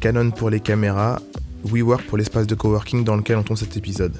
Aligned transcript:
Canon 0.00 0.30
pour 0.30 0.50
les 0.50 0.60
caméras, 0.60 1.20
WeWork 1.64 2.04
pour 2.06 2.18
l'espace 2.18 2.46
de 2.46 2.54
coworking 2.54 3.02
dans 3.02 3.16
lequel 3.16 3.38
on 3.38 3.42
tourne 3.42 3.56
cet 3.56 3.76
épisode. 3.76 4.16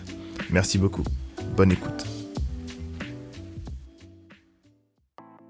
Merci 0.50 0.78
beaucoup. 0.78 1.04
Bonne 1.56 1.72
écoute. 1.72 2.06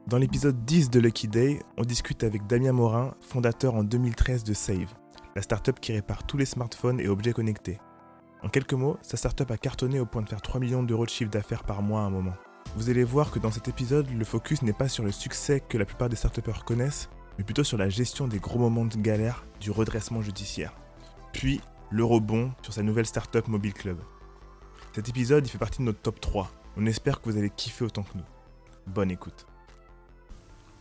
Dans 0.08 0.18
l'épisode 0.18 0.64
10 0.64 0.90
de 0.90 1.00
Lucky 1.00 1.28
Day, 1.28 1.60
on 1.76 1.82
discute 1.82 2.24
avec 2.24 2.46
Damien 2.46 2.72
Morin, 2.72 3.14
fondateur 3.20 3.74
en 3.74 3.84
2013 3.84 4.44
de 4.44 4.54
Save, 4.54 4.94
la 5.34 5.42
startup 5.42 5.78
qui 5.80 5.92
répare 5.92 6.26
tous 6.26 6.36
les 6.36 6.44
smartphones 6.44 7.00
et 7.00 7.08
objets 7.08 7.32
connectés. 7.32 7.78
En 8.42 8.48
quelques 8.48 8.74
mots, 8.74 8.98
sa 9.02 9.16
startup 9.16 9.50
a 9.50 9.56
cartonné 9.56 10.00
au 10.00 10.06
point 10.06 10.22
de 10.22 10.28
faire 10.28 10.42
3 10.42 10.60
millions 10.60 10.82
d'euros 10.82 11.04
de 11.04 11.10
chiffre 11.10 11.30
d'affaires 11.30 11.64
par 11.64 11.82
mois 11.82 12.02
à 12.02 12.04
un 12.04 12.10
moment. 12.10 12.34
Vous 12.76 12.90
allez 12.90 13.04
voir 13.04 13.30
que 13.30 13.38
dans 13.38 13.50
cet 13.50 13.68
épisode, 13.68 14.10
le 14.10 14.24
focus 14.24 14.62
n'est 14.62 14.72
pas 14.72 14.88
sur 14.88 15.04
le 15.04 15.12
succès 15.12 15.60
que 15.60 15.78
la 15.78 15.84
plupart 15.84 16.08
des 16.08 16.16
startupeurs 16.16 16.64
connaissent, 16.64 17.08
mais 17.38 17.44
plutôt 17.44 17.64
sur 17.64 17.78
la 17.78 17.88
gestion 17.88 18.28
des 18.28 18.38
gros 18.38 18.58
moments 18.58 18.84
de 18.84 18.96
galère 18.96 19.44
du 19.60 19.70
redressement 19.70 20.22
judiciaire. 20.22 20.72
Puis, 21.32 21.60
le 21.90 22.04
rebond 22.04 22.52
sur 22.62 22.72
sa 22.72 22.82
nouvelle 22.82 23.06
startup 23.06 23.48
Mobile 23.48 23.74
Club. 23.74 23.98
Cet 24.94 25.08
épisode, 25.08 25.46
fait 25.46 25.58
partie 25.58 25.78
de 25.78 25.84
notre 25.84 26.00
top 26.00 26.20
3. 26.20 26.50
On 26.76 26.86
espère 26.86 27.20
que 27.20 27.30
vous 27.30 27.36
allez 27.36 27.50
kiffer 27.50 27.84
autant 27.84 28.02
que 28.02 28.16
nous. 28.16 28.24
Bonne 28.86 29.10
écoute. 29.10 29.46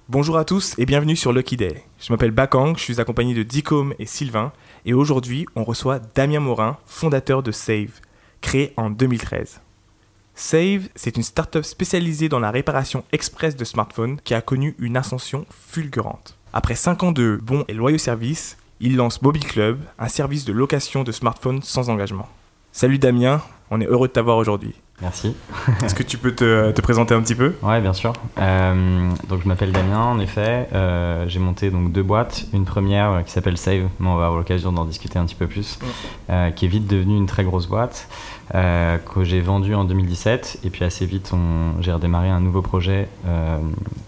Bonjour 0.07 0.37
à 0.37 0.45
tous 0.45 0.75
et 0.77 0.85
bienvenue 0.85 1.15
sur 1.15 1.33
Lucky 1.33 1.57
Day. 1.57 1.83
Je 1.99 2.13
m'appelle 2.13 2.31
Bakang, 2.31 2.77
je 2.77 2.83
suis 2.83 3.01
accompagné 3.01 3.33
de 3.33 3.41
Dicom 3.41 3.95
et 3.97 4.05
Sylvain, 4.05 4.53
et 4.85 4.93
aujourd'hui, 4.93 5.47
on 5.55 5.63
reçoit 5.63 5.97
Damien 5.97 6.39
Morin, 6.39 6.77
fondateur 6.85 7.41
de 7.41 7.51
Save, 7.51 8.01
créé 8.39 8.71
en 8.77 8.91
2013. 8.91 9.61
Save, 10.35 10.89
c'est 10.95 11.17
une 11.17 11.23
startup 11.23 11.63
spécialisée 11.63 12.29
dans 12.29 12.39
la 12.39 12.51
réparation 12.51 13.03
express 13.13 13.55
de 13.55 13.65
smartphones 13.65 14.19
qui 14.21 14.33
a 14.33 14.41
connu 14.41 14.75
une 14.77 14.95
ascension 14.95 15.45
fulgurante. 15.49 16.37
Après 16.57 16.75
5 16.75 17.03
ans 17.03 17.11
de 17.11 17.37
bons 17.43 17.65
et 17.67 17.73
loyaux 17.73 17.97
services, 17.97 18.55
il 18.79 18.95
lance 18.95 19.21
Mobile 19.21 19.43
Club, 19.43 19.77
un 19.99 20.07
service 20.07 20.45
de 20.45 20.53
location 20.53 21.03
de 21.03 21.11
smartphones 21.11 21.61
sans 21.61 21.89
engagement. 21.89 22.29
Salut 22.71 22.97
Damien, 22.97 23.41
on 23.71 23.81
est 23.81 23.85
heureux 23.85 24.07
de 24.07 24.13
t'avoir 24.13 24.37
aujourd'hui. 24.37 24.73
Merci. 25.01 25.35
Est-ce 25.83 25.93
que 25.93 26.03
tu 26.03 26.17
peux 26.17 26.33
te, 26.33 26.71
te, 26.71 26.79
présenter 26.79 27.13
un 27.13 27.21
petit 27.21 27.35
peu? 27.35 27.55
Ouais, 27.61 27.81
bien 27.81 27.91
sûr. 27.91 28.13
Euh, 28.37 29.11
donc 29.27 29.41
je 29.43 29.47
m'appelle 29.49 29.73
Damien, 29.73 29.99
en 29.99 30.19
effet. 30.19 30.69
Euh, 30.71 31.25
j'ai 31.27 31.39
monté 31.39 31.71
donc 31.71 31.91
deux 31.91 32.03
boîtes. 32.03 32.45
Une 32.53 32.63
première 32.63 33.11
euh, 33.11 33.21
qui 33.23 33.33
s'appelle 33.33 33.57
Save, 33.57 33.89
mais 33.99 34.07
on 34.07 34.15
va 34.15 34.27
avoir 34.27 34.37
l'occasion 34.39 34.71
d'en 34.71 34.85
discuter 34.85 35.19
un 35.19 35.25
petit 35.25 35.35
peu 35.35 35.47
plus, 35.47 35.77
euh, 36.29 36.51
qui 36.51 36.63
est 36.63 36.69
vite 36.69 36.87
devenue 36.87 37.17
une 37.17 37.25
très 37.25 37.43
grosse 37.43 37.67
boîte 37.67 38.07
euh, 38.53 38.97
que 38.99 39.23
j'ai 39.23 39.41
vendue 39.41 39.73
en 39.73 39.85
2017. 39.85 40.59
Et 40.63 40.69
puis 40.69 40.83
assez 40.83 41.05
vite, 41.05 41.31
j'ai 41.81 41.91
redémarré 41.91 42.29
un 42.29 42.39
nouveau 42.39 42.61
projet, 42.61 43.07
euh, 43.25 43.57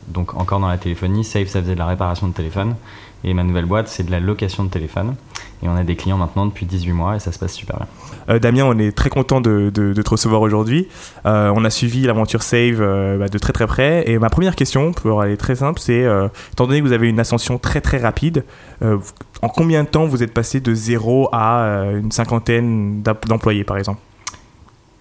donc 0.10 0.36
encore 0.36 0.60
dans 0.60 0.68
la 0.68 0.78
téléphonie. 0.78 1.24
Save, 1.24 1.48
ça 1.48 1.60
faisait 1.60 1.74
de 1.74 1.80
la 1.80 1.88
réparation 1.88 2.28
de 2.28 2.34
téléphone. 2.34 2.76
Et 3.24 3.34
ma 3.34 3.44
nouvelle 3.44 3.66
boîte, 3.66 3.88
c'est 3.88 4.04
de 4.04 4.12
la 4.12 4.20
location 4.20 4.64
de 4.64 4.70
téléphone. 4.70 5.16
Et 5.64 5.68
on 5.68 5.76
a 5.76 5.84
des 5.84 5.96
clients 5.96 6.18
maintenant 6.18 6.46
depuis 6.46 6.68
18 6.68 6.92
mois 6.92 7.16
et 7.16 7.20
ça 7.20 7.32
se 7.32 7.40
passe 7.40 7.54
super 7.54 7.78
bien. 7.78 7.88
Euh, 8.30 8.38
Damien, 8.38 8.66
on 8.66 8.78
est 8.78 8.96
très 8.96 9.10
content 9.10 9.42
de, 9.42 9.72
te 9.74 10.10
recevoir 10.10 10.42
aujourd'hui. 10.42 10.88
On 11.26 11.66
a 11.66 11.70
suivi 11.72 12.04
l'aventure 12.04 12.44
Save 12.44 12.78
bah, 13.18 13.28
de 13.28 13.38
très 13.40 13.54
très 13.54 13.66
près. 13.66 14.08
Et 14.08 14.20
ma 14.20 14.30
première 14.30 14.56
question, 14.56 14.94
pour 14.94 15.20
aller 15.20 15.36
très 15.36 15.56
simple, 15.56 15.80
c'est 15.80 16.06
étant 16.54 16.68
donné 16.68 16.80
que 16.80 16.86
vous 16.86 16.94
avez 16.94 17.10
une 17.10 17.20
ascension 17.20 17.58
très 17.58 17.82
très 17.82 17.98
rapide, 17.98 18.44
en 18.84 19.50
combien 19.50 19.84
de 19.84 19.90
temps 19.90 20.06
vous 20.06 20.22
êtes 20.22 20.34
passé 20.34 20.60
de 20.60 20.76
zéro 20.76 21.28
à 21.32 21.88
une 21.92 22.12
cinquantaine 22.12 23.02
d'employés 23.02 23.64
par 23.64 23.80
exemple? 23.80 24.00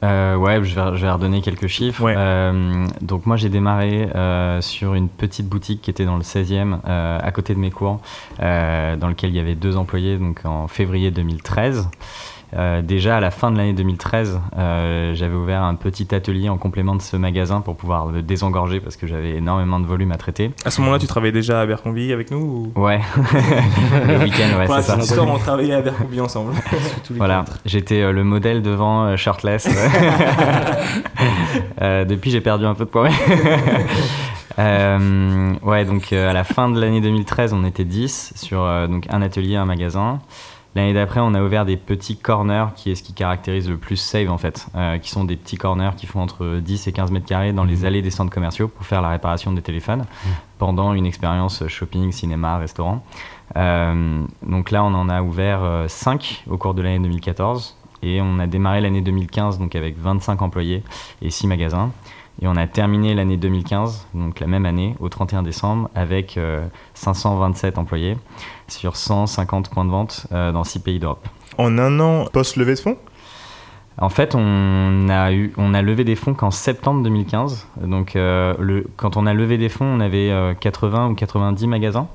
Euh, 0.05 0.37
ouais, 0.37 0.63
je 0.63 0.75
vais, 0.75 0.97
je 0.97 1.03
vais 1.03 1.11
redonner 1.11 1.41
quelques 1.41 1.67
chiffres. 1.67 2.03
Ouais. 2.03 2.15
Euh, 2.17 2.87
donc 3.01 3.27
moi 3.27 3.37
j'ai 3.37 3.49
démarré 3.49 4.09
euh, 4.15 4.61
sur 4.61 4.95
une 4.95 5.09
petite 5.09 5.49
boutique 5.49 5.83
qui 5.83 5.91
était 5.91 6.05
dans 6.05 6.17
le 6.17 6.23
16e, 6.23 6.79
euh, 6.87 7.19
à 7.21 7.33
côté 7.33 7.55
de 7.55 7.59
mes 7.59 7.71
cours, 7.71 8.01
euh, 8.41 8.97
dans 8.97 9.09
lequel 9.09 9.31
il 9.31 9.37
y 9.37 9.41
avait 9.41 9.55
deux 9.55 9.77
employés, 9.77 10.19
donc 10.19 10.41
en 10.45 10.69
février 10.69 11.11
2013. 11.11 11.89
Euh, 12.57 12.81
déjà 12.81 13.19
à 13.19 13.21
la 13.21 13.31
fin 13.31 13.51
de 13.51 13.59
l'année 13.59 13.75
2013, 13.75 14.41
euh, 14.57 15.15
j'avais 15.15 15.35
ouvert 15.35 15.63
un 15.63 15.75
petit 15.75 16.15
atelier 16.15 16.49
en 16.49 16.57
complément 16.57 16.95
de 16.95 17.03
ce 17.03 17.17
magasin 17.17 17.61
pour 17.61 17.77
pouvoir 17.77 18.07
le 18.07 18.23
désengorger 18.23 18.81
parce 18.81 18.97
que 18.97 19.07
j'avais 19.07 19.37
énormément 19.37 19.79
de 19.79 19.87
volume 19.87 20.13
à 20.13 20.17
traiter. 20.17 20.53
À 20.65 20.71
ce 20.71 20.81
moment-là, 20.81 20.99
tu 20.99 21.07
travaillais 21.07 21.33
déjà 21.33 21.61
à 21.61 21.63
Abercrombie 21.63 22.13
avec 22.13 22.31
nous 22.31 22.73
ou... 22.75 22.81
Ouais, 22.81 23.01
le 24.09 24.25
week-end, 24.25 24.59
ouais, 24.59 24.67
c'est 24.67 24.83
ça. 24.83 24.97
histoire, 24.97 25.29
on 25.29 25.39
travaillait 25.39 25.75
à 25.75 25.79
Abercrombie 25.79 26.21
ensemble. 26.21 26.53
Voilà, 27.11 27.45
j'étais 27.65 28.03
euh, 28.03 28.13
le 28.13 28.25
modèle 28.25 28.63
devant 28.63 29.17
shirtless. 29.17 29.69
Depuis, 31.81 32.31
j'ai 32.31 32.41
perdu 32.41 32.67
un 32.67 32.75
peu 32.75 32.85
de 32.85 32.91
poids. 32.91 33.09
Ouais, 34.59 35.85
donc 35.85 36.13
à 36.13 36.33
la 36.33 36.45
fin 36.45 36.69
de 36.69 36.81
l'année 36.81 37.01
2013, 37.01 37.53
on 37.53 37.65
était 37.65 37.85
10 37.85 38.33
sur 38.35 38.59
donc 38.89 39.07
un 39.11 39.23
atelier, 39.23 39.57
un 39.57 39.65
magasin. 39.65 40.21
L'année 40.77 40.93
d'après, 40.93 41.21
on 41.21 41.33
a 41.33 41.43
ouvert 41.43 41.65
des 41.65 41.79
petits 41.79 42.19
corners, 42.19 42.67
qui 42.77 42.91
est 42.91 42.97
ce 42.97 43.03
qui 43.03 43.15
caractérise 43.15 43.67
le 43.67 43.79
plus 43.79 43.97
Save 43.97 44.29
en 44.29 44.37
fait, 44.37 44.67
euh, 44.75 44.99
qui 44.99 45.09
sont 45.09 45.25
des 45.25 45.37
petits 45.37 45.57
corners 45.57 45.93
qui 45.97 46.05
font 46.05 46.21
entre 46.21 46.59
10 46.59 46.87
et 46.87 46.93
15 46.93 47.13
mètres 47.13 47.25
carrés 47.25 47.55
dans 47.55 47.65
les 47.65 47.87
allées 47.87 48.03
des 48.03 48.11
centres 48.11 48.31
commerciaux 48.31 48.69
pour 48.69 48.85
faire 48.85 49.01
la 49.01 49.09
réparation 49.09 49.55
des 49.55 49.63
téléphones 49.63 50.05
pendant 50.59 50.93
une 50.93 51.07
expérience 51.07 51.67
shopping, 51.67 52.13
cinéma, 52.13 52.59
restaurant. 52.59 53.03
Euh, 53.57 54.23
donc 54.43 54.71
là, 54.71 54.85
on 54.85 54.93
en 54.93 55.09
a 55.09 55.23
ouvert 55.23 55.87
5 55.89 56.45
au 56.51 56.59
cours 56.59 56.75
de 56.75 56.83
l'année 56.83 56.99
2014 56.99 57.75
et 58.03 58.21
on 58.21 58.39
a 58.39 58.47
démarré 58.47 58.83
l'année 58.83 59.01
2015 59.01 59.59
donc 59.59 59.75
avec 59.77 59.99
25 59.99 60.43
employés 60.43 60.83
et 61.23 61.31
6 61.31 61.47
magasins. 61.47 61.91
Et 62.43 62.47
on 62.47 62.57
a 62.57 62.67
terminé 62.67 63.15
l'année 63.15 63.39
2015, 63.39 64.09
donc 64.15 64.41
la 64.41 64.47
même 64.47 64.67
année, 64.67 64.95
au 65.01 65.09
31 65.09 65.43
décembre, 65.43 65.89
avec 65.95 66.37
euh, 66.37 66.67
527 66.95 67.79
employés 67.79 68.19
sur 68.69 68.97
150 68.97 69.71
points 69.71 69.85
de 69.85 69.91
vente 69.91 70.27
euh, 70.33 70.53
dans 70.53 70.65
6 70.65 70.81
pays 70.81 70.99
d'Europe. 70.99 71.27
En 71.57 71.79
un 71.79 71.99
an 72.01 72.27
post-levée 72.33 72.75
de 72.75 72.81
fonds? 72.81 72.99
En 73.99 74.11
fait, 74.11 74.35
on 74.35 75.09
a, 75.09 75.33
eu, 75.33 75.55
on 75.57 75.73
a 75.73 75.81
levé 75.81 76.05
des 76.05 76.17
fonds 76.17 76.35
qu'en 76.35 76.51
septembre 76.51 77.03
2015. 77.03 77.67
Donc, 77.83 78.15
euh, 78.15 78.55
le, 78.59 78.87
quand 78.97 79.17
on 79.17 79.25
a 79.25 79.33
levé 79.33 79.57
des 79.57 79.71
fonds, 79.71 79.87
on 79.87 80.01
avait 80.01 80.31
euh, 80.31 80.53
80 80.53 81.09
ou 81.09 81.15
90 81.15 81.67
magasins. 81.67 82.07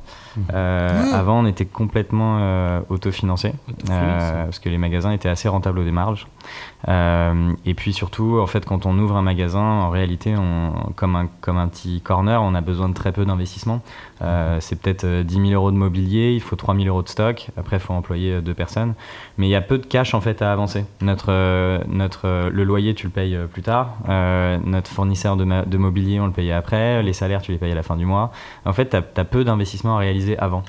Euh, 0.54 1.12
Avant, 1.12 1.40
on 1.40 1.46
était 1.46 1.66
complètement 1.66 2.38
euh, 2.40 2.82
autofinancé 2.90 3.54
euh, 3.90 4.44
parce 4.46 4.60
que 4.60 4.70
les 4.70 4.78
magasins 4.78 5.12
étaient 5.12 5.28
assez 5.28 5.50
rentables 5.50 5.80
au 5.80 5.84
démarrage. 5.84 6.28
Euh, 6.88 7.54
et 7.66 7.74
puis 7.74 7.94
surtout, 7.94 8.40
en 8.40 8.48
fait, 8.48 8.66
quand 8.66 8.86
on 8.86 8.98
ouvre 8.98 9.16
un 9.16 9.22
magasin, 9.22 9.60
en 9.62 9.90
réalité, 9.90 10.36
on, 10.38 10.92
comme, 10.96 11.16
un, 11.16 11.28
comme 11.42 11.58
un 11.58 11.68
petit 11.68 12.02
corner, 12.02 12.42
on 12.42 12.56
a 12.56 12.62
besoin 12.62 12.90
de 12.90 12.94
très 12.94 13.12
peu 13.12 13.26
d'investissement. 13.26 13.82
Euh, 14.22 14.58
c'est 14.60 14.80
peut-être 14.82 15.04
euh, 15.04 15.24
10 15.24 15.36
000 15.36 15.50
euros 15.52 15.72
de 15.72 15.78
mobilier, 15.78 16.32
il 16.34 16.42
faut 16.42 16.56
3 16.56 16.76
000 16.76 16.88
euros 16.88 17.02
de 17.04 17.08
stock. 17.10 17.48
Après, 17.58 17.78
il 17.78 17.80
faut 17.80 17.94
employer 17.94 18.34
euh, 18.34 18.42
deux 18.42 18.54
personnes. 18.54 18.94
Mais 19.38 19.48
il 19.48 19.52
y 19.52 19.56
a 19.56 19.62
peu 19.62 19.78
de 19.78 19.86
cash 19.86 20.14
en 20.14 20.22
fait 20.22 20.42
à 20.42 20.52
avancer. 20.52 20.86
Notre, 21.02 21.28
euh, 21.32 21.80
notre, 21.88 22.28
euh, 22.28 22.50
le 22.52 22.64
loyer, 22.64 22.94
tu 22.96 23.08
le 23.08 23.12
payes 23.12 23.36
euh, 23.36 23.46
plus 23.48 23.62
tard. 23.62 23.96
Euh, 24.10 24.58
notre 24.66 24.90
fournisseur 24.92 25.38
de, 25.38 25.44
ma- 25.44 25.66
de 25.66 25.78
mobilier, 25.78 26.20
on 26.20 26.26
le 26.26 26.32
payait 26.34 26.52
après. 26.54 27.04
Les 27.04 27.14
salaires, 27.14 27.42
tu 27.42 27.52
les 27.52 27.58
payes 27.58 27.72
à 27.72 27.76
la 27.76 27.84
fin 27.84 27.96
du 27.96 28.06
mois. 28.06 28.32
En 28.66 28.74
fait, 28.74 28.90
tu 28.90 28.96
as, 28.98 29.26
peu 29.26 29.44
d'investissement 29.44 29.96
à 29.96 30.00
réaliser 30.00 30.38
avant. 30.38 30.64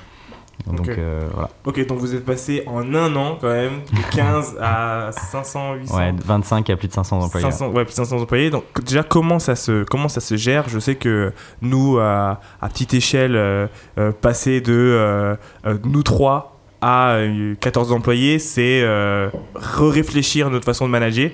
Donc 0.67 0.81
Ok. 0.81 0.89
euh, 0.97 1.19
voilà. 1.33 1.49
Ok, 1.65 1.85
donc 1.87 1.97
vous 1.99 2.15
êtes 2.15 2.23
passé 2.25 2.63
en 2.67 2.93
un 2.95 3.15
an 3.17 3.37
quand 3.41 3.49
même 3.49 3.81
de 3.91 4.15
15 4.15 4.57
à 4.61 5.09
500, 5.11 5.73
800. 5.75 5.97
Ouais, 5.97 6.11
de 6.13 6.23
25 6.23 6.69
à 6.69 6.77
plus 6.77 6.87
de 6.87 6.93
500 6.93 7.19
employés. 7.19 7.51
500, 7.51 7.67
ouais, 7.71 7.83
plus 7.83 7.91
de 7.91 7.95
500 7.97 8.21
employés. 8.21 8.49
Donc 8.49 8.63
déjà, 8.85 9.03
comment 9.03 9.39
ça 9.39 9.55
se, 9.55 9.83
comment 9.83 10.07
ça 10.07 10.21
se 10.21 10.35
gère? 10.37 10.69
Je 10.69 10.79
sais 10.79 10.95
que 10.95 11.33
nous, 11.61 11.97
à, 11.99 12.39
à 12.61 12.69
petite 12.69 12.93
échelle, 12.93 13.35
euh, 13.35 13.67
euh, 13.97 14.11
passer 14.13 14.61
de 14.61 14.73
euh, 14.73 15.35
euh, 15.65 15.77
nous 15.83 16.03
trois 16.03 16.57
à 16.81 17.11
euh, 17.15 17.55
14 17.59 17.91
employés, 17.91 18.39
c'est 18.39 18.81
euh, 18.83 19.29
réfléchir 19.55 20.49
notre 20.49 20.65
façon 20.65 20.85
de 20.85 20.91
manager. 20.91 21.29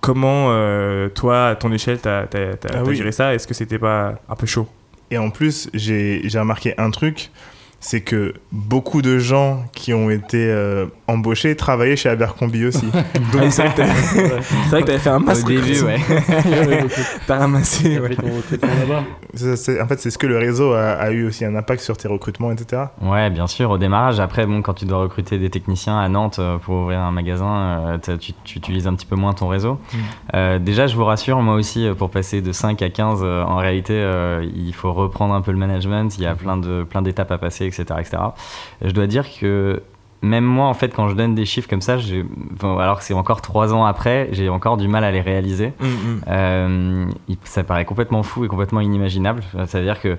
Comment, 0.00 0.46
euh, 0.50 1.08
toi, 1.10 1.48
à 1.48 1.54
ton 1.56 1.70
échelle, 1.72 1.98
t'as 2.00 2.20
as, 2.22 2.26
Ah 2.74 2.82
oui. 2.86 2.96
géré 2.96 3.12
ça? 3.12 3.34
Est-ce 3.34 3.46
que 3.46 3.52
c'était 3.54 3.78
pas 3.78 4.14
un 4.28 4.34
peu 4.34 4.46
chaud? 4.46 4.66
Et 5.10 5.18
en 5.18 5.28
plus, 5.30 5.68
j'ai 5.74 6.22
j'ai 6.24 6.38
remarqué 6.38 6.72
un 6.78 6.90
truc, 6.90 7.30
c'est 7.80 8.02
que 8.02 8.34
beaucoup 8.52 9.00
de 9.00 9.18
gens 9.18 9.64
qui 9.72 9.94
ont 9.94 10.10
été 10.10 10.46
euh, 10.50 10.86
embauchés 11.08 11.56
travaillaient 11.56 11.96
chez 11.96 12.10
Abercrombie 12.10 12.66
aussi. 12.66 12.86
Donc 13.32 13.44
c'est 13.50 13.62
vrai 13.62 14.82
que 14.82 14.86
t'avais 14.86 14.98
fait 14.98 15.08
un 15.10 15.18
masse 15.18 15.42
Au 15.42 15.48
début, 15.48 15.80
ouais. 15.82 15.98
T'as 17.26 17.38
ramassé, 17.38 17.98
ouais. 17.98 18.16
Ça, 19.34 19.56
c'est- 19.56 19.80
en 19.80 19.86
fait, 19.86 19.98
c'est 19.98 20.10
ce 20.10 20.18
que 20.18 20.26
le 20.26 20.38
réseau 20.38 20.72
a, 20.72 20.90
a 20.90 21.10
eu 21.10 21.26
aussi 21.26 21.44
un 21.44 21.54
impact 21.54 21.82
sur 21.82 21.96
tes 21.96 22.08
recrutements, 22.08 22.52
etc. 22.52 22.82
Ouais, 23.00 23.30
bien 23.30 23.46
sûr, 23.46 23.70
au 23.70 23.78
démarrage. 23.78 24.20
Après, 24.20 24.46
bon, 24.46 24.60
quand 24.62 24.74
tu 24.74 24.84
dois 24.84 24.98
recruter 24.98 25.38
des 25.38 25.48
techniciens 25.50 25.98
à 25.98 26.08
Nantes 26.08 26.38
euh, 26.38 26.58
pour 26.58 26.74
ouvrir 26.76 27.00
un 27.00 27.12
magasin, 27.12 27.96
euh, 28.04 28.16
tu, 28.18 28.32
tu 28.44 28.58
utilises 28.58 28.86
un 28.86 28.94
petit 28.94 29.06
peu 29.06 29.16
moins 29.16 29.32
ton 29.32 29.48
réseau. 29.48 29.74
Mm. 29.74 29.96
Euh, 30.34 30.58
déjà, 30.58 30.86
je 30.86 30.96
vous 30.96 31.04
rassure, 31.04 31.40
moi 31.40 31.54
aussi, 31.54 31.88
pour 31.96 32.10
passer 32.10 32.42
de 32.42 32.52
5 32.52 32.82
à 32.82 32.90
15, 32.90 33.20
euh, 33.22 33.42
en 33.44 33.56
réalité, 33.56 33.94
euh, 33.94 34.46
il 34.54 34.74
faut 34.74 34.92
reprendre 34.92 35.34
un 35.34 35.40
peu 35.40 35.52
le 35.52 35.58
management. 35.58 36.16
Il 36.18 36.24
y 36.24 36.26
a 36.26 36.34
plein 36.34 36.56
de 36.56 36.84
plein 36.84 37.02
d'étapes 37.02 37.30
à 37.32 37.38
passer, 37.38 37.69
etc., 37.70 37.84
etc. 38.00 38.16
Et 38.82 38.88
je 38.88 38.94
dois 38.94 39.06
dire 39.06 39.24
que 39.40 39.82
même 40.22 40.44
moi, 40.44 40.66
en 40.66 40.74
fait, 40.74 40.94
quand 40.94 41.08
je 41.08 41.14
donne 41.14 41.34
des 41.34 41.46
chiffres 41.46 41.68
comme 41.68 41.80
ça, 41.80 41.96
bon, 42.60 42.76
alors 42.78 42.98
que 42.98 43.04
c'est 43.04 43.14
encore 43.14 43.40
3 43.40 43.72
ans 43.72 43.86
après, 43.86 44.28
j'ai 44.32 44.50
encore 44.50 44.76
du 44.76 44.86
mal 44.86 45.02
à 45.02 45.10
les 45.10 45.22
réaliser. 45.22 45.72
Euh, 46.28 47.06
il- 47.28 47.38
ça 47.44 47.62
paraît 47.64 47.84
complètement 47.86 48.22
fou 48.22 48.44
et 48.44 48.48
complètement 48.48 48.80
inimaginable. 48.80 49.42
C'est-à-dire 49.66 50.00
que 50.00 50.18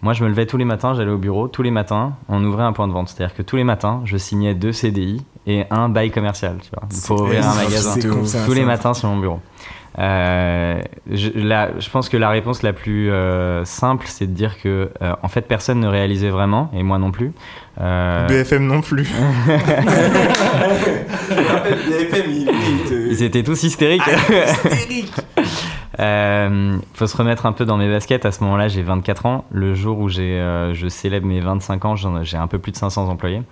moi, 0.00 0.14
je 0.14 0.24
me 0.24 0.28
levais 0.30 0.46
tous 0.46 0.56
les 0.56 0.64
matins, 0.64 0.94
j'allais 0.94 1.10
au 1.10 1.18
bureau, 1.18 1.48
tous 1.48 1.62
les 1.62 1.70
matins, 1.70 2.14
on 2.28 2.42
ouvrait 2.44 2.64
un 2.64 2.72
point 2.72 2.88
de 2.88 2.92
vente. 2.92 3.08
C'est-à-dire 3.08 3.36
que 3.36 3.42
tous 3.42 3.56
les 3.56 3.64
matins, 3.64 4.00
je 4.04 4.16
signais 4.16 4.54
deux 4.54 4.72
CDI 4.72 5.22
et 5.46 5.64
un 5.70 5.88
bail 5.88 6.10
commercial, 6.10 6.56
tu 6.62 6.70
vois, 6.70 6.88
pour 7.06 7.20
ouvrir 7.24 7.46
un 7.46 7.54
magasin. 7.64 7.94
tous 8.46 8.52
les 8.54 8.64
matins 8.64 8.94
sur 8.94 9.08
mon 9.10 9.18
bureau. 9.18 9.40
Euh, 9.98 10.80
je, 11.10 11.90
pense 11.90 12.08
que 12.08 12.16
la 12.16 12.30
réponse 12.30 12.62
la 12.62 12.72
plus 12.72 13.10
euh, 13.10 13.64
simple, 13.64 14.06
c'est 14.08 14.26
de 14.26 14.32
dire 14.32 14.56
que, 14.62 14.90
euh, 15.02 15.12
en 15.22 15.28
fait, 15.28 15.42
personne 15.42 15.80
ne 15.80 15.88
réalisait 15.88 16.30
vraiment, 16.30 16.70
et 16.74 16.82
moi 16.82 16.98
non 16.98 17.10
plus. 17.10 17.32
Euh, 17.80 18.26
BFM 18.26 18.66
non 18.66 18.80
plus. 18.80 19.04
BFM, 21.88 22.30
Ils 23.10 23.22
étaient 23.22 23.42
tous 23.42 23.62
hystériques. 23.62 24.02
Euh, 26.00 26.78
faut 26.94 27.06
se 27.06 27.16
remettre 27.16 27.46
un 27.46 27.52
peu 27.52 27.64
dans 27.64 27.76
mes 27.76 27.88
baskets. 27.88 28.24
À 28.24 28.32
ce 28.32 28.42
moment-là, 28.44 28.68
j'ai 28.68 28.82
24 28.82 29.26
ans. 29.26 29.44
Le 29.50 29.74
jour 29.74 29.98
où 29.98 30.08
j'ai, 30.08 30.38
euh, 30.38 30.74
je 30.74 30.88
célèbre 30.88 31.26
mes 31.26 31.40
25 31.40 31.84
ans, 31.84 31.96
j'ai 31.96 32.36
un 32.36 32.46
peu 32.46 32.58
plus 32.58 32.72
de 32.72 32.76
500 32.76 33.08
employés. 33.08 33.42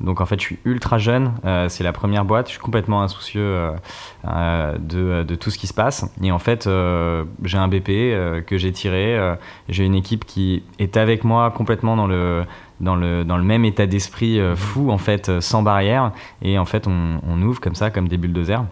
Donc 0.00 0.20
en 0.20 0.26
fait, 0.26 0.40
je 0.40 0.44
suis 0.44 0.58
ultra 0.64 0.98
jeune. 0.98 1.32
Euh, 1.44 1.68
c'est 1.68 1.84
la 1.84 1.92
première 1.92 2.24
boîte. 2.24 2.46
Je 2.46 2.52
suis 2.52 2.60
complètement 2.60 3.02
insoucieux 3.02 3.70
euh, 4.26 4.78
de, 4.78 5.34
tout 5.34 5.50
ce 5.50 5.58
qui 5.58 5.66
se 5.66 5.74
passe. 5.74 6.10
Et 6.22 6.32
en 6.32 6.38
fait, 6.38 6.68
j'ai 7.44 7.58
un 7.58 7.68
BP 7.68 8.44
que 8.46 8.56
j'ai 8.56 8.72
tiré. 8.72 9.36
j'ai 9.68 9.84
une 9.84 9.94
équipe 9.94 10.24
qui 10.24 10.62
est 10.78 10.96
avec 10.96 11.24
moi 11.24 11.50
complètement 11.50 11.96
dans 11.96 12.06
le 12.96 13.42
même 13.42 13.64
état 13.64 13.86
d'esprit 13.86 14.40
fou, 14.56 14.90
en 14.90 14.98
fait, 14.98 15.40
sans 15.40 15.62
barrière. 15.62 16.12
Et 16.42 16.58
en 16.58 16.64
fait, 16.64 16.86
on, 16.86 17.20
on 17.26 17.42
ouvre 17.42 17.60
comme 17.60 17.74
ça, 17.74 17.90
comme 17.90 18.08
des 18.08 18.16
bulldozers. 18.16 18.64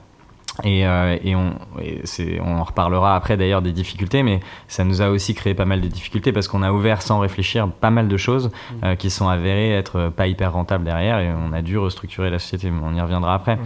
Et, 0.64 0.86
euh, 0.86 1.16
et, 1.22 1.36
on, 1.36 1.52
et 1.80 2.00
c'est- 2.04 2.40
on 2.44 2.58
en 2.58 2.64
reparlera 2.64 3.14
après 3.14 3.36
d'ailleurs 3.36 3.62
des 3.62 3.72
difficultés, 3.72 4.22
mais 4.22 4.40
ça 4.66 4.82
nous 4.84 5.02
a 5.02 5.08
aussi 5.08 5.34
créé 5.34 5.54
pas 5.54 5.64
mal 5.64 5.80
de 5.80 5.86
difficultés 5.88 6.32
parce 6.32 6.48
qu'on 6.48 6.62
a 6.62 6.72
ouvert 6.72 7.00
sans 7.02 7.20
réfléchir 7.20 7.68
pas 7.68 7.90
mal 7.90 8.08
de 8.08 8.16
choses 8.16 8.50
euh, 8.82 8.96
qui 8.96 9.10
sont 9.10 9.28
avérées 9.28 9.72
être 9.72 10.08
pas 10.08 10.26
hyper 10.26 10.52
rentables 10.52 10.84
derrière 10.84 11.20
et 11.20 11.30
on 11.32 11.52
a 11.52 11.62
dû 11.62 11.78
restructurer 11.78 12.30
la 12.30 12.38
société, 12.38 12.70
mais 12.70 12.80
on 12.84 12.94
y 12.94 13.00
reviendra 13.00 13.34
après. 13.34 13.58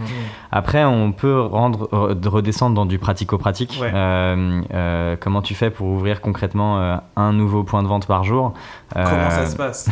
Après, 0.51 0.83
on 0.85 1.11
peut 1.13 1.39
rendre, 1.41 1.89
redescendre 1.91 2.75
dans 2.75 2.85
du 2.85 2.99
pratico-pratique. 2.99 3.77
Ouais. 3.81 3.91
Euh, 3.93 4.61
euh, 4.73 5.15
comment 5.19 5.41
tu 5.41 5.55
fais 5.55 5.69
pour 5.71 5.87
ouvrir 5.87 6.21
concrètement 6.21 6.99
un 7.15 7.33
nouveau 7.33 7.63
point 7.63 7.81
de 7.83 7.87
vente 7.87 8.05
par 8.07 8.23
jour? 8.23 8.53
Comment 8.93 9.29
ça 9.31 9.45
se 9.47 9.55
passe? 9.55 9.89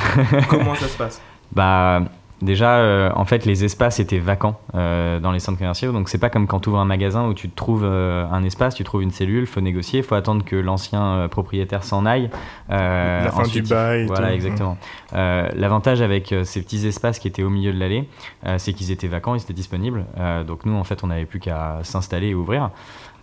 Comment 0.50 0.76
ça 0.76 0.88
se 0.88 0.98
passe? 0.98 1.22
Bah, 1.54 2.02
déjà, 2.42 2.78
euh, 2.78 3.10
en 3.16 3.26
fait, 3.26 3.46
les 3.46 3.64
espaces 3.64 4.00
étaient 4.00 4.20
vacants 4.20 4.60
euh, 4.76 5.20
dans 5.20 5.32
les 5.32 5.40
centres 5.40 5.58
commerciaux. 5.58 5.92
Donc, 5.92 6.10
c'est 6.10 6.18
pas 6.18 6.30
comme 6.30 6.48
quand 6.48 6.60
tu 6.60 6.70
ouvres 6.70 6.80
un 6.80 6.86
magasin 6.86 7.28
où 7.28 7.34
tu 7.34 7.50
trouves 7.50 7.84
euh, 7.84 8.26
un 8.32 8.44
espace, 8.44 8.76
tu 8.76 8.84
trouves 8.84 9.04
une 9.04 9.12
cellule, 9.12 9.48
faut 9.48 9.62
négocier, 9.62 10.02
faut 10.02 10.16
attendre 10.16 10.44
que 10.44 10.56
l'ancien 10.56 11.04
euh, 11.04 11.28
propriétaire 11.28 11.84
s'en 11.84 12.06
aille. 12.06 12.30
Euh, 12.70 13.24
La 13.26 13.32
fin 13.32 13.42
ensuite, 13.42 13.64
du 13.66 13.70
bail. 13.70 14.06
Voilà, 14.06 14.28
tout. 14.30 14.34
exactement. 14.34 14.78
Euh, 15.14 15.48
L'avantage 15.56 16.02
avec 16.02 16.34
ces 16.44 16.62
petits 16.62 16.86
espaces 16.88 17.20
qui 17.20 17.28
étaient 17.28 17.44
au 17.44 17.50
milieu 17.50 17.74
de 17.74 17.80
l'allée, 17.80 18.08
euh, 18.46 18.56
c'est 18.58 18.74
qu'ils 18.74 18.92
étaient 18.92 19.08
vacants, 19.08 19.36
ils 19.36 19.42
étaient 19.42 19.54
disponibles. 19.54 20.06
Euh, 20.20 20.44
donc 20.44 20.66
nous, 20.66 20.76
en 20.76 20.84
fait, 20.84 21.04
on 21.04 21.08
n'avait 21.08 21.26
plus 21.26 21.40
qu'à 21.40 21.80
s'installer 21.84 22.28
et 22.28 22.34
ouvrir. 22.36 22.70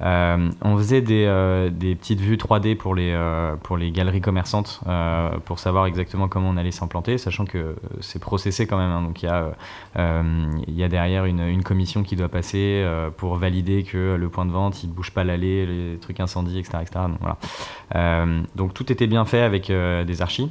Euh, 0.00 0.50
on 0.62 0.77
faisait 0.77 1.00
des, 1.00 1.25
euh, 1.27 1.71
petites 1.71 2.21
vues 2.21 2.37
3D 2.37 2.77
pour 2.77 2.95
les, 2.95 3.12
euh, 3.12 3.56
pour 3.56 3.77
les 3.77 3.91
galeries 3.91 4.21
commerçantes 4.21 4.81
pour 5.45 5.59
savoir 5.59 5.87
exactement 5.87 6.29
comment 6.29 6.50
on 6.50 6.56
allait 6.56 6.71
s'implanter, 6.71 7.19
sachant 7.19 7.45
que 7.45 7.77
c'est 8.00 8.21
processé 8.21 8.67
quand 8.67 8.79
même. 8.79 8.91
hein. 8.91 9.03
donc 9.03 9.23
il 9.23 9.27
y, 9.27 9.29
a, 9.29 9.53
y 10.69 10.83
a 10.83 10.89
derrière 10.89 11.25
une, 11.25 11.62
commission 11.62 12.03
qui 12.03 12.17
doit 12.17 12.29
passer 12.29 12.87
pour 13.17 13.37
valider 13.37 13.83
que 13.83 14.17
le 14.19 14.29
point 14.29 14.47
de 14.47 14.53
vente 14.53 14.83
il 14.83 14.89
ne 14.89 14.95
bouge 14.95 15.11
pas 15.11 15.25
l'allée, 15.25 15.67
les 15.67 15.99
trucs 15.99 16.21
incendies, 16.21 16.59
etc. 16.59 16.79
etc. 16.83 17.05
Donc, 17.09 17.19
voilà. 17.21 18.27
Donc 18.55 18.75
tout 18.75 18.91
était 18.93 19.06
bien 19.06 19.25
fait 19.25 19.43
avec 19.43 19.71
des 19.71 20.23
archis. 20.23 20.50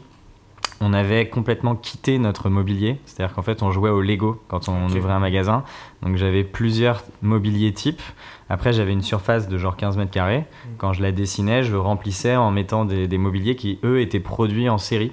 On 0.79 0.94
avait 0.94 1.27
complètement 1.27 1.75
quitté 1.75 2.19
notre 2.19 2.50
mobilier, 2.50 2.97
c'est-à-dire 3.06 3.33
qu'en 3.35 3.41
fait 3.41 3.63
on 3.63 3.71
jouait 3.71 3.89
au 3.89 4.01
Lego 4.01 4.41
quand 4.47 4.69
on 4.69 4.85
ouvrait 4.85 5.13
un 5.13 5.19
magasin. 5.19 5.63
Donc 6.03 6.18
j'avais 6.18 6.44
plusieurs 6.44 7.03
mobiliers 7.24 7.74
types. 7.74 8.01
Après 8.50 8.74
j'avais 8.74 8.94
une 8.94 9.01
surface 9.01 9.47
de 9.50 9.57
genre 9.57 9.75
15 9.75 9.97
mètres 9.97 10.12
carrés. 10.12 10.45
Quand 10.77 10.94
je 10.94 11.01
la 11.01 11.12
dessinais, 11.12 11.63
je 11.63 11.75
remplissais 11.75 12.35
en 12.35 12.51
mettant 12.51 12.85
des, 12.85 13.07
des 13.07 13.18
mobiliers 13.18 13.56
qui 13.56 13.79
eux 13.83 14.00
étaient 14.01 14.19
produits 14.19 14.69
en 14.69 14.77
série. 14.77 15.12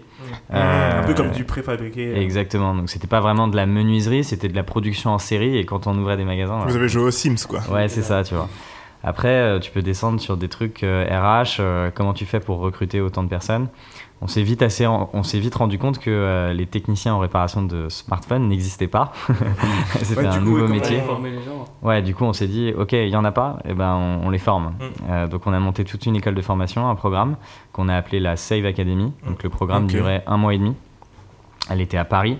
Euh, 0.52 1.00
Un 1.00 1.06
peu 1.06 1.14
comme 1.14 1.30
du 1.30 1.44
préfabriqué. 1.44 2.08
euh. 2.14 2.20
Exactement. 2.20 2.74
Donc 2.74 2.90
c'était 2.90 3.06
pas 3.06 3.20
vraiment 3.20 3.48
de 3.48 3.56
la 3.56 3.64
menuiserie, 3.66 4.22
c'était 4.22 4.48
de 4.48 4.54
la 4.56 4.62
production 4.64 5.10
en 5.10 5.18
série. 5.18 5.56
Et 5.56 5.64
quand 5.64 5.86
on 5.86 5.96
ouvrait 5.98 6.16
des 6.18 6.24
magasins, 6.24 6.56
voilà. 6.56 6.70
Vous 6.70 6.76
avez 6.76 6.88
joué 6.88 7.04
aux 7.04 7.10
Sims, 7.10 7.46
quoi. 7.48 7.60
Ouais, 7.72 7.88
c'est 7.88 8.02
ça, 8.02 8.22
tu 8.22 8.34
vois. 8.34 8.48
Après, 9.06 9.28
euh, 9.28 9.58
tu 9.60 9.70
peux 9.70 9.82
descendre 9.82 10.18
sur 10.20 10.36
des 10.36 10.48
trucs 10.48 10.82
euh, 10.82 11.04
RH, 11.04 11.56
euh, 11.60 11.90
comment 11.94 12.14
tu 12.14 12.24
fais 12.24 12.40
pour 12.40 12.58
recruter 12.58 13.00
autant 13.00 13.22
de 13.22 13.28
personnes. 13.28 13.68
On 14.22 14.26
s'est 14.26 14.42
vite, 14.42 14.62
assez, 14.62 14.86
on 14.86 15.22
s'est 15.22 15.38
vite 15.38 15.54
rendu 15.56 15.78
compte 15.78 15.98
que 15.98 16.08
euh, 16.08 16.54
les 16.54 16.64
techniciens 16.64 17.12
en 17.12 17.18
réparation 17.18 17.62
de 17.62 17.90
smartphones 17.90 18.48
n'existaient 18.48 18.86
pas. 18.86 19.12
C'était 20.02 20.20
Ouais, 20.22 20.26
un 20.28 20.38
coup, 20.38 20.44
nouveau 20.44 20.66
métier. 20.68 21.00
former 21.02 21.30
les 21.30 21.42
gens. 21.42 21.66
Ouais, 21.82 22.00
du 22.00 22.14
coup, 22.14 22.24
on 22.24 22.32
s'est 22.32 22.46
dit, 22.46 22.72
ok, 22.74 22.92
il 22.92 23.08
y 23.10 23.16
en 23.16 23.24
a 23.26 23.32
pas, 23.32 23.58
et 23.68 23.74
ben 23.74 23.94
on, 23.94 24.26
on 24.28 24.30
les 24.30 24.38
forme. 24.38 24.68
Mm. 24.68 24.82
Euh, 25.10 25.26
donc, 25.26 25.46
on 25.46 25.52
a 25.52 25.58
monté 25.60 25.84
toute 25.84 26.06
une 26.06 26.16
école 26.16 26.34
de 26.34 26.40
formation, 26.40 26.88
un 26.88 26.94
programme 26.94 27.36
qu'on 27.72 27.90
a 27.90 27.96
appelé 27.96 28.18
la 28.18 28.36
Save 28.36 28.64
Academy. 28.64 29.12
Donc, 29.26 29.42
le 29.42 29.50
programme 29.50 29.86
durait 29.86 30.22
un 30.26 30.38
mois 30.38 30.54
et 30.54 30.58
demi. 30.58 30.74
Elle 31.68 31.82
était 31.82 31.98
à 31.98 32.04
Paris. 32.06 32.38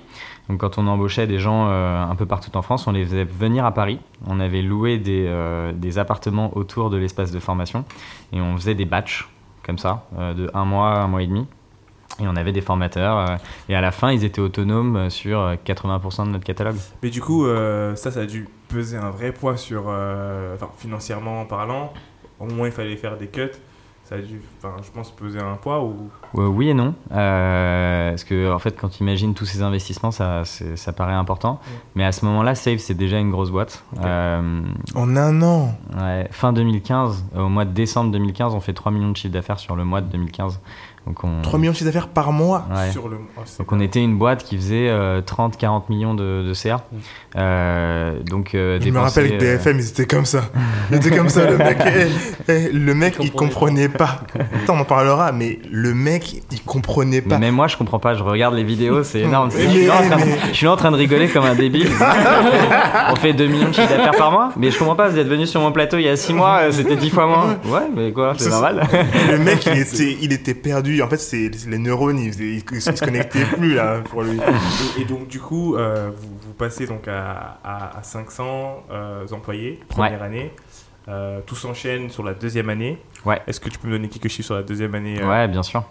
Donc, 0.49 0.61
quand 0.61 0.79
on 0.79 0.87
embauchait 0.87 1.27
des 1.27 1.39
gens 1.39 1.69
euh, 1.69 2.03
un 2.03 2.15
peu 2.17 2.27
partout 2.27 2.55
en 2.57 2.63
France, 2.63 2.87
on 2.87 2.93
les 2.93 3.05
faisait 3.05 3.25
venir 3.25 3.65
à 3.65 3.73
Paris. 3.73 3.99
On 4.27 4.41
avait 4.41 4.63
loué 4.63 4.99
des, 4.99 5.25
euh, 5.27 5.73
appartements 5.97 6.57
autour 6.57 6.91
de 6.91 6.97
l'espace 6.97 7.31
de 7.31 7.39
formation 7.39 7.85
et 8.33 8.41
on 8.41 8.57
faisait 8.57 8.75
des 8.75 8.85
batchs 8.85 9.29
comme 9.65 9.79
ça, 9.79 10.07
euh, 10.19 10.35
de 10.35 10.51
un 10.53 10.65
mois, 10.65 10.99
un 10.99 11.09
mois 11.09 11.23
et 11.23 11.27
demi. 11.27 11.47
Et 12.21 12.29
on 12.29 12.37
avait 12.37 12.53
des 12.53 12.61
formateurs. 12.61 13.39
et 13.69 13.75
à 13.75 13.81
la 13.81 13.91
fin, 13.91 14.13
ils 14.13 14.25
étaient 14.25 14.41
autonomes 14.41 15.11
sur 15.11 15.41
euh, 15.41 15.55
80% 15.57 16.27
de 16.27 16.31
notre 16.31 16.45
catalogue. 16.45 16.77
Mais 17.03 17.11
du 17.11 17.21
coup, 17.21 17.47
ça, 17.97 18.11
ça 18.11 18.21
a 18.21 18.27
dû 18.27 18.49
peser 18.69 18.97
un 18.99 19.11
vrai 19.11 19.33
poids 19.33 19.57
sur. 19.57 19.87
Enfin, 19.87 20.69
financièrement 20.77 21.45
parlant. 21.47 21.93
Au 22.39 22.47
moins, 22.47 22.67
il 22.67 22.73
fallait 22.73 22.97
faire 22.97 23.17
des 23.17 23.29
cuts. 23.29 23.51
Ça 24.05 24.17
a 24.17 24.19
dû, 24.19 24.43
enfin, 24.59 24.77
je 24.83 24.91
pense, 24.91 25.11
peser 25.11 25.41
un 25.41 25.55
poids 25.57 25.83
ou? 25.83 26.11
Euh, 26.39 26.47
oui 26.47 26.69
et 26.69 26.75
non. 26.75 26.95
Euh, 27.11 28.11
parce 28.11 28.25
que, 28.25 28.53
en 28.53 28.59
fait, 28.59 28.77
quand 28.79 28.91
tu 28.91 29.03
imagines 29.03 29.33
tous 29.33 29.47
ces 29.47 29.63
investissements, 29.63 30.11
ça, 30.11 30.43
ça 30.45 30.93
paraît 30.93 31.15
important. 31.15 31.53
Ouais. 31.67 31.79
Mais 31.95 32.05
à 32.05 32.13
ce 32.13 32.27
moment-là, 32.27 32.55
Save, 32.55 32.77
c'est 32.79 32.93
déjà 32.95 33.19
une 33.19 33.31
grosse 33.31 33.51
boîte. 33.51 33.83
Euh, 34.05 34.61
En 34.95 35.17
un 35.17 35.41
an? 35.41 35.75
ouais, 35.99 36.29
fin 36.33 36.53
2015, 36.53 37.25
au 37.35 37.49
mois 37.49 37.65
de 37.65 37.73
décembre 37.73 38.11
2015, 38.13 38.55
on 38.55 38.61
fait 38.61 38.75
3 38.75 38.93
millions 38.93 39.11
de 39.11 39.17
chiffre 39.17 39.33
d'affaires 39.33 39.59
sur 39.59 39.75
le 39.75 39.85
mois 39.85 40.03
de 40.03 40.09
2015. 40.11 40.61
Donc, 41.07 41.23
on, 41.23 41.43
3 41.43 41.59
millions 41.59 41.73
de 41.73 41.77
chiffre 41.77 41.87
d'affaires 41.91 42.09
par 42.09 42.33
mois. 42.33 42.67
ouais. 42.75 42.91
Sur 42.91 43.09
le. 43.09 43.19
oh, 43.37 43.41
c'est 43.45 43.59
Donc 43.59 43.73
on 43.73 43.81
était 43.81 44.03
une 44.03 44.17
boîte 44.17 44.43
qui 44.45 44.57
faisait 44.57 44.89
30-40 45.21 45.83
millions 45.91 46.15
de, 46.15 46.43
de 46.47 46.55
CA. 46.55 46.85
Euh, 47.37 48.21
donc 48.23 48.55
euh, 48.55 48.79
Je 48.81 48.89
me 48.91 48.99
rappelle 48.99 49.37
que 49.39 49.45
euh, 49.45 49.57
BFM, 49.57 49.79
ils 49.81 49.89
étaient 49.89 50.07
comme 50.07 50.25
ça. 50.25 50.43
Ils 50.91 50.97
étaient 50.97 51.11
comme 51.15 51.29
ça, 51.29 51.49
le 51.51 51.59
mec. 51.59 51.79
Eh, 52.49 52.53
eh, 52.53 52.73
le 52.73 52.95
mec, 52.95 53.17
il 53.21 53.31
comprenait 53.33 53.87
comprenait 53.87 53.89
pas. 53.89 54.21
Attends, 54.63 54.75
on 54.77 54.81
en 54.81 54.85
parlera, 54.85 55.33
mais 55.33 55.59
le 55.71 55.95
mec, 55.95 56.43
il 56.51 56.63
comprenait 56.63 57.23
Mais 57.25 57.29
pas. 57.35 57.39
même 57.39 57.55
moi, 57.55 57.69
je 57.69 57.77
comprends 57.77 57.99
pas. 57.99 58.15
Je 58.15 58.23
regarde 58.23 58.55
les 58.55 58.65
vidéos, 58.65 59.03
c'est 59.03 59.21
énorme. 59.21 59.51
Mais- 59.55 59.63
je, 59.65 59.69
suis 59.71 59.87
là 59.87 59.95
en 59.95 60.07
train 60.07 60.17
de, 60.17 60.25
mais- 60.25 60.39
je 60.51 60.55
suis 60.55 60.67
là 60.67 60.73
en 60.73 60.77
train 60.77 60.91
de 60.91 60.97
rigoler 60.97 61.29
comme 61.29 61.45
un 61.45 61.55
débile. 61.55 61.89
On 63.11 63.17
fait 63.17 63.33
2 63.33 63.47
millions 63.47 63.69
de 63.69 63.75
chiffre 63.75 63.89
d'affaires 63.89 64.13
par 64.17 64.31
mois. 64.33 64.53
Mais 64.57 64.71
je 64.71 64.79
comprends 64.79 64.95
pas. 64.97 65.09
Vous 65.09 65.19
êtes 65.19 65.27
venu 65.29 65.47
sur 65.47 65.61
mon 65.61 65.73
plateau 65.73 65.99
il 65.99 66.05
y 66.05 66.09
a 66.09 66.17
6 66.17 66.33
mois, 66.35 66.61
euh, 66.63 66.73
c'était 66.73 66.97
10 66.97 67.11
fois 67.11 67.27
moins. 67.27 67.57
Ouais, 67.67 67.87
mais 67.95 68.13
quoi, 68.13 68.35
c'est 68.37 68.45
C'est- 68.45 68.51
normal. 68.51 68.87
Le 69.31 69.39
mec, 69.39 69.67
il 69.67 69.79
était, 69.79 70.17
il 70.21 70.33
était 70.33 70.55
perdu. 70.55 70.94
En 71.03 71.09
fait, 71.09 71.19
c'est 71.19 71.51
les 71.67 71.79
neurones, 71.79 72.19
ils, 72.19 72.41
ils, 72.41 72.65
ils 72.73 72.83
se 72.83 73.05
connectaient 73.05 73.45
plus 73.45 73.75
là 73.75 74.01
pour 74.01 74.23
lui. 74.23 74.39
Et, 74.99 75.03
et 75.03 75.05
donc, 75.05 75.29
du 75.29 75.41
coup, 75.41 75.77
euh, 75.77 76.11
vous, 76.15 76.29
vous 76.41 76.53
passez 76.53 76.87
donc 76.87 77.09
à, 77.09 77.59
à, 77.65 77.99
à 77.99 78.03
500 78.03 78.85
euh, 78.91 79.27
employés, 79.33 79.81
première 79.89 80.23
année. 80.23 80.53
Euh, 81.07 81.41
tout 81.45 81.55
s'enchaîne 81.55 82.09
sur 82.09 82.23
la 82.23 82.33
deuxième 82.33 82.71
année. 82.71 82.99
Ouais. 83.27 83.41
Est-ce 83.47 83.61
que 83.61 83.69
tu 83.69 83.79
peux 83.79 83.89
me 83.89 83.93
donner 83.93 84.09
quelques 84.09 84.29
chiffres 84.29 84.47
sur 84.47 84.55
la 84.55 84.63
deuxième 84.63 84.95
année 84.95 85.21
euh 85.21 85.29
Ouais, 85.29 85.49
bien 85.49 85.63
sûr. 85.63 85.85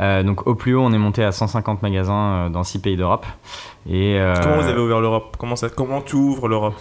Euh, 0.00 0.22
donc 0.22 0.46
au 0.46 0.54
plus 0.54 0.74
haut, 0.74 0.82
on 0.82 0.92
est 0.92 0.98
monté 0.98 1.24
à 1.24 1.32
150 1.32 1.82
magasins 1.82 2.46
euh, 2.46 2.48
dans 2.50 2.62
6 2.64 2.80
pays 2.80 2.96
d'Europe. 2.96 3.24
Et 3.88 4.18
euh, 4.18 4.34
Comment 4.42 4.56
vous 4.56 4.68
avez 4.68 4.80
ouvert 4.80 5.00
l'Europe? 5.00 5.36
Comment, 5.38 5.56
ça, 5.56 5.70
comment 5.70 6.02
tu 6.02 6.16
ouvres 6.16 6.48
l'Europe? 6.48 6.74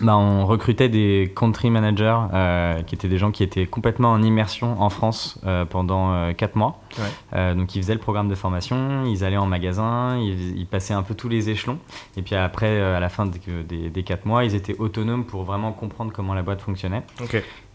Bah, 0.00 0.16
on 0.16 0.46
recrutait 0.46 0.88
des 0.88 1.32
country 1.34 1.70
managers 1.70 2.18
euh, 2.32 2.82
qui 2.82 2.94
étaient 2.94 3.08
des 3.08 3.18
gens 3.18 3.30
qui 3.30 3.42
étaient 3.42 3.66
complètement 3.66 4.12
en 4.12 4.22
immersion 4.22 4.80
en 4.80 4.90
France 4.90 5.38
euh, 5.46 5.64
pendant 5.64 6.32
4 6.32 6.56
mois. 6.56 6.80
Ouais. 6.98 7.04
Euh, 7.34 7.54
donc 7.54 7.74
ils 7.74 7.82
faisaient 7.82 7.94
le 7.94 8.00
programme 8.00 8.28
de 8.28 8.34
formation, 8.34 9.04
ils 9.06 9.24
allaient 9.24 9.36
en 9.36 9.46
magasin, 9.46 10.18
ils, 10.18 10.58
ils 10.58 10.66
passaient 10.66 10.94
un 10.94 11.02
peu 11.02 11.14
tous 11.14 11.28
les 11.28 11.50
échelons. 11.50 11.78
Et 12.16 12.22
puis 12.22 12.34
après, 12.34 12.68
euh, 12.68 12.96
à 12.96 13.00
la 13.00 13.08
fin 13.08 13.26
des, 13.26 13.40
des, 13.64 13.90
des 13.90 14.02
4 14.02 14.26
mois, 14.26 14.44
ils 14.44 14.54
étaient 14.54 14.76
autonomes 14.78 15.24
pour 15.24 15.44
vraiment 15.44 15.72
comprendre 15.72 16.12
comment 16.14 16.34
la 16.34 16.42
boîte 16.42 16.60
fonctionnait. 16.60 17.02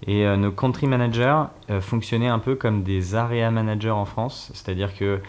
Et 0.07 0.25
euh, 0.25 0.35
nos 0.37 0.51
country 0.51 0.87
managers 0.87 1.43
euh, 1.69 1.81
fonctionnaient 1.81 2.27
un 2.27 2.39
peu 2.39 2.55
comme 2.55 2.83
des 2.83 3.15
area 3.15 3.51
managers 3.51 3.91
en 3.91 4.05
France, 4.05 4.51
c'est-à-dire 4.53 4.95
que 4.95 5.21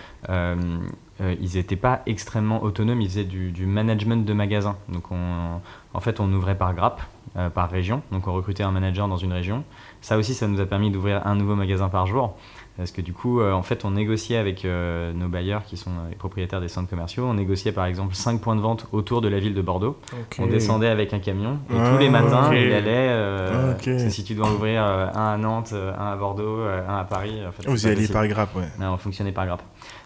euh, 1.21 1.35
ils 1.40 1.57
n'étaient 1.57 1.76
pas 1.76 2.00
extrêmement 2.07 2.62
autonomes, 2.62 3.00
ils 3.00 3.09
faisaient 3.09 3.25
du, 3.25 3.50
du 3.52 3.66
management 3.66 4.25
de 4.25 4.33
magasin. 4.33 4.76
Donc 4.88 5.11
on, 5.11 5.61
en 5.95 6.00
fait, 6.00 6.21
on 6.21 6.33
ouvrait 6.33 6.57
par 6.57 6.75
grappe, 6.75 7.02
euh, 7.37 7.50
par 7.50 7.71
région. 7.71 8.02
Donc 8.12 8.26
on 8.28 8.33
recrutait 8.33 8.62
un 8.62 8.71
manager 8.73 9.09
dans 9.09 9.16
une 9.19 9.33
région. 9.33 9.64
Ça 10.00 10.16
aussi, 10.16 10.35
ça 10.35 10.49
nous 10.49 10.61
a 10.61 10.66
permis 10.66 10.90
d'ouvrir 10.90 11.26
un 11.26 11.35
nouveau 11.35 11.54
magasin 11.54 11.88
par 11.88 12.07
jour. 12.07 12.37
Parce 12.78 12.90
que 12.90 13.02
du 13.02 13.12
coup, 13.12 13.40
euh, 13.40 13.52
en 13.52 13.61
fait, 13.62 13.85
on 13.85 13.90
négociait 13.90 14.38
avec 14.38 14.64
euh, 14.64 15.12
nos 15.12 15.28
bailleurs 15.28 15.62
qui 15.64 15.76
sont 15.76 15.90
les 16.09 16.16
propriétaires 16.16 16.62
des 16.62 16.69
centres 16.69 16.88
commerciaux. 16.88 17.26
On 17.26 17.35
négociait 17.35 17.71
par 17.73 17.85
exemple 17.85 18.14
5 18.14 18.40
points 18.40 18.57
de 18.57 18.62
vente 18.62 18.87
autour 18.92 19.21
de 19.21 19.28
la 19.28 19.38
ville 19.40 19.52
de 19.52 19.61
Bordeaux. 19.61 19.99
On 20.38 20.47
descendait 20.47 20.88
avec 20.88 21.12
un 21.12 21.19
camion 21.19 21.59
et 21.71 21.75
Ah, 21.78 21.90
tous 21.92 21.99
les 21.99 22.09
matins, 22.09 22.47
ok. 22.49 22.54
il 22.57 22.73
allait. 22.73 23.09
euh, 23.11 23.73
Ok. 23.73 23.85
parce 23.85 24.04
que 24.04 24.09
si 24.09 24.25
tu 24.25 24.35
dois 24.35 24.47
en 24.49 24.52
ouvrir 24.54 24.83
euh, 24.83 25.07
un 25.14 25.35
à 25.35 25.37
Nantes, 25.37 25.75
un 25.75 26.12
à 26.12 26.16
Bordeaux, 26.16 26.61
un 26.88 26.97
à 26.99 27.04
Paris, 27.04 27.42
en 27.47 27.52
fait, 27.52 27.69
Vous 27.69 27.87
y 27.87 27.90
alliez 27.90 28.09
par 28.09 28.26
grappe, 28.26 28.57
ouais. 28.57 28.64
Non, 28.81 28.95
on 28.95 28.97
fonctionnait 28.97 29.33
par 29.33 29.45
grappe. 29.45 29.62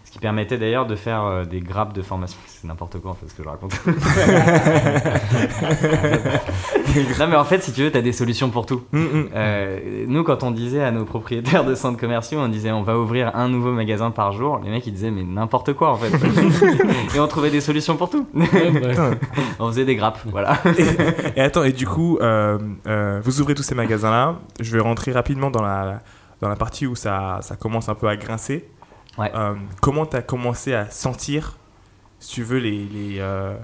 Ce 0.07 0.11
qui 0.13 0.19
permettait 0.19 0.57
d'ailleurs 0.57 0.85
de 0.85 0.95
faire 0.95 1.25
euh, 1.25 1.43
des 1.43 1.59
grappes 1.59 1.91
de 1.91 2.01
formation. 2.01 2.39
C'est 2.47 2.65
n'importe 2.65 2.97
quoi 3.01 3.11
en 3.11 3.13
fait 3.13 3.27
ce 3.27 3.33
que 3.33 3.43
je 3.43 3.49
raconte. 3.49 3.73
non 7.19 7.27
mais 7.27 7.35
en 7.35 7.43
fait 7.43 7.61
si 7.61 7.73
tu 7.73 7.83
veux, 7.83 7.91
tu 7.91 7.97
as 7.97 8.01
des 8.01 8.13
solutions 8.13 8.49
pour 8.49 8.65
tout. 8.65 8.83
Mm, 8.93 8.97
hum. 8.97 9.29
Euh, 9.35 10.05
nous 10.07 10.23
quand 10.23 10.43
on 10.43 10.51
disait 10.51 10.81
à 10.81 10.91
nos 10.91 11.03
propriétaires 11.03 11.65
de 11.65 11.75
centres 11.75 11.99
commerciaux, 11.99 12.39
on 12.39 12.47
disait 12.47 12.71
on 12.71 12.83
va 12.83 12.97
ouvrir 12.97 13.35
un 13.35 13.49
nouveau 13.49 13.73
magasin 13.73 14.11
par 14.11 14.31
jour, 14.31 14.61
les 14.63 14.69
mecs 14.69 14.87
ils 14.87 14.93
disaient 14.93 15.11
mais 15.11 15.23
n'importe 15.23 15.73
quoi 15.73 15.91
en 15.91 15.97
fait. 15.97 16.15
et 17.15 17.19
on 17.19 17.27
trouvait 17.27 17.51
des 17.51 17.59
solutions 17.59 17.97
pour 17.97 18.09
tout. 18.09 18.25
on 19.59 19.67
faisait 19.67 19.83
des 19.83 19.97
grappes, 19.97 20.19
voilà. 20.25 20.57
Et 21.35 21.41
attends, 21.41 21.63
et 21.63 21.73
du 21.73 21.85
coup, 21.85 22.17
euh, 22.21 22.57
euh, 22.87 23.19
vous 23.23 23.41
ouvrez 23.41 23.55
tous 23.55 23.63
ces 23.63 23.75
magasins-là. 23.75 24.37
Je 24.59 24.71
vais 24.71 24.81
rentrer 24.81 25.11
rapidement 25.11 25.51
dans 25.51 25.61
la, 25.61 26.01
dans 26.41 26.49
la 26.49 26.55
partie 26.55 26.87
où 26.87 26.95
ça, 26.95 27.39
ça 27.41 27.55
commence 27.55 27.89
un 27.89 27.95
peu 27.95 28.07
à 28.07 28.15
grincer. 28.15 28.67
Euh, 29.19 29.55
comment 29.81 30.05
tu 30.05 30.21
commencé 30.21 30.73
à 30.73 30.89
sentir, 30.89 31.57
si 32.19 32.35
tu 32.35 32.43
veux, 32.43 32.59
les. 32.59 32.85
les 32.85 33.19
euh, 33.19 33.55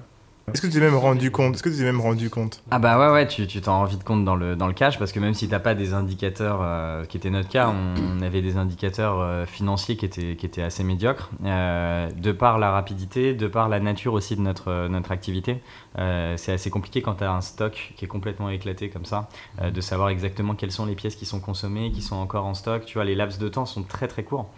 Est-ce 0.51 0.61
que 0.61 0.67
tu 0.67 0.73
t'es 0.73 0.79
même 0.81 0.95
rendu 0.97 1.31
compte? 1.31 1.55
Est-ce 1.55 1.63
que 1.63 1.69
tu 1.69 1.77
t'es 1.77 1.83
même 1.85 2.01
rendu 2.01 2.29
compte? 2.29 2.61
Ah 2.69 2.77
bah 2.77 2.99
ouais 2.99 3.13
ouais 3.13 3.27
tu 3.27 3.47
tu 3.47 3.61
t'en 3.61 3.77
rends 3.79 3.85
vite 3.85 4.03
compte 4.03 4.25
dans 4.25 4.35
le 4.35 4.57
dans 4.57 4.67
le 4.67 4.73
cash 4.73 4.99
parce 4.99 5.13
que 5.13 5.19
même 5.21 5.33
si 5.33 5.47
t'as 5.47 5.59
pas 5.59 5.73
des 5.73 5.93
indicateurs 5.93 6.59
euh, 6.61 7.05
qui 7.05 7.15
était 7.15 7.29
notre 7.29 7.47
cas 7.47 7.69
on, 7.69 8.19
on 8.19 8.21
avait 8.21 8.41
des 8.41 8.57
indicateurs 8.57 9.19
euh, 9.21 9.45
financiers 9.45 9.95
qui 9.95 10.05
étaient 10.05 10.35
qui 10.35 10.45
étaient 10.45 10.61
assez 10.61 10.83
médiocres. 10.83 11.29
Euh, 11.45 12.09
de 12.11 12.31
par 12.33 12.59
la 12.59 12.71
rapidité 12.71 13.33
de 13.33 13.47
par 13.47 13.69
la 13.69 13.79
nature 13.79 14.13
aussi 14.13 14.35
de 14.35 14.41
notre 14.41 14.69
euh, 14.69 14.89
notre 14.89 15.13
activité 15.13 15.61
euh, 15.97 16.35
c'est 16.35 16.51
assez 16.51 16.69
compliqué 16.69 17.01
quand 17.01 17.13
t'as 17.13 17.31
un 17.31 17.41
stock 17.41 17.93
qui 17.95 18.03
est 18.03 18.07
complètement 18.09 18.49
éclaté 18.49 18.89
comme 18.89 19.05
ça 19.05 19.29
euh, 19.61 19.71
de 19.71 19.79
savoir 19.79 20.09
exactement 20.09 20.55
quelles 20.55 20.71
sont 20.71 20.85
les 20.85 20.95
pièces 20.95 21.15
qui 21.15 21.25
sont 21.25 21.39
consommées 21.39 21.91
qui 21.93 22.01
sont 22.01 22.17
encore 22.17 22.45
en 22.45 22.53
stock. 22.53 22.83
Tu 22.85 22.95
vois 22.95 23.05
les 23.05 23.15
laps 23.15 23.39
de 23.39 23.47
temps 23.47 23.65
sont 23.65 23.83
très 23.83 24.07
très 24.09 24.23
courts. 24.23 24.49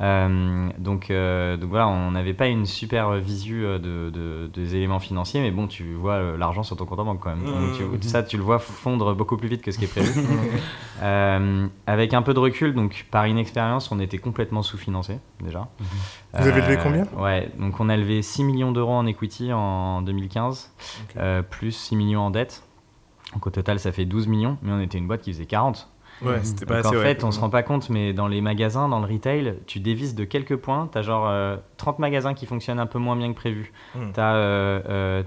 Euh, 0.00 0.68
donc, 0.78 1.10
euh, 1.10 1.56
donc 1.56 1.70
voilà, 1.70 1.86
on 1.88 2.10
n'avait 2.10 2.34
pas 2.34 2.46
une 2.48 2.66
super 2.66 3.12
visu 3.14 3.62
de, 3.62 4.10
de- 4.10 4.50
des 4.52 4.74
éléments 4.76 4.98
financiers, 5.00 5.27
mais 5.34 5.50
bon, 5.50 5.66
tu 5.66 5.94
vois 5.94 6.14
euh, 6.14 6.36
l'argent 6.36 6.62
sur 6.62 6.76
ton 6.76 6.84
compte 6.86 6.98
en 7.00 7.04
banque 7.04 7.20
quand 7.20 7.34
même. 7.34 7.44
Donc, 7.44 8.00
tu- 8.00 8.08
ça, 8.08 8.22
tu 8.22 8.36
le 8.36 8.42
vois 8.42 8.58
fondre 8.58 9.14
beaucoup 9.14 9.36
plus 9.36 9.48
vite 9.48 9.62
que 9.62 9.70
ce 9.70 9.78
qui 9.78 9.84
est 9.84 9.88
prévu. 9.88 10.10
Euh, 11.00 11.68
avec 11.86 12.12
un 12.12 12.22
peu 12.22 12.34
de 12.34 12.40
recul, 12.40 12.74
donc 12.74 13.06
par 13.12 13.26
inexpérience, 13.28 13.92
on 13.92 14.00
était 14.00 14.18
complètement 14.18 14.62
sous-financé 14.62 15.18
déjà. 15.40 15.68
Vous 16.34 16.46
avez 16.48 16.60
levé 16.60 16.74
Euh, 16.76 16.82
combien 16.82 17.06
Ouais, 17.16 17.52
donc 17.58 17.78
on 17.78 17.88
a 17.88 17.96
levé 17.96 18.20
6 18.20 18.42
millions 18.42 18.72
d'euros 18.72 18.94
en 18.94 19.06
equity 19.06 19.52
en 19.52 20.02
2015, 20.02 20.72
Ok. 21.10 21.16
euh, 21.18 21.42
plus 21.42 21.70
6 21.70 21.94
millions 21.94 22.22
en 22.22 22.30
dette. 22.30 22.64
Donc 23.34 23.46
au 23.46 23.50
total, 23.50 23.78
ça 23.78 23.92
fait 23.92 24.06
12 24.06 24.26
millions, 24.26 24.58
mais 24.62 24.72
on 24.72 24.80
était 24.80 24.98
une 24.98 25.06
boîte 25.06 25.20
qui 25.22 25.32
faisait 25.32 25.46
40. 25.46 25.88
Ouais, 26.22 26.40
c'était 26.42 26.66
pas 26.66 26.82
Donc 26.82 26.86
assez. 26.86 26.96
en 26.96 27.00
ouais. 27.00 27.14
fait, 27.14 27.24
on 27.24 27.30
se 27.30 27.40
rend 27.40 27.50
pas 27.50 27.62
compte, 27.62 27.90
mais 27.90 28.12
dans 28.12 28.28
les 28.28 28.40
magasins, 28.40 28.88
dans 28.88 29.00
le 29.00 29.06
retail, 29.06 29.54
tu 29.66 29.80
dévises 29.80 30.14
de 30.14 30.24
quelques 30.24 30.56
points. 30.56 30.88
Tu 30.90 30.98
as 30.98 31.02
genre 31.02 31.26
euh, 31.28 31.56
30 31.76 31.98
magasins 31.98 32.34
qui 32.34 32.46
fonctionnent 32.46 32.80
un 32.80 32.86
peu 32.86 32.98
moins 32.98 33.16
bien 33.16 33.30
que 33.30 33.36
prévu. 33.36 33.72
Mm. 33.94 34.00
Tu 34.14 34.20
as, 34.20 34.34
euh, 34.34 35.22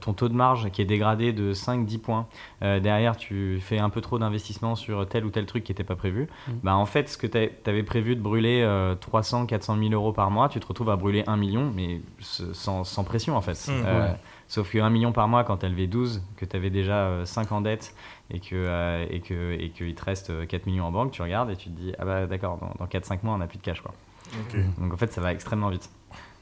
ton 0.00 0.12
taux 0.12 0.28
de 0.28 0.34
marge 0.34 0.70
qui 0.70 0.82
est 0.82 0.86
dégradé 0.86 1.32
de 1.32 1.52
5-10 1.52 1.98
points. 2.00 2.26
Euh, 2.62 2.80
derrière, 2.80 3.16
tu 3.16 3.58
fais 3.60 3.78
un 3.78 3.90
peu 3.90 4.00
trop 4.00 4.18
d'investissement 4.18 4.74
sur 4.74 5.08
tel 5.08 5.24
ou 5.24 5.30
tel 5.30 5.46
truc 5.46 5.64
qui 5.64 5.72
n'était 5.72 5.84
pas 5.84 5.96
prévu. 5.96 6.28
Mm. 6.48 6.52
Bah, 6.62 6.76
en 6.76 6.86
fait, 6.86 7.08
ce 7.08 7.16
que 7.18 7.26
tu 7.26 7.38
avais 7.66 7.82
prévu 7.82 8.16
de 8.16 8.20
brûler 8.20 8.62
300-400 9.00 9.78
000 9.78 9.92
euros 9.92 10.12
par 10.12 10.30
mois, 10.30 10.48
tu 10.48 10.60
te 10.60 10.66
retrouves 10.66 10.90
à 10.90 10.96
brûler 10.96 11.24
1 11.26 11.36
million, 11.36 11.72
mais 11.74 12.00
sans, 12.20 12.84
sans 12.84 13.04
pression 13.04 13.36
en 13.36 13.40
fait. 13.40 13.68
Mm. 13.68 14.16
Euh. 14.46 14.50
Sauf 14.50 14.72
que 14.72 14.78
1 14.78 14.90
million 14.90 15.12
par 15.12 15.28
mois, 15.28 15.44
quand 15.44 15.58
tu 15.58 15.66
as 15.66 15.68
levé 15.68 15.86
12, 15.86 16.22
que 16.36 16.44
tu 16.44 16.56
avais 16.56 16.70
déjà 16.70 17.24
5 17.24 17.52
en 17.52 17.60
dette 17.60 17.94
et 18.30 18.40
que 18.40 18.54
euh, 18.54 19.06
et 19.10 19.20
que 19.20 19.52
et 19.52 19.70
qu'il 19.70 19.94
te 19.94 20.04
reste 20.04 20.30
euh, 20.30 20.46
4 20.46 20.66
millions 20.66 20.86
en 20.86 20.92
banque, 20.92 21.12
tu 21.12 21.22
regardes 21.22 21.50
et 21.50 21.56
tu 21.56 21.70
te 21.70 21.78
dis 21.78 21.92
ah 21.98 22.04
bah 22.04 22.26
d'accord, 22.26 22.58
dans, 22.58 22.72
dans 22.78 22.86
4-5 22.86 23.18
mois 23.22 23.34
on 23.34 23.38
n'a 23.38 23.46
plus 23.46 23.58
de 23.58 23.62
cash 23.62 23.80
quoi. 23.80 23.94
Ok. 24.40 24.58
Donc 24.78 24.92
en 24.92 24.96
fait 24.96 25.12
ça 25.12 25.20
va 25.20 25.32
extrêmement 25.32 25.68
vite. 25.68 25.90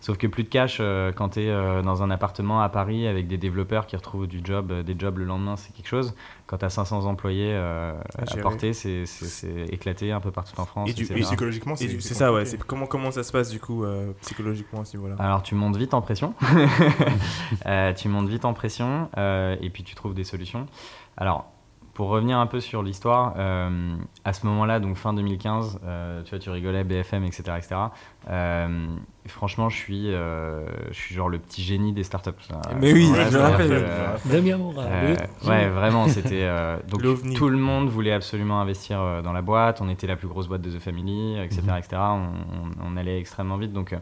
Sauf 0.05 0.19
que 0.19 0.27
plus 0.27 0.43
de 0.45 0.49
cash 0.51 0.77
euh, 0.81 1.13
quand 1.13 1.31
tu 1.31 1.41
es 1.41 1.83
dans 1.83 2.03
un 2.03 2.11
appartement 2.11 2.61
à 2.61 2.69
Paris 2.69 3.07
avec 3.09 3.27
des 3.27 3.39
développeurs 3.39 3.87
qui 3.87 3.97
retrouvent 3.97 4.27
du 4.27 4.43
job, 4.45 4.71
euh, 4.71 4.83
des 4.83 4.95
jobs 4.99 5.17
le 5.17 5.25
lendemain, 5.25 5.57
c'est 5.57 5.73
quelque 5.73 5.89
chose. 5.89 6.15
Quand 6.47 6.59
tu 6.59 6.67
as 6.67 6.69
500 6.71 7.07
employés 7.07 7.53
euh, 7.55 7.95
À 8.19 8.31
à 8.31 8.37
porter, 8.43 8.75
c'est- 8.75 9.05
éclé 9.71 10.13
un 10.13 10.21
peu 10.21 10.31
partout 10.31 10.61
en 10.61 10.67
France. 10.67 10.91
Et 10.91 10.93
du- 10.93 11.05
et 11.05 11.21
Psychologiquement, 11.23 11.75
c'est 11.75 11.89
ça, 12.01 12.33
ouais. 12.35 12.45
comment, 12.67 12.85
comment 12.87 13.11
ça 13.13 13.23
se 13.23 13.33
passe 13.33 13.49
du 13.49 13.59
coup 13.61 13.85
euh, 13.85 14.13
psychologiquement 14.21 14.83
à 14.83 14.85
ce 14.85 14.97
niveau-là? 14.99 15.17
Alors 15.19 15.43
tu 15.43 15.55
montes 15.55 15.77
vite 15.77 15.95
en 15.95 16.03
pression, 16.03 16.35
Euh, 17.67 17.93
tu 17.95 18.09
montes 18.09 18.29
vite 18.29 18.45
en 18.45 18.53
pression 18.53 19.09
euh, 19.17 19.57
et 19.61 19.71
puis 19.71 19.85
tu 19.85 19.95
trouves 19.95 20.13
des 20.15 20.25
solutions. 20.25 20.67
Alors 21.17 21.47
pour 21.95 22.09
revenir 22.09 22.39
un 22.39 22.47
peu 22.47 22.59
sur 22.61 22.83
l'histoire, 22.83 23.35
euh, 23.39 23.95
à 24.25 24.33
ce 24.33 24.45
moment-là, 24.47 24.81
donc 24.81 24.97
fin 24.97 25.13
2015, 25.15 25.79
euh, 25.85 26.23
tu 26.25 26.31
vois, 26.31 26.39
tu 26.41 26.51
rigolais, 26.51 26.83
BFM, 26.83 27.23
etc., 27.25 27.43
etc. 27.57 27.77
euh, 28.29 28.87
franchement, 29.29 29.69
je 29.69 29.77
suis, 29.77 30.13
euh, 30.13 30.67
je 30.91 30.95
suis 30.95 31.15
genre 31.15 31.29
le 31.29 31.39
petit 31.39 31.63
génie 31.63 31.93
des 31.93 32.03
startups. 32.03 32.31
Mais 32.81 32.93
oui, 32.93 33.07
Voilà, 33.07 33.31
je 33.31 33.39
me 33.39 33.43
rappelle. 33.43 33.69
euh, 33.73 34.17
Damien 34.25 34.59
euh, 34.79 35.17
le- 35.45 35.49
ouais, 35.49 35.69
vraiment, 35.69 36.09
c'était. 36.09 36.43
euh, 36.43 36.79
donc 36.89 37.01
tout 37.35 37.49
le 37.49 37.59
monde 37.59 37.89
voulait 37.89 38.13
absolument 38.13 38.61
investir 38.61 39.01
euh, 39.01 39.23
dans 39.23 39.33
la 39.33 39.43
boîte. 39.43 39.81
On 39.81 39.89
était 39.89 40.09
la 40.09 40.17
plus 40.17 40.29
grosse 40.29 40.49
boîte 40.49 40.63
de 40.63 40.71
The 40.71 40.81
Family, 40.81 41.39
etc., 41.39 41.63
Mhm. 41.69 41.77
etc. 41.79 41.97
On, 42.01 42.17
on- 42.89 42.93
on 42.93 42.97
allait 42.97 43.21
extrêmement 43.21 43.57
vite, 43.57 43.73
donc 43.73 43.93
euh, 43.93 43.99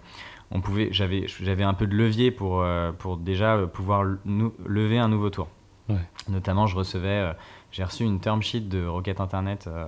on 0.51 0.61
pouvait. 0.63 0.89
J'avais, 0.93 1.27
j'avais 1.29 1.65
un 1.65 1.75
peu 1.75 1.87
de 1.87 1.95
levier 1.95 2.31
pour 2.31 2.65
pour 2.99 3.19
déjà 3.19 3.59
pouvoir 3.71 4.03
lever 4.67 4.99
un 4.99 5.09
nouveau 5.09 5.29
tour. 5.31 5.49
Ouais. 5.89 5.97
Notamment, 6.29 6.67
je 6.67 6.77
recevais. 6.77 7.33
J'ai 7.73 7.83
reçu 7.85 8.05
une 8.05 8.21
term 8.21 8.43
sheet 8.43 8.61
de 8.69 8.87
Rocket 8.87 9.19
Internet 9.21 9.65
euh, 9.67 9.87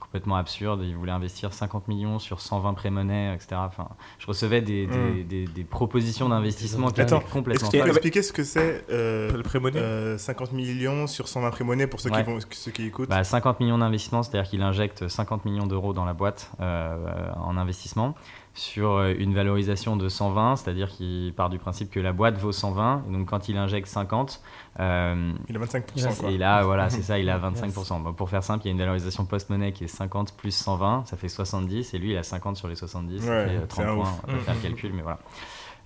complètement 0.00 0.36
absurde. 0.36 0.80
Ils 0.82 0.96
voulaient 0.96 1.12
investir 1.12 1.52
50 1.52 1.86
millions 1.86 2.18
sur 2.18 2.40
120 2.40 2.72
pré-monnaies, 2.74 3.34
etc. 3.34 3.48
Enfin, 3.56 3.88
je 4.18 4.26
recevais 4.26 4.62
des, 4.62 4.86
des, 4.86 4.96
Mm. 4.96 5.24
des- 5.28 5.46
des 5.46 5.64
propositions 5.64 6.28
d'investissement 6.30 6.90
qui 6.90 7.00
étaient 7.02 7.14
complètement 7.30 7.52
Est-ce 7.68 7.70
que 7.70 7.76
tu 7.76 7.76
peux 7.76 7.78
folles. 7.80 7.90
expliquer 7.90 8.22
ce 8.22 8.32
que 8.32 8.44
c'est 8.44 8.84
euh, 8.90 9.30
Le 9.36 9.42
pré-monnaie 9.42 9.78
euh, 9.78 10.18
50 10.18 10.52
millions 10.52 11.06
sur 11.06 11.28
120 11.28 11.50
pré-monnaies 11.50 11.86
pour 11.86 12.00
ceux, 12.00 12.10
Ouais. 12.10 12.24
qui 12.24 12.30
vont, 12.30 12.38
ceux 12.50 12.70
qui 12.70 12.86
écoutent 12.86 13.10
Bah, 13.10 13.22
50 13.22 13.60
millions 13.60 13.78
d'investissement, 13.78 14.22
c'est-à-dire 14.22 14.48
qu'il 14.50 14.62
injecte 14.62 15.06
50 15.08 15.44
millions 15.44 15.66
d'euros 15.66 15.92
dans 15.92 16.04
la 16.06 16.14
boîte 16.14 16.50
euh, 16.60 16.96
en 17.36 17.56
investissement 17.58 18.14
sur 18.58 18.92
euh, 18.92 19.14
une 19.18 19.34
valorisation 19.34 19.96
de 19.96 20.08
120, 20.08 20.56
c'est-à-dire 20.56 20.88
qu'il 20.88 21.32
part 21.34 21.48
du 21.48 21.58
principe 21.58 21.90
que 21.90 22.00
la 22.00 22.12
boîte 22.12 22.36
vaut 22.38 22.52
120, 22.52 23.04
et 23.08 23.12
donc 23.12 23.26
quand 23.28 23.48
il 23.48 23.56
injecte 23.56 23.86
50, 23.86 24.40
euh, 24.80 25.32
Il 25.48 25.56
a 25.56 25.60
25%. 25.60 25.82
Il 25.96 26.06
a- 26.06 26.12
quoi. 26.14 26.30
et 26.30 26.38
là, 26.38 26.62
voilà, 26.64 26.90
c'est 26.90 27.02
ça, 27.02 27.18
il 27.18 27.30
a 27.30 27.38
25%. 27.50 28.02
Bon, 28.02 28.12
pour 28.12 28.28
faire 28.30 28.42
simple, 28.42 28.64
il 28.64 28.68
y 28.68 28.70
a 28.70 28.72
une 28.72 28.78
valorisation 28.78 29.24
post-monnaie 29.26 29.72
qui 29.72 29.84
est 29.84 29.88
50 29.88 30.36
plus 30.36 30.50
120, 30.54 31.04
ça 31.06 31.16
fait 31.16 31.28
70, 31.28 31.94
et 31.94 31.98
lui, 31.98 32.10
il 32.12 32.16
a 32.16 32.22
50 32.22 32.56
sur 32.56 32.68
les 32.68 32.74
70, 32.74 33.20
ça 33.20 33.26
fait 33.26 33.30
euh, 33.32 33.60
c'est 33.60 33.66
30 33.68 33.86
un 33.86 33.94
points, 33.94 34.02
ouf. 34.04 34.20
on 34.28 34.32
va 34.32 34.38
faire 34.38 34.54
le 34.54 34.60
calcul, 34.60 34.92
mais 34.94 35.02
voilà. 35.02 35.18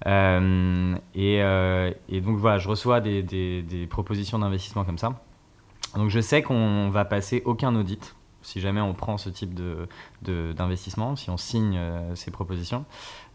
Euh, 0.06 0.94
et, 1.14 1.42
euh, 1.42 1.92
et 2.08 2.20
donc 2.20 2.38
voilà, 2.38 2.58
je 2.58 2.68
reçois 2.68 3.00
des, 3.00 3.22
des- 3.22 3.62
des 3.62 3.86
propositions 3.86 4.38
d'investissement 4.38 4.84
comme 4.84 4.98
ça. 4.98 5.20
Donc 5.96 6.08
je 6.10 6.20
sais 6.20 6.42
qu'on 6.42 6.88
va 6.90 7.04
passer 7.04 7.42
aucun 7.44 7.74
audit 7.76 8.14
si 8.42 8.60
jamais 8.60 8.80
on 8.80 8.94
prend 8.94 9.18
ce 9.18 9.28
type 9.30 9.54
de, 9.54 9.88
de- 10.22 10.52
d'investissement, 10.52 11.16
si 11.16 11.30
on 11.30 11.36
signe 11.36 11.76
euh, 11.78 12.14
ces 12.14 12.30
propositions. 12.30 12.84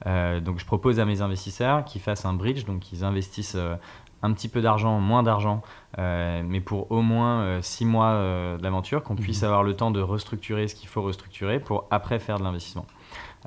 Euh, 0.06 0.40
donc 0.40 0.60
je 0.60 0.66
propose 0.66 1.00
à 1.00 1.06
mes 1.06 1.22
investisseurs 1.22 1.84
qu'ils 1.86 2.02
fassent 2.02 2.26
un 2.26 2.34
bridge, 2.34 2.66
donc 2.66 2.80
qu'ils 2.82 3.04
investissent 3.04 3.56
euh, 3.56 3.76
un 4.24 4.34
petit 4.34 4.48
peu 4.50 4.62
d'argent, 4.62 5.00
moins 5.00 5.22
d'argent, 5.22 5.62
mais 5.98 6.60
pour 6.60 6.92
au 6.92 7.02
moins 7.04 7.62
6 7.62 7.86
mois 7.86 8.58
d'aventure, 8.60 9.04
qu'on 9.04 9.16
puisse 9.16 9.42
Mhm. 9.44 9.48
avoir 9.48 9.62
le 9.64 9.76
temps 9.76 9.92
de 9.92 10.02
restructurer 10.02 10.68
ce 10.68 10.74
qu'il 10.74 10.90
faut 10.90 11.04
restructurer 11.04 11.60
pour 11.60 11.86
après 11.92 12.18
faire 12.18 12.40
de 12.40 12.44
l'investissement. 12.44 12.88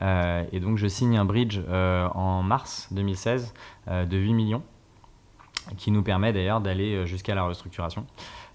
Et 0.01 0.61
donc 0.61 0.79
je 0.79 0.87
signe 0.87 1.19
un 1.19 1.25
bridge 1.25 1.59
en 1.69 2.45
mars 2.45 2.87
2016 2.93 3.53
euh, 3.89 4.07
de 4.07 4.17
8 4.17 4.33
millions, 4.33 4.63
qui 5.77 5.91
nous 5.91 6.03
permet 6.05 6.33
d'ailleurs 6.33 6.61
d'aller 6.61 7.05
jusqu'à 7.05 7.35
la 7.35 7.43
restructuration. 7.43 8.07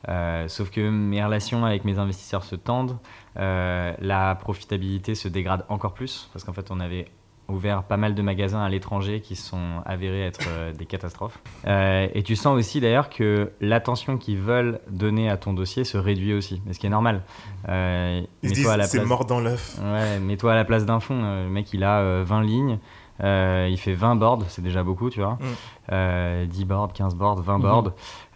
Euh, 0.07 0.47
sauf 0.47 0.69
que 0.69 0.89
mes 0.89 1.23
relations 1.23 1.65
avec 1.65 1.83
mes 1.85 1.97
investisseurs 1.99 2.43
se 2.43 2.55
tendent, 2.55 2.97
euh, 3.37 3.93
la 3.99 4.35
profitabilité 4.35 5.15
se 5.15 5.27
dégrade 5.27 5.65
encore 5.69 5.93
plus, 5.93 6.29
parce 6.33 6.43
qu'en 6.45 6.53
fait 6.53 6.69
on 6.71 6.79
avait 6.79 7.07
ouvert 7.47 7.83
pas 7.83 7.97
mal 7.97 8.15
de 8.15 8.21
magasins 8.23 8.63
à 8.63 8.69
l'étranger 8.69 9.21
qui 9.21 9.35
sont 9.35 9.81
avérés 9.85 10.25
être 10.25 10.47
euh, 10.49 10.73
des 10.73 10.85
catastrophes. 10.87 11.37
Et 11.67 12.23
tu 12.23 12.35
sens 12.35 12.57
aussi 12.57 12.79
d'ailleurs 12.81 13.09
que 13.09 13.51
l'attention 13.61 14.17
qu'ils 14.17 14.39
veulent 14.39 14.79
donner 14.89 15.29
à 15.29 15.37
ton 15.37 15.53
dossier 15.53 15.83
se 15.83 15.97
réduit 15.97 16.33
aussi, 16.33 16.61
mais 16.65 16.73
ce 16.73 16.79
qui 16.79 16.87
est 16.87 16.89
normal. 16.89 17.21
Ils 17.67 18.27
disent 18.43 18.67
c'est 18.67 18.73
place- 18.73 18.95
mort 19.07 19.25
dans 19.25 19.39
l'œuf. 19.39 19.77
Ouais, 19.81 20.19
mets-toi 20.19 20.53
à 20.53 20.55
la 20.55 20.65
place 20.65 20.85
d'un 20.85 20.99
fond. 20.99 21.21
Le 21.21 21.49
mec, 21.49 21.71
il 21.73 21.83
a 21.83 21.99
euh, 21.99 22.23
20 22.25 22.41
lignes. 22.43 22.79
Euh, 23.23 23.67
il 23.71 23.77
fait 23.77 23.93
20 23.93 24.15
boards, 24.17 24.43
c'est 24.49 24.61
déjà 24.61 24.83
beaucoup, 24.83 25.09
tu 25.09 25.21
vois. 25.21 25.33
Mm. 25.33 25.45
Euh, 25.93 26.45
10 26.45 26.65
boards, 26.65 26.91
15 26.93 27.15
boards, 27.15 27.41
20 27.41 27.55
Mhm. 27.57 27.61
boards. 27.61 27.91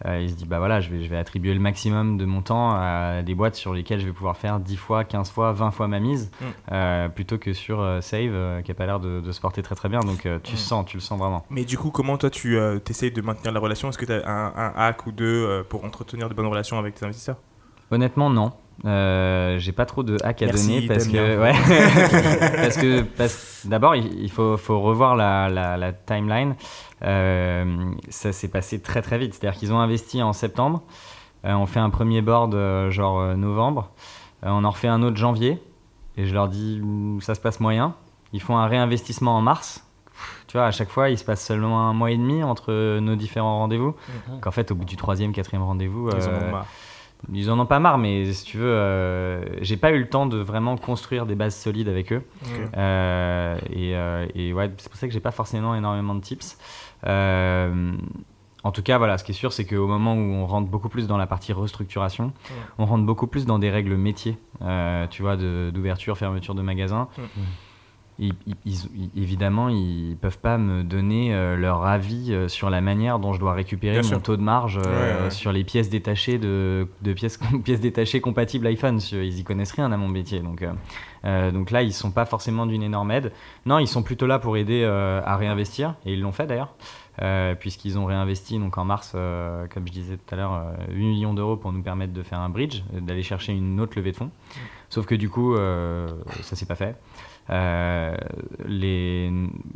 Euh, 0.06 0.20
il 0.22 0.30
se 0.30 0.34
dit, 0.36 0.46
bah 0.46 0.58
voilà, 0.58 0.80
je 0.80 0.88
vais, 0.90 1.02
je 1.04 1.08
vais 1.10 1.16
attribuer 1.18 1.52
le 1.52 1.60
maximum 1.60 2.16
de 2.16 2.24
mon 2.24 2.40
temps 2.42 2.72
à 2.72 3.22
des 3.22 3.34
boîtes 3.34 3.56
sur 3.56 3.74
lesquelles 3.74 4.00
je 4.00 4.06
vais 4.06 4.12
pouvoir 4.12 4.36
faire 4.36 4.58
10 4.60 4.76
fois, 4.76 5.04
15 5.04 5.30
fois, 5.30 5.52
20 5.52 5.70
fois 5.70 5.86
ma 5.88 5.98
mise, 6.00 6.30
Mm. 6.40 7.08
plutôt 7.14 7.38
que 7.38 7.52
sur 7.52 7.78
Save, 8.02 8.62
qui 8.62 8.70
a 8.70 8.74
pas 8.74 8.86
l'air 8.86 9.00
de, 9.00 9.20
de 9.20 9.32
se 9.32 9.40
porter 9.40 9.62
très 9.62 9.74
très 9.74 9.88
bien. 9.88 10.00
Donc 10.00 10.26
tu 10.42 10.54
Mm. 10.54 10.56
sens, 10.56 10.86
tu 10.86 10.96
le 10.96 11.00
sens 11.02 11.18
vraiment. 11.18 11.44
Mais 11.50 11.64
du 11.64 11.76
coup, 11.76 11.90
comment 11.90 12.16
toi 12.16 12.30
tu 12.30 12.58
essayes 12.88 13.12
de 13.12 13.20
maintenir 13.22 13.52
la 13.52 13.60
relation? 13.60 13.88
Est-ce 13.90 13.98
que 13.98 14.06
tu 14.06 14.12
as 14.12 14.26
un, 14.28 14.46
un 14.56 14.72
hack 14.76 15.06
ou 15.06 15.12
deux 15.12 15.64
pour 15.68 15.84
entretenir 15.84 16.28
de 16.28 16.34
bonnes 16.34 16.46
relations 16.46 16.78
avec 16.78 16.94
tes 16.94 17.04
investisseurs? 17.04 17.36
Honnêtement, 17.90 18.30
non. 18.30 18.52
Euh, 18.86 19.58
j'ai 19.58 19.72
pas 19.72 19.84
trop 19.84 20.02
de 20.02 20.16
hack 20.24 20.40
à 20.42 20.46
Merci, 20.46 20.68
donner 20.74 20.86
parce 20.86 21.06
que, 21.06 21.12
Damien. 21.16 21.42
ouais, 21.42 21.52
parce 22.56 22.76
que 22.78 23.02
parce- 23.02 23.66
d'abord 23.66 23.94
il, 23.94 24.30
faut, 24.30 24.56
faut 24.56 24.80
revoir 24.80 25.16
la, 25.16 25.48
la- 25.50 25.76
la 25.76 25.92
timeline. 25.92 26.54
Euh, 27.02 27.90
ça 28.08 28.32
s'est 28.32 28.48
passé 28.48 28.80
très 28.80 29.02
très 29.02 29.18
vite. 29.18 29.34
C'est-à-dire 29.34 29.58
qu'ils 29.58 29.72
ont 29.72 29.80
investi 29.80 30.22
en 30.22 30.32
septembre. 30.32 30.82
Euh, 31.44 31.52
on 31.54 31.66
fait 31.66 31.80
un 31.80 31.90
premier 31.90 32.22
board 32.22 32.54
genre 32.90 33.36
novembre. 33.36 33.90
On 34.42 34.64
en 34.64 34.70
refait 34.70 34.88
un 34.88 35.02
autre 35.02 35.16
janvier. 35.16 35.62
Et 36.16 36.24
je 36.26 36.34
leur 36.34 36.48
dis 36.48 36.82
ça 37.20 37.34
se 37.34 37.40
passe 37.40 37.60
moyen. 37.60 37.94
Ils 38.32 38.40
font 38.40 38.56
un 38.56 38.66
réinvestissement 38.66 39.36
en 39.36 39.40
mars. 39.42 39.84
Tu 40.48 40.56
vois, 40.56 40.66
à 40.66 40.70
chaque 40.70 40.90
fois, 40.90 41.08
il 41.10 41.16
se 41.18 41.24
passe 41.24 41.44
seulement 41.44 41.88
un 41.88 41.92
mois 41.94 42.10
et 42.10 42.16
demi 42.16 42.42
entre 42.42 42.98
nos 43.00 43.14
différents 43.16 43.58
rendez-vous. 43.58 43.94
Qu'en 44.42 44.50
fait, 44.50 44.70
au 44.70 44.74
bout 44.74 44.84
du 44.84 44.96
troisième, 44.96 45.32
quatrième 45.32 45.62
rendez-vous, 45.62 46.10
Ils 46.10 46.24
en 46.28 46.48
ont 46.48 46.50
marre. 46.50 46.66
Ils 47.32 47.50
en 47.50 47.58
ont 47.58 47.66
pas 47.66 47.78
marre, 47.80 47.98
mais 47.98 48.32
si 48.32 48.44
tu 48.44 48.56
veux, 48.56 48.72
euh, 48.72 49.44
j'ai 49.62 49.76
pas 49.76 49.90
eu 49.92 49.98
le 49.98 50.08
temps 50.08 50.26
de 50.26 50.38
vraiment 50.38 50.76
construire 50.76 51.26
des 51.26 51.34
bases 51.34 51.56
solides 51.56 51.88
avec 51.88 52.12
eux. 52.12 52.22
Euh, 52.76 53.56
et, 53.70 53.94
euh, 53.94 54.26
et 54.34 54.52
ouais, 54.52 54.70
c'est 54.78 54.88
pour 54.88 54.98
ça 54.98 55.06
que 55.06 55.12
j'ai 55.12 55.20
pas 55.20 55.30
forcément 55.30 55.74
énormément 55.74 56.14
de 56.14 56.20
tips. 56.20 56.56
Euh, 57.06 57.92
en 58.62 58.72
tout 58.72 58.82
cas, 58.82 58.98
voilà, 58.98 59.16
ce 59.16 59.24
qui 59.24 59.32
est 59.32 59.34
sûr, 59.34 59.52
c'est 59.52 59.64
qu'au 59.64 59.86
moment 59.86 60.14
où 60.14 60.18
on 60.18 60.46
rentre 60.46 60.68
beaucoup 60.68 60.88
plus 60.90 61.06
dans 61.06 61.16
la 61.16 61.26
partie 61.26 61.52
restructuration, 61.52 62.32
on 62.78 62.84
rentre 62.86 63.04
beaucoup 63.04 63.26
plus 63.26 63.46
dans 63.46 63.58
des 63.58 63.70
règles 63.70 63.94
métiers, 63.96 64.36
euh, 64.62 65.06
tu 65.08 65.22
vois, 65.22 65.36
d'ouverture, 65.36 66.18
fermeture 66.18 66.54
de 66.54 66.62
magasins. 66.62 67.08
Ils- 68.22 68.34
ils- 68.66 69.10
évidemment, 69.16 69.70
ils 69.70 70.14
peuvent 70.20 70.38
pas 70.38 70.58
me 70.58 70.84
donner 70.84 71.34
euh, 71.34 71.56
leur 71.56 71.86
avis 71.86 72.34
euh, 72.34 72.48
sur 72.48 72.68
la 72.68 72.82
manière 72.82 73.18
dont 73.18 73.32
je 73.32 73.40
dois 73.40 73.54
récupérer 73.54 73.94
Bien 74.00 74.02
mon 74.02 74.08
sûr. 74.08 74.22
taux 74.22 74.36
de 74.36 74.42
marge 74.42 74.78
euh, 74.78 74.82
Ouais, 75.20 75.24
ouais. 75.24 75.30
sur 75.30 75.52
les 75.52 75.64
pièces 75.64 75.88
détachées 75.88 76.36
de, 76.38 76.86
de 77.00 77.12
pièces, 77.14 77.38
pièces 77.64 77.80
détachées 77.80 78.20
compatibles 78.20 78.66
iPhone. 78.66 79.00
Ils 79.12 79.38
y 79.38 79.42
connaissent 79.44 79.72
rien 79.72 79.90
à 79.90 79.96
mon 79.96 80.08
métier, 80.08 80.40
donc 80.40 80.62
donc 81.24 81.70
là, 81.70 81.82
ils 81.82 81.92
sont 81.92 82.10
pas 82.10 82.24
forcément 82.26 82.66
d'une 82.66 82.82
énorme 82.82 83.10
aide. 83.10 83.32
Non, 83.66 83.78
ils 83.78 83.88
sont 83.88 84.02
plutôt 84.02 84.26
là 84.26 84.38
pour 84.38 84.56
aider 84.56 84.84
à 84.84 85.36
réinvestir, 85.36 85.94
et 86.06 86.12
ils 86.14 86.20
l'ont 86.20 86.32
fait 86.32 86.46
d'ailleurs, 86.46 86.74
euh, 87.22 87.54
puisqu'ils 87.54 87.98
ont 87.98 88.06
réinvesti 88.06 88.58
donc 88.58 88.78
en 88.78 88.84
mars, 88.86 89.12
euh, 89.14 89.66
comme 89.72 89.86
je 89.86 89.92
disais 89.92 90.16
tout 90.16 90.34
à 90.34 90.36
l'heure, 90.36 90.54
euh, 90.54 90.92
8 90.94 91.04
millions 91.06 91.34
d'euros 91.34 91.56
pour 91.56 91.72
nous 91.72 91.82
permettre 91.82 92.12
de 92.14 92.22
faire 92.22 92.40
un 92.40 92.48
bridge, 92.48 92.82
d'aller 92.92 93.22
chercher 93.22 93.52
une 93.52 93.80
autre 93.80 93.92
levée 93.96 94.12
de 94.12 94.16
fonds. 94.16 94.30
Sauf 94.88 95.04
que 95.06 95.14
du 95.14 95.28
coup, 95.28 95.54
ça 96.42 96.56
s'est 96.56 96.66
pas 96.66 96.74
fait. 96.74 96.96
Euh, 97.48 98.14
les, 98.66 99.32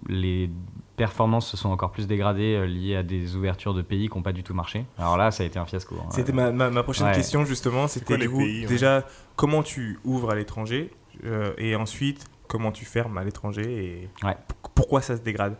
les 0.09 0.51
performances 0.97 1.49
se 1.49 1.57
sont 1.57 1.71
encore 1.71 1.91
plus 1.91 2.07
dégradées 2.07 2.55
euh, 2.55 2.67
liées 2.67 2.95
à 2.97 3.03
des 3.03 3.35
ouvertures 3.35 3.75
de 3.75 3.83
pays 3.83 4.09
qui 4.09 4.17
n'ont 4.17 4.23
pas 4.23 4.33
du 4.33 4.45
tout 4.45 4.55
marché. 4.55 4.85
Alors 4.99 5.17
là, 5.17 5.31
ça 5.33 5.43
a 5.43 5.47
été 5.47 5.59
un 5.59 5.65
fiasco. 5.67 5.97
hein. 6.01 6.07
C'était 6.11 6.33
ma, 6.33 6.53
ma, 6.53 6.71
ma 6.71 6.83
prochaine 6.85 7.07
Ouais. 7.09 7.15
question 7.15 7.45
justement. 7.45 7.89
C'était 7.89 8.17
du 8.17 8.31
coup, 8.31 8.39
pays, 8.39 8.61
ouais 8.63 8.67
déjà 8.67 9.05
comment 9.35 9.63
tu 9.65 9.99
ouvres 10.05 10.31
à 10.31 10.35
l'étranger 10.37 10.93
euh, 11.25 11.53
et 11.59 11.75
ensuite 11.75 12.27
comment 12.47 12.71
tu 12.71 12.85
fermes 12.85 13.19
à 13.19 13.25
l'étranger 13.25 13.63
et 14.23 14.27
Ouais. 14.27 14.37
pourquoi 14.77 15.01
ça 15.01 15.17
se 15.17 15.23
dégrade? 15.23 15.57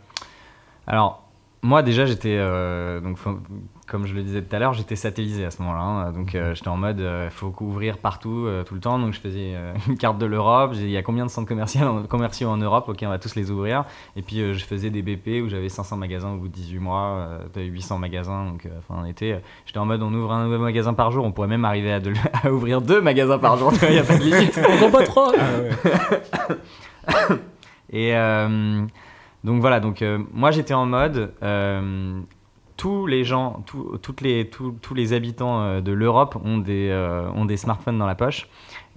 Alors, 0.87 1.24
moi 1.65 1.81
déjà, 1.81 2.05
j'étais, 2.05 2.35
euh, 2.37 2.99
donc, 3.01 3.17
faut- 3.17 3.39
comme 3.87 4.05
je 4.07 4.15
le 4.15 4.23
disais 4.23 4.41
tout 4.41 4.55
à 4.55 4.59
l'heure, 4.59 4.73
j'étais 4.73 4.95
satellisé 4.95 5.45
à 5.45 5.51
ce 5.51 5.61
moment-là. 5.61 5.81
hein. 5.81 6.11
donc, 6.11 6.33
euh, 6.33 6.55
j'étais 6.55 6.67
en 6.69 6.77
mode, 6.77 6.99
il 6.99 7.29
faut 7.29 7.49
couvrir 7.51 7.97
partout, 7.99 8.45
euh, 8.47 8.63
tout 8.63 8.73
le 8.73 8.79
temps. 8.79 8.97
Donc, 8.97 9.13
je 9.13 9.19
faisais 9.19 9.53
euh, 9.55 9.73
une 9.87 9.97
carte 9.97 10.17
de 10.17 10.25
l'Europe. 10.25 10.71
Il 10.73 10.89
y 10.89 10.97
a 10.97 11.03
combien 11.03 11.23
de 11.25 11.29
centres 11.29 11.47
commerciaux 11.47 11.81
en, 11.85 12.03
commerciaux 12.03 12.49
en 12.49 12.57
Europe 12.57 12.89
Ok, 12.89 12.99
on 13.03 13.09
va 13.09 13.19
tous 13.19 13.35
les 13.35 13.51
ouvrir? 13.51 13.83
Et 14.15 14.21
puis, 14.23 14.41
euh, 14.41 14.53
je 14.53 14.65
faisais 14.65 14.89
des 14.89 15.01
BP 15.03 15.43
où 15.43 15.49
j'avais 15.49 15.69
500 15.69 15.97
magasins 15.97 16.31
au 16.33 16.37
bout 16.37 16.47
de 16.47 16.53
18 16.53 16.79
mois, 16.79 17.01
euh, 17.29 17.39
t'avais 17.53 17.67
800 17.67 17.99
magasins. 17.99 18.45
Donc, 18.45 18.65
euh, 18.65 18.69
enfin, 18.79 19.01
on 19.03 19.05
était, 19.05 19.39
j'étais 19.67 19.79
en 19.79 19.85
mode, 19.85 20.01
on 20.01 20.13
ouvre 20.13 20.31
un 20.31 20.45
nouveau 20.47 20.63
magasin 20.63 20.93
par 20.93 21.11
jour. 21.11 21.25
On 21.25 21.31
pourrait 21.31 21.47
même 21.47 21.65
arriver 21.65 21.93
à, 21.93 21.99
de- 21.99 22.13
à 22.43 22.51
ouvrir 22.51 22.81
deux 22.81 23.01
magasins 23.01 23.37
par 23.39 23.57
jour. 23.57 23.71
Il 23.83 23.89
n'y 23.91 23.99
a 23.99 24.03
pas 24.03 24.17
de 24.17 24.23
limite. 24.23 24.59
Encore 24.67 24.91
pas 24.91 25.03
trop 25.03 25.31
Et 27.91 28.15
euh, 28.15 28.81
donc 29.45 29.61
voilà, 29.61 29.79
donc 29.79 30.01
euh, 30.01 30.17
moi 30.33 30.49
j'étais 30.49 30.73
en 30.73 30.87
mode 30.87 31.31
euh, 31.43 32.19
tous 32.77 33.05
les 33.05 33.23
gens, 33.23 33.63
tous- 33.67 34.21
les, 34.21 35.13
habitants 35.13 35.61
euh, 35.61 35.81
de 35.81 35.91
l'Europe 35.91 36.35
ont 36.43 36.57
des 36.57 37.57
smartphones 37.57 37.99
dans 37.99 38.07
la 38.07 38.15
poche 38.15 38.47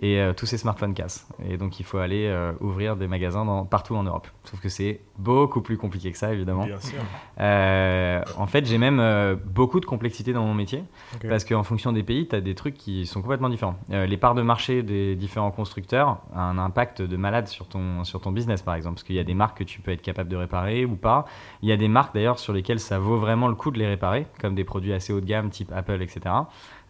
et 0.01 0.21
euh, 0.21 0.33
tous 0.33 0.47
ces 0.47 0.59
smartphones 0.59 0.95
cassent. 0.95 1.27
Et 1.49 1.57
donc 1.57 1.81
il 1.81 1.85
faut 1.85 1.99
aller 1.99 2.27
euh, 2.27 2.53
ouvrir 2.61 2.97
des 2.97 3.09
magasins 3.09 3.45
dans- 3.45 3.65
partout 3.65 3.97
en 3.97 4.03
Europe. 4.05 4.29
Sauf 4.45 4.61
que 4.61 4.69
c'est 4.69 5.01
beaucoup 5.19 5.61
plus 5.61 5.77
compliqué 5.77 6.13
que 6.13 6.19
ça 6.19 6.33
évidemment. 6.33 6.65
Bien 6.67 6.81
sûr. 6.81 6.99
Euh, 7.41 8.23
en 8.37 8.47
fait, 8.47 8.67
j'ai 8.67 8.79
même 8.79 9.39
beaucoup 9.47 9.81
de 9.81 9.87
complexité 9.87 10.33
dans 10.33 10.45
mon 10.45 10.55
métier 10.55 10.83
parce 11.29 11.45
qu'en 11.45 11.63
fonction 11.63 11.93
des 11.93 12.03
pays, 12.03 12.27
tu 12.29 12.37
as 12.37 12.41
des 12.41 12.55
trucs 12.55 12.75
qui 12.75 13.07
sont 13.07 13.21
complètement 13.23 13.49
différents. 13.49 13.77
Les 13.91 14.17
parts 14.17 14.35
de 14.35 14.43
marché 14.43 14.83
des 14.83 15.17
différents 15.17 15.51
constructeurs 15.51 16.19
ont 16.35 16.39
un 16.39 16.59
impact 16.59 17.03
de 17.03 17.17
malade 17.17 17.49
sur 17.49 17.67
ton, 17.69 18.05
sur 18.05 18.21
ton 18.21 18.33
business, 18.33 18.63
par 18.63 18.75
exemple, 18.75 18.95
parce 18.97 19.05
qu'il 19.05 19.17
y 19.17 19.21
a 19.21 19.25
des 19.25 19.35
marques 19.35 19.59
que 19.59 19.65
tu 19.65 19.81
peux 19.81 19.91
être 19.91 20.03
capable 20.03 20.29
de 20.31 20.37
réparer 20.37 20.85
ou 20.85 20.97
pas. 20.97 21.27
Il 21.63 21.69
y 21.69 21.73
a 21.73 21.77
des 21.77 21.89
marques 21.89 22.15
d'ailleurs 22.15 22.39
sur 22.39 22.53
lesquelles 22.53 22.81
ça 22.81 22.99
vaut 22.99 23.19
vraiment 23.19 23.49
le 23.49 23.55
coup 23.55 23.71
de 23.71 23.79
les 23.79 23.87
réparer, 23.87 24.27
comme 24.41 24.55
des 24.55 24.65
produits 24.65 24.93
assez 24.93 25.13
haut 25.13 25.21
de 25.21 25.27
gamme, 25.27 25.51
type 25.51 25.73
Apple, 25.75 26.01
etc. 26.03 26.21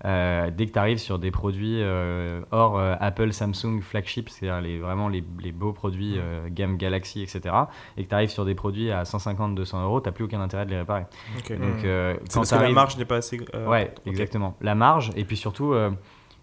Euh, 0.04 0.50
dès 0.56 0.66
que 0.66 0.72
tu 0.72 0.78
arrives 0.78 0.98
sur 0.98 1.18
des 1.18 1.30
produits 1.30 1.82
euh, 1.82 2.40
hors 2.52 2.78
euh, 2.78 2.94
Apple, 3.00 3.32
Samsung, 3.32 3.80
flagship, 3.80 4.28
c'est-à-dire 4.28 4.60
les, 4.60 4.78
vraiment 4.78 5.08
les, 5.08 5.24
les 5.40 5.50
beaux 5.52 5.72
produits 5.72 6.14
euh, 6.18 6.48
gamme 6.50 6.76
Galaxy, 6.76 7.22
etc., 7.22 7.54
et 7.96 8.04
que 8.04 8.08
tu 8.08 8.14
arrives 8.14 8.30
sur 8.30 8.44
des 8.44 8.54
produits 8.54 8.90
à 8.92 9.02
150-200 9.02 9.82
euros, 9.82 10.00
tu 10.00 10.12
plus 10.12 10.24
aucun 10.24 10.40
intérêt 10.40 10.66
de 10.66 10.70
les 10.70 10.78
réparer. 10.78 11.04
Ok. 11.38 11.50
Donc, 11.58 11.84
euh, 11.84 12.14
C'est 12.24 12.34
quand 12.34 12.40
parce 12.40 12.50
que 12.50 12.56
la 12.62 12.70
marge 12.70 12.96
n'est 12.96 13.04
pas 13.04 13.16
assez. 13.16 13.40
euh, 13.54 13.66
Ouais, 13.66 13.92
ok. 13.98 14.06
exactement. 14.06 14.56
La 14.60 14.74
marge, 14.74 15.10
et 15.16 15.24
puis 15.24 15.36
surtout, 15.36 15.72
euh, 15.72 15.90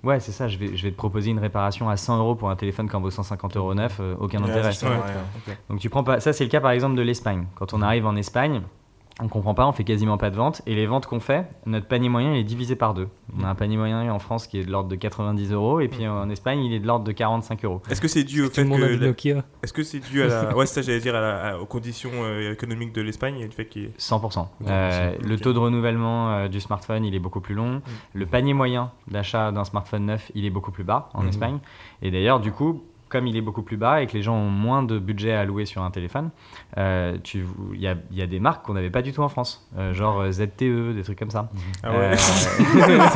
ouais, 0.03 0.19
c'est 0.19 0.31
ça, 0.33 0.47
je 0.49 0.57
vais, 0.57 0.75
je 0.75 0.83
vais 0.83 0.91
te 0.91 0.97
proposer 0.97 1.31
une 1.31 1.39
réparation 1.39 1.87
à 1.89 1.95
100 1.97 2.19
euros 2.19 2.35
pour 2.35 2.49
un 2.49 2.55
téléphone 2.57 2.89
qui 2.89 2.95
en 2.95 3.01
vaut 3.01 3.09
150 3.09 3.55
euros 3.57 3.73
neuf, 3.73 4.01
aucun 4.19 4.43
intérêt. 4.43 4.73
ça, 4.73 4.89
Ouais. 4.89 4.95
ouais. 4.97 5.01
Ok. 5.47 5.57
Donc 5.69 5.79
tu 5.79 5.89
prends 5.89 6.03
pas, 6.03 6.19
ça 6.19 6.33
c'est 6.33 6.43
le 6.43 6.49
cas 6.49 6.59
par 6.61 6.71
exemple 6.71 6.95
de 6.95 7.01
l'Espagne. 7.01 7.45
Quand 7.55 7.73
on 7.73 7.81
arrive 7.81 8.05
en 8.05 8.15
Espagne, 8.17 8.61
on 9.21 9.29
comprend 9.29 9.53
pas, 9.53 9.65
on 9.65 9.71
fait 9.71 9.85
quasiment 9.85 10.17
pas 10.17 10.29
de 10.29 10.35
ventes, 10.35 10.61
et 10.65 10.75
les 10.75 10.85
ventes 10.87 11.05
qu'on 11.05 11.21
fait, 11.21 11.47
notre 11.65 11.87
panier 11.87 12.09
moyen 12.09 12.33
il 12.33 12.39
est 12.39 12.43
divisé 12.43 12.75
par 12.75 12.93
deux. 12.93 13.07
On 13.39 13.43
a 13.45 13.47
un 13.47 13.55
panier 13.55 13.77
moyen 13.77 14.11
en 14.11 14.19
France 14.19 14.45
qui 14.45 14.59
est 14.59 14.65
de 14.65 14.71
l'ordre 14.71 14.89
de 14.89 14.95
90 14.95 15.53
euros, 15.53 15.79
et 15.79 15.87
puis 15.87 16.05
en 16.05 16.29
Espagne 16.29 16.61
il 16.63 16.73
est 16.73 16.79
de 16.79 16.87
l'ordre 16.87 17.05
de 17.05 17.11
45 17.13 17.63
euros. 17.63 17.81
Est-ce 17.89 18.01
que 18.01 18.09
c'est 18.09 18.25
dû 18.25 18.41
au 18.43 18.47
Tout 18.49 18.55
fait 18.55 18.63
le 18.63 18.67
monde 18.69 18.83
a 18.83 18.87
que 18.87 18.93
du 18.93 18.99
la- 18.99 19.07
Nokia. 19.07 19.43
est-ce 19.63 19.71
que 19.71 19.83
c'est 19.83 19.99
dû 20.01 20.21
à 20.21 20.27
la 20.27 20.55
ouais 20.57 20.65
ça 20.65 20.81
j'allais 20.81 20.99
dire 20.99 21.15
à 21.15 21.21
la- 21.21 21.45
à- 21.53 21.57
aux 21.57 21.65
conditions 21.65 22.11
euh, 22.13 22.51
économiques 22.51 22.91
de 22.93 23.01
l'Espagne 23.01 23.37
et 23.39 23.45
le 23.45 23.51
fait 23.51 23.65
qu'il 23.67 23.83
y 23.83 23.85
ait 23.85 23.91
100%. 23.97 24.39
Ouais, 24.61 24.67
Euh, 24.69 25.15
le 25.23 25.37
taux 25.39 25.53
de 25.53 25.59
renouvellement 25.59 26.29
euh, 26.31 26.47
du 26.49 26.59
smartphone, 26.59 27.05
il 27.05 27.15
est 27.15 27.19
beaucoup 27.19 27.39
plus 27.41 27.55
long. 27.55 27.81
Le 28.13 28.25
panier 28.25 28.53
moyen 28.53 28.91
d'achat 29.07 29.51
d'un 29.53 29.63
smartphone 29.63 30.07
neuf, 30.07 30.29
il 30.35 30.43
est 30.45 30.49
beaucoup 30.49 30.71
plus 30.71 30.83
bas 30.83 31.09
en 31.13 31.21
Mhm. 31.23 31.29
Espagne. 31.29 31.59
Et 32.01 32.11
d'ailleurs, 32.11 32.41
du 32.41 32.51
coup, 32.51 32.83
comme 33.15 33.27
il 33.27 33.37
est 33.37 33.41
beaucoup 33.41 33.61
plus 33.61 33.77
bas 33.77 34.01
et 34.01 34.07
que 34.07 34.11
les 34.13 34.21
gens 34.21 34.35
ont 34.35 34.49
moins 34.49 34.83
de 34.83 34.99
budget 34.99 35.31
à 35.31 35.39
allouer 35.39 35.65
sur 35.65 35.81
un 35.83 35.91
téléphone, 35.91 36.31
euh, 36.77 37.15
il 37.73 37.79
y 37.79 37.87
a, 37.87 37.95
il 38.11 38.17
y 38.17 38.21
a 38.21 38.27
des 38.27 38.41
marques 38.41 38.65
qu'on 38.65 38.73
n'avait 38.73 38.89
pas 38.89 39.01
du 39.01 39.13
tout 39.13 39.21
en 39.21 39.29
France, 39.29 39.65
Euh, 39.77 39.93
genre 39.93 40.19
euh, 40.19 40.31
ZTE, 40.31 40.93
des 40.95 41.03
trucs 41.03 41.17
comme 41.19 41.31
ça. 41.31 41.49
Ah 41.81 41.91
ouais. 41.91 41.97
Euh, 41.97 42.15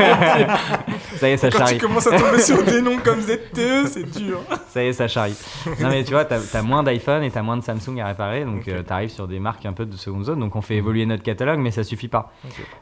ça 1.18 1.30
y 1.30 1.34
est, 1.34 1.38
ça 1.38 1.50
Quand 1.50 1.60
charrie. 1.60 1.78
tu 1.78 1.86
commences 1.86 2.08
à 2.08 2.18
tomber 2.18 2.40
sur 2.40 2.64
des 2.64 2.82
noms 2.82 2.98
comme 3.04 3.20
ZTE, 3.20 3.88
c'est 3.88 4.10
dur. 4.18 4.40
Ça 4.68 4.84
y 4.84 4.88
est, 4.88 4.94
ça 4.94 5.08
charrie. 5.08 5.36
Non, 5.82 5.90
mais 5.90 6.04
tu 6.04 6.12
vois, 6.14 6.26
t'as 6.26 6.40
as 6.54 6.62
moins 6.62 6.84
d'iPhone 6.84 7.24
et 7.24 7.32
t'as 7.32 7.42
moins 7.42 7.58
de 7.58 7.64
Samsung 7.64 8.00
à 8.00 8.08
réparer, 8.08 8.46
donc 8.46 8.62
Ok. 8.62 8.68
euh, 8.70 8.84
t'arrives 8.84 9.10
sur 9.10 9.28
des 9.28 9.40
marques 9.40 9.66
un 9.66 9.74
peu 9.74 9.86
de 9.86 9.96
seconde 9.98 10.24
zone. 10.26 10.40
Donc 10.40 10.56
on 10.56 10.62
fait 10.62 10.76
évoluer 10.76 11.06
notre 11.06 11.24
catalogue, 11.24 11.60
mais 11.60 11.72
ça 11.72 11.84
suffit 11.84 12.08
pas. 12.08 12.32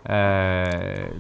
Euh, 0.10 0.66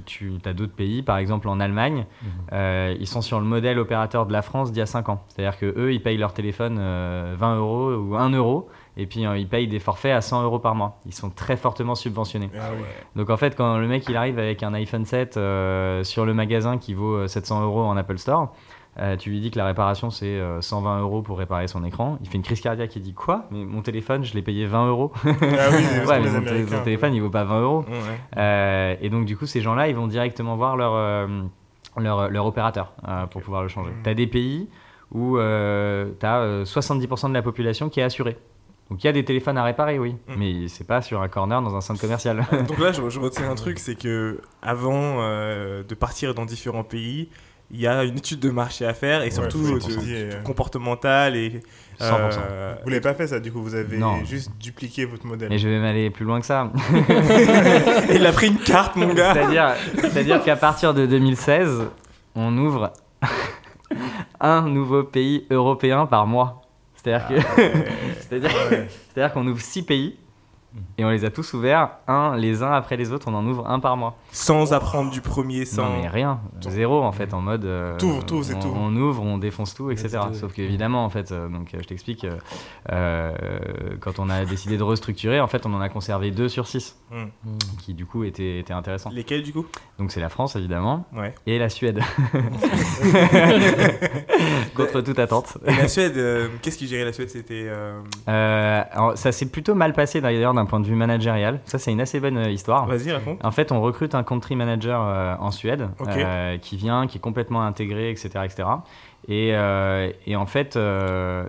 tu 0.06 0.34
as 0.46 0.54
d'autres 0.54 0.74
pays, 0.76 1.02
par 1.02 1.18
exemple 1.18 1.48
en 1.50 1.60
Allemagne, 1.60 2.06
euh, 2.54 2.96
ils 3.00 3.08
sont 3.08 3.22
sur 3.22 3.40
le 3.40 3.46
modèle 3.46 3.80
opérateur 3.80 4.26
de 4.26 4.34
la 4.34 4.42
France 4.42 4.72
d'il 4.72 4.80
y 4.80 4.84
a 4.84 4.86
5 4.86 5.10
ans. 5.10 5.24
C'est-à-dire 5.30 5.58
que 5.58 5.66
eux, 5.78 5.87
ils 5.92 6.02
payent 6.02 6.18
leur 6.18 6.34
téléphone 6.34 6.78
euh, 6.80 7.36
20 7.38 7.58
euros 7.58 7.94
ou 7.94 8.16
1 8.16 8.30
euro, 8.32 8.70
et 8.96 9.06
puis 9.06 9.26
euh, 9.26 9.38
ils 9.38 9.48
payent 9.48 9.68
des 9.68 9.80
forfaits 9.80 10.14
à 10.14 10.22
100 10.22 10.44
euros 10.44 10.60
par 10.60 10.76
mois. 10.76 11.00
Ils 11.06 11.14
sont 11.14 11.30
très 11.30 11.58
fortement 11.58 11.96
subventionnés. 11.96 12.50
Ah 12.56 12.72
ouais. 12.72 12.80
Donc 13.16 13.30
en 13.30 13.38
fait, 13.38 13.56
quand 13.56 13.78
le 13.78 13.88
mec 13.88 14.08
il 14.10 14.16
arrive 14.16 14.40
avec 14.40 14.64
un 14.64 14.74
iPhone 14.74 15.06
7 15.06 15.38
euh, 15.38 16.04
sur 16.04 16.26
le 16.26 16.34
magasin 16.34 16.78
qui 16.78 16.94
vaut 16.94 17.16
euh, 17.16 17.28
700 17.28 17.64
euros 17.64 17.84
en 17.84 17.98
Apple 17.98 18.18
Store, 18.18 18.54
euh, 19.00 19.16
tu 19.16 19.30
lui 19.30 19.40
dis 19.40 19.52
que 19.52 19.60
la 19.60 19.66
réparation 19.66 20.10
c'est 20.10 20.26
euh, 20.26 20.60
120 20.60 21.02
euros 21.02 21.22
pour 21.22 21.38
réparer 21.38 21.68
son 21.68 21.84
écran. 21.84 22.18
Il 22.22 22.30
fait 22.30 22.38
une 22.38 22.44
crise 22.44 22.62
cardiaque 22.62 22.98
et 22.98 23.00
dit 23.00 23.14
quoi? 23.14 23.46
Mais 23.52 23.64
mon 23.64 23.82
téléphone, 23.82 24.24
je 24.24 24.34
l'ai 24.34 24.42
payé 24.42 24.66
20 24.66 24.88
euros. 24.88 25.12
Ah 25.24 25.30
oui, 25.72 26.08
ouais, 26.08 26.20
mais 26.20 26.32
mon, 26.32 26.84
téléphone 26.84 27.14
il 27.14 27.22
vaut 27.22 27.30
pas 27.30 27.44
20 27.44 27.62
euros. 27.62 27.86
Ouais. 27.88 27.96
Euh, 28.38 28.96
et 29.00 29.10
donc 29.10 29.26
du 29.26 29.38
coup, 29.38 29.46
ces 29.46 29.62
gens-là, 29.62 29.88
ils 29.88 29.96
vont 29.96 30.08
directement 30.08 30.56
voir 30.56 30.76
leur, 30.78 30.94
euh, 30.96 31.28
leur, 31.98 32.30
leur 32.30 32.46
opérateur 32.48 32.94
euh, 33.08 33.28
pour 33.28 33.44
pouvoir 33.44 33.62
le 33.62 33.68
changer. 33.68 33.92
Mhm. 33.92 34.04
Tu 34.04 34.10
as 34.10 34.14
des 34.16 34.28
pays 34.28 34.68
où 35.12 35.38
tu 35.38 36.26
as 36.26 36.64
70% 36.64 37.30
de 37.30 37.34
la 37.34 37.42
population 37.42 37.90
qui 37.90 38.00
est 38.00 38.04
assurée. 38.04 38.38
Donc 38.90 39.04
il 39.04 39.08
y 39.08 39.10
a 39.10 39.14
des 39.14 39.26
téléphones 39.26 39.58
à 39.58 39.64
réparer, 39.66 40.00
oui, 40.00 40.16
Mhm. 40.30 40.36
mais 40.38 40.68
c'est 40.70 40.88
pas 40.88 41.02
sur 41.02 41.22
un 41.22 41.28
corner 41.28 41.62
dans 41.62 41.76
un 41.76 41.82
centre 41.82 42.00
commercial. 42.00 42.46
Donc 42.70 42.80
là, 42.80 42.94
je, 42.94 43.02
je 43.10 43.20
retiens 43.20 43.50
un 43.52 43.56
truc, 43.56 43.80
c'est 43.80 43.96
que 43.96 44.40
avant 44.62 45.18
euh, 45.20 45.84
de 45.84 45.94
partir 45.94 46.34
dans 46.34 46.46
différents 46.46 46.86
pays, 46.86 47.28
il 47.70 47.82
y 47.82 47.88
a 47.88 48.06
une 48.06 48.18
étude 48.18 48.40
de 48.40 48.50
marché 48.50 48.86
à 48.86 48.94
faire 48.94 49.24
et 49.24 49.30
surtout 49.32 49.58
faut 49.62 49.90
euh, 49.90 50.00
euh. 50.08 50.42
comportementale 50.44 51.36
et 51.36 51.50
100%. 52.00 52.40
euh, 52.50 52.76
Vous 52.86 52.90
l'avez 52.90 53.02
pas 53.02 53.14
fait 53.14 53.28
ça, 53.28 53.42
du 53.42 53.52
coup, 53.52 53.62
vous 53.62 53.76
avez 53.76 53.98
Non. 53.98 54.24
juste 54.24 54.52
dupliqué 54.58 55.04
votre 55.04 55.26
modèle. 55.26 55.50
Mais 55.50 55.58
je 55.58 55.68
vais 55.68 55.80
m'aller 55.80 56.10
plus 56.10 56.24
loin 56.24 56.40
que 56.40 56.46
ça. 56.46 56.72
il 58.14 58.26
a 58.26 58.32
pris 58.32 58.48
une 58.48 58.58
carte, 58.60 58.96
mon 58.96 59.14
gars. 59.14 59.34
C'est-à-dire, 59.34 59.74
c'est-à-dire 60.00 60.42
qu'à 60.44 60.56
partir 60.56 60.94
de 60.94 61.06
2016, 61.06 61.88
on 62.36 62.58
ouvre 62.58 62.94
un 64.40 64.62
nouveau 64.64 65.04
pays 65.04 65.46
européen 65.50 66.06
par 66.06 66.28
mois. 66.28 66.62
C'est-à-dire 66.96 67.28
que, 67.28 67.62
c'est-à-dire, 68.20 68.52
c'est-à-dire 69.10 69.34
qu'on 69.34 69.48
ouvre 69.48 69.62
six 69.62 69.84
pays 69.84 70.18
et 70.98 71.06
on 71.06 71.10
les 71.10 71.26
a 71.26 71.32
tous 71.32 71.54
ouverts, 71.54 71.90
un 72.08 72.36
les 72.36 72.62
uns 72.62 72.72
après 72.72 72.98
les 72.98 73.12
autres. 73.12 73.28
On 73.30 73.34
en 73.34 73.46
ouvre 73.48 73.68
un 73.68 73.80
par 73.80 73.98
mois. 73.98 74.16
Sans 74.32 74.74
apprendre 74.74 75.10
du 75.12 75.22
premier, 75.22 75.66
sans. 75.66 75.84
Non 75.90 76.02
mais 76.02 76.08
rien, 76.08 76.40
zéro 76.62 77.02
en 77.04 77.12
fait, 77.12 77.34
en 77.34 77.42
mode. 77.42 77.66
euh, 77.66 77.98
Tout, 77.98 78.20
tout, 78.28 78.44
c'est 78.44 78.60
tout. 78.60 78.72
On 78.76 78.96
ouvre, 78.96 79.24
on 79.24 79.38
défonce 79.38 79.74
tout, 79.74 79.90
etc. 79.92 80.20
Sauf 80.34 80.54
qu'évidemment 80.54 81.04
en 81.06 81.10
fait, 81.10 81.32
euh, 81.32 81.48
donc 81.50 81.74
euh, 81.74 81.80
je 81.82 81.88
t'explique, 81.88 82.26
quand 82.88 84.20
on 84.20 84.30
a 84.30 84.46
décidé 84.46 84.78
de 84.78 84.84
restructurer, 84.84 85.40
en 85.42 85.48
fait, 85.48 85.66
on 85.66 85.74
en 85.74 85.82
a 85.82 85.90
conservé 85.90 86.32
deux 86.32 86.50
sur 86.50 86.68
six, 86.68 86.96
Hmm. 87.10 87.28
qui 87.80 87.94
du 87.94 88.06
coup 88.06 88.26
étaient, 88.26 88.60
étaient 88.60 88.74
intéressants. 88.74 89.12
Lesquels 89.12 89.42
du 89.42 89.54
coup? 89.54 89.66
Donc 89.98 90.12
c'est 90.12 90.20
la 90.20 90.28
France 90.28 90.58
évidemment 90.58 91.06
Ouais. 91.16 91.34
et 91.46 91.58
la 91.58 91.70
Suède. 91.70 92.02
Contre 94.76 95.02
toute 95.02 95.20
attente. 95.20 95.58
Et 95.66 95.74
la 95.76 95.88
Suède, 95.88 96.18
euh, 96.18 96.48
qu'est-ce 96.62 96.78
qui 96.78 96.88
gérait 96.88 97.06
la 97.06 97.14
Suède? 97.14 97.30
C'était. 97.30 97.66
euh, 97.68 98.00
Euh, 98.28 98.84
ça 99.16 99.32
s'est 99.32 99.48
plutôt 99.50 99.76
mal 99.76 99.94
passé 99.94 100.22
d'ailleurs 100.22 100.54
d'un 100.58 100.66
point 100.66 100.80
de 100.80 100.86
vue 100.86 100.96
managérial. 100.96 101.62
Ça 101.66 101.80
c'est 101.80 101.92
une 101.92 102.02
assez 102.02 102.20
bonne 102.20 102.38
euh, 102.38 102.50
histoire. 102.50 102.86
Vas-y, 102.86 103.12
raconte. 103.12 103.44
En 103.44 103.52
fait, 103.52 103.72
on 103.72 103.82
recrute 103.82 104.16
un 104.16 104.24
country 104.24 104.56
manager 104.56 105.02
euh, 105.02 105.36
en 105.40 105.52
Suède 105.52 105.88
euh, 106.08 106.58
qui 106.58 106.76
vient, 106.76 107.08
qui 107.08 107.18
est 107.18 107.22
complètement 107.22 107.64
intégré, 107.64 108.10
etc. 108.10 108.30
etc. 108.44 108.64
Et, 109.30 109.50
et 110.26 110.36
en 110.36 110.46
fait, 110.46 110.78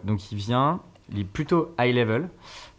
donc 0.04 0.32
il 0.32 0.38
vient, 0.38 0.80
il 1.12 1.20
est 1.20 1.24
plutôt 1.24 1.74
high 1.78 1.94
level 1.94 2.28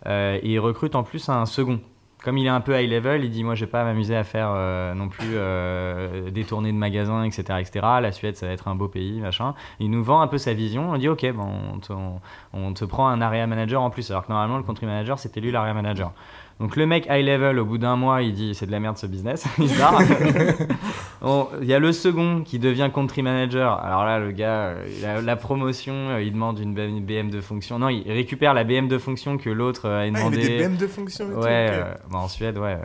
et 0.06 0.42
il 0.44 0.60
recrute 0.60 0.96
en 0.96 1.04
plus 1.04 1.30
un 1.30 1.46
second. 1.46 1.80
Comme 2.24 2.38
il 2.38 2.46
est 2.46 2.50
un 2.50 2.60
peu 2.60 2.78
high 2.78 2.90
level, 2.90 3.24
il 3.24 3.30
dit 3.32 3.44
Moi, 3.46 3.56
je 3.56 3.64
vais 3.64 3.72
pas 3.72 3.84
m'amuser 3.86 4.16
à 4.16 4.26
faire 4.26 4.50
euh, 4.54 4.94
non 4.94 5.08
plus 5.08 5.30
euh, 5.36 6.30
des 6.32 6.44
tournées 6.44 6.72
de 6.74 6.78
magasins, 6.78 7.24
etc., 7.24 7.44
etc. 7.60 7.80
La 8.02 8.12
Suède, 8.12 8.36
ça 8.36 8.46
va 8.46 8.52
être 8.52 8.68
un 8.68 8.76
beau 8.76 8.90
pays, 8.90 9.22
machin. 9.22 9.54
Il 9.80 9.90
nous 9.90 10.04
vend 10.04 10.20
un 10.22 10.28
peu 10.28 10.38
sa 10.38 10.54
vision. 10.54 10.92
On 10.92 10.98
dit 10.98 11.08
Ok, 11.08 11.26
bon, 11.34 11.48
on, 11.74 11.80
te, 11.80 11.94
on- 11.94 12.20
on 12.54 12.74
te 12.74 12.84
prend 12.84 13.08
un 13.08 13.22
area 13.22 13.48
manager 13.48 13.82
en 13.82 13.90
plus. 13.90 14.12
Alors 14.12 14.26
que 14.26 14.32
normalement, 14.34 14.58
le 14.58 14.64
country 14.64 14.86
manager, 14.86 15.18
c'était 15.18 15.40
lui 15.40 15.52
l'area 15.52 15.74
manager. 15.74 16.12
Donc 16.60 16.76
le 16.76 16.86
mec 16.86 17.08
high 17.10 17.26
level, 17.26 17.58
au 17.60 17.66
bout 17.66 17.78
d'un 17.78 17.96
mois, 17.96 18.22
il 18.22 18.34
dit 18.34 18.54
c'est 18.54 18.66
de 18.66 18.72
la 18.72 18.80
merde 18.82 18.98
ce 18.98 19.06
business, 19.08 19.46
il. 19.60 19.70
Bon, 21.22 21.48
Il 21.62 21.68
y 21.68 21.74
a 21.74 21.80
le 21.80 21.92
second 21.92 22.42
qui 22.46 22.60
devient 22.60 22.90
country 22.94 23.22
manager. 23.22 23.74
Alors 23.84 24.06
là, 24.06 24.20
le 24.20 24.32
gars, 24.32 24.74
euh, 25.04 25.22
la 25.22 25.36
promotion, 25.36 25.94
euh, 25.94 26.22
il 26.22 26.32
demande 26.34 26.60
une 26.60 26.74
BM 26.74 27.30
de 27.30 27.42
fonction. 27.42 27.78
Non, 27.80 27.90
il 27.90 28.10
récupère 28.12 28.54
la 28.54 28.64
BM 28.64 28.88
de 28.88 28.98
fonction 28.98 29.38
que 29.38 29.50
l'autre 29.50 29.88
euh, 29.88 29.98
a 29.98 30.02
Ah, 30.02 30.08
il 30.08 30.14
demandé. 30.14 30.38
des 30.38 30.64
BM 30.66 30.78
de 30.78 30.88
fonction 30.88 31.26
Ouais, 31.28 31.68
euh, 31.72 31.84
bah, 32.10 32.20
en 32.20 32.28
Suède, 32.30 32.58
ouais. 32.58 32.78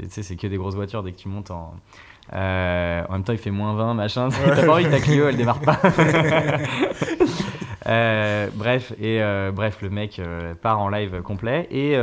tu 0.00 0.06
sais, 0.08 0.22
c'est 0.22 0.36
que 0.36 0.46
des 0.46 0.56
grosses 0.56 0.74
voitures 0.74 1.02
dès 1.02 1.12
que 1.12 1.18
tu 1.18 1.28
montes 1.28 1.50
en. 1.50 1.74
Euh, 2.34 3.02
en 3.08 3.12
même 3.12 3.24
temps, 3.24 3.32
il 3.32 3.38
fait 3.38 3.50
moins 3.50 3.74
20, 3.74 3.94
machin. 3.94 4.28
T'as 4.46 4.64
pas 4.64 4.72
envie 4.74 4.88
ta 4.88 5.00
Clio, 5.00 5.28
elle 5.28 5.36
démarre 5.36 5.60
pas. 5.60 5.78
Euh, 7.86 8.48
bref, 8.54 8.92
et 9.00 9.22
euh, 9.22 9.50
bref, 9.52 9.82
le 9.82 9.90
mec 9.90 10.18
euh, 10.18 10.54
part 10.54 10.80
en 10.80 10.88
live 10.88 11.22
complet. 11.22 11.66
Et 11.70 11.96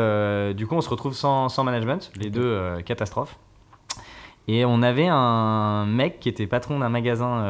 du 0.54 0.68
coup, 0.68 0.76
on 0.76 0.82
se 0.82 0.90
retrouve 0.90 1.14
sans, 1.14 1.50
sans 1.50 1.64
management, 1.64 2.12
les 2.16 2.30
deux 2.30 2.82
catastrophes. 2.86 3.38
Et 4.48 4.66
on 4.66 4.82
avait 4.82 5.08
un 5.08 5.86
mec 5.86 6.20
qui 6.20 6.28
était 6.30 6.48
patron 6.48 6.80
d'un 6.80 6.90
magasin 6.90 7.44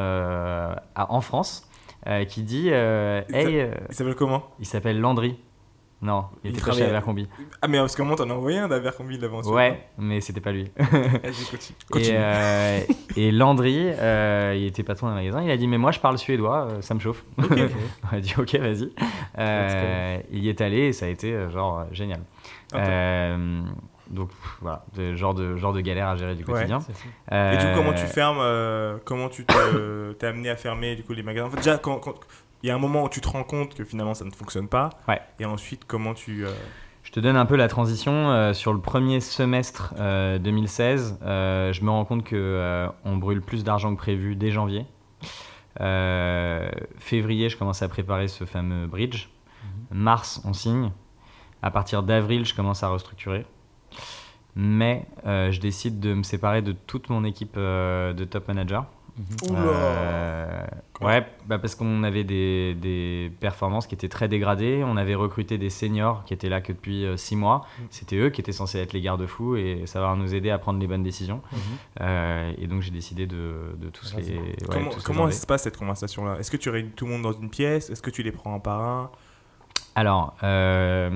à- 0.94 1.12
en 1.12 1.20
France 1.20 1.68
qui 2.28 2.42
dit 2.42 2.68
Hey, 2.68 3.68
Il 3.88 3.94
s'appelle 3.94 4.14
comment? 4.14 4.42
il 4.58 4.66
s'appelle 4.66 5.00
Landry. 5.00 5.38
Non, 6.02 6.26
il, 6.44 6.50
Il 6.52 6.56
était 6.56 6.64
pas 6.66 6.72
chez 6.72 6.84
Abercrombie. 6.84 7.28
Ah, 7.60 7.68
mais 7.68 7.78
parce 7.78 7.94
que 7.94 8.00
moi, 8.00 8.16
t'en 8.16 8.30
as 8.30 8.32
envoyé 8.32 8.58
un 8.58 8.68
d'Abercrombie 8.68 9.18
de 9.18 9.22
l'avant. 9.22 9.42
Ouais, 9.42 9.86
mais 9.98 10.20
c'était 10.22 10.40
pas 10.40 10.50
lui. 10.52 10.70
Et, 11.96 12.08
euh, 12.12 12.80
et 13.16 13.30
Landry, 13.32 13.76
euh, 13.98 14.54
il 14.56 14.64
était 14.66 14.82
patron 14.82 15.08
d'un 15.08 15.14
magasin, 15.14 15.42
il 15.42 15.50
a 15.50 15.56
dit 15.56 15.66
Mais 15.68 15.76
moi 15.78 15.90
je 15.90 15.98
parle 16.00 16.16
suédois, 16.16 16.68
euh, 16.70 16.80
ça 16.82 16.94
me 16.94 17.00
chauffe. 17.00 17.24
On 17.38 18.16
a 18.16 18.20
dit 18.20 18.32
Ok, 18.38 18.54
vas-y. 18.56 18.90
Euh, 19.38 20.18
il 20.30 20.44
y 20.44 20.48
est 20.48 20.60
allé 20.60 20.78
et 20.86 20.92
ça 20.92 21.06
a 21.06 21.08
été 21.08 21.50
genre 21.50 21.84
génial. 21.92 22.20
Euh, 22.74 23.60
donc 24.08 24.30
voilà, 24.60 24.84
de- 24.96 25.14
genre, 25.16 25.34
de, 25.34 25.56
genre 25.56 25.72
de 25.72 25.80
galère 25.80 26.08
à 26.08 26.16
gérer 26.16 26.34
du 26.34 26.44
quotidien. 26.44 26.78
Et 27.30 27.56
du 27.58 27.64
coup, 27.66 27.72
comment 27.76 27.92
tu 27.92 28.06
fermes 28.06 29.00
Comment 29.04 29.28
tu 29.28 29.44
te- 29.44 30.12
t'es 30.12 30.26
amené 30.26 30.48
à 30.50 30.56
fermer 30.56 30.96
du 30.96 31.02
coup 31.02 31.12
les 31.12 31.22
magasins? 31.22 31.46
En 31.48 31.50
fait, 31.50 31.56
déjà, 31.58 31.78
quand, 31.78 31.98
quand- 31.98 32.14
il 32.62 32.68
y 32.68 32.70
a 32.70 32.74
un 32.74 32.78
moment 32.78 33.04
où 33.04 33.08
tu 33.08 33.20
te 33.20 33.28
rends 33.28 33.44
compte 33.44 33.74
que 33.74 33.84
finalement 33.84 34.14
ça 34.14 34.24
ne 34.24 34.30
fonctionne 34.30 34.68
pas. 34.68 34.90
Ouais. 35.08 35.20
Et 35.38 35.44
ensuite, 35.44 35.84
comment 35.86 36.14
tu. 36.14 36.44
euh, 36.44 36.50
Je 37.02 37.10
te 37.12 37.20
donne 37.20 37.36
un 37.36 37.46
peu 37.46 37.56
la 37.56 37.68
transition. 37.68 38.30
euh, 38.30 38.52
sur 38.52 38.72
le 38.72 38.80
premier 38.80 39.20
semestre 39.20 39.94
euh, 39.98 40.38
2016, 40.38 41.18
euh, 41.22 41.72
je 41.72 41.82
me 41.84 41.90
rends 41.90 42.04
compte 42.04 42.24
que 42.24 42.36
euh, 42.36 42.88
on 43.04 43.16
brûle 43.16 43.40
plus 43.42 43.64
d'argent 43.64 43.92
que 43.94 43.98
prévu 43.98 44.36
dès 44.36 44.50
janvier. 44.50 44.84
Février, 46.98 47.48
je 47.48 47.56
commence 47.56 47.82
à 47.82 47.88
préparer 47.88 48.28
ce 48.28 48.44
fameux 48.44 48.86
bridge. 48.86 49.28
Mars, 49.90 50.40
on 50.44 50.52
signe. 50.52 50.90
À 51.62 51.70
partir 51.70 52.02
d'avril, 52.02 52.44
je 52.44 52.54
commence 52.54 52.82
à 52.82 52.88
restructurer. 52.88 53.44
Mais 54.56 55.06
je 55.24 55.58
décide 55.60 56.00
de 56.00 56.14
me 56.14 56.22
séparer 56.22 56.60
de 56.62 56.72
toute 56.72 57.08
mon 57.08 57.24
équipe 57.24 57.56
de 57.56 58.24
top 58.24 58.48
manager. 58.48 58.84
Oula 59.48 59.58
Euh, 59.60 60.64
ouais, 61.00 61.26
bah 61.46 61.58
parce 61.58 61.74
qu'on 61.74 62.02
avait 62.02 62.24
des, 62.24 62.74
des 62.74 63.32
performances 63.40 63.86
qui 63.86 63.94
étaient 63.94 64.08
très 64.08 64.28
dégradées. 64.28 64.82
On 64.84 64.96
avait 64.96 65.14
recruté 65.14 65.58
des 65.58 65.70
seniors 65.70 66.24
qui 66.24 66.34
étaient 66.34 66.48
là 66.48 66.60
que 66.60 66.72
depuis 66.72 67.06
6 67.16 67.36
mois. 67.36 67.58
Mm. 67.58 67.82
C'était 67.90 68.16
eux 68.16 68.30
qui 68.30 68.40
étaient 68.40 68.52
censés 68.52 68.78
être 68.78 68.92
les 68.92 69.00
garde-fous 69.00 69.56
et 69.56 69.82
savoir 69.86 70.16
nous 70.16 70.34
aider 70.34 70.50
à 70.50 70.58
prendre 70.58 70.78
les 70.78 70.86
bonnes 70.86 71.02
décisions. 71.02 71.42
Euh, 72.00 72.52
et 72.58 72.66
donc 72.66 72.82
j'ai 72.82 72.90
décidé 72.90 73.26
de, 73.26 73.76
de 73.78 73.88
tous 73.90 74.14
les. 74.16 74.38
ouais, 74.38 74.90
Comment, 75.04 75.26
tous 75.26 75.32
se 75.32 75.46
passe 75.46 75.62
cette 75.62 75.76
conversation-là? 75.76 76.36
Est-ce 76.38 76.50
que 76.50 76.56
tu 76.56 76.70
réunis 76.70 76.90
tout 76.90 77.06
le 77.06 77.12
monde 77.12 77.22
dans 77.22 77.32
une 77.32 77.50
pièce? 77.50 77.90
Est-ce 77.90 78.02
que 78.02 78.10
tu 78.10 78.22
les 78.22 78.32
prends 78.32 78.54
un 78.54 78.60
par 78.60 78.80
un? 78.80 79.10
Alors, 79.94 80.34
euh, 80.42 81.10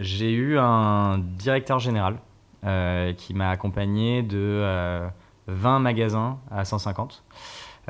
j'ai 0.00 0.32
eu 0.32 0.58
un 0.58 1.18
directeur 1.18 1.78
général 1.78 2.18
euh, 2.64 3.12
qui 3.14 3.34
m'a 3.34 3.50
accompagné 3.50 4.22
de 4.22 4.38
euh, 4.38 5.08
20 5.46 5.80
magasins 5.80 6.38
à 6.50 6.64
150. 6.64 7.24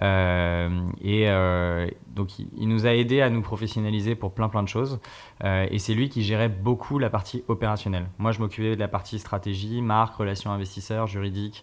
Euh, 0.01 0.87
et 1.03 1.29
euh, 1.29 1.87
donc, 2.09 2.39
il, 2.39 2.49
il 2.57 2.69
nous 2.69 2.87
a 2.87 2.95
aidé 2.95 3.21
à 3.21 3.29
nous 3.29 3.43
professionnaliser 3.43 4.15
pour 4.15 4.33
plein 4.33 4.49
plein 4.49 4.63
de 4.63 4.69
choses. 4.69 5.01
Euh, 5.45 5.67
et 5.71 5.79
c'est 5.79 5.93
lui 5.93 6.09
qui 6.09 6.23
gérait 6.23 6.49
beaucoup 6.49 6.99
la 6.99 7.11
partie 7.11 7.45
opérationnelle. 7.49 8.07
Moi, 8.19 8.33
je 8.33 8.41
m'occupais 8.41 8.75
de 8.75 8.81
la 8.81 8.89
partie 8.89 9.19
stratégie, 9.19 9.83
marque, 9.83 10.17
relations 10.17 10.51
investisseurs, 10.51 11.07
juridique, 11.07 11.63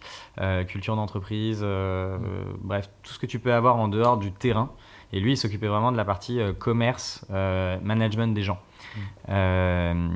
culture 0.68 0.96
d'entreprise, 0.96 1.66
bref, 2.62 2.90
tout 3.04 3.14
ce 3.14 3.20
que 3.20 3.26
tu 3.26 3.40
peux 3.40 3.54
avoir 3.54 3.78
en 3.78 3.88
dehors 3.88 4.18
du 4.18 4.32
terrain. 4.32 4.72
Et 5.12 5.20
lui, 5.20 5.34
il 5.34 5.38
s'occupait 5.38 5.68
vraiment 5.68 5.92
de 5.92 5.98
la 5.98 6.06
partie 6.06 6.40
commerce, 6.60 7.26
management 7.30 8.34
des 8.34 8.44
gens. 8.44 8.60
Mm. 8.96 9.00
Euh, 9.30 10.10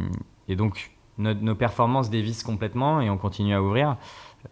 et 0.48 0.56
donc, 0.56 0.92
nos 1.18 1.56
performances 1.56 2.10
dévissent 2.10 2.44
complètement 2.44 3.00
et 3.00 3.10
on 3.10 3.18
continue 3.18 3.54
à 3.54 3.62
ouvrir. 3.62 3.98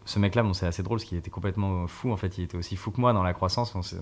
Ce 0.06 0.20
mec-là, 0.20 0.42
bon, 0.44 0.54
c'est 0.54 0.66
assez 0.66 0.84
drôle 0.84 1.00
parce 1.00 1.08
qu'il 1.10 1.18
était 1.18 1.30
complètement 1.30 1.86
fou. 1.86 2.12
En 2.12 2.18
fait, 2.18 2.38
il 2.38 2.46
était 2.46 2.58
aussi 2.58 2.76
fou 2.78 2.92
que 2.92 3.02
moi 3.02 3.12
dans 3.14 3.24
la 3.24 3.34
croissance. 3.34 3.76
On 3.76 3.82
s'est- 3.82 3.98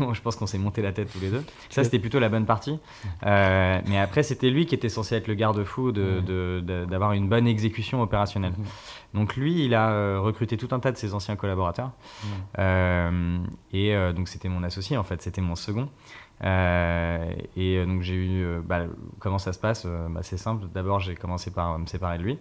on- 0.00 0.04
on- 0.06 0.14
je 0.14 0.22
pense 0.22 0.36
qu'on 0.36 0.46
s'est 0.46 0.58
monté 0.58 0.80
la 0.82 0.92
tête 0.92 1.12
tous 1.12 1.20
les 1.20 1.28
deux. 1.30 1.44
Ça, 1.68 1.84
c'était 1.84 1.98
plutôt 1.98 2.18
la 2.20 2.28
bonne 2.30 2.46
partie. 2.46 2.78
Euh, 3.26 3.80
mais 3.86 3.98
après, 3.98 4.22
c'était 4.22 4.48
lui 4.50 4.64
qui 4.66 4.74
était 4.74 4.88
censé 4.88 5.14
être 5.16 5.28
le 5.28 5.34
garde-fou 5.34 5.92
de- 5.92 6.02
Ouais. 6.02 6.22
de- 6.22 6.62
de- 6.64 6.84
d'avoir 6.86 7.12
une 7.12 7.28
bonne 7.28 7.46
exécution 7.46 8.00
opérationnelle. 8.02 8.54
Donc 9.12 9.36
lui, 9.36 9.64
il 9.64 9.74
a 9.74 9.90
euh, 9.90 10.20
recruté 10.20 10.56
tout 10.56 10.68
un 10.74 10.80
tas 10.80 10.90
de 10.92 10.96
ses 10.96 11.12
anciens 11.14 11.36
collaborateurs. 11.36 11.90
Euh, 12.58 13.38
et 13.72 13.94
euh, 13.94 14.12
donc 14.12 14.28
c'était 14.28 14.48
mon 14.48 14.62
associé 14.62 14.96
en 14.96 15.04
fait, 15.04 15.20
c'était 15.22 15.40
mon 15.40 15.54
second. 15.56 15.88
Euh, 16.42 17.30
et 17.56 17.84
donc 17.84 18.00
j'ai 18.02 18.14
eu, 18.14 18.60
bah, 18.64 18.84
comment 19.18 19.38
ça 19.38 19.52
se 19.52 19.58
passe? 19.58 19.86
Bah, 19.86 20.20
C'est 20.22 20.38
simple. 20.38 20.66
D'abord 20.72 20.98
j'ai 21.00 21.14
commencé 21.14 21.50
par 21.50 21.78
me 21.78 21.86
séparer 21.86 22.18
de 22.18 22.22
lui. 22.22 22.38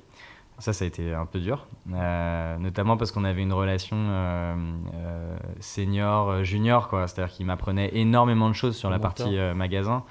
Ça, 0.59 0.73
ça 0.73 0.85
a 0.85 0.87
été 0.87 1.13
un 1.13 1.25
peu 1.25 1.39
dur, 1.39 1.65
Euh, 1.93 2.57
notamment 2.57 2.97
parce 2.97 3.11
qu'on 3.11 3.23
avait 3.23 3.41
une 3.41 3.53
relation 3.53 3.97
euh, 3.97 4.55
euh, 4.93 5.37
senior-junior, 5.59 6.87
quoi. 6.89 7.07
C'est-à-dire 7.07 7.33
qu'il 7.33 7.45
m'apprenait 7.45 7.89
énormément 7.93 8.49
de 8.49 8.53
choses 8.53 8.75
sur 8.75 8.89
la 8.89 8.97
Mentor. 8.97 9.13
partie 9.13 9.37
magasin. 9.55 10.03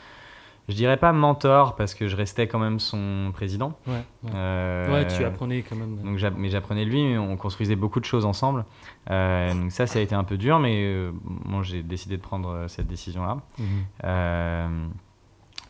Je 0.69 0.75
dirais 0.75 0.99
pas 0.99 1.15
mentor 1.15 1.77
parce 1.77 1.95
que 1.95 2.09
je 2.09 2.17
restais 2.17 2.47
quand 2.47 2.59
même 2.59 2.79
son 2.79 3.31
président. 3.33 3.73
Ouais, 3.87 4.05
ouais. 4.25 4.93
Ouais, 4.93 5.07
tu 5.07 5.25
apprenais 5.25 5.63
quand 5.63 5.77
même. 5.77 5.97
donc 5.97 6.21
mais 6.37 6.51
j'apprenais 6.51 6.85
de 6.85 6.91
lui, 6.91 7.17
on 7.17 7.39
construisait 7.39 7.77
beaucoup 7.77 8.01
de 8.01 8.05
choses 8.05 8.27
ensemble. 8.27 8.67
Donc 9.09 9.73
ça, 9.73 9.87
ça 9.87 9.99
a 9.99 10.03
été 10.03 10.15
un 10.15 10.25
peu 10.25 10.37
dur, 10.37 10.59
mais 10.59 11.09
bon, 11.25 11.63
j'ai 11.63 11.83
décidé 11.83 12.19
de 12.19 12.23
prendre 12.23 12.67
cette 12.69 12.87
décision-là. 12.87 13.39
Mhm. 13.59 14.91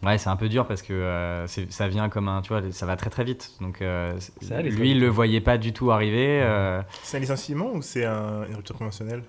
Ouais, 0.02 0.16
c'est 0.18 0.28
un 0.28 0.36
peu 0.36 0.48
dur 0.48 0.66
parce 0.66 0.82
que 0.82 0.92
euh, 0.92 1.46
ça 1.46 1.88
vient 1.88 2.08
comme 2.08 2.28
un, 2.28 2.40
tu 2.40 2.48
vois, 2.48 2.62
ça 2.70 2.86
va 2.86 2.96
très 2.96 3.10
très 3.10 3.24
vite. 3.24 3.52
Donc 3.60 3.82
euh, 3.82 4.18
Ça 4.40 4.62
lui, 4.62 4.92
il 4.92 5.00
le 5.00 5.08
voyait 5.08 5.40
pas 5.40 5.58
du 5.58 5.72
tout 5.72 5.90
arriver. 5.90 6.40
euh, 6.42 6.80
C'est 7.02 7.16
un 7.16 7.20
licenciement 7.20 7.72
ou 7.72 7.82
c'est 7.82 8.04
un- 8.04 8.44
une 8.46 8.54
rupture 8.54 8.76
conventionnelle? 8.76 9.24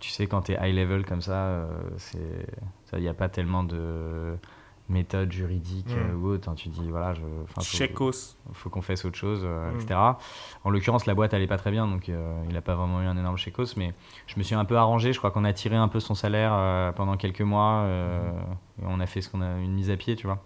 Tu 0.00 0.10
sais, 0.10 0.26
quand 0.26 0.42
tu 0.42 0.52
es 0.52 0.58
high 0.60 0.74
level 0.74 1.04
comme 1.06 1.22
ça, 1.22 1.46
euh, 1.46 1.66
c'est, 1.96 2.46
il 2.94 3.00
n'y 3.02 3.08
a 3.08 3.14
pas 3.14 3.28
tellement 3.28 3.62
de 3.62 4.36
méthode 4.92 5.32
juridique 5.32 5.88
Mm. 5.88 5.98
euh, 5.98 6.14
ou 6.16 6.26
autre. 6.28 6.48
hein. 6.48 6.54
Tu 6.54 6.68
dis, 6.68 6.88
voilà, 6.90 7.14
je, 7.14 7.20
faut- 7.20 7.60
faut 8.52 8.70
qu'on 8.70 8.82
fasse 8.82 9.04
autre 9.04 9.16
chose, 9.16 9.40
euh, 9.44 9.72
Mm. 9.72 9.80
etc. 9.80 10.00
En 10.64 10.70
l'occurrence, 10.70 11.06
la 11.06 11.14
boîte 11.14 11.34
allait 11.34 11.46
pas 11.46 11.56
très 11.58 11.70
bien, 11.70 11.86
donc 11.88 12.08
euh, 12.08 12.32
il 12.48 12.54
n'a 12.54 12.60
pas 12.60 12.74
vraiment 12.74 13.02
eu 13.02 13.06
un 13.06 13.16
énorme 13.16 13.36
chécos, 13.38 13.76
mais 13.76 13.94
je 14.26 14.34
me 14.38 14.42
suis 14.42 14.54
un 14.54 14.64
peu 14.64 14.76
arrangé. 14.76 15.12
Je 15.12 15.18
crois 15.18 15.30
qu'on 15.30 15.44
a 15.44 15.52
tiré 15.52 15.76
un 15.76 15.88
peu 15.88 15.98
son 16.00 16.14
salaire 16.14 16.92
pendant 16.94 17.16
quelques 17.16 17.40
mois 17.42 17.82
euh, 17.84 18.30
et 18.80 18.84
on 18.86 19.00
a 19.00 19.06
fait 19.06 19.20
ce 19.20 19.28
qu'on 19.30 19.40
a 19.42 19.58
une 19.58 19.72
mise 19.72 19.90
à 19.90 19.96
pied, 19.96 20.14
tu 20.16 20.26
vois. 20.26 20.38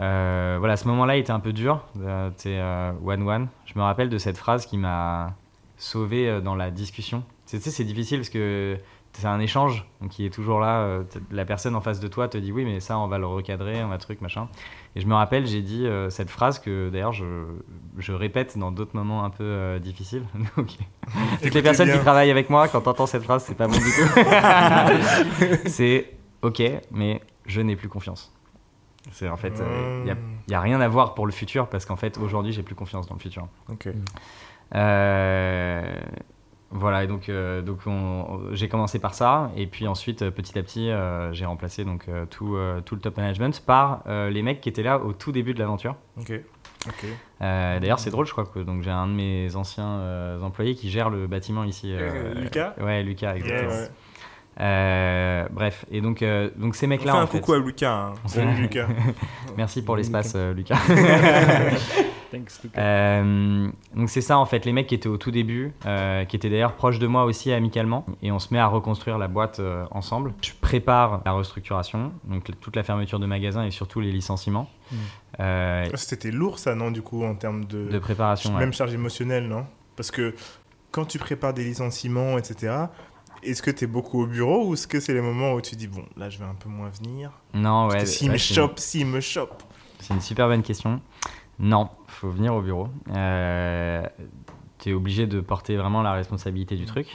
Euh, 0.00 0.56
voilà, 0.58 0.76
ce 0.76 0.88
moment-là, 0.88 1.16
était 1.16 1.32
un 1.32 1.40
peu 1.40 1.52
dur. 1.52 1.84
Euh, 2.00 2.30
C'était 2.36 2.58
euh, 2.58 2.92
one 3.04 3.28
one. 3.28 3.48
Je 3.66 3.78
me 3.78 3.82
rappelle 3.84 4.08
de 4.08 4.18
cette 4.18 4.38
phrase 4.38 4.66
qui 4.66 4.78
m'a 4.78 5.34
sauvé 5.76 6.40
dans 6.40 6.54
la 6.54 6.70
discussion. 6.70 7.22
Tu 7.46 7.58
sais, 7.60 7.70
c'est 7.70 7.84
difficile 7.84 8.18
parce 8.18 8.30
que 8.30 8.78
c'est 9.14 9.26
un 9.26 9.40
échange 9.40 9.86
qui 10.10 10.24
est 10.24 10.30
toujours 10.30 10.58
là. 10.60 10.80
euh, 10.80 11.02
La 11.30 11.44
personne 11.44 11.74
en 11.76 11.80
face 11.80 12.00
de 12.00 12.08
toi 12.08 12.28
te 12.28 12.38
dit 12.38 12.50
oui, 12.52 12.64
mais 12.64 12.80
ça, 12.80 12.98
on 12.98 13.08
va 13.08 13.18
le 13.18 13.26
recadrer, 13.26 13.82
on 13.84 13.88
va 13.88 13.98
truc, 13.98 14.20
machin. 14.22 14.48
Et 14.96 15.00
je 15.00 15.06
me 15.06 15.14
rappelle, 15.14 15.46
j'ai 15.46 15.60
dit 15.62 15.86
euh, 15.86 16.08
cette 16.10 16.30
phrase 16.30 16.58
que 16.58 16.88
d'ailleurs 16.90 17.12
je, 17.12 17.44
je 17.98 18.12
répète 18.12 18.56
dans 18.58 18.72
d'autres 18.72 18.96
moments 18.96 19.24
un 19.24 19.30
peu 19.30 19.44
euh, 19.44 19.78
difficiles. 19.78 20.24
Donc, 20.56 20.68
toutes 21.42 21.54
les 21.54 21.62
personnes 21.62 21.88
bien. 21.88 21.96
qui 21.98 22.02
travaillent 22.02 22.30
avec 22.30 22.48
moi, 22.50 22.68
quand 22.68 22.80
t'entends 22.80 23.06
cette 23.06 23.22
phrase, 23.24 23.44
c'est 23.44 23.54
pas 23.54 23.66
bon 23.68 23.74
du 23.74 23.80
tout. 23.80 24.08
c'est 25.68 26.10
ok, 26.42 26.62
mais 26.90 27.20
je 27.46 27.60
n'ai 27.60 27.76
plus 27.76 27.88
confiance. 27.88 28.32
C'est 29.10 29.28
en 29.28 29.36
fait, 29.36 29.60
il 29.98 30.04
n'y 30.04 30.10
a, 30.10 30.16
y 30.48 30.54
a 30.54 30.60
rien 30.60 30.80
à 30.80 30.88
voir 30.88 31.14
pour 31.14 31.26
le 31.26 31.32
futur 31.32 31.68
parce 31.68 31.84
qu'en 31.84 31.96
fait, 31.96 32.18
aujourd'hui, 32.18 32.52
j'ai 32.52 32.62
plus 32.62 32.76
confiance 32.76 33.06
dans 33.08 33.14
le 33.16 33.20
futur. 33.20 33.48
Ok. 33.68 33.88
Euh, 34.74 35.94
voilà, 36.72 37.04
et 37.04 37.06
donc, 37.06 37.28
euh, 37.28 37.62
donc 37.62 37.78
on- 37.86 38.40
j'ai 38.52 38.68
commencé 38.68 38.98
par 38.98 39.14
ça, 39.14 39.50
et 39.56 39.66
puis 39.66 39.86
ensuite, 39.86 40.22
euh, 40.22 40.30
petit 40.30 40.58
à 40.58 40.62
petit, 40.62 40.90
euh, 40.90 41.32
j'ai 41.32 41.44
remplacé 41.44 41.84
donc, 41.84 42.04
euh, 42.08 42.24
tout, 42.26 42.56
euh, 42.56 42.80
tout 42.80 42.94
le 42.94 43.00
top 43.00 43.16
management 43.16 43.62
par 43.64 44.02
euh, 44.06 44.30
les 44.30 44.42
mecs 44.42 44.60
qui 44.60 44.68
étaient 44.68 44.82
là 44.82 44.98
au 44.98 45.12
tout 45.12 45.32
début 45.32 45.54
de 45.54 45.58
l'aventure. 45.58 45.96
Ok. 46.18 46.32
Ok. 46.88 47.04
Euh, 47.42 47.78
D'ailleurs, 47.78 48.00
c'est 48.00 48.10
drôle, 48.10 48.26
je 48.26 48.32
crois 48.32 48.44
que 48.44 48.58
donc 48.58 48.82
j'ai 48.82 48.90
un 48.90 49.06
de 49.06 49.12
mes 49.12 49.54
anciens 49.54 49.86
euh, 50.00 50.40
employés 50.42 50.74
qui 50.74 50.90
gère 50.90 51.10
le 51.10 51.26
bâtiment 51.28 51.62
ici. 51.62 51.92
Euh, 51.94 52.34
Lucas 52.34 52.74
Ouais, 52.80 53.02
Lucas, 53.04 53.36
exactement. 53.36 53.70
ouais. 53.70 53.88
Euh, 54.60 55.46
bref, 55.50 55.86
et 55.90 56.00
donc, 56.00 56.22
euh, 56.22 56.50
donc 56.56 56.74
ces 56.74 56.86
On 56.86 56.88
fait 56.90 56.96
mecs-là, 56.96 57.14
un 57.14 57.22
en 57.22 57.26
fait, 57.26 57.38
coucou 57.38 57.52
à 57.54 57.58
Lucas. 57.58 57.92
hein. 57.94 58.14
Salut 58.26 58.54
Lucas. 58.62 58.88
merci 59.56 59.82
pour 59.84 59.96
l'espace, 59.96 60.32
euh, 60.36 60.52
Lucas. 60.52 60.78
Thanks. 62.32 62.60
Euh, 62.78 63.68
donc 63.94 64.08
c'est 64.10 64.20
ça 64.22 64.38
en 64.38 64.46
fait, 64.46 64.64
les 64.64 64.72
mecs 64.72 64.86
qui 64.88 64.94
étaient 64.96 65.08
au 65.08 65.18
tout 65.18 65.30
début, 65.30 65.72
euh, 65.86 66.24
qui 66.24 66.34
étaient 66.34 66.50
d'ailleurs 66.50 66.74
proches 66.74 66.98
de 66.98 67.06
moi 67.06 67.24
aussi 67.24 67.52
amicalement, 67.52 68.04
et 68.22 68.32
on 68.32 68.38
se 68.40 68.52
met 68.52 68.58
à 68.58 68.66
reconstruire 68.66 69.18
la 69.18 69.28
boîte 69.28 69.60
euh, 69.60 69.84
ensemble. 69.90 70.32
Je 70.42 70.50
prépare 70.60 71.20
la 71.24 71.32
restructuration, 71.32 72.12
donc 72.24 72.48
toute 72.60 72.74
la 72.74 72.82
fermeture 72.82 73.20
de 73.20 73.26
magasins 73.26 73.64
et 73.64 73.70
surtout 73.70 74.00
les 74.00 74.10
licenciements 74.10 74.68
Mm. 74.90 74.96
euh, 75.40 75.88
C'était 75.94 76.30
lourd 76.30 76.58
ça, 76.58 76.74
non, 76.74 76.90
du 76.90 77.00
coup, 77.00 77.24
en 77.24 77.34
termes 77.34 77.64
de. 77.64 77.88
de 77.88 77.98
préparation. 77.98 78.52
ouais. 78.52 78.60
Même 78.60 78.72
charge 78.74 78.92
émotionnelle, 78.92 79.48
non? 79.48 79.64
Parce 79.96 80.10
que 80.10 80.34
quand 80.90 81.06
tu 81.06 81.18
prépares 81.18 81.54
des 81.54 81.64
licenciements, 81.64 82.36
etc., 82.36 82.74
est-ce 83.42 83.62
que 83.62 83.70
tu 83.70 83.84
es 83.84 83.86
beaucoup 83.86 84.22
au 84.22 84.26
bureau 84.26 84.66
ou 84.68 84.74
est-ce 84.74 84.86
que 84.86 85.00
c'est 85.00 85.14
les 85.14 85.22
moments 85.22 85.54
où 85.54 85.60
tu 85.60 85.74
dis, 85.76 85.86
bon, 85.88 86.04
là, 86.16 86.28
je 86.28 86.38
vais 86.38 86.44
un 86.44 86.54
peu 86.54 86.68
moins 86.68 86.90
venir? 86.90 87.30
Non, 87.54 87.86
ouais. 87.88 87.96
Parce 87.98 88.10
S'il 88.10 88.28
ouais, 88.28 88.34
me 88.34 88.38
chope, 88.38 88.78
s'il 88.78 89.06
me 89.06 89.20
chope. 89.20 89.62
C'est 90.00 90.12
une 90.14 90.20
super 90.20 90.48
bonne 90.48 90.62
question. 90.62 91.00
Non, 91.62 91.88
faut 92.08 92.28
venir 92.28 92.54
au 92.54 92.60
bureau. 92.60 92.88
Euh, 93.14 94.04
tu 94.78 94.90
es 94.90 94.92
obligé 94.92 95.26
de 95.26 95.40
porter 95.40 95.76
vraiment 95.76 96.02
la 96.02 96.12
responsabilité 96.12 96.74
du 96.76 96.86
truc. 96.86 97.06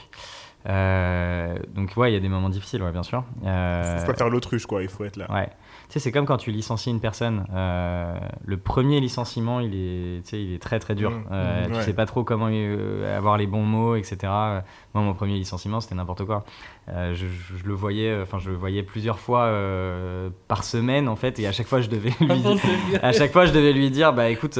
Euh, 0.68 1.56
donc 1.74 1.92
ouais, 1.96 2.10
il 2.10 2.14
y 2.14 2.16
a 2.16 2.20
des 2.20 2.28
moments 2.28 2.48
difficiles, 2.48 2.82
ouais, 2.82 2.90
bien 2.90 3.02
sûr. 3.02 3.24
Euh, 3.44 4.00
Faut 4.00 4.06
pas 4.06 4.16
faire 4.16 4.30
l'autruche, 4.30 4.66
quoi, 4.66 4.82
il 4.82 4.88
faut 4.88 5.04
être 5.04 5.16
là. 5.16 5.30
Ouais. 5.30 5.50
Tu 5.88 5.94
sais, 5.94 6.00
c'est 6.00 6.12
comme 6.12 6.26
quand 6.26 6.36
tu 6.36 6.50
licencies 6.50 6.90
une 6.90 7.00
personne. 7.00 7.46
euh, 7.54 8.14
le 8.44 8.56
premier 8.58 9.00
licenciement, 9.00 9.60
il 9.60 9.74
est, 9.74 10.32
il 10.34 10.52
est 10.54 10.58
très 10.62 10.78
très 10.80 10.94
dur. 10.94 11.10
Mmh. 11.10 11.24
Euh, 11.32 11.68
Mmh, 11.68 11.72
tu 11.78 11.82
sais 11.82 11.92
pas 11.94 12.04
trop 12.04 12.24
comment 12.24 12.48
euh, 12.50 13.16
avoir 13.16 13.38
les 13.38 13.46
bons 13.46 13.62
mots, 13.62 13.96
etc. 13.96 14.16
Moi, 14.94 15.02
mon 15.04 15.14
premier 15.14 15.34
licenciement, 15.34 15.80
c'était 15.80 15.94
n'importe 15.94 16.24
quoi. 16.26 16.44
Euh, 16.90 17.14
je, 17.14 17.26
le 17.66 17.74
voyais, 17.74 18.18
enfin, 18.22 18.38
je 18.38 18.50
le 18.50 18.56
voyais 18.56 18.82
plusieurs 18.82 19.18
fois 19.18 19.50
par 20.46 20.64
semaine 20.64 21.08
en 21.08 21.16
fait, 21.16 21.38
et 21.38 21.46
à 21.46 21.52
chaque 21.52 21.66
fois, 21.66 21.80
je 21.80 21.88
devais 21.88 22.10
lui, 22.20 22.26
dire 22.40 22.56
à 23.02 23.12
chaque 23.12 23.32
fois, 23.32 23.46
je 23.46 23.52
devais 23.52 23.72
lui 23.72 23.90
dire, 23.90 24.12
bah 24.12 24.28
écoute. 24.28 24.58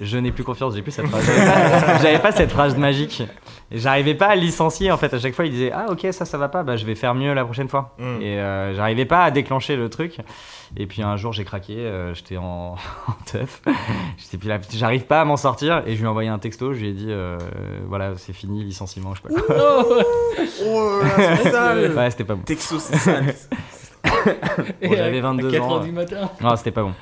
je 0.00 0.18
n'ai 0.18 0.30
plus 0.32 0.44
confiance, 0.44 0.74
j'ai 0.74 0.82
plus 0.82 0.92
cette 0.92 1.06
phrase. 1.06 1.24
J'avais 2.02 2.14
pas- 2.16 2.28
pas 2.28 2.32
cette 2.32 2.50
phrase 2.50 2.76
magique. 2.76 3.22
Et 3.70 3.78
J'arrivais 3.78 4.14
pas 4.14 4.28
à 4.28 4.34
licencier 4.36 4.90
en 4.90 4.96
fait. 4.96 5.12
À 5.14 5.18
chaque 5.18 5.34
fois, 5.34 5.44
il 5.46 5.52
disait 5.52 5.70
Ah, 5.72 5.86
ok, 5.90 6.06
ça, 6.12 6.24
ça 6.24 6.38
va 6.38 6.48
pas, 6.48 6.62
bah 6.62 6.76
je 6.76 6.86
vais 6.86 6.94
faire 6.94 7.14
mieux 7.14 7.32
la 7.34 7.44
prochaine 7.44 7.68
fois. 7.68 7.94
Mm. 7.98 8.22
Et 8.22 8.36
j'arrivais 8.76 9.04
pas 9.04 9.24
à 9.24 9.30
déclencher 9.30 9.76
le 9.76 9.88
truc. 9.88 10.18
Et 10.76 10.86
puis 10.86 11.02
un 11.02 11.16
jour, 11.16 11.32
j'ai 11.32 11.44
craqué, 11.44 11.76
euh, 11.78 12.12
j'étais 12.14 12.36
en, 12.36 12.76
en 13.08 13.12
teuf. 13.24 13.62
J'arrive 14.72 15.04
pas 15.06 15.20
à 15.22 15.24
m'en 15.24 15.36
sortir. 15.36 15.82
Et 15.86 15.94
je 15.94 15.98
lui 16.00 16.04
ai 16.04 16.08
envoyé 16.08 16.28
un 16.28 16.38
texto, 16.38 16.74
je 16.74 16.80
lui 16.80 16.88
ai 16.88 16.92
dit 16.92 17.06
euh, 17.08 17.38
Voilà, 17.86 18.12
c'est 18.16 18.32
fini, 18.32 18.64
licenciement, 18.64 19.14
je 19.14 19.22
sais 19.22 19.34
pas 19.34 19.42
quoi. 19.42 19.94
Oh, 20.64 21.00
Ouais, 21.96 22.10
c'était 22.10 22.24
pas 22.24 22.34
bon. 22.34 22.42
Texto, 22.42 22.78
c'est 22.78 22.96
sale. 22.96 23.34
Bon, 24.82 24.94
j'avais 24.94 25.18
à- 25.18 25.22
22 25.22 25.48
à 25.48 25.52
4 25.52 25.64
ans, 25.64 25.78
ouais. 25.80 25.84
du 25.86 25.92
matin. 25.92 26.30
Non, 26.40 26.56
c'était 26.56 26.70
pas 26.70 26.82
bon. 26.82 26.92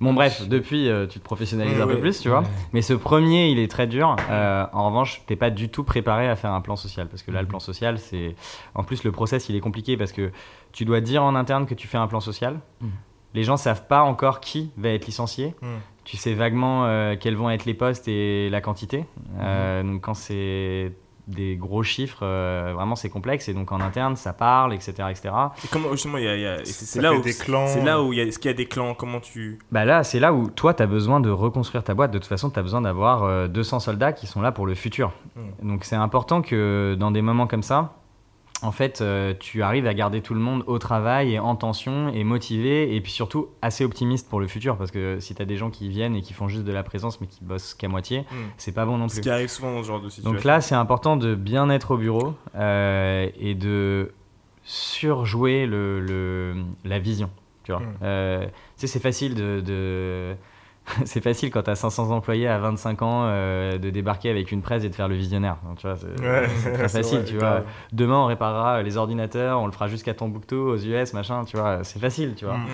Bon, 0.00 0.12
bref, 0.12 0.46
depuis, 0.48 0.88
euh, 0.88 1.06
tu 1.06 1.18
te 1.18 1.24
professionnalises 1.24 1.80
un 1.80 1.86
Ouais. 1.86 1.94
peu 1.94 2.00
plus, 2.00 2.20
tu 2.20 2.28
vois. 2.28 2.40
Ouais. 2.40 2.46
Mais 2.72 2.82
ce 2.82 2.92
premier, 2.94 3.48
il 3.48 3.58
est 3.58 3.70
très 3.70 3.86
dur. 3.86 4.16
Euh, 4.30 4.66
en 4.72 4.86
revanche, 4.88 5.22
t'es 5.26 5.36
pas 5.36 5.50
du 5.50 5.68
tout 5.68 5.84
préparé 5.84 6.28
à 6.28 6.36
faire 6.36 6.52
un 6.52 6.60
plan 6.60 6.76
social. 6.76 7.08
Parce 7.08 7.22
que 7.22 7.30
là, 7.30 7.40
le 7.42 7.48
plan 7.48 7.60
social, 7.60 7.98
c'est. 7.98 8.34
En 8.74 8.82
plus, 8.84 9.04
le 9.04 9.12
process, 9.12 9.48
il 9.48 9.56
est 9.56 9.60
compliqué 9.60 9.96
parce 9.96 10.12
que 10.12 10.30
tu 10.72 10.84
dois 10.84 11.00
dire 11.00 11.22
en 11.22 11.34
interne 11.34 11.66
que 11.66 11.74
tu 11.74 11.86
fais 11.86 11.98
un 11.98 12.06
plan 12.06 12.20
social. 12.20 12.58
Mhm. 12.80 12.90
Les 13.34 13.42
gens 13.42 13.56
savent 13.56 13.86
pas 13.88 14.02
encore 14.02 14.38
qui 14.40 14.70
va 14.76 14.90
être 14.90 15.06
licencié. 15.06 15.54
Mm. 15.60 15.66
Tu 16.04 16.16
sais 16.16 16.34
vaguement 16.34 16.84
euh, 16.86 17.16
quels 17.18 17.34
vont 17.34 17.50
être 17.50 17.64
les 17.64 17.74
postes 17.74 18.06
et 18.06 18.48
la 18.48 18.60
quantité. 18.60 19.06
Euh, 19.40 19.82
donc, 19.82 20.02
quand 20.02 20.14
c'est 20.14 20.92
des 21.26 21.56
gros 21.56 21.82
chiffres, 21.82 22.20
euh, 22.22 22.72
vraiment, 22.74 22.96
c'est 22.96 23.08
complexe. 23.08 23.48
Et 23.48 23.54
donc, 23.54 23.72
en 23.72 23.80
interne, 23.80 24.14
ça 24.16 24.32
parle, 24.32 24.74
etc. 24.74 24.92
etc. 25.10 25.30
Et 25.64 25.68
comment, 25.70 25.90
justement, 25.92 26.18
il 26.18 26.24
y 26.24 26.28
a, 26.28 26.36
y 26.36 26.46
a- 26.46 26.58
c'est 26.64 27.00
là 27.00 27.14
où. 27.14 27.22
des 27.22 27.32
clans. 27.34 27.66
C'est 27.66 27.82
là 27.82 28.02
où 28.02 28.12
il 28.12 28.18
y 28.18 28.20
a. 28.20 28.24
Est-ce 28.24 28.38
qu'il 28.38 28.50
y 28.50 28.54
a 28.54 28.56
des 28.56 28.66
clans? 28.66 28.94
Comment 28.94 29.20
tu. 29.20 29.58
Bah 29.72 29.84
là, 29.84 30.04
c'est 30.04 30.20
là 30.20 30.32
où 30.34 30.48
toi, 30.50 30.74
tu 30.74 30.82
as 30.82 30.86
besoin 30.86 31.20
de 31.20 31.30
reconstruire 31.30 31.82
ta 31.84 31.94
boîte. 31.94 32.10
De 32.10 32.18
toute 32.18 32.26
façon, 32.28 32.50
tu 32.50 32.58
as 32.58 32.62
besoin 32.62 32.82
d'avoir 32.82 33.22
euh, 33.24 33.48
200 33.48 33.80
soldats 33.80 34.12
qui 34.12 34.26
sont 34.26 34.42
là 34.42 34.52
pour 34.52 34.66
le 34.66 34.74
futur. 34.74 35.12
Donc 35.62 35.84
c'est 35.84 35.96
important 35.96 36.42
que 36.42 36.96
dans 36.98 37.10
des 37.10 37.22
moments 37.22 37.46
comme 37.46 37.62
ça, 37.62 37.92
en 38.64 38.72
fait, 38.72 39.00
euh, 39.00 39.34
tu 39.38 39.62
arrives 39.62 39.86
à 39.86 39.94
garder 39.94 40.20
tout 40.22 40.34
le 40.34 40.40
monde 40.40 40.64
au 40.66 40.78
travail 40.78 41.34
et 41.34 41.38
en 41.38 41.54
tension 41.54 42.08
et 42.12 42.24
motivé 42.24 42.96
et 42.96 43.00
puis 43.00 43.12
surtout 43.12 43.48
assez 43.62 43.84
optimiste 43.84 44.28
pour 44.28 44.40
le 44.40 44.46
futur 44.46 44.76
parce 44.76 44.90
que 44.90 45.20
si 45.20 45.34
tu 45.34 45.42
as 45.42 45.44
des 45.44 45.56
gens 45.56 45.70
qui 45.70 45.88
viennent 45.88 46.16
et 46.16 46.22
qui 46.22 46.32
font 46.32 46.48
juste 46.48 46.64
de 46.64 46.72
la 46.72 46.82
présence 46.82 47.20
mais 47.20 47.26
qui 47.26 47.44
bossent 47.44 47.74
qu'à 47.74 47.88
moitié, 47.88 48.20
Mm. 48.22 48.34
c'est 48.56 48.72
pas 48.72 48.86
bon 48.86 48.96
non 48.98 49.08
Ce 49.08 49.14
plus. 49.16 49.22
qui 49.22 49.30
arrive 49.30 49.48
souvent 49.48 49.72
dans 49.74 49.82
ce 49.82 49.88
genre 49.88 50.00
de 50.00 50.08
situation. 50.08 50.32
Donc 50.32 50.44
là, 50.44 50.60
c'est 50.60 50.74
important 50.74 51.16
de 51.16 51.34
bien 51.34 51.68
être 51.70 51.92
au 51.92 51.96
bureau 51.98 52.34
euh, 52.56 53.28
et 53.38 53.54
de 53.54 54.12
surjouer 54.62 55.66
le, 55.66 56.00
le- 56.00 56.56
la 56.84 56.98
vision. 56.98 57.30
Tu 57.64 57.72
vois, 57.72 57.80
Mm. 57.80 57.94
Euh, 58.02 58.46
tu 58.46 58.50
sais, 58.76 58.86
c'est 58.86 59.00
facile 59.00 59.34
de, 59.34 59.60
de- 59.60 60.34
c'est 61.04 61.22
facile 61.22 61.50
quand 61.50 61.62
tu 61.62 61.70
as 61.70 61.76
500 61.76 62.10
employés 62.10 62.46
à 62.46 62.58
25 62.58 63.02
ans 63.02 63.22
euh, 63.24 63.78
de 63.78 63.90
débarquer 63.90 64.30
avec 64.30 64.52
une 64.52 64.60
presse 64.60 64.84
et 64.84 64.90
de 64.90 64.94
faire 64.94 65.08
le 65.08 65.14
visionnaire. 65.14 65.56
Donc, 65.66 65.78
tu 65.78 65.86
vois, 65.86 65.96
c'est 65.96 66.20
Ouais, 66.20 66.46
très 66.74 66.88
facile, 66.88 67.20
vrai, 67.20 67.24
tu 67.24 67.38
vois. 67.38 67.62
Demain, 67.92 68.18
on 68.18 68.26
réparera 68.26 68.82
les 68.82 68.96
ordinateurs, 68.96 69.60
on 69.60 69.66
le 69.66 69.72
fera 69.72 69.88
jusqu'à 69.88 70.14
Tombouctou, 70.14 70.56
aux 70.56 70.76
US, 70.76 71.12
machin, 71.14 71.44
tu 71.44 71.56
vois. 71.56 71.84
C'est 71.84 71.98
facile, 71.98 72.34
tu 72.36 72.44
vois. 72.44 72.58
Mm. 72.58 72.66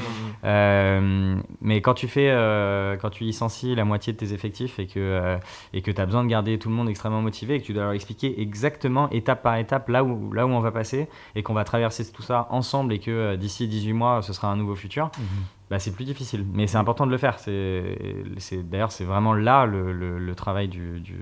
Euh, 0.44 1.40
mais 1.60 1.80
quand 1.80 1.94
tu 1.94 2.08
fais, 2.08 2.30
euh, 2.30 2.96
quand 2.96 3.10
tu 3.10 3.24
licencies 3.24 3.74
la 3.74 3.84
moitié 3.84 4.12
de 4.12 4.18
tes 4.18 4.32
effectifs 4.32 4.78
et 4.78 4.86
que 4.86 5.38
et 5.72 5.82
que 5.82 5.90
tu 5.90 6.00
as 6.00 6.06
besoin 6.06 6.24
de 6.24 6.28
garder 6.28 6.58
tout 6.58 6.68
le 6.68 6.74
monde 6.74 6.88
extrêmement 6.88 7.22
motivé 7.22 7.56
et 7.56 7.60
que 7.60 7.66
tu 7.66 7.72
dois 7.72 7.84
leur 7.84 7.92
expliquer 7.92 8.40
exactement 8.40 9.08
étape 9.10 9.42
par 9.42 9.56
étape 9.56 9.88
là 9.88 10.02
où 10.04 10.32
là 10.32 10.46
où 10.46 10.50
on 10.50 10.60
va 10.60 10.70
passer 10.70 11.08
et 11.34 11.42
qu'on 11.42 11.54
va 11.54 11.64
traverser 11.64 12.10
tout 12.10 12.22
ça 12.22 12.46
ensemble 12.50 12.92
et 12.92 12.98
que 12.98 13.36
d'ici 13.36 13.68
18 13.68 13.92
mois 13.92 14.22
ce 14.22 14.32
sera 14.32 14.48
un 14.48 14.56
nouveau 14.56 14.74
futur, 14.74 15.10
bah, 15.70 15.78
c'est 15.78 15.92
plus 15.92 16.04
difficile. 16.04 16.44
Mais 16.52 16.66
c'est 16.66 16.78
important 16.78 17.06
de 17.06 17.10
le 17.12 17.18
faire. 17.18 17.38
C'est 17.38 17.96
d'ailleurs 18.68 18.92
c'est 18.92 19.04
vraiment 19.04 19.32
là 19.34 19.66
le, 19.66 19.92
le- 19.92 20.18
le 20.18 20.34
travail 20.34 20.68
du, 20.68 21.00
du, 21.00 21.16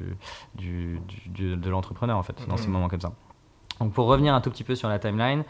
du- 0.55 1.01
du- 1.07 1.29
du- 1.29 1.57
de 1.57 1.71
l'entrepreneur 1.71 2.17
en 2.17 2.23
fait 2.23 2.37
dans 2.49 2.57
ces 2.57 2.67
Mhm. 2.69 2.73
moments 2.73 2.89
comme 2.89 3.01
ça. 3.01 3.13
Donc 3.81 3.93
pour 3.93 4.07
revenir 4.07 4.35
un 4.35 4.41
tout 4.41 4.51
petit 4.51 4.65
peu 4.65 4.75
sur 4.75 4.89
la 4.89 4.99
timeline, 4.99 5.45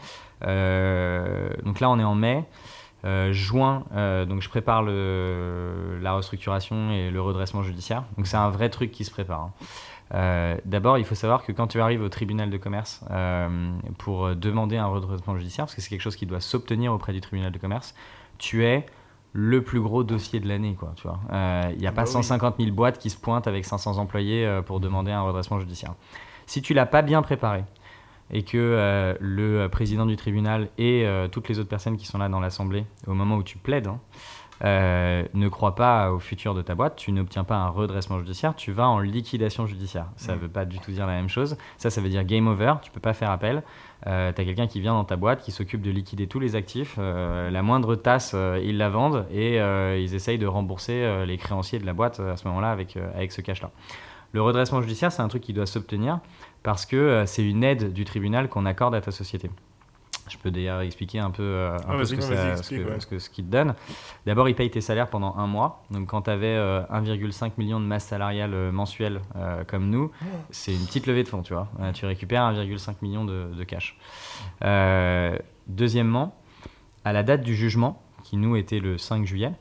euh, 0.45 1.49
donc 1.63 1.79
là 1.79 1.89
on 1.89 1.99
est 1.99 2.03
en 2.03 2.15
mai. 2.15 2.45
Euh, 3.05 3.31
juin, 3.31 3.85
euh, 3.93 4.25
donc 4.25 4.41
je 4.41 4.49
prépare 4.49 4.83
le, 4.83 5.97
la 6.01 6.11
restructuration 6.13 6.91
et 6.91 7.09
le 7.11 7.21
redressement 7.21 7.63
judiciaire. 7.63 8.03
Donc 8.17 8.27
c'est 8.27 8.35
un 8.35 8.49
vrai 8.49 8.69
truc 8.69 8.91
qui 8.91 9.05
se 9.05 9.11
prépare. 9.11 9.39
hein. 9.39 9.51
Euh, 10.15 10.57
D'abord, 10.65 10.97
il 10.97 11.05
faut 11.05 11.15
savoir 11.15 11.45
que 11.45 11.53
quand 11.53 11.67
tu 11.67 11.79
arrives 11.79 12.01
au 12.01 12.09
tribunal 12.09 12.49
de 12.49 12.57
commerce 12.57 13.01
euh, 13.09 13.71
pour 13.99 14.35
demander 14.35 14.75
un 14.75 14.87
redressement 14.87 15.37
judiciaire, 15.37 15.65
parce 15.65 15.75
que 15.75 15.81
c'est 15.81 15.89
quelque 15.89 16.01
chose 16.01 16.17
qui 16.17 16.25
doit 16.25 16.41
s'obtenir 16.41 16.91
auprès 16.91 17.13
du 17.13 17.21
tribunal 17.21 17.53
de 17.53 17.57
commerce, 17.57 17.95
tu 18.39 18.65
es 18.65 18.85
le 19.33 19.61
plus 19.63 19.79
gros 19.79 20.03
dossier 20.03 20.39
de 20.39 20.47
l'année. 20.47 20.75
quoi, 20.77 20.93
tu 20.95 21.03
vois. 21.07 21.19
Euh, 21.31 21.69
Il 21.73 21.79
n'y 21.79 21.85
a 21.87 21.91
pas 21.91 22.01
Bah 22.01 22.07
oui. 22.07 22.13
150 22.13 22.55
000 22.59 22.71
boîtes 22.71 22.97
qui 22.97 23.11
se 23.11 23.17
pointent 23.17 23.47
avec 23.47 23.63
500 23.65 23.97
employés 23.99 24.45
euh, 24.45 24.63
pour 24.63 24.79
demander 24.79 25.11
un 25.11 25.21
redressement 25.21 25.59
judiciaire. 25.59 25.93
Si 26.47 26.63
tu 26.63 26.73
l'as 26.73 26.87
pas 26.87 27.03
bien 27.03 27.21
préparé, 27.21 27.63
et 28.31 28.43
que 28.43 28.57
euh, 28.57 29.15
le 29.19 29.67
président 29.69 30.05
du 30.05 30.15
tribunal 30.15 30.69
et 30.77 31.03
euh, 31.05 31.27
toutes 31.27 31.49
les 31.49 31.59
autres 31.59 31.69
personnes 31.69 31.97
qui 31.97 32.05
sont 32.05 32.19
là 32.19 32.29
dans 32.29 32.39
l'assemblée 32.39 32.85
au 33.07 33.13
moment 33.13 33.35
où 33.37 33.43
tu 33.43 33.57
plaides 33.57 33.87
hein, 33.87 33.99
euh, 34.63 35.23
ne 35.33 35.47
croient 35.47 35.75
pas 35.75 36.11
au 36.11 36.19
futur 36.19 36.53
de 36.53 36.61
ta 36.61 36.75
boîte, 36.75 36.95
tu 36.95 37.11
n'obtiens 37.11 37.43
pas 37.43 37.55
un 37.55 37.69
redressement 37.69 38.19
judiciaire, 38.19 38.55
tu 38.55 38.71
vas 38.71 38.87
en 38.87 38.99
liquidation 38.99 39.65
judiciaire. 39.65 40.07
Ça 40.15 40.35
ne 40.35 40.39
veut 40.39 40.49
pas 40.49 40.65
du 40.65 40.79
tout 40.79 40.91
dire 40.91 41.07
la 41.07 41.13
même 41.13 41.29
chose. 41.29 41.57
Ça, 41.77 41.89
ça 41.89 42.01
veut 42.01 42.09
dire 42.09 42.23
game 42.23 42.47
over, 42.47 42.75
tu 42.81 42.91
peux 42.91 42.99
pas 42.99 43.13
faire 43.13 43.31
appel. 43.31 43.63
tu 44.03 44.09
as 44.09 44.33
quelqu'un 44.33 44.67
qui 44.67 44.81
vient 44.81 44.93
dans 44.93 45.05
ta 45.05 45.15
boîte, 45.15 45.41
qui 45.41 45.51
s'occupe 45.51 45.81
de 45.81 45.91
liquider 45.91 46.27
tous 46.27 46.39
les 46.39 46.55
actifs. 46.55 46.95
euh, 46.97 47.49
la 47.49 47.61
moindre 47.61 47.95
tasse, 47.95 48.33
euh, 48.35 48.59
ils 48.63 48.77
la 48.77 48.89
vendent 48.89 49.25
et 49.31 49.59
euh, 49.59 49.97
ils 49.99 50.15
essayent 50.15 50.37
de 50.37 50.47
rembourser 50.47 51.03
euh, 51.03 51.25
les 51.25 51.37
créanciers 51.37 51.79
de 51.79 51.85
la 51.85 51.93
boîte 51.93 52.19
euh, 52.19 52.33
à 52.33 52.37
ce 52.37 52.47
moment-là 52.47 52.71
avec, 52.71 52.97
euh, 52.97 53.09
avec 53.15 53.31
ce 53.31 53.41
cash-là. 53.41 53.71
Le 54.31 54.41
redressement 54.41 54.81
judiciaire, 54.81 55.11
c'est 55.11 55.21
un 55.21 55.27
truc 55.27 55.41
qui 55.41 55.53
doit 55.53 55.65
s'obtenir 55.65 56.19
parce 56.63 56.85
que 56.85 56.95
euh, 56.95 57.25
c'est 57.25 57.43
une 57.43 57.63
aide 57.63 57.93
du 57.93 58.05
tribunal 58.05 58.47
qu'on 58.49 58.65
accorde 58.65 58.93
à 58.95 59.01
ta 59.01 59.11
société. 59.11 59.49
Je 60.29 60.37
peux 60.37 60.51
d'ailleurs 60.51 60.81
expliquer 60.81 61.19
un 61.19 61.31
peu, 61.31 61.43
euh, 61.43 61.75
un 61.75 61.81
Ah, 61.89 61.91
peu 61.97 62.05
ce, 62.05 62.15
que 62.15 62.21
ça- 62.21 62.55
ce 62.55 62.59
explique, 62.59 62.83
que- 62.85 62.89
ouais. 62.91 62.99
ce 62.99 63.07
que- 63.07 63.19
ce 63.19 63.29
qu'il 63.29 63.45
te 63.45 63.51
donne. 63.51 63.73
D'abord, 64.25 64.47
il 64.47 64.55
paye 64.55 64.69
tes 64.69 64.81
salaires 64.81 65.09
pendant 65.09 65.35
un 65.37 65.47
mois. 65.47 65.83
Donc, 65.91 66.07
quand 66.07 66.23
tu 66.23 66.29
avais 66.29 66.55
1,5 66.89 67.57
million 67.57 67.79
de 67.79 67.85
masse 67.85 68.05
salariale 68.05 68.53
euh, 68.53 68.71
mensuelle 68.71 69.21
euh, 69.35 69.63
comme 69.65 69.89
nous, 69.89 70.11
c'est 70.51 70.73
une 70.73 70.85
petite 70.85 71.07
levée 71.07 71.23
de 71.23 71.27
fonds, 71.29 71.41
tu 71.41 71.53
vois. 71.53 71.67
Euh, 71.81 71.91
tu 71.91 72.05
récupères 72.05 72.43
1,5 72.43 73.01
million 73.01 73.25
de, 73.25 73.49
de 73.57 73.63
cash. 73.63 73.97
Euh, 74.63 75.37
deuxièmement, 75.67 76.35
à 77.05 77.13
la 77.13 77.23
date 77.23 77.41
du 77.41 77.55
jugement, 77.55 78.01
qui 78.23 78.37
nous 78.37 78.55
était 78.55 78.79
le 78.79 78.97
5 78.97 79.25
juillet, 79.25 79.51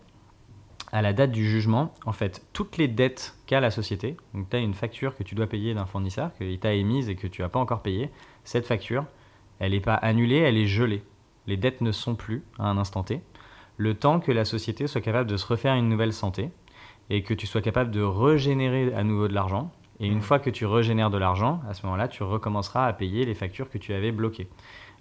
à 0.91 1.03
la 1.03 1.13
date 1.13 1.31
du 1.33 1.47
jugement, 1.49 1.93
en 2.07 2.13
fait, 2.13 2.43
toutes 2.53 2.79
les 2.79 2.89
dettes 2.89 3.35
qu'a 3.47 3.61
la 3.61 3.71
société, 3.71 4.17
donc 4.35 4.49
tu 4.51 4.57
as 4.57 4.59
une 4.59 4.75
facture 4.75 5.15
que 5.17 5.23
tu 5.23 5.35
dois 5.35 5.47
payer 5.47 5.75
d'un 5.75 5.85
fournisseur, 5.87 6.31
qu'il 6.39 6.59
t'a 6.59 6.73
émise 6.73 7.09
et 7.11 7.15
que 7.15 7.27
tu 7.27 7.43
n'as 7.43 7.49
pas 7.49 7.59
encore 7.59 7.83
payé, 7.83 8.11
cette 8.45 8.67
facture, 8.67 9.05
elle 9.61 9.73
n'est 9.73 9.81
pas 9.81 9.95
annulée, 9.95 10.37
elle 10.39 10.57
est 10.57 10.67
gelée. 10.67 11.03
Les 11.47 11.57
dettes 11.57 11.81
ne 11.81 11.93
sont 11.93 12.15
plus 12.15 12.43
à 12.59 12.69
un 12.69 12.77
instant 12.79 13.03
T. 13.03 13.21
Le 13.77 13.95
temps 13.95 14.21
que 14.21 14.33
la 14.33 14.45
société 14.45 14.87
soit 14.87 15.01
capable 15.01 15.31
de 15.31 15.37
se 15.37 15.47
refaire 15.47 15.75
une 15.75 15.89
nouvelle 15.89 16.13
santé 16.13 16.51
et 17.11 17.23
que 17.23 17.33
tu 17.35 17.47
sois 17.47 17.63
capable 17.63 17.91
de 17.91 18.03
régénérer 18.03 18.93
à 18.95 19.03
nouveau 19.05 19.29
de 19.29 19.35
l'argent. 19.35 19.71
Et 20.01 20.07
une 20.07 20.17
Mhm. 20.17 20.21
fois 20.23 20.39
que 20.39 20.51
tu 20.51 20.67
régénères 20.67 21.11
de 21.11 21.19
l'argent, 21.19 21.61
à 21.69 21.75
ce 21.75 21.85
moment-là, 21.87 22.07
tu 22.09 22.23
recommenceras 22.23 22.87
à 22.87 22.93
payer 22.93 23.25
les 23.25 23.35
factures 23.35 23.69
que 23.71 23.79
tu 23.79 23.93
avais 23.95 24.13
bloquées. 24.13 24.49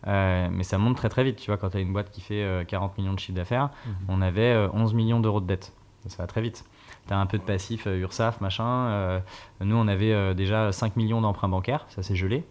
Euh, 0.07 0.47
mais 0.51 0.63
ça 0.63 0.77
monte 0.77 0.95
très 0.97 1.09
très 1.09 1.23
vite. 1.23 1.37
Tu 1.37 1.47
vois, 1.51 1.57
quand 1.57 1.69
tu 1.71 1.77
as 1.77 1.79
une 1.81 1.91
boîte 1.91 2.11
qui 2.11 2.21
fait 2.21 2.43
euh, 2.43 2.63
40 2.63 2.97
millions 2.97 3.13
de 3.13 3.19
chiffre 3.19 3.35
d'affaires, 3.35 3.69
on 4.07 4.21
avait 4.21 4.41
euh, 4.53 4.69
11 4.73 4.93
millions 4.93 5.19
d'euros 5.19 5.41
de 5.41 5.47
dettes. 5.47 5.73
Ça 6.05 6.23
va 6.23 6.27
très 6.27 6.41
vite. 6.41 6.63
Tu 7.07 7.13
as 7.13 7.19
un 7.19 7.25
peu 7.25 7.37
de 7.37 7.43
passif 7.43 7.85
euh, 7.87 7.97
URSAF, 7.99 8.39
machin. 8.41 8.65
euh, 8.65 9.19
nous, 9.59 9.75
on 9.75 9.87
avait 9.87 10.13
euh, 10.13 10.33
déjà 10.33 10.71
5 10.71 10.95
millions 10.95 11.19
d'emprunts 11.21 11.49
bancaires, 11.49 11.85
ça 11.89 12.01
s'est 12.03 12.15
gelé. 12.15 12.43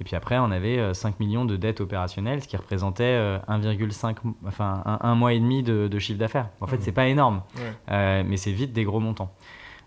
Et 0.00 0.04
puis 0.04 0.16
après, 0.16 0.38
on 0.38 0.50
avait 0.50 0.78
euh, 0.78 0.94
5 0.94 1.20
millions 1.20 1.44
de 1.44 1.56
dettes 1.56 1.80
opérationnelles, 1.80 2.42
ce 2.42 2.48
qui 2.48 2.56
représentait 2.56 3.04
euh, 3.04 3.38
1,5, 3.48 4.16
enfin 4.46 4.82
un, 4.84 4.98
un 5.02 5.14
mois 5.14 5.32
et 5.32 5.38
demi 5.38 5.62
de, 5.62 5.86
de 5.88 5.98
chiffre 5.98 6.18
d'affaires. 6.18 6.48
En 6.60 6.66
fait, 6.66 6.76
Mhm. 6.76 6.82
c'est 6.82 6.92
pas 6.92 7.06
énorme, 7.08 7.42
Ouais. 7.56 7.72
euh, 7.90 8.22
mais 8.26 8.36
c'est 8.36 8.52
vite 8.52 8.72
des 8.72 8.84
gros 8.84 8.98
montants. 9.00 9.32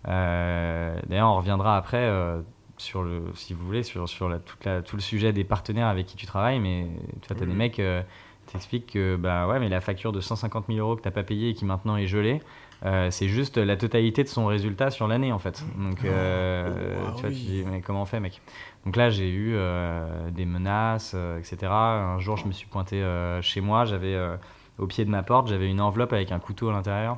Euh, 0.07 0.95
D'ailleurs, 1.07 1.29
on 1.29 1.37
reviendra 1.37 1.77
après 1.77 1.97
euh, 2.03 2.41
sur 2.77 3.03
le, 3.03 3.23
si 3.33 3.53
vous 3.53 3.65
voulez, 3.65 3.83
sur, 3.83 4.07
sur 4.07 4.29
la, 4.29 4.39
toute 4.39 4.63
la- 4.65 4.81
tout 4.81 4.95
le 4.95 5.01
sujet 5.01 5.33
des 5.33 5.43
partenaires 5.43 5.87
avec 5.87 6.05
qui 6.05 6.15
tu 6.15 6.25
travailles. 6.25 6.59
Mais 6.59 6.87
tu 7.21 7.27
vois, 7.33 7.37
as 7.41 7.45
des 7.45 7.51
Mhm. 7.51 7.57
mecs, 7.57 7.79
euh, 7.79 8.01
t'expliquent 8.47 8.91
que 8.93 9.15
bah 9.15 9.47
ouais, 9.47 9.59
mais 9.59 9.69
la 9.69 9.81
facture 9.81 10.11
de 10.11 10.21
150 10.21 10.65
000 10.67 10.79
euros 10.79 10.95
que 10.95 11.01
t'as 11.01 11.11
pas 11.11 11.23
payée 11.23 11.49
et 11.49 11.53
qui 11.55 11.65
maintenant 11.65 11.97
est 11.97 12.05
gelée, 12.07 12.41
euh, 12.85 13.09
c'est 13.09 13.27
juste 13.27 13.57
la 13.57 13.75
totalité 13.77 14.23
de 14.23 14.27
son 14.27 14.45
résultat 14.45 14.91
sur 14.91 15.07
l'année 15.07 15.31
en 15.31 15.39
fait. 15.39 15.63
Donc, 15.77 16.05
euh, 16.05 16.95
Oh, 17.07 17.11
tu 17.15 17.21
vois, 17.21 17.29
oui. 17.31 17.35
tu 17.35 17.41
dis, 17.51 17.63
mais 17.65 17.81
comment 17.81 18.03
on 18.03 18.05
fait, 18.05 18.19
mec? 18.19 18.41
Donc 18.85 18.95
là, 18.97 19.09
j'ai 19.09 19.29
eu 19.29 19.53
euh, 19.55 20.29
des 20.29 20.45
menaces, 20.45 21.13
euh, 21.15 21.39
etc. 21.39 21.57
Un 21.71 22.19
jour, 22.19 22.37
je 22.37 22.45
me 22.45 22.51
suis 22.51 22.67
pointé 22.67 23.01
euh, 23.01 23.41
chez 23.41 23.59
moi, 23.61 23.85
j'avais 23.85 24.13
euh, 24.13 24.35
au 24.77 24.85
pied 24.85 25.05
de 25.05 25.09
ma 25.09 25.23
porte, 25.23 25.47
j'avais 25.47 25.67
une 25.69 25.81
enveloppe 25.81 26.13
avec 26.13 26.31
un 26.31 26.37
couteau 26.39 26.69
à 26.69 26.73
l'intérieur. 26.73 27.15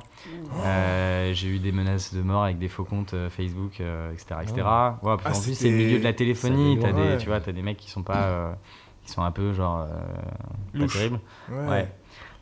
Euh, 0.64 1.32
j'ai 1.34 1.48
eu 1.48 1.58
des 1.58 1.72
menaces 1.72 2.14
de 2.14 2.22
mort 2.22 2.44
avec 2.44 2.58
des 2.58 2.68
faux 2.68 2.84
comptes 2.84 3.12
euh, 3.14 3.28
Facebook, 3.28 3.80
euh, 3.80 4.12
etc. 4.12 4.26
etc. 4.42 4.54
Ouais, 4.56 4.62
Ah, 4.64 4.96
en 5.12 5.16
plus, 5.18 5.54
c'est 5.54 5.70
le 5.70 5.76
milieu 5.76 5.98
de 5.98 6.04
la 6.04 6.12
téléphonie. 6.14 6.78
T'as 6.80 6.92
des, 6.92 7.00
Ouais. 7.02 7.16
tu 7.18 7.26
vois, 7.26 7.36
as 7.36 7.52
des 7.52 7.62
mecs 7.62 7.76
qui 7.76 7.90
sont 7.90 8.02
pas, 8.02 8.24
euh, 8.24 8.52
qui 9.04 9.12
sont 9.12 9.22
un 9.22 9.30
peu 9.30 9.52
genre 9.52 9.80
euh, 9.90 10.78
pas 10.80 10.86
terribles. 10.86 11.20
Ouais. 11.50 11.66
Ouais. 11.68 11.92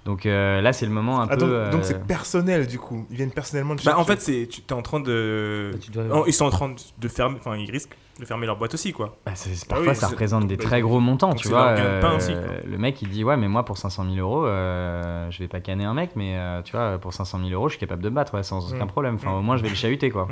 Donc 0.05 0.25
euh, 0.25 0.61
là, 0.61 0.73
c'est 0.73 0.87
le 0.87 0.93
moment 0.93 1.21
un 1.21 1.27
Ah, 1.29 1.37
peu. 1.37 1.41
donc 1.73 1.81
euh, 1.81 1.83
c'est 1.83 2.07
personnel 2.07 2.69
du 2.69 2.79
coup. 2.79 3.05
Ils 3.11 3.17
viennent 3.17 3.33
personnellement 3.33 3.75
de 3.75 3.83
Bah, 3.83 3.99
en 3.99 4.05
fait, 4.05 4.21
c'est, 4.21 4.47
tu 4.49 4.61
es 4.61 4.73
en 4.73 4.83
train 4.83 5.01
de. 5.01 5.71
Bah, 5.73 5.79
tu 5.83 5.91
dois- 5.91 6.05
Oh, 6.13 6.25
ils 6.29 6.33
sont 6.33 6.45
en 6.45 6.51
train 6.51 6.69
de- 6.69 6.75
de 6.99 7.09
fermer. 7.09 7.39
Enfin, 7.41 7.57
ils 7.57 7.69
risquent 7.69 7.97
de 8.19 8.25
fermer 8.25 8.47
leur 8.47 8.57
boîte 8.57 8.73
aussi, 8.75 8.93
quoi. 8.93 9.17
Bah, 9.27 9.33
c'est- 9.35 9.51
Ah 9.65 9.69
parfois, 9.75 9.89
oui, 9.89 9.95
ça 9.95 10.07
c'est- 10.07 10.13
représente 10.13 10.47
des 10.47 10.57
bah, 10.57 10.65
très 10.65 10.81
gros 10.81 11.01
montants, 11.01 11.35
tu 11.35 11.49
vois. 11.49 11.69
euh, 11.79 12.17
aussi, 12.17 12.33
le 12.65 12.79
mec, 12.79 13.01
il 13.03 13.09
dit 13.11 13.25
Ouais, 13.25 13.37
mais 13.37 13.47
moi, 13.49 13.65
pour 13.65 13.77
500 13.77 14.05
000 14.05 14.17
euros, 14.17 14.47
euh, 14.47 15.31
je 15.31 15.39
vais 15.39 15.49
pas 15.49 15.61
canner 15.61 15.85
un 15.85 15.93
mec, 15.95 16.11
mais 16.17 16.37
euh, 16.39 16.63
tu 16.63 16.73
vois, 16.73 16.99
pour 16.99 17.13
500 17.13 17.39
000 17.41 17.51
euros, 17.51 17.69
je 17.69 17.75
suis 17.75 17.81
capable 17.81 18.03
de 18.03 18.09
me 18.09 18.15
battre 18.15 18.35
ouais, 18.35 18.43
sans 18.43 18.73
aucun 18.73 18.85
Mm. 18.87 18.89
problème. 18.89 19.15
Enfin, 19.17 19.33
Mm. 19.33 19.35
au 19.35 19.43
moins, 19.43 19.57
je 19.59 19.63
vais 19.63 19.69
le 19.69 19.75
chahuter, 19.75 20.11
quoi. 20.11 20.29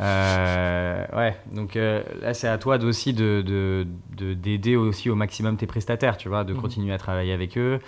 Euh, 0.00 1.04
ouais, 1.16 1.36
donc 1.52 1.76
euh, 1.76 2.02
là, 2.22 2.32
c'est 2.34 2.48
à 2.48 2.56
toi 2.58 2.76
aussi 2.82 3.12
de, 3.12 3.42
de- 3.46 3.86
de- 4.16 4.34
d'aider 4.34 4.76
aussi 4.76 5.10
au 5.10 5.14
maximum 5.14 5.56
tes 5.56 5.66
prestataires, 5.66 6.16
tu 6.16 6.28
vois, 6.28 6.44
de 6.44 6.54
continuer 6.54 6.92
à 6.94 6.98
travailler 6.98 7.32
avec 7.32 7.58
eux. 7.58 7.80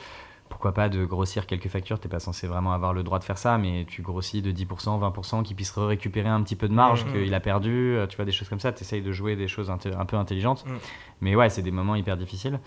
Pourquoi 0.53 0.73
pas 0.75 0.91
de 0.91 1.05
grossir 1.07 1.47
quelques 1.47 1.69
factures? 1.69 1.99
T'es 1.99 2.11
pas 2.11 2.21
censé 2.21 2.47
vraiment 2.47 2.73
avoir 2.73 2.93
le 2.93 3.03
droit 3.03 3.19
de 3.19 3.25
faire 3.25 3.39
ça, 3.39 3.57
mais 3.57 3.87
tu 3.89 4.03
grossis 4.03 4.43
de 4.43 4.53
10%, 4.53 4.99
20%, 5.01 5.43
qu'il 5.43 5.57
puisse 5.57 5.73
récupérer 5.73 6.29
un 6.29 6.43
petit 6.43 6.57
peu 6.57 6.69
de 6.69 6.75
marge 6.75 7.07
Mhm. 7.07 7.13
qu'il 7.13 7.35
a 7.35 7.41
perdu, 7.41 7.71
euh, 7.97 8.07
tu 8.07 8.17
vois, 8.17 8.27
des 8.27 8.33
choses 8.33 8.49
comme 8.51 8.61
ça. 8.61 8.71
Tu 8.71 8.83
essayes 8.83 9.01
de 9.03 9.11
jouer 9.13 9.35
des 9.35 9.49
choses 9.49 9.71
un 9.71 9.79
peu 9.79 10.17
intelligentes. 10.17 10.65
Mhm. 10.67 10.79
Mais 11.23 11.35
ouais, 11.35 11.49
c'est 11.49 11.63
des 11.63 11.71
moments 11.71 11.95
hyper 11.97 12.17
difficiles. 12.19 12.61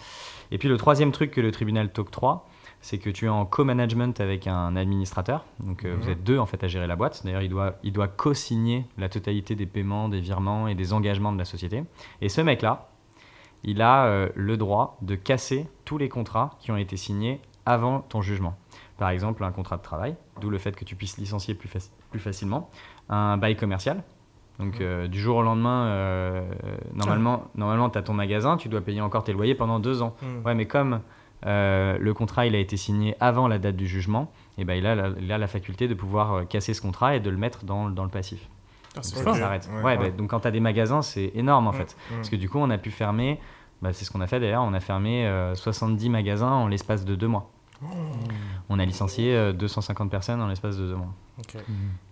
Et 0.51 0.57
puis 0.57 0.67
le 0.67 0.77
troisième 0.77 1.11
truc 1.11 1.29
que 1.31 1.41
le 1.41 1.51
tribunal 1.51 1.91
t'octroie, 1.93 2.47
c'est 2.81 2.97
que 2.97 3.09
tu 3.11 3.25
es 3.25 3.29
en 3.29 3.45
co-management 3.45 4.19
avec 4.19 4.47
un 4.47 4.75
administrateur. 4.75 5.45
Donc 5.59 5.85
euh, 5.85 5.95
vous 5.95 6.05
Mhm. 6.07 6.09
êtes 6.11 6.23
deux 6.23 6.39
en 6.39 6.47
fait 6.47 6.63
à 6.63 6.67
gérer 6.67 6.87
la 6.87 6.95
boîte. 6.95 7.21
D'ailleurs, 7.23 7.43
il 7.43 7.49
doit, 7.49 7.75
il 7.83 7.93
doit 7.93 8.07
co-signer 8.07 8.85
la 8.97 9.09
totalité 9.09 9.55
des 9.55 9.67
paiements, 9.67 10.09
des 10.09 10.19
virements 10.21 10.67
et 10.67 10.73
des 10.75 10.91
engagements 10.91 11.31
de 11.31 11.37
la 11.37 11.45
société. 11.45 11.83
Et 12.21 12.29
ce 12.29 12.41
mec-là, 12.41 12.89
il 13.63 13.81
a 13.81 14.05
euh, 14.07 14.29
le 14.35 14.57
droit 14.57 14.97
de 15.01 15.15
casser 15.15 15.67
tous 15.85 15.97
les 15.97 16.09
contrats 16.09 16.57
qui 16.59 16.71
ont 16.71 16.77
été 16.77 16.97
signés 16.97 17.39
avant 17.65 17.99
ton 18.01 18.21
jugement. 18.21 18.55
Par 18.97 19.09
exemple, 19.09 19.43
un 19.43 19.51
contrat 19.51 19.77
de 19.77 19.81
travail, 19.81 20.15
d'où 20.39 20.49
le 20.49 20.57
fait 20.57 20.75
que 20.75 20.85
tu 20.85 20.95
puisses 20.95 21.17
licencier 21.17 21.53
plus, 21.53 21.67
faci- 21.69 21.89
plus 22.11 22.19
facilement. 22.19 22.69
Un 23.09 23.37
bail 23.37 23.55
commercial. 23.57 24.03
Donc, 24.59 24.79
euh, 24.79 25.07
du 25.07 25.19
jour 25.19 25.35
au 25.37 25.41
lendemain, 25.43 25.85
euh, 25.87 26.41
normalement, 26.93 27.43
normalement 27.55 27.89
tu 27.89 27.97
as 27.97 28.03
ton 28.03 28.13
magasin, 28.13 28.55
tu 28.55 28.69
dois 28.69 28.79
payer 28.81 29.01
encore 29.01 29.23
tes 29.25 29.33
loyers 29.33 29.55
pendant 29.55 29.79
deux 29.79 30.01
ans. 30.01 30.15
Hum. 30.23 30.41
Ouais, 30.45 30.55
mais 30.55 30.65
comme 30.65 31.01
euh, 31.45 31.97
le 31.99 32.13
contrat 32.13 32.45
il 32.45 32.55
a 32.55 32.59
été 32.59 32.77
signé 32.77 33.15
avant 33.19 33.49
la 33.49 33.59
date 33.59 33.75
du 33.75 33.85
jugement, 33.87 34.31
et 34.57 34.63
ben, 34.63 34.75
il, 34.75 34.85
a 34.87 34.95
la, 34.95 35.09
il 35.19 35.29
a 35.31 35.37
la 35.37 35.47
faculté 35.47 35.89
de 35.89 35.93
pouvoir 35.93 36.47
casser 36.47 36.73
ce 36.73 36.81
contrat 36.81 37.15
et 37.17 37.19
de 37.19 37.29
le 37.29 37.35
mettre 37.37 37.65
dans, 37.65 37.89
dans 37.89 38.03
le 38.05 38.09
passif. 38.09 38.47
Ah, 38.93 39.01
Donc, 39.01 39.05
ça 39.05 39.33
s'arrête. 39.33 39.69
Ouais, 39.83 39.97
bah, 39.97 40.09
donc 40.11 40.29
quand 40.29 40.39
tu 40.39 40.47
as 40.47 40.51
des 40.51 40.61
magasins, 40.61 41.01
c'est 41.01 41.31
énorme 41.35 41.67
en 41.67 41.71
Hum, 41.71 41.75
fait. 41.75 41.97
hum. 42.09 42.15
Parce 42.17 42.29
que 42.29 42.37
du 42.37 42.47
coup, 42.49 42.59
on 42.59 42.69
a 42.69 42.77
pu 42.77 42.91
fermer 42.91 43.39
Bah, 43.81 43.91
c'est 43.91 44.05
ce 44.05 44.11
qu'on 44.11 44.21
a 44.21 44.27
fait 44.27 44.39
d'ailleurs. 44.39 44.63
On 44.63 44.73
a 44.73 44.79
fermé 44.79 45.27
euh, 45.27 45.53
70 45.53 46.07
magasins 46.09 46.49
en 46.49 46.67
l'espace 46.69 47.03
de 47.03 47.13
deux 47.15 47.27
mois. 47.27 47.51
On 48.69 48.79
a 48.79 48.85
licencié 48.85 49.35
euh, 49.35 49.53
250 49.53 50.09
personnes 50.09 50.41
en 50.41 50.47
l'espace 50.47 50.77
de 50.77 50.87
deux 50.87 50.95
mois. 50.95 51.13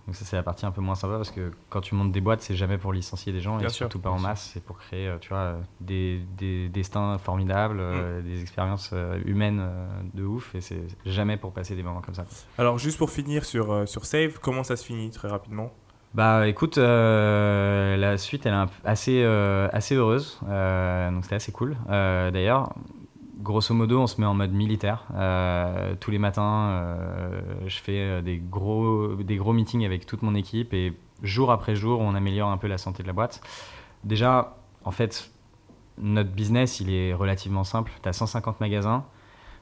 Donc 0.05 0.15
ça 0.15 0.25
c'est 0.25 0.35
la 0.35 0.43
partie 0.43 0.65
un 0.65 0.71
peu 0.71 0.81
moins 0.81 0.95
sympa 0.95 1.15
parce 1.15 1.31
que 1.31 1.51
quand 1.69 1.79
tu 1.81 1.95
montes 1.95 2.11
des 2.11 2.19
boîtes, 2.19 2.41
c'est 2.41 2.55
jamais 2.55 2.77
pour 2.77 2.91
licencier 2.91 3.31
des 3.31 3.39
gens 3.39 3.57
Bien 3.57 3.67
et 3.67 3.71
sûr, 3.71 3.85
surtout 3.85 3.99
pas 3.99 4.09
en 4.09 4.19
masse, 4.19 4.51
c'est 4.53 4.63
pour 4.63 4.77
créer 4.77 5.07
euh, 5.07 5.17
tu 5.19 5.29
vois 5.29 5.37
euh, 5.37 5.61
des, 5.79 6.19
des 6.37 6.67
destins 6.69 7.17
formidables, 7.17 7.77
euh, 7.79 8.19
Mm. 8.19 8.23
des 8.25 8.41
expériences 8.41 8.89
euh, 8.93 9.19
humaines 9.25 9.59
euh, 9.61 9.87
de 10.13 10.23
ouf 10.23 10.53
et 10.55 10.61
c'est 10.61 10.83
jamais 11.05 11.37
pour 11.37 11.53
passer 11.53 11.75
des 11.75 11.83
moments 11.83 12.01
comme 12.01 12.15
ça. 12.15 12.25
Alors, 12.57 12.77
juste 12.77 12.97
pour 12.97 13.09
finir 13.11 13.45
sur, 13.45 13.71
euh, 13.71 13.85
sur 13.85 14.05
Save, 14.05 14.39
comment 14.41 14.63
ça 14.63 14.75
se 14.75 14.83
finit 14.85 15.09
très 15.09 15.29
rapidement? 15.29 15.71
Bah 16.13 16.47
écoute, 16.47 16.77
euh, 16.77 17.97
la 17.97 18.17
suite 18.17 18.45
elle 18.45 18.53
est 18.53 18.65
assez, 18.87 19.23
euh, 19.23 19.67
assez 19.73 19.95
heureuse, 19.95 20.39
euh, 20.47 21.09
donc 21.11 21.23
c'était 21.23 21.35
assez 21.35 21.51
cool. 21.51 21.75
Euh, 21.89 22.29
D'ailleurs, 22.29 22.73
grosso 23.43 23.73
modo, 23.73 24.01
on 24.01 24.07
se 24.07 24.19
met 24.19 24.25
en 24.25 24.33
mode 24.33 24.53
militaire. 24.53 25.05
Euh, 25.13 25.95
tous 25.99 26.09
les 26.09 26.17
matins, 26.17 26.69
euh, 26.69 27.41
je 27.67 27.77
fais 27.77 27.99
euh, 27.99 28.21
des 28.21 28.37
gros, 28.37 29.15
des 29.15 29.35
gros 29.35 29.53
meetings 29.53 29.85
avec 29.85 30.05
toute 30.05 30.23
mon 30.23 30.33
équipe 30.33 30.73
et 30.73 30.93
jour 31.21 31.51
après 31.51 31.75
jour, 31.75 31.99
on 31.99 32.15
améliore 32.15 32.49
un 32.49 32.57
peu 32.57 32.67
la 32.67 32.77
santé 32.77 33.03
de 33.03 33.07
la 33.07 33.13
boîte. 33.13 33.41
Déjà, 34.03 34.57
en 34.83 34.91
fait, 34.91 35.31
notre 35.97 36.31
business 36.31 36.79
il 36.79 36.91
est 36.91 37.13
relativement 37.13 37.63
simple. 37.63 37.91
Tu 38.01 38.09
as 38.09 38.13
150 38.13 38.59
magasins, 38.59 39.05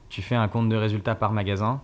tu 0.08 0.22
fais 0.22 0.36
un 0.36 0.48
compte 0.48 0.68
de 0.68 0.76
résultats 0.76 1.14
par 1.14 1.32
magasin. 1.32 1.82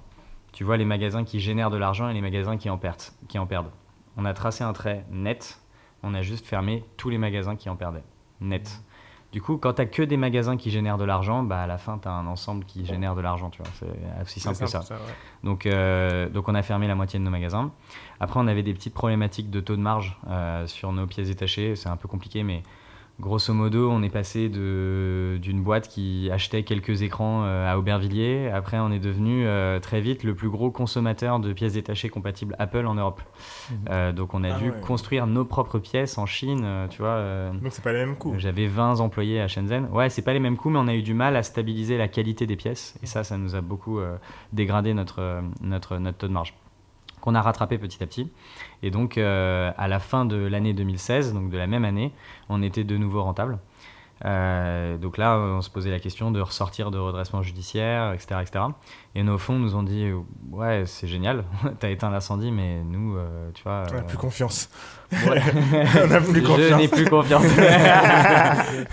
Tu 0.52 0.64
vois 0.64 0.78
les 0.78 0.86
magasins 0.86 1.24
qui 1.24 1.40
génèrent 1.40 1.70
de 1.70 1.76
l'argent 1.76 2.08
et 2.08 2.14
les 2.14 2.22
magasins 2.22 2.56
qui 2.56 2.70
en 2.70 2.78
perdent. 2.78 3.02
Qui 3.28 3.38
en 3.38 3.46
perdent 3.46 3.70
on 4.18 4.24
a 4.24 4.34
tracé 4.34 4.64
un 4.64 4.72
trait 4.72 5.06
net, 5.10 5.60
on 6.02 6.12
a 6.12 6.22
juste 6.22 6.44
fermé 6.44 6.84
tous 6.96 7.08
les 7.08 7.18
magasins 7.18 7.54
qui 7.54 7.70
en 7.70 7.76
perdaient. 7.76 8.02
Net. 8.40 8.82
Du 9.30 9.42
coup, 9.42 9.58
quand 9.58 9.74
tu 9.74 9.86
que 9.86 10.02
des 10.02 10.16
magasins 10.16 10.56
qui 10.56 10.70
génèrent 10.70 10.96
de 10.96 11.04
l'argent, 11.04 11.42
bah 11.42 11.60
à 11.60 11.66
la 11.66 11.76
fin, 11.76 11.98
tu 11.98 12.08
as 12.08 12.12
un 12.12 12.26
ensemble 12.26 12.64
qui 12.64 12.86
génère 12.86 13.14
de 13.14 13.20
l'argent, 13.20 13.50
tu 13.50 13.62
vois. 13.62 13.70
C'est 13.78 14.22
aussi 14.22 14.40
simple 14.40 14.58
que 14.58 14.66
ça. 14.66 14.80
ouais. 14.80 14.96
Donc, 15.44 15.66
euh, 15.66 16.30
donc 16.30 16.48
on 16.48 16.54
a 16.54 16.62
fermé 16.62 16.88
la 16.88 16.94
moitié 16.94 17.18
de 17.18 17.24
nos 17.24 17.30
magasins. 17.30 17.70
Après, 18.20 18.40
on 18.40 18.46
avait 18.46 18.62
des 18.62 18.72
petites 18.72 18.94
problématiques 18.94 19.50
de 19.50 19.60
taux 19.60 19.76
de 19.76 19.82
marge 19.82 20.18
euh, 20.28 20.66
sur 20.66 20.92
nos 20.92 21.06
pièces 21.06 21.28
détachées. 21.28 21.76
C'est 21.76 21.90
un 21.90 21.96
peu 21.96 22.08
compliqué, 22.08 22.42
mais 22.42 22.62
grosso 23.20 23.52
modo, 23.52 23.90
on 23.90 24.02
est 24.02 24.08
passé 24.10 24.48
de- 24.48 25.38
d'une 25.42 25.62
boîte 25.62 25.88
qui 25.88 26.30
achetait 26.32 26.62
quelques 26.62 27.02
écrans 27.02 27.42
euh, 27.44 27.68
à 27.70 27.76
Aubervilliers. 27.78 28.48
Après, 28.52 28.78
on 28.78 28.90
est 28.92 28.98
devenu 29.00 29.44
euh, 29.46 29.80
très 29.80 30.00
vite 30.00 30.22
le 30.24 30.34
plus 30.34 30.48
gros 30.48 30.70
consommateur 30.70 31.40
de 31.40 31.52
pièces 31.52 31.72
détachées 31.72 32.08
compatibles 32.10 32.54
Apple 32.58 32.86
en 32.86 32.94
Europe. 32.94 33.20
Mhm. 33.70 33.76
Euh, 33.90 34.12
donc, 34.12 34.34
on 34.34 34.44
a 34.44 34.54
Ah 34.54 34.58
dû 34.58 34.70
ouais. 34.70 34.80
construire 34.80 35.26
nos 35.26 35.44
propres 35.44 35.78
pièces 35.78 36.16
en 36.18 36.26
Chine, 36.26 36.64
tu 36.90 36.98
vois. 36.98 37.08
euh, 37.10 37.50
Donc 37.52 37.72
c'est 37.72 37.82
pas 37.82 37.92
les 37.92 38.04
mêmes 38.04 38.16
coups. 38.16 38.38
j'avais 38.38 38.66
20 38.68 39.00
employés 39.00 39.40
à 39.40 39.48
Shenzhen. 39.48 39.88
Ouais, 39.92 40.08
c'est 40.10 40.22
pas 40.22 40.32
les 40.32 40.40
mêmes 40.40 40.56
coûts, 40.56 40.70
mais 40.70 40.78
on 40.78 40.86
a 40.88 40.94
eu 40.94 41.02
du 41.02 41.14
mal 41.14 41.34
à 41.36 41.42
stabiliser 41.42 41.98
la 41.98 42.08
qualité 42.08 42.46
des 42.46 42.56
pièces. 42.56 42.94
Et 43.02 43.06
ça, 43.06 43.24
ça 43.24 43.36
nous 43.36 43.54
a 43.56 43.60
beaucoup 43.60 43.98
euh, 43.98 44.16
dégradé 44.52 44.94
notre, 44.94 45.42
notre, 45.60 45.98
notre 45.98 46.18
taux 46.18 46.28
de 46.28 46.32
marge. 46.32 46.54
Qu'on 47.28 47.34
a 47.34 47.42
rattrapé 47.42 47.76
petit 47.76 48.02
à 48.02 48.06
petit. 48.06 48.30
Et 48.82 48.90
donc, 48.90 49.18
euh, 49.18 49.70
à 49.76 49.86
la 49.86 49.98
fin 49.98 50.24
de 50.24 50.36
l'année 50.36 50.72
2016, 50.72 51.34
donc 51.34 51.50
de 51.50 51.58
la 51.58 51.66
même 51.66 51.84
année, 51.84 52.10
on 52.48 52.62
était 52.62 52.84
de 52.84 52.96
nouveau 52.96 53.22
rentable. 53.22 53.58
Euh, 54.24 54.98
donc 54.98 55.16
là, 55.16 55.38
on 55.38 55.62
se 55.62 55.70
posait 55.70 55.90
la 55.90 56.00
question 56.00 56.30
de 56.32 56.40
ressortir 56.40 56.90
de 56.90 56.98
redressement 56.98 57.42
judiciaire, 57.42 58.12
etc. 58.12 58.40
etc. 58.42 58.64
Et 59.14 59.22
nos 59.22 59.38
fonds 59.38 59.58
nous 59.58 59.76
ont 59.76 59.82
dit 59.84 60.10
Ouais, 60.50 60.82
c'est 60.86 61.06
génial, 61.06 61.44
t'as 61.78 61.90
éteint 61.90 62.10
l'incendie, 62.10 62.50
mais 62.50 62.82
nous, 62.84 63.16
euh, 63.16 63.50
tu 63.54 63.62
vois. 63.62 63.84
On 63.90 63.94
n'a 63.94 64.00
euh, 64.00 64.02
plus 64.02 64.18
confiance. 64.18 64.68
ouais. 65.12 65.18
On 66.04 66.06
n'a 66.08 66.20
plus 66.20 66.40
Je 66.40 66.46
confiance. 66.46 66.80
n'ai 66.80 66.88
plus 66.88 67.08
confiance. 67.08 67.44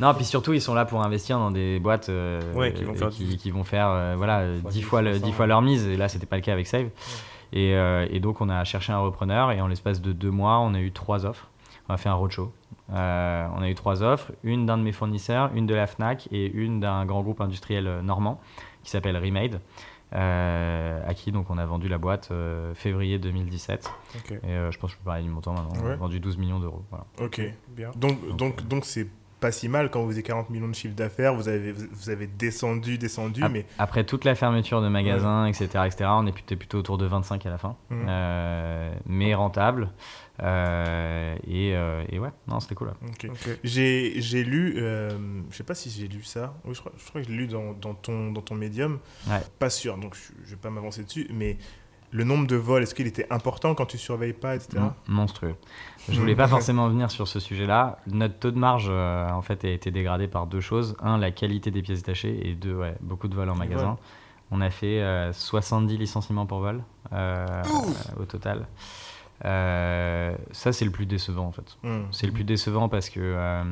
non, 0.00 0.14
puis 0.14 0.24
surtout, 0.24 0.52
ils 0.52 0.60
sont 0.62 0.74
là 0.74 0.84
pour 0.84 1.02
investir 1.02 1.38
dans 1.38 1.50
des 1.50 1.78
boîtes 1.80 2.08
euh, 2.08 2.40
Ouais, 2.54 2.72
qui 2.72 2.84
vont 2.84 2.94
faire 2.94 3.08
qui, 3.10 3.24
du- 3.24 3.36
qui 3.36 3.50
vont 3.50 3.64
faire, 3.64 3.88
euh, 3.88 4.14
voilà, 4.16 4.44
Fois 4.62 4.70
10 4.70 4.76
10, 4.78 4.82
fois, 4.82 5.02
le, 5.02 5.18
100, 5.18 5.26
10 5.26 5.32
fois 5.32 5.44
ouais. 5.44 5.48
leur 5.48 5.62
mise. 5.62 5.86
Et 5.86 5.96
là, 5.96 6.08
c'était 6.08 6.26
pas 6.26 6.36
le 6.36 6.42
cas 6.42 6.52
avec 6.52 6.66
Save. 6.66 6.88
Et, 7.52 7.74
euh, 7.74 8.06
et 8.10 8.20
donc, 8.20 8.40
on 8.40 8.48
a 8.48 8.62
cherché 8.64 8.92
un 8.92 8.98
repreneur. 9.00 9.52
Et 9.52 9.60
en 9.60 9.68
l'espace 9.68 10.00
de 10.00 10.12
deux 10.12 10.30
mois, 10.30 10.58
on 10.60 10.74
a 10.74 10.80
eu 10.80 10.92
trois 10.92 11.26
offres. 11.26 11.48
On 11.88 11.94
a 11.94 11.96
fait 11.96 12.08
un 12.08 12.14
roadshow. 12.14 12.52
Euh, 12.92 13.46
on 13.56 13.62
a 13.62 13.68
eu 13.70 13.74
trois 13.74 14.02
offres 14.02 14.32
une 14.42 14.66
d'un 14.66 14.76
de 14.78 14.82
mes 14.82 14.92
fournisseurs, 14.92 15.50
une 15.54 15.66
de 15.66 15.74
la 15.74 15.86
Fnac 15.86 16.28
et 16.32 16.46
une 16.50 16.80
d'un 16.80 17.04
grand 17.06 17.22
groupe 17.22 17.40
industriel 17.40 17.86
euh, 17.86 18.02
normand 18.02 18.40
qui 18.82 18.90
s'appelle 18.90 19.16
Remade. 19.16 19.60
euh, 20.14 21.00
à 21.06 21.14
qui 21.14 21.30
donc 21.32 21.50
on 21.50 21.58
a 21.58 21.64
vendu 21.66 21.88
la 21.88 21.98
boîte 21.98 22.28
euh, 22.32 22.74
février 22.74 23.18
2017 23.18 23.90
Ok, 24.16 24.32
et 24.32 24.38
euh, 24.44 24.70
je 24.72 24.78
pense 24.78 24.90
que 24.90 24.96
je 24.96 24.98
peux 25.02 25.06
parler 25.06 25.22
du 25.22 25.28
montant 25.30 25.52
maintenant. 25.52 25.70
On 25.84 25.86
a 25.90 25.94
vendu 25.96 26.18
12 26.20 26.36
millions 26.38 26.58
d'euros. 26.58 26.82
Voilà. 26.90 27.04
Ok. 27.20 27.40
bien. 27.68 27.90
Donc 27.96 28.36
donc 28.36 28.66
donc 28.66 28.84
c'est 28.84 29.06
pas 29.38 29.52
si 29.52 29.68
mal 29.68 29.88
quand 29.90 30.02
vous 30.02 30.10
avez 30.12 30.22
40 30.22 30.50
millions 30.50 30.68
de 30.68 30.74
chiffre 30.74 30.94
d'affaires, 30.94 31.34
vous 31.34 31.48
avez 31.48 31.72
vous 31.72 32.10
avez 32.10 32.26
descendu 32.26 32.98
descendu 32.98 33.42
Ap- 33.44 33.52
mais 33.52 33.64
Après 33.78 34.04
toute 34.04 34.24
la 34.24 34.34
fermeture 34.34 34.82
de 34.82 34.88
magasins, 34.88 35.46
etc., 35.46 35.64
etc., 35.86 36.10
on 36.12 36.26
est 36.26 36.32
plutôt, 36.32 36.56
plutôt 36.56 36.78
autour 36.78 36.98
de 36.98 37.06
25 37.06 37.46
à 37.46 37.50
la 37.50 37.56
fin. 37.58 37.76
Euh, 37.92 38.92
mais 39.06 39.34
rentable. 39.34 39.90
Euh, 40.42 41.34
et, 41.46 41.74
euh, 41.74 42.04
et 42.08 42.18
ouais, 42.18 42.30
non, 42.48 42.60
c'était 42.60 42.74
cool. 42.74 42.88
là. 42.88 42.94
ok. 43.08 43.28
Ok. 43.30 43.58
J'ai 43.64 44.14
j'ai 44.20 44.42
lu, 44.44 44.74
euh, 44.78 45.10
je 45.50 45.56
sais 45.56 45.64
pas 45.64 45.74
si 45.74 45.90
j'ai 45.90 46.08
lu 46.08 46.22
ça, 46.22 46.54
oui, 46.64 46.74
je, 46.74 46.80
crois, 46.80 46.92
je 46.96 47.04
crois 47.08 47.20
que 47.20 47.26
je 47.26 47.32
l'ai 47.32 47.38
lu 47.38 47.46
dans, 47.46 47.72
dans, 47.74 47.94
ton, 47.94 48.32
dans 48.32 48.40
ton 48.40 48.54
médium, 48.54 48.98
Ouais. 49.28 49.40
pas 49.58 49.70
sûr, 49.70 49.98
donc 49.98 50.16
je, 50.44 50.50
vais 50.50 50.56
pas 50.56 50.70
m'avancer 50.70 51.04
dessus, 51.04 51.26
mais 51.32 51.58
le 52.12 52.24
nombre 52.24 52.46
de 52.46 52.56
vols, 52.56 52.82
est-ce 52.82 52.94
qu'il 52.94 53.06
était 53.06 53.26
important 53.30 53.74
quand 53.74 53.86
tu 53.86 53.96
surveilles 53.98 54.32
pas, 54.32 54.56
etc. 54.56 54.78
Mon- 54.80 54.92
monstrueux. 55.14 55.54
Je 56.08 56.18
voulais 56.18 56.34
pas 56.34 56.48
forcément 56.48 56.88
venir 56.88 57.10
sur 57.10 57.28
ce 57.28 57.38
sujet-là. 57.38 57.98
Notre 58.08 58.36
taux 58.38 58.50
de 58.50 58.58
marge, 58.58 58.88
euh, 58.90 59.30
en 59.30 59.42
fait, 59.42 59.64
a 59.64 59.68
été 59.68 59.90
dégradé 59.92 60.26
par 60.26 60.46
deux 60.48 60.60
choses. 60.60 60.96
Un, 61.02 61.18
la 61.18 61.30
qualité 61.30 61.70
des 61.70 61.82
pièces 61.82 61.98
détachées, 62.00 62.48
et 62.48 62.54
deux, 62.54 62.74
ouais, 62.74 62.96
beaucoup 63.00 63.28
de 63.28 63.34
vols 63.36 63.50
en 63.50 63.54
magasin. 63.54 63.96
On 64.50 64.60
a 64.60 64.70
fait 64.70 65.00
euh, 65.00 65.32
70 65.32 65.96
licenciements 65.98 66.46
pour 66.46 66.58
vol 66.58 66.82
euh, 67.12 67.62
au 68.18 68.24
total. 68.24 68.66
Euh, 69.44 70.34
ça, 70.52 70.72
c'est 70.72 70.84
le 70.84 70.90
plus 70.90 71.06
décevant, 71.06 71.46
en 71.46 71.52
fait. 71.52 71.76
Hmm. 71.82 72.02
C'est 72.10 72.26
le 72.26 72.32
plus 72.32 72.44
décevant 72.44 72.88
parce 72.88 73.10
que, 73.10 73.20
euh, 73.20 73.64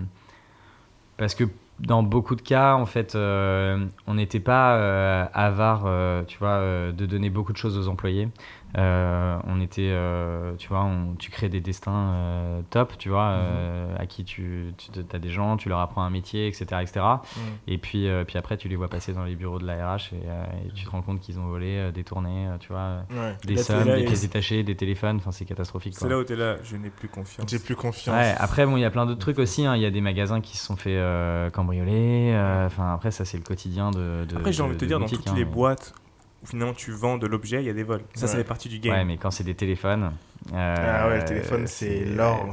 parce 1.16 1.34
que 1.34 1.44
dans 1.80 2.02
beaucoup 2.02 2.34
de 2.34 2.42
cas, 2.42 2.74
en 2.74 2.86
fait, 2.86 3.14
euh, 3.14 3.86
on 4.06 4.14
n'était 4.14 4.40
pas 4.40 4.76
euh, 4.76 5.26
avare, 5.32 5.84
euh, 5.86 6.22
tu 6.26 6.38
vois, 6.38 6.60
de 6.92 7.06
donner 7.06 7.30
beaucoup 7.30 7.52
de 7.52 7.58
choses 7.58 7.78
aux 7.78 7.88
employés. 7.88 8.28
Euh, 8.76 9.38
on 9.46 9.60
était, 9.62 9.88
euh, 9.90 10.54
tu 10.58 10.68
vois, 10.68 10.84
on- 10.84 11.14
tu 11.18 11.30
crées 11.30 11.48
des 11.48 11.60
destins 11.60 12.12
euh, 12.12 12.60
top, 12.68 12.98
tu 12.98 13.08
vois, 13.08 13.28
euh, 13.30 13.96
à 13.98 14.04
qui 14.06 14.24
tu, 14.24 14.74
tu 14.76 14.90
as 15.12 15.18
des 15.18 15.30
gens, 15.30 15.56
tu 15.56 15.68
leur 15.70 15.78
apprends 15.80 16.02
un 16.02 16.10
métier, 16.10 16.46
etc., 16.46 16.66
etc. 16.82 17.00
Hmm. 17.34 17.40
Et 17.66 17.78
puis, 17.78 18.08
euh, 18.08 18.24
puis 18.24 18.36
après, 18.36 18.58
tu 18.58 18.68
les 18.68 18.76
vois 18.76 18.88
passer 18.88 19.14
dans 19.14 19.24
les 19.24 19.36
bureaux 19.36 19.58
de 19.58 19.66
la 19.66 19.94
RH 19.94 20.12
et, 20.12 20.16
euh, 20.26 20.44
et 20.66 20.72
tu 20.74 20.84
te 20.84 20.90
rends 20.90 21.00
compte 21.00 21.20
qu'ils 21.20 21.38
ont 21.40 21.46
volé, 21.46 21.76
euh, 21.78 21.90
détourné, 21.92 22.46
euh, 22.48 22.58
tu 22.60 22.68
vois, 22.68 23.04
Ouais. 23.10 23.36
des 23.46 23.54
Là, 23.54 23.62
sommes, 23.62 23.84
des 23.84 24.04
pièces 24.04 24.20
détachées, 24.22 24.62
des 24.62 24.76
téléphones. 24.76 25.16
Enfin, 25.16 25.32
c'est 25.32 25.46
catastrophique. 25.46 25.94
C'est 25.96 26.08
là 26.08 26.18
où 26.18 26.24
tu 26.24 26.34
es 26.34 26.36
là, 26.36 26.56
je 26.62 26.76
n'ai 26.76 26.90
plus 26.90 27.08
confiance. 27.08 27.48
J'ai 27.50 27.58
plus 27.58 27.74
confiance. 27.76 28.14
Ouais, 28.14 28.34
après, 28.38 28.66
bon, 28.66 28.76
il 28.76 28.80
y 28.80 28.84
a 28.84 28.90
plein 28.90 29.06
d'autres 29.06 29.18
trucs 29.20 29.38
aussi. 29.38 29.64
hein. 29.64 29.76
Il 29.76 29.82
y 29.82 29.86
a 29.86 29.90
des 29.90 30.02
magasins 30.02 30.40
qui 30.42 30.56
se 30.58 30.64
sont 30.66 30.76
fait 30.76 30.96
euh, 30.96 31.48
cambrioler. 31.50 32.32
euh, 32.34 32.66
Enfin, 32.66 32.92
après, 32.92 33.10
ça, 33.12 33.24
c'est 33.24 33.38
le 33.38 33.42
quotidien 33.44 33.90
de. 33.90 34.26
de 34.28 34.36
Après, 34.36 34.52
j'ai 34.52 34.62
envie 34.62 34.74
de 34.74 34.78
te 34.80 34.84
dire, 34.84 34.98
dans 35.00 35.06
toutes 35.06 35.26
hein, 35.28 35.32
les 35.34 35.44
mais- 35.46 35.50
boîtes 35.50 35.94
où 36.42 36.46
finalement 36.46 36.74
tu 36.74 36.92
vends 36.92 37.18
de 37.18 37.26
l'objet, 37.26 37.60
il 37.62 37.66
y 37.66 37.70
a 37.70 37.72
des 37.72 37.82
vols. 37.82 38.02
Ça, 38.14 38.26
ça 38.26 38.32
Ouais. 38.34 38.38
fait 38.42 38.48
partie 38.48 38.68
du 38.68 38.78
game. 38.78 38.92
Ouais, 38.94 39.04
mais 39.04 39.16
quand 39.16 39.30
c'est 39.30 39.44
des 39.44 39.54
téléphones. 39.54 40.12
euh, 40.52 40.74
Ah 41.02 41.08
ouais, 41.08 41.18
le 41.18 41.24
téléphone, 41.24 41.66
c'est 41.66 42.04
l'or. 42.04 42.50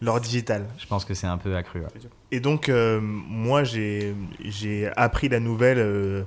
L'or 0.00 0.20
digital. 0.20 0.66
Je 0.78 0.86
pense 0.86 1.04
que 1.04 1.14
c'est 1.14 1.26
un 1.28 1.38
peu 1.38 1.54
accru. 1.56 1.80
ouais. 1.80 1.86
Et 2.32 2.40
donc, 2.40 2.68
euh, 2.68 3.00
moi, 3.00 3.62
j'ai 3.64 4.14
j'ai 4.44 4.90
appris 4.96 5.28
la 5.28 5.38
nouvelle 5.40 5.78
euh, 5.78 6.22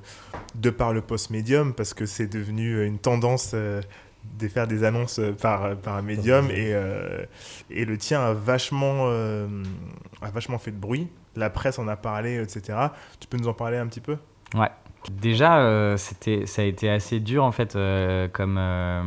de 0.55 0.69
par 0.69 0.93
le 0.93 1.01
post-médium 1.01 1.73
parce 1.73 1.93
que 1.93 2.05
c'est 2.05 2.27
devenu 2.27 2.85
une 2.85 2.97
tendance 2.97 3.51
euh, 3.53 3.81
de 4.39 4.47
faire 4.47 4.67
des 4.67 4.83
annonces 4.83 5.19
par, 5.41 5.75
par 5.77 5.95
un 5.97 6.01
médium 6.01 6.49
et, 6.51 6.73
euh, 6.73 7.25
et 7.69 7.85
le 7.85 7.97
tien 7.97 8.21
a 8.21 8.33
vachement, 8.33 9.07
euh, 9.09 9.47
a 10.21 10.29
vachement 10.31 10.59
fait 10.59 10.71
de 10.71 10.77
bruit. 10.77 11.07
La 11.35 11.49
presse 11.49 11.77
en 11.79 11.87
a 11.87 11.95
parlé, 11.95 12.41
etc. 12.41 12.77
Tu 13.19 13.27
peux 13.27 13.37
nous 13.37 13.47
en 13.47 13.53
parler 13.53 13.77
un 13.77 13.87
petit 13.87 14.01
peu? 14.01 14.17
Ouais. 14.53 14.69
Déjà, 15.09 15.59
euh, 15.59 15.97
c'était, 15.97 16.45
ça 16.45 16.61
a 16.61 16.65
été 16.65 16.89
assez 16.89 17.19
dur 17.19 17.43
en 17.43 17.51
fait, 17.51 17.75
euh, 17.75 18.27
comme, 18.31 18.57
euh, 18.59 19.01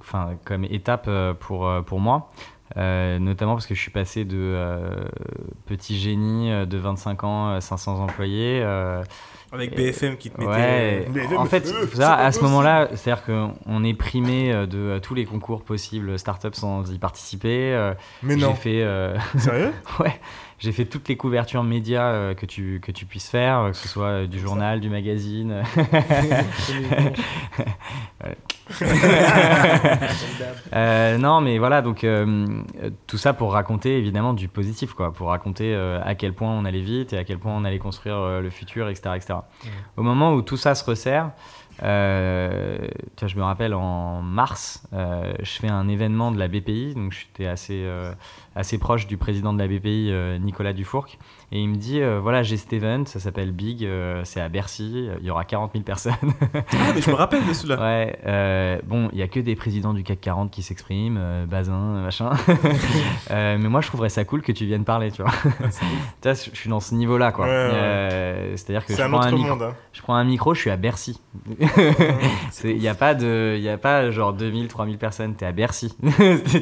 enfin, 0.00 0.30
comme 0.44 0.64
étape 0.64 1.08
pour, 1.40 1.68
pour 1.86 2.00
moi. 2.00 2.30
Euh, 2.78 3.18
notamment 3.18 3.52
parce 3.52 3.66
que 3.66 3.74
je 3.74 3.80
suis 3.80 3.90
passé 3.90 4.24
de 4.24 4.38
euh, 4.38 5.04
petit 5.66 5.98
génie 5.98 6.50
de 6.66 6.78
25 6.78 7.24
ans, 7.24 7.48
euh, 7.50 7.60
500 7.60 8.00
employés. 8.02 8.60
euh, 8.62 9.02
Avec 9.52 9.76
BFM 9.76 10.16
qui 10.16 10.30
te 10.30 10.40
mettait. 10.40 11.06
Ouais, 11.10 11.36
en 11.36 11.44
fait, 11.44 11.66
euh, 11.66 11.86
ça, 11.92 12.14
à 12.14 12.32
ce 12.32 12.38
possible. 12.38 12.44
moment-là, 12.50 12.88
c'est-à-dire 12.94 13.24
qu'on 13.26 13.84
est 13.84 13.92
primé 13.92 14.54
de 14.66 14.98
tous 15.00 15.14
les 15.14 15.26
concours 15.26 15.64
possibles 15.64 16.18
startup 16.18 16.54
sans 16.54 16.90
y 16.90 16.98
participer. 16.98 17.92
Mais 18.22 18.36
non, 18.36 18.50
J'ai 18.50 18.54
fait, 18.56 18.82
euh, 18.84 19.18
sérieux? 19.36 19.72
Ouais, 20.00 20.18
j'ai 20.62 20.70
fait 20.70 20.84
toutes 20.84 21.08
les 21.08 21.16
couvertures 21.16 21.64
médias 21.64 22.12
euh, 22.12 22.34
que, 22.34 22.46
tu, 22.46 22.78
que 22.80 22.92
tu 22.92 23.04
puisses 23.04 23.28
faire, 23.28 23.58
euh, 23.58 23.70
que 23.70 23.76
ce 23.76 23.88
soit 23.88 24.06
euh, 24.06 24.26
du 24.28 24.38
journal, 24.38 24.80
du 24.80 24.88
magazine. 24.88 25.62
Euh, 30.74 31.18
non, 31.18 31.42
mais 31.42 31.58
voilà, 31.58 31.82
donc 31.82 32.04
euh, 32.04 32.46
tout 33.06 33.18
ça 33.18 33.34
pour 33.34 33.52
raconter 33.52 33.98
évidemment 33.98 34.32
du 34.32 34.48
positif, 34.48 34.94
quoi, 34.94 35.12
pour 35.12 35.28
raconter 35.28 35.74
euh, 35.74 36.00
à 36.02 36.14
quel 36.14 36.32
point 36.32 36.50
on 36.50 36.64
allait 36.64 36.80
vite 36.80 37.12
et 37.12 37.18
à 37.18 37.24
quel 37.24 37.38
point 37.38 37.52
on 37.54 37.64
allait 37.64 37.78
construire 37.78 38.40
le 38.40 38.48
futur, 38.48 38.88
etc., 38.88 39.10
etc. 39.16 39.34
Au 39.96 40.02
moment 40.02 40.32
où 40.32 40.40
tout 40.40 40.56
ça 40.56 40.74
se 40.74 40.84
resserre, 40.84 41.32
euh, 41.82 42.78
tu 43.16 43.20
vois, 43.20 43.28
je 43.28 43.36
me 43.36 43.42
rappelle 43.42 43.74
en 43.74 44.22
mars, 44.22 44.82
euh, 44.92 45.32
je 45.40 45.50
fais 45.50 45.68
un 45.68 45.88
événement 45.88 46.30
de 46.30 46.38
la 46.38 46.48
BPI, 46.48 46.94
donc 46.94 47.12
j'étais 47.12 47.46
assez, 47.46 47.82
euh, 47.84 48.12
assez 48.54 48.78
proche 48.78 49.06
du 49.06 49.16
président 49.16 49.52
de 49.52 49.58
la 49.58 49.66
BPI, 49.66 50.10
euh, 50.10 50.38
Nicolas 50.38 50.72
Dufourc, 50.72 51.08
et 51.54 51.60
il 51.60 51.68
me 51.68 51.76
dit 51.76 52.00
euh, 52.00 52.18
voilà, 52.18 52.42
j'ai 52.42 52.56
cet 52.56 52.72
event, 52.72 53.04
ça 53.04 53.20
s'appelle 53.20 53.52
Big, 53.52 53.84
euh, 53.84 54.22
c'est 54.24 54.40
à 54.40 54.48
Bercy, 54.48 55.08
il 55.20 55.26
y 55.26 55.30
aura 55.30 55.44
40 55.44 55.72
000 55.72 55.84
personnes. 55.84 56.14
Ah, 56.54 56.92
mais 56.94 57.02
je 57.02 57.10
me 57.10 57.14
rappelle 57.14 57.46
de 57.46 57.52
celui-là. 57.52 57.76
Ouais, 57.82 58.18
euh, 58.26 58.78
bon, 58.86 59.10
il 59.12 59.18
y 59.18 59.22
a 59.22 59.28
que 59.28 59.38
des 59.38 59.54
présidents 59.54 59.92
du 59.92 60.02
CAC 60.02 60.20
40 60.20 60.50
qui 60.50 60.62
s'expriment, 60.62 61.44
Bazin, 61.46 62.02
machin. 62.02 62.30
Mais 63.30 63.58
moi, 63.58 63.80
je 63.82 63.88
trouverais 63.88 64.08
ça 64.08 64.24
cool 64.24 64.40
que 64.42 64.52
tu 64.52 64.64
viennes 64.66 64.84
parler, 64.84 65.10
tu 65.10 65.22
vois. 65.22 65.30
Ah, 65.44 65.48
Tu 66.22 66.28
vois, 66.28 66.32
je 66.34 66.50
suis 66.58 66.70
dans 66.70 66.80
ce 66.80 66.94
niveau-là, 66.94 67.32
quoi. 67.32 67.44
Ouais, 67.46 67.50
ouais. 67.70 68.52
C'est-à-dire 68.56 68.84
que 68.86 68.92
je 68.92 68.96
C'est 68.96 69.02
un 69.02 69.10
prends 69.10 69.20
un, 69.22 69.30
micro, 69.32 69.48
monde. 69.50 69.62
hein. 69.62 69.74
je 69.92 70.00
prends 70.02 70.14
un 70.14 70.24
micro, 70.24 70.54
je 70.54 70.60
suis 70.60 70.70
à 70.70 70.76
Bercy. 70.76 71.20
Il 72.64 72.78
n'y 72.78 72.88
a 72.88 72.94
pas 72.94 73.14
de, 73.14 73.56
il 73.58 73.68
a 73.68 73.78
pas 73.78 74.10
genre 74.10 74.32
2000, 74.32 74.68
3000 74.68 74.98
personnes, 74.98 75.34
t'es 75.34 75.46
à 75.46 75.52
Bercy. 75.52 75.94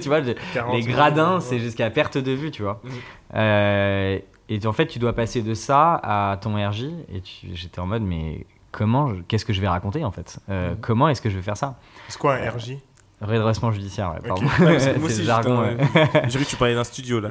tu 0.03 0.09
vois, 0.09 0.21
le- 0.21 0.35
40 0.55 0.75
les 0.75 0.83
gradins, 0.83 1.35
ouais. 1.37 1.41
c'est 1.41 1.59
jusqu'à 1.59 1.91
perte 1.91 2.19
de 2.19 2.33
vue, 2.33 2.51
tu 2.51 2.63
vois. 2.63 2.81
Mhm. 2.85 4.21
Euh, 4.51 4.55
et 4.63 4.67
en 4.67 4.73
fait, 4.73 4.87
tu 4.87 4.99
dois 4.99 5.13
passer 5.15 5.43
de 5.43 5.55
ça 5.55 5.95
à 6.03 6.37
ton 6.39 6.55
RJ. 6.57 6.85
Et 7.13 7.21
tu- 7.21 7.49
j'étais 7.55 7.81
en 7.81 7.87
mode, 7.87 8.03
mais 8.03 8.47
comment, 8.73 9.13
qu'est-ce 9.29 9.45
que 9.45 9.53
je 9.53 9.61
vais 9.61 9.69
raconter 9.69 10.05
en 10.05 10.11
fait? 10.11 10.39
Euh, 10.49 10.71
Mhm. 10.71 10.77
Comment 10.81 11.09
est-ce 11.09 11.21
que 11.23 11.31
je 11.31 11.37
vais 11.37 11.43
faire 11.43 11.57
ça? 11.57 11.77
C'est 12.09 12.19
quoi 12.19 12.35
un 12.35 12.51
RJ 12.51 12.77
Redressement 13.23 13.71
judiciaire, 13.71 14.15
ouais, 14.15 14.27
pardon. 14.27 14.47
Ouais, 14.61 14.73
parce 14.73 14.87
que 14.87 14.91
moi 14.99 15.09
c'est 15.11 15.15
aussi, 15.15 15.19
le 15.21 15.27
jargon. 15.27 15.61
ouais. 15.61 15.77
J'ai 16.29 16.39
cru 16.39 16.45
que 16.47 16.51
tu 16.51 16.57
parlais 16.57 16.75
d'un 16.75 16.85
studio 16.85 17.21
là. 17.21 17.31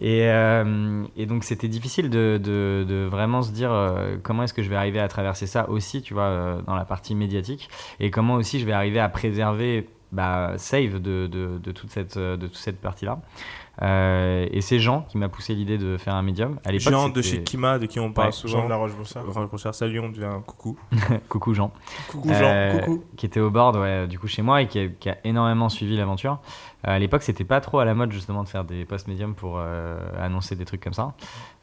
et, 0.00 0.22
euh, 0.30 1.04
et 1.16 1.26
donc 1.26 1.44
c'était 1.44 1.68
difficile 1.68 2.08
de, 2.08 2.40
de- 2.42 2.84
de 2.88 3.06
vraiment 3.10 3.42
se 3.42 3.52
dire 3.52 3.70
euh, 3.70 4.16
comment 4.22 4.44
est-ce 4.44 4.54
que 4.54 4.62
je 4.62 4.70
vais 4.70 4.76
arriver 4.76 4.98
à 5.00 5.08
traverser 5.08 5.46
ça 5.46 5.68
aussi, 5.68 6.00
tu 6.00 6.14
vois, 6.14 6.22
euh, 6.24 6.62
dans 6.62 6.74
la 6.74 6.86
partie 6.86 7.14
médiatique, 7.14 7.68
et 8.00 8.10
comment 8.10 8.34
aussi 8.36 8.60
je 8.60 8.64
vais 8.64 8.72
arriver 8.72 8.98
à 9.00 9.10
préserver 9.10 9.88
bah, 10.10 10.52
Save 10.56 11.00
de, 11.00 11.26
de- 11.26 11.58
de 11.62 11.72
toute 11.72 11.90
cette, 11.90 12.16
euh, 12.16 12.36
de 12.38 12.46
toute 12.46 12.56
cette 12.56 12.80
partie-là? 12.80 13.18
Euh, 13.82 14.46
et 14.52 14.60
c'est 14.60 14.78
Jean 14.78 15.02
qui 15.02 15.18
m'a 15.18 15.28
poussé 15.28 15.54
l'idée 15.54 15.76
de 15.76 15.96
faire 15.96 16.14
un 16.14 16.22
médium. 16.22 16.58
À 16.64 16.70
l'époque, 16.70 16.92
Jean 16.92 17.08
de 17.08 17.20
chez 17.20 17.42
Kima, 17.42 17.78
de 17.80 17.86
qui 17.86 17.98
on 17.98 18.12
parle 18.12 18.28
Ouais, 18.28 18.32
Jean 18.32 18.38
souvent. 18.48 18.64
de 18.64 18.68
la 18.68 18.76
Roche-Brochard. 18.76 19.24
Roche 19.50 19.66
Salut, 19.72 19.98
on 19.98 20.08
devient 20.10 20.26
un 20.26 20.40
coucou. 20.40 20.78
Coucou 21.28 21.52
Jean. 21.54 21.72
Coucou 22.08 22.28
Jean, 22.28 22.44
Euh, 22.44 22.78
coucou. 22.78 23.04
Qui 23.16 23.26
était 23.26 23.40
au 23.40 23.50
board, 23.50 23.76
ouais, 23.76 24.06
du 24.06 24.18
coup, 24.20 24.28
chez 24.28 24.42
moi 24.42 24.62
et 24.62 24.68
qui 24.68 24.78
a, 24.78 24.86
qui 24.88 25.08
a 25.10 25.16
énormément 25.24 25.68
suivi 25.68 25.96
l'aventure. 25.96 26.38
Euh, 26.86 26.94
à 26.94 26.98
l'époque, 27.00 27.22
c'était 27.24 27.44
pas 27.44 27.60
trop 27.60 27.80
à 27.80 27.84
la 27.84 27.94
mode, 27.94 28.12
justement, 28.12 28.44
de 28.44 28.48
faire 28.48 28.64
des 28.64 28.84
posts 28.84 29.08
médiums 29.08 29.34
pour 29.34 29.56
euh, 29.58 29.98
annoncer 30.20 30.54
des 30.54 30.64
trucs 30.64 30.82
comme 30.82 30.94
ça. 30.94 31.14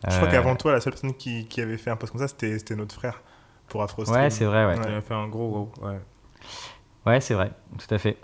Je 0.08 0.16
crois 0.16 0.28
qu'avant 0.28 0.56
toi, 0.56 0.74
la 0.74 0.82
seule 0.82 0.94
personne 0.94 1.14
qui, 1.14 1.46
qui 1.48 1.62
avait 1.62 1.78
fait 1.78 1.90
un 1.92 1.96
post 1.96 2.12
comme 2.12 2.22
ça, 2.22 2.28
c'était 2.28 2.58
c'était 2.60 2.76
notre 2.76 2.96
frère 2.96 3.22
pour 3.68 3.82
Afro 3.84 4.04
Ouais, 4.12 4.30
c'est 4.30 4.46
vrai, 4.46 4.66
ouais. 4.66 4.78
Ouais. 4.78 4.86
Il 4.90 4.94
a 4.96 5.02
fait 5.02 5.14
un 5.14 5.28
gros 5.28 5.50
gros. 5.50 5.72
Ouais. 5.88 6.00
Ouais, 7.06 7.22
c'est 7.22 7.34
vrai, 7.34 7.52
tout 7.78 7.94
à 7.94 7.98
fait. 7.98 8.18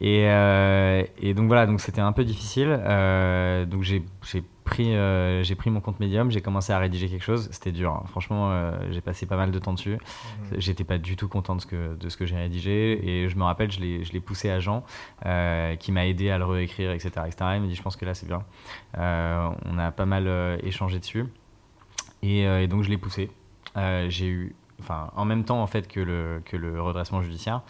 Et, 0.00 0.24
euh, 0.26 1.04
et 1.18 1.32
donc 1.32 1.46
voilà, 1.46 1.66
donc 1.66 1.80
c'était 1.80 2.00
un 2.00 2.12
peu 2.12 2.24
difficile. 2.24 2.68
Euh, 2.68 3.64
donc 3.64 3.82
j'ai 3.82 4.02
j'ai 4.24 4.42
pris, 4.64 4.94
euh, 4.94 5.42
j'ai 5.42 5.54
pris 5.54 5.70
mon 5.70 5.80
compte 5.80 6.00
Medium, 6.00 6.30
j'ai 6.30 6.42
commencé 6.42 6.72
à 6.72 6.78
rédiger 6.78 7.08
quelque 7.08 7.24
chose. 7.24 7.48
C'était 7.50 7.72
dur, 7.72 7.92
hein. 7.92 8.04
franchement, 8.08 8.72
j'ai 8.90 9.00
passé 9.00 9.24
pas 9.24 9.36
mal 9.36 9.52
de 9.52 9.58
temps 9.58 9.72
dessus. 9.72 9.94
Mhm. 9.94 10.58
J'étais 10.58 10.84
pas 10.84 10.98
du 10.98 11.16
tout 11.16 11.28
content 11.28 11.56
de 11.56 11.60
ce 11.60 11.66
que, 11.66 11.94
de 11.94 12.08
ce 12.08 12.16
que 12.16 12.26
j'ai 12.26 12.36
rédigé. 12.36 13.08
Et 13.08 13.28
je 13.28 13.36
me 13.36 13.44
rappelle, 13.44 13.70
je 13.70 13.80
l'ai 13.80 14.20
poussé 14.20 14.50
à 14.50 14.60
Jean, 14.60 14.84
qui 15.78 15.92
m'a 15.92 16.06
aidé 16.06 16.30
à 16.30 16.38
le 16.38 16.44
réécrire, 16.44 16.90
etc., 16.90 17.10
etc. 17.26 17.36
Il 17.54 17.62
m'a 17.62 17.66
dit, 17.68 17.74
je 17.74 17.82
pense 17.82 17.96
que 17.96 18.04
là, 18.04 18.14
c'est 18.14 18.26
bien. 18.26 18.42
On 18.94 19.78
a 19.78 19.90
pas 19.92 20.06
mal 20.06 20.58
échangé 20.62 20.98
dessus. 20.98 21.24
Et, 22.22 22.40
et 22.42 22.66
donc 22.66 22.82
je 22.82 22.90
l'ai 22.90 22.98
poussé. 22.98 23.30
J'ai 24.08 24.26
eu 24.26 24.56
enfin 24.80 25.10
en 25.16 25.24
même 25.24 25.44
temps 25.44 25.62
en 25.62 25.66
fait 25.66 25.88
que 25.88 26.00
le 26.00 26.42
que 26.44 26.56
le 26.56 26.80
redressement 26.82 27.22
judiciaire 27.22 27.62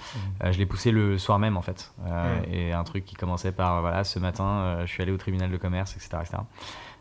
euh, 0.43 0.51
je 0.53 0.59
l'ai 0.59 0.67
poussé 0.67 0.91
le 0.91 1.19
soir 1.19 1.39
même 1.39 1.57
en 1.57 1.63
fait. 1.63 1.93
Euh, 2.07 2.39
Mhm. 2.41 2.55
et 2.55 2.73
un 2.73 2.85
truc 2.85 3.05
qui 3.05 3.15
commençait 3.15 3.53
par 3.53 3.81
voilà 3.81 4.03
ce 4.05 4.19
matin 4.19 4.45
euh, 4.45 4.87
je 4.87 4.93
suis 4.93 5.03
allé 5.03 5.13
au 5.13 5.17
tribunal 5.17 5.51
de 5.51 5.57
commerce 5.57 5.95
etc 5.97 6.19
etc 6.23 6.39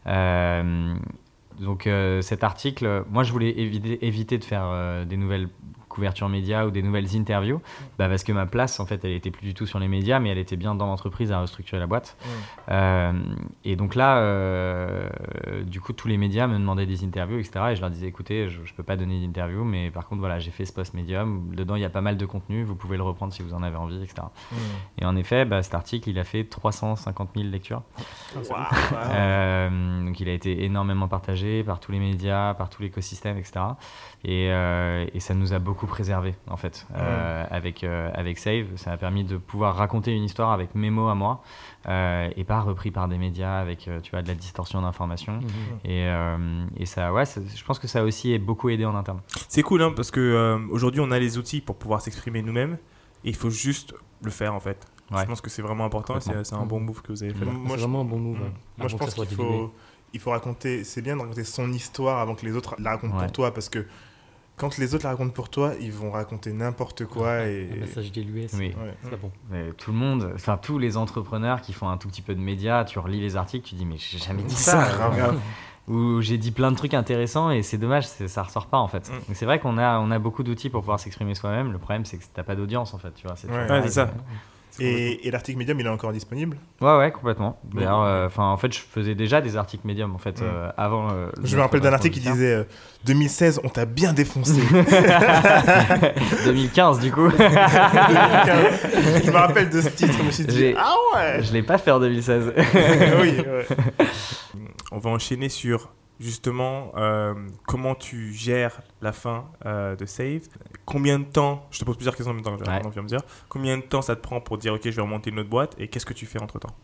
Euh, 0.07 0.95
donc 1.59 1.87
euh, 1.87 2.21
cet 2.21 2.43
article 2.43 3.03
moi 3.09 3.23
je 3.23 3.31
voulais 3.31 3.49
éviter, 3.59 4.05
éviter 4.05 4.37
de 4.37 4.43
faire 4.43 4.65
euh, 4.65 5.05
des 5.05 5.17
nouvelles 5.17 5.47
couvertures 5.95 6.29
médias 6.29 6.65
ou 6.65 6.71
des 6.71 6.83
nouvelles 6.83 7.15
interviews 7.15 7.61
bah, 7.97 8.07
parce 8.07 8.23
que 8.23 8.31
ma 8.31 8.45
place 8.45 8.79
en 8.79 8.85
fait 8.85 9.03
elle 9.03 9.11
était 9.13 9.31
plus 9.31 9.47
du 9.47 9.53
tout 9.53 9.65
sur 9.65 9.79
les 9.79 9.87
médias 9.87 10.19
mais 10.19 10.29
elle 10.29 10.37
était 10.37 10.57
bien 10.57 10.75
dans 10.75 10.85
l'entreprise 10.85 11.31
à 11.31 11.39
restructurer 11.39 11.79
la 11.79 11.87
boîte 11.87 12.17
euh, 12.69 13.13
et 13.63 13.75
donc 13.75 13.95
là, 13.95 14.17
euh, 14.17 15.09
du 15.63 15.81
coup, 15.81 15.93
tous 15.93 16.07
les 16.07 16.17
médias 16.17 16.47
me 16.47 16.57
demandaient 16.57 16.85
des 16.85 17.03
interviews, 17.03 17.39
etc. 17.39 17.65
Et 17.71 17.75
je 17.75 17.81
leur 17.81 17.89
disais, 17.89 18.07
écoutez, 18.07 18.49
je, 18.49 18.63
je 18.63 18.73
peux 18.73 18.83
pas 18.83 18.95
donner 18.95 19.19
d'interview, 19.19 19.63
mais 19.63 19.91
par 19.91 20.07
contre, 20.07 20.19
voilà, 20.19 20.39
j'ai 20.39 20.51
fait 20.51 20.65
ce 20.65 20.73
post 20.73 20.93
médium. 20.93 21.53
Dedans, 21.55 21.75
il 21.75 21.81
y 21.81 21.85
a 21.85 21.89
pas 21.89 22.01
mal 22.01 22.17
de 22.17 22.25
contenu. 22.25 22.63
Vous 22.63 22.75
pouvez 22.75 22.97
le 22.97 23.03
reprendre 23.03 23.33
si 23.33 23.43
vous 23.43 23.53
en 23.53 23.63
avez 23.63 23.77
envie, 23.77 24.01
etc. 24.01 24.27
Et 24.97 25.05
en 25.05 25.15
effet, 25.15 25.45
bah, 25.45 25.63
cet 25.63 25.73
article, 25.73 26.09
il 26.09 26.19
a 26.19 26.23
fait 26.23 26.43
350 26.43 27.29
000 27.35 27.49
lectures. 27.49 27.83
Waouh. 28.35 28.65
Euh, 29.07 30.05
donc, 30.05 30.19
il 30.19 30.29
a 30.29 30.33
été 30.33 30.63
énormément 30.63 31.07
partagé 31.07 31.63
par 31.63 31.79
tous 31.79 31.91
les 31.91 31.99
médias, 31.99 32.53
par 32.53 32.69
tout 32.69 32.81
l'écosystème, 32.81 33.37
etc. 33.37 33.61
Et, 34.27 34.49
euh, 34.51 35.05
et 35.13 35.19
ça 35.19 35.35
nous 35.35 35.53
a 35.53 35.59
beaucoup 35.59 35.85
préservé, 35.85 36.33
en 36.49 36.57
fait, 36.57 36.87
euh, 36.95 37.45
avec, 37.51 37.83
euh, 37.83 38.09
avec 38.15 38.39
Save. 38.39 38.65
Ça 38.75 38.91
a 38.91 38.97
permis 38.97 39.23
de 39.23 39.37
pouvoir 39.37 39.75
raconter 39.75 40.13
une 40.15 40.23
histoire 40.23 40.51
avec 40.51 40.73
mes 40.73 40.89
mots 40.89 41.09
à 41.09 41.13
moi 41.15 41.43
euh, 41.87 42.27
et 42.35 42.43
pas 42.43 42.59
repris 42.61 42.89
par 42.89 43.07
des 43.07 43.19
médias 43.19 43.59
avec, 43.59 43.87
tu 44.01 44.09
vois, 44.11 44.23
de 44.23 44.27
la 44.27 44.33
distorsion 44.33 44.81
d'information. 44.81 45.33
Mhm. 45.33 45.41
Et, 45.83 46.07
euh, 46.07 46.65
et 46.75 46.87
ça, 46.87 47.13
ouais, 47.13 47.25
ça- 47.25 47.39
je 47.55 47.63
pense 47.63 47.77
que 47.77 47.87
ça 47.87 47.99
a 47.99 48.03
aussi 48.03 48.35
beaucoup 48.39 48.69
aidé 48.69 48.83
en 48.83 48.95
interne. 48.95 49.21
C'est 49.47 49.61
cool 49.61 49.83
hein, 49.83 49.93
parce 49.95 50.09
que 50.09 50.19
euh, 50.19 50.57
aujourd'hui 50.71 51.01
on 51.01 51.11
a 51.11 51.19
les 51.19 51.37
outils 51.37 51.61
pour 51.61 51.75
pouvoir 51.75 52.01
s'exprimer 52.01 52.41
nous-mêmes 52.41 52.79
et 53.23 53.29
il 53.29 53.35
faut 53.35 53.51
juste 53.51 53.93
le 54.23 54.31
faire 54.31 54.55
en 54.55 54.59
fait. 54.59 54.87
Ouais. 55.11 55.21
Je 55.21 55.25
pense 55.27 55.41
que 55.41 55.51
c'est 55.51 55.61
vraiment 55.61 55.85
important 55.85 56.17
et 56.17 56.21
c'est 56.21 56.55
un 56.55 56.65
bon 56.65 56.79
move 56.79 57.03
que 57.03 57.11
vous 57.11 57.21
avez 57.21 57.33
fait. 57.35 57.45
Moi, 57.45 57.75
je- 57.77 57.81
vraiment 57.81 58.01
un 58.01 58.05
bon 58.05 58.17
move. 58.17 58.39
Mhm. 58.39 58.45
hein, 58.47 58.53
Moi, 58.79 58.87
je 58.87 58.95
pense 58.97 59.13
qu'il 59.13 59.27
faut, 59.27 59.71
il 60.13 60.19
faut 60.19 60.31
raconter. 60.31 60.83
C'est 60.83 61.03
bien 61.03 61.15
de 61.15 61.21
raconter 61.21 61.43
son 61.43 61.71
histoire 61.71 62.17
avant 62.19 62.33
que 62.33 62.43
les 62.43 62.55
autres 62.55 62.75
la 62.79 62.89
racontent 62.91 63.15
Ouais. 63.17 63.23
pour 63.25 63.31
toi 63.31 63.53
parce 63.53 63.69
que 63.69 63.85
quand 64.57 64.77
les 64.77 64.95
autres 64.95 65.03
la 65.05 65.11
racontent 65.11 65.33
pour 65.33 65.49
toi, 65.49 65.73
ils 65.79 65.91
vont 65.91 66.11
raconter 66.11 66.53
n'importe 66.53 67.05
quoi 67.05 67.45
et. 67.45 67.69
Un 67.73 67.79
message 67.81 68.11
dilué, 68.11 68.47
c'est 68.47 68.57
Oui. 68.57 68.67
Ouais. 68.81 68.93
c'est 69.03 69.09
pas 69.09 69.15
bon. 69.17 69.31
Mais 69.49 69.71
tout 69.73 69.91
le 69.91 69.97
monde, 69.97 70.31
enfin 70.35 70.57
tous 70.57 70.77
les 70.79 70.97
entrepreneurs 70.97 71.61
qui 71.61 71.73
font 71.73 71.89
un 71.89 71.97
tout 71.97 72.07
petit 72.07 72.21
peu 72.21 72.35
de 72.35 72.39
médias, 72.39 72.85
tu 72.85 72.99
relis 72.99 73.19
les 73.21 73.35
articles, 73.35 73.67
tu 73.67 73.75
dis 73.75 73.85
mais 73.85 73.97
j'ai 73.97 74.17
jamais 74.17 74.43
dit 74.43 74.55
ça. 74.55 74.85
Ça. 74.85 75.11
Ou 75.87 76.19
j'ai 76.21 76.39
dit 76.39 76.49
plein 76.49 76.71
de 76.71 76.75
trucs 76.77 76.95
intéressants 76.95 77.51
et 77.51 77.61
c'est 77.61 77.77
dommage, 77.77 78.07
ça 78.07 78.41
ressort 78.41 78.65
pas 78.67 78.79
en 78.79 78.87
fait. 78.87 79.11
Mm. 79.29 79.33
C'est 79.35 79.45
vrai 79.45 79.59
qu'on 79.59 79.77
a, 79.77 79.99
on 79.99 80.09
a 80.09 80.17
beaucoup 80.17 80.41
d'outils 80.41 80.71
pour 80.71 80.81
pouvoir 80.81 80.99
s'exprimer 80.99 81.35
soi-même. 81.35 81.71
Le 81.71 81.77
problème 81.77 82.05
c'est 82.05 82.17
que 82.17 82.23
t'as 82.33 82.41
pas 82.43 82.55
d'audience 82.55 82.93
en 82.95 82.97
fait, 82.97 83.11
tu 83.13 83.27
vois. 83.27 83.35
c'est 83.35 83.47
Ouais. 83.47 83.61
toujours 83.67 83.71
Ouais, 83.77 83.81
c'est 83.83 83.91
ça. 83.93 84.11
Et, 84.79 85.25
et 85.27 85.31
l'article 85.31 85.57
Medium, 85.57 85.79
il 85.79 85.85
est 85.85 85.89
encore 85.89 86.11
disponible 86.11 86.57
Ouais, 86.81 86.97
ouais, 86.97 87.11
complètement. 87.11 87.57
D'ailleurs, 87.73 88.01
euh, 88.01 88.27
enfin, 88.27 88.43
en 88.49 88.57
fait, 88.57 88.73
je 88.73 88.79
faisais 88.79 89.15
déjà 89.15 89.39
des 89.39 89.55
articles 89.55 89.87
médiums 89.87 90.13
en 90.13 90.17
fait 90.17 90.41
euh, 90.41 90.69
avant. 90.75 91.09
euh, 91.13 91.29
Je 91.43 91.55
me 91.55 91.61
rappelle 91.61 91.79
d'un 91.79 91.93
article 91.93 92.15
qui 92.15 92.19
disait 92.29 92.53
euh, 92.55 92.63
2016, 93.05 93.61
on 93.63 93.69
t'a 93.69 93.85
bien 93.85 94.11
défoncé. 94.11 94.59
judiciaire. 94.71 96.13
2015 96.45 96.99
du 96.99 97.11
coup. 97.11 97.29
je 97.29 97.37
me 99.31 99.37
rappelle 99.37 99.69
de 99.69 99.81
ce 99.81 99.89
titre, 99.89 100.13
je 100.17 100.23
me 100.23 100.31
suis 100.31 100.45
dit 100.45 100.73
Ah 100.77 100.95
ouais 101.15 101.43
je 101.43 101.53
l'ai 101.53 101.63
pas 101.63 101.77
fait 101.77 101.91
en 101.91 101.99
2016. 101.99 102.53
Oui, 103.21 103.37
ouais. 103.39 103.65
On 104.91 104.99
va 104.99 105.09
enchaîner 105.11 105.49
sur 105.49 105.89
justement 106.19 106.91
euh, 106.97 107.33
comment 107.67 107.95
tu 107.95 108.33
gères 108.33 108.81
la 109.01 109.11
fin 109.11 109.45
euh, 109.65 109.95
de 109.95 110.05
Save? 110.05 110.41
Combien 110.85 111.19
de 111.19 111.25
temps, 111.25 111.67
je 111.71 111.79
te 111.79 111.85
pose 111.85 111.95
plusieurs 111.95 112.15
questions 112.15 112.31
en 112.31 112.35
même 112.35 112.43
temps, 112.43 112.57
je 112.57 112.63
vais 112.63 112.69
Ouais. 112.69 112.81
à 112.97 113.01
mesure. 113.01 113.21
Combien 113.49 113.77
de 113.77 113.83
temps 113.83 114.01
ça 114.01 114.15
te 114.15 114.21
prend 114.21 114.39
pour 114.41 114.57
dire 114.57 114.73
ok 114.73 114.81
je 114.85 114.91
vais 114.91 115.01
remonter 115.01 115.29
une 115.29 115.39
autre 115.39 115.49
boîte 115.49 115.75
et 115.77 115.87
qu'est-ce 115.87 116.05
que 116.05 116.13
tu 116.13 116.25
fais 116.25 116.41
entre 116.41 116.59
temps? 116.59 116.75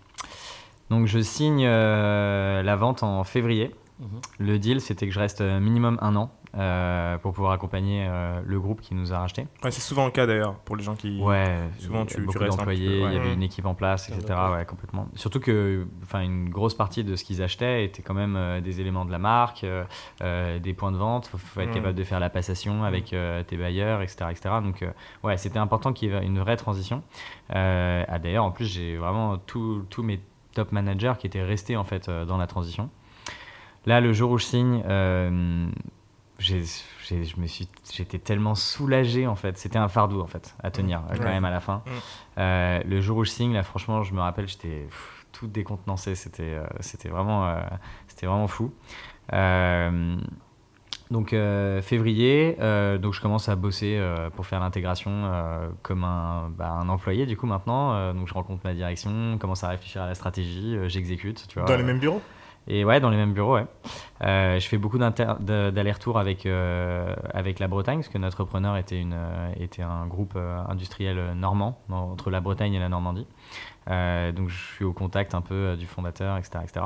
Donc 0.89 1.07
je 1.07 1.19
signe 1.19 1.65
euh, 1.65 2.61
la 2.63 2.75
vente 2.75 3.03
en 3.03 3.23
février. 3.23 3.71
Mhm. 3.99 4.07
Le 4.39 4.59
deal, 4.59 4.81
c'était 4.81 5.05
que 5.07 5.13
je 5.13 5.19
reste 5.19 5.41
minimum 5.41 5.97
un 6.01 6.15
an 6.15 6.31
euh, 6.57 7.17
pour 7.17 7.31
pouvoir 7.33 7.53
accompagner 7.53 8.05
euh, 8.09 8.41
le 8.45 8.59
groupe 8.59 8.81
qui 8.81 8.93
nous 8.93 9.13
a 9.13 9.19
racheté. 9.19 9.47
Ouais, 9.63 9.71
C'est 9.71 9.81
souvent 9.81 10.05
le 10.05 10.11
cas 10.11 10.25
d'ailleurs 10.25 10.55
pour 10.55 10.75
les 10.75 10.83
gens 10.83 10.95
qui. 10.95 11.19
Ouais, 11.21 11.57
souvent, 11.77 11.99
il 11.99 11.99
y 11.99 12.01
a 12.01 12.05
tu- 12.07 12.15
tu 12.15 12.21
beaucoup 12.21 12.39
restes 12.39 12.57
peu, 12.59 12.65
ouais. 12.65 12.75
il 12.77 13.13
y 13.13 13.15
avait 13.17 13.29
Mm. 13.29 13.33
une 13.33 13.43
équipe 13.43 13.65
en 13.65 13.73
place, 13.73 14.09
etc. 14.09 14.37
Ouais, 14.51 14.65
complètement. 14.65 15.07
Surtout 15.15 15.39
que, 15.39 15.87
enfin, 16.03 16.21
une 16.21 16.49
grosse 16.49 16.73
partie 16.73 17.03
de 17.05 17.15
ce 17.15 17.23
qu'ils 17.23 17.41
achetaient 17.41 17.85
était 17.85 18.01
quand 18.01 18.13
même 18.13 18.35
euh, 18.35 18.59
des 18.61 18.81
éléments 18.81 19.05
de 19.05 19.11
la 19.11 19.19
marque, 19.19 19.65
des 20.21 20.73
points 20.73 20.91
de 20.91 20.97
vente. 20.97 21.27
Faut, 21.27 21.37
faut 21.37 21.61
être 21.61 21.69
Mm. 21.69 21.73
capable 21.73 21.95
de 21.95 22.03
faire 22.03 22.19
la 22.19 22.29
passation 22.29 22.83
avec 22.83 23.13
euh, 23.13 23.43
tes 23.43 23.55
bailleurs, 23.57 24.01
etc., 24.01 24.25
etc. 24.31 24.55
Donc, 24.63 24.83
euh, 24.83 24.91
ouais, 25.23 25.37
c'était 25.37 25.59
important 25.59 25.93
qu'il 25.93 26.11
y 26.11 26.13
ait 26.13 26.25
une 26.25 26.39
vraie 26.39 26.57
transition. 26.57 27.01
Euh, 27.55 28.03
ah, 28.07 28.19
D'ailleurs, 28.19 28.43
en 28.45 28.51
plus, 28.51 28.65
j'ai 28.65 28.97
vraiment 28.97 29.37
tous 29.37 29.83
tous 29.89 30.03
mes 30.03 30.19
top 30.53 30.73
managers 30.73 31.13
qui 31.17 31.27
étaient 31.27 31.41
restés 31.43 31.77
en 31.77 31.85
fait 31.85 32.09
euh, 32.09 32.25
dans 32.25 32.37
la 32.37 32.45
transition. 32.45 32.89
Là, 33.85 34.01
le 34.01 34.11
jour 34.13 34.31
où 34.31 34.37
je 34.37 34.43
signe, 34.45 34.83
euh, 34.85 35.67
j'ai, 36.41 36.63
j'ai- 37.07 37.23
je 37.23 37.39
me 37.39 37.47
suis, 37.47 37.67
j'étais 37.93 38.19
tellement 38.19 38.55
soulagé 38.55 39.27
en 39.27 39.35
fait. 39.35 39.57
C'était 39.57 39.77
un 39.79 39.87
fardeau 39.87 40.21
en 40.21 40.27
fait 40.27 40.55
à 40.63 40.71
tenir 40.71 40.99
euh, 41.09 41.15
quand 41.17 41.23
Ouais. 41.23 41.29
même 41.31 41.45
à 41.45 41.51
la 41.51 41.59
fin. 41.59 41.83
Mm. 41.85 41.89
Euh, 42.39 42.79
le 42.85 43.01
jour 43.01 43.17
où 43.17 43.23
je 43.23 43.29
signe, 43.31 43.53
là, 43.53 43.63
franchement, 43.63 44.03
je 44.03 44.13
me 44.13 44.19
rappelle, 44.21 44.47
j'étais 44.47 44.85
pff, 44.89 45.25
tout 45.31 45.47
décontenancé. 45.47 46.15
C'était, 46.15 46.43
euh, 46.55 46.65
c'était 46.79 47.09
vraiment, 47.09 47.45
euh, 47.47 47.61
c'était 48.07 48.25
vraiment 48.27 48.47
fou. 48.47 48.73
Donc 51.09 51.35
février, 51.81 52.55
donc 53.01 53.13
je 53.13 53.19
commence 53.21 53.49
à 53.49 53.55
bosser 53.57 54.01
pour 54.35 54.45
faire 54.45 54.61
l'intégration 54.61 55.29
comme 55.81 56.05
un, 56.05 56.49
bah, 56.57 56.69
un 56.69 56.87
employé 56.87 57.25
du 57.25 57.35
coup 57.35 57.47
maintenant. 57.47 58.13
Donc 58.13 58.29
je 58.29 58.33
rencontre 58.33 58.61
ma 58.63 58.73
direction, 58.73 59.37
commence 59.37 59.63
à 59.65 59.69
réfléchir 59.69 60.01
à 60.03 60.07
la 60.07 60.15
stratégie, 60.15 60.77
j'exécute. 60.87 61.47
Tu 61.49 61.59
vois, 61.59 61.67
Dans 61.67 61.75
les 61.75 61.83
mêmes 61.83 61.99
bureaux? 61.99 62.21
Et 62.67 62.85
ouais, 62.85 62.99
dans 62.99 63.09
les 63.09 63.17
mêmes 63.17 63.33
bureaux, 63.33 63.55
ouais. 63.55 63.65
Euh, 64.23 64.59
je 64.59 64.67
fais 64.67 64.77
beaucoup 64.77 64.99
d'allers-retours 64.99 66.19
avec, 66.19 66.45
euh, 66.45 67.15
avec 67.33 67.59
la 67.59 67.67
Bretagne, 67.67 67.99
parce 67.99 68.09
que 68.09 68.19
notre 68.19 68.43
preneur 68.43 68.77
était, 68.77 68.99
une, 68.99 69.15
euh, 69.15 69.51
était 69.59 69.81
un 69.81 70.05
groupe 70.05 70.37
industriel 70.69 71.33
normand, 71.33 71.79
entre 71.89 72.29
la 72.29 72.39
Bretagne 72.39 72.73
et 72.73 72.79
la 72.79 72.89
Normandie. 72.89 73.27
Donc 73.87 74.49
je 74.49 74.57
suis 74.75 74.85
au 74.85 74.93
contact 74.93 75.33
un 75.33 75.41
peu 75.41 75.75
du 75.75 75.87
fondateur, 75.87 76.37
etc., 76.37 76.59
etc. 76.63 76.85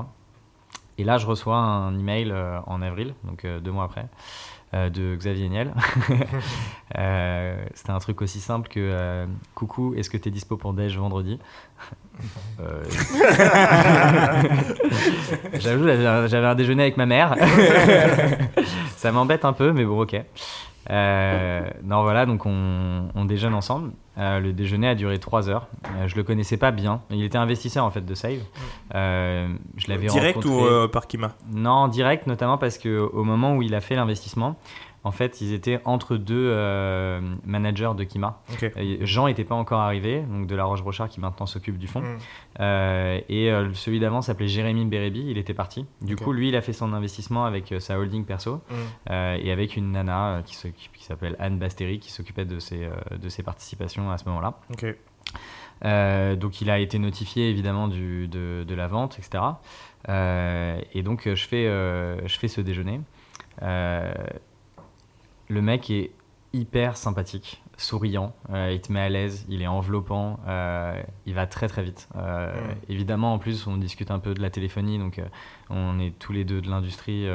Et 0.98 1.04
là, 1.04 1.18
je 1.18 1.28
reçois 1.28 1.58
un 1.58 2.00
email 2.00 2.34
en 2.66 2.82
avril, 2.82 3.16
donc 3.26 3.46
deux 3.46 3.72
mois 3.72 3.84
après, 3.84 4.08
de 4.74 5.16
Xavier 5.16 5.50
Niel. 5.50 5.74
C'était 7.74 7.92
un 7.92 8.00
truc 8.00 8.22
aussi 8.22 8.40
simple 8.40 8.70
que 8.70 9.28
Coucou, 9.56 9.94
est-ce 9.96 10.10
que 10.10 10.18
tu 10.18 10.30
es 10.30 10.32
dispo 10.32 10.56
pour 10.56 10.74
Déj 10.74 10.98
vendredi? 10.98 11.38
Euh, 12.62 12.84
J'avoue, 15.60 15.86
j'avais 16.28 16.48
un- 16.48 16.56
déjeuner 16.56 16.84
avec 16.84 16.98
ma 16.98 17.06
mère. 17.06 17.36
Ça 18.98 19.12
m'embête 19.12 19.46
un 19.46 19.54
peu, 19.54 19.72
mais 19.72 19.86
bon, 19.86 20.02
ok. 20.02 20.16
Euh, 20.92 21.62
non, 21.84 22.04
voilà, 22.04 22.26
donc 22.28 22.46
on, 22.46 23.08
on 23.16 23.26
déjeune 23.26 23.54
ensemble. 23.56 23.92
Euh, 24.20 24.40
le 24.40 24.54
déjeuner 24.54 24.88
a 24.90 24.96
duré 24.96 25.18
3 25.20 25.50
heures. 25.50 25.68
Euh, 25.98 26.08
je 26.08 26.16
le 26.16 26.22
connaissais 26.24 26.58
pas 26.58 26.70
bien. 26.72 27.02
Il 27.10 27.24
était 27.24 27.38
investisseur 27.40 27.84
en 27.86 27.92
fait 27.92 28.06
de 28.06 28.14
Save. 28.14 28.38
Euh, 28.94 29.48
je 29.78 29.88
l'avais 29.90 30.06
Direct 30.08 30.44
rencontré. 30.44 30.84
ou 30.86 30.88
par 30.90 31.08
Kima? 31.08 31.32
Non, 31.52 31.88
direct, 31.88 32.28
notamment 32.28 32.58
parce 32.60 32.78
que 32.78 33.00
au 33.00 33.24
moment 33.24 33.56
où 33.56 33.64
il 33.64 33.74
a 33.74 33.82
fait 33.82 33.96
l'investissement, 33.96 34.58
en 35.06 35.12
fait, 35.12 35.40
ils 35.40 35.54
étaient 35.54 35.80
entre 35.86 36.18
deux 36.18 36.50
euh, 36.50 37.22
managers 37.46 37.92
de 37.96 38.04
Kima. 38.04 38.42
Jean 39.02 39.28
n'était 39.28 39.44
pas 39.44 39.54
encore 39.54 39.80
arrivé, 39.82 40.24
donc 40.24 40.48
de 40.48 40.56
la 40.56 40.66
Roche-Brochard 40.66 41.10
qui 41.10 41.20
maintenant 41.20 41.46
s'occupe 41.46 41.78
du 41.78 41.86
fonds. 41.86 42.02
Mm. 42.02 42.18
Euh, 42.60 43.22
et 43.30 43.52
euh, 43.52 43.72
celui 43.76 44.00
d'avant 44.00 44.24
s'appelait 44.24 44.48
Jérémy 44.48 44.84
Bérébi, 44.86 45.24
il 45.28 45.38
était 45.38 45.54
parti. 45.54 45.86
Du 46.02 46.16
coup, 46.16 46.34
lui, 46.34 46.50
il 46.50 46.56
a 46.56 46.62
fait 46.62 46.74
son 46.74 46.92
investissement 46.92 47.46
avec 47.46 47.72
sa 47.80 48.00
holding 48.00 48.26
perso 48.26 48.56
Mm. 48.56 48.74
euh, 49.12 49.38
et 49.40 49.52
avec 49.52 49.78
une 49.78 49.92
nana 49.92 50.42
qui, 50.44 50.56
s'appelle 51.04 51.36
Anne 51.38 51.60
Basteri 51.60 52.00
qui 52.00 52.12
s'occupait 52.12 52.46
de 52.46 52.58
ses, 52.58 52.90
de 53.16 53.30
ses 53.30 53.44
participations 53.44 54.10
à 54.10 54.18
ce 54.18 54.26
moment-là. 54.30 54.60
Donc 56.36 56.62
il 56.62 56.70
a 56.72 56.80
été 56.80 56.98
notifié 56.98 57.52
évidemment 57.52 57.88
du, 57.88 58.28
de, 58.28 58.66
de 58.68 58.76
la 58.76 58.88
vente, 58.88 59.20
etc. 59.20 59.44
Et 60.96 61.04
donc 61.04 61.30
je 61.32 61.46
fais, 61.46 61.66
je 61.66 62.38
fais 62.40 62.48
ce 62.48 62.62
déjeuner. 62.62 63.02
Le 65.48 65.62
mec 65.62 65.90
est 65.92 66.12
hyper 66.54 66.96
sympathique, 66.96 67.62
souriant, 67.76 68.34
euh, 68.54 68.72
il 68.74 68.80
te 68.80 68.92
met 68.92 69.02
à 69.02 69.10
l'aise, 69.10 69.46
il 69.50 69.62
est 69.62 69.68
enveloppant, 69.68 70.40
euh, 70.48 71.02
il 71.26 71.34
va 71.34 71.48
très 71.48 71.68
très 71.68 71.84
vite. 71.84 72.08
Euh, 72.16 72.54
Mm. 72.56 72.76
Évidemment, 72.90 73.34
en 73.34 73.40
plus, 73.40 73.68
on 73.68 73.76
discute 73.76 74.10
un 74.10 74.20
peu 74.20 74.34
de 74.34 74.42
la 74.42 74.50
téléphonie, 74.50 74.98
donc 74.98 75.22
on 75.70 76.00
est 76.00 76.18
tous 76.18 76.32
les 76.32 76.46
deux 76.46 76.62
de 76.62 76.70
l'industrie, 76.70 77.28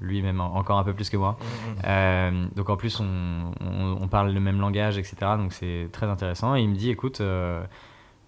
lui 0.00 0.22
même 0.22 0.40
en- 0.40 0.54
encore 0.54 0.78
un 0.78 0.84
peu 0.84 0.94
plus 0.94 1.10
que 1.10 1.16
moi. 1.16 1.36
Mm, 1.40 1.80
Euh, 1.86 2.46
donc 2.54 2.70
en 2.70 2.76
plus, 2.76 3.00
on, 3.00 3.52
on- 3.60 3.98
on 4.00 4.08
parle 4.08 4.32
le 4.32 4.40
même 4.40 4.60
langage, 4.60 4.96
etc. 4.96 5.16
Donc 5.36 5.52
c'est 5.52 5.88
très 5.92 6.06
intéressant. 6.06 6.54
Et 6.54 6.62
il 6.62 6.68
me 6.68 6.76
dit, 6.76 6.90
écoute, 6.90 7.20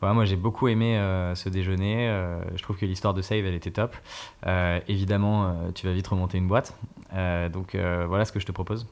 voilà, 0.01 0.15
moi 0.15 0.25
j'ai 0.25 0.35
beaucoup 0.37 0.67
aimé 0.67 0.99
euh, 0.99 1.37
ce 1.37 1.49
déjeuner. 1.49 2.09
euh, 2.09 2.41
je 2.57 2.63
trouve 2.65 2.77
que 2.77 2.85
l'histoire 2.87 3.15
de 3.15 3.23
Save, 3.23 3.45
elle 3.47 3.55
était 3.55 3.71
top. 3.71 3.95
Euh, 4.49 4.81
évidemment, 4.89 5.55
tu 5.77 5.87
vas 5.87 5.93
vite 5.93 6.09
remonter 6.09 6.39
une 6.39 6.49
boîte. 6.49 6.77
Euh, 7.15 7.49
donc 7.49 7.75
euh, 7.75 8.07
voilà 8.09 8.25
ce 8.25 8.33
que 8.33 8.41
je 8.41 8.47
te 8.47 8.53
propose. 8.53 8.87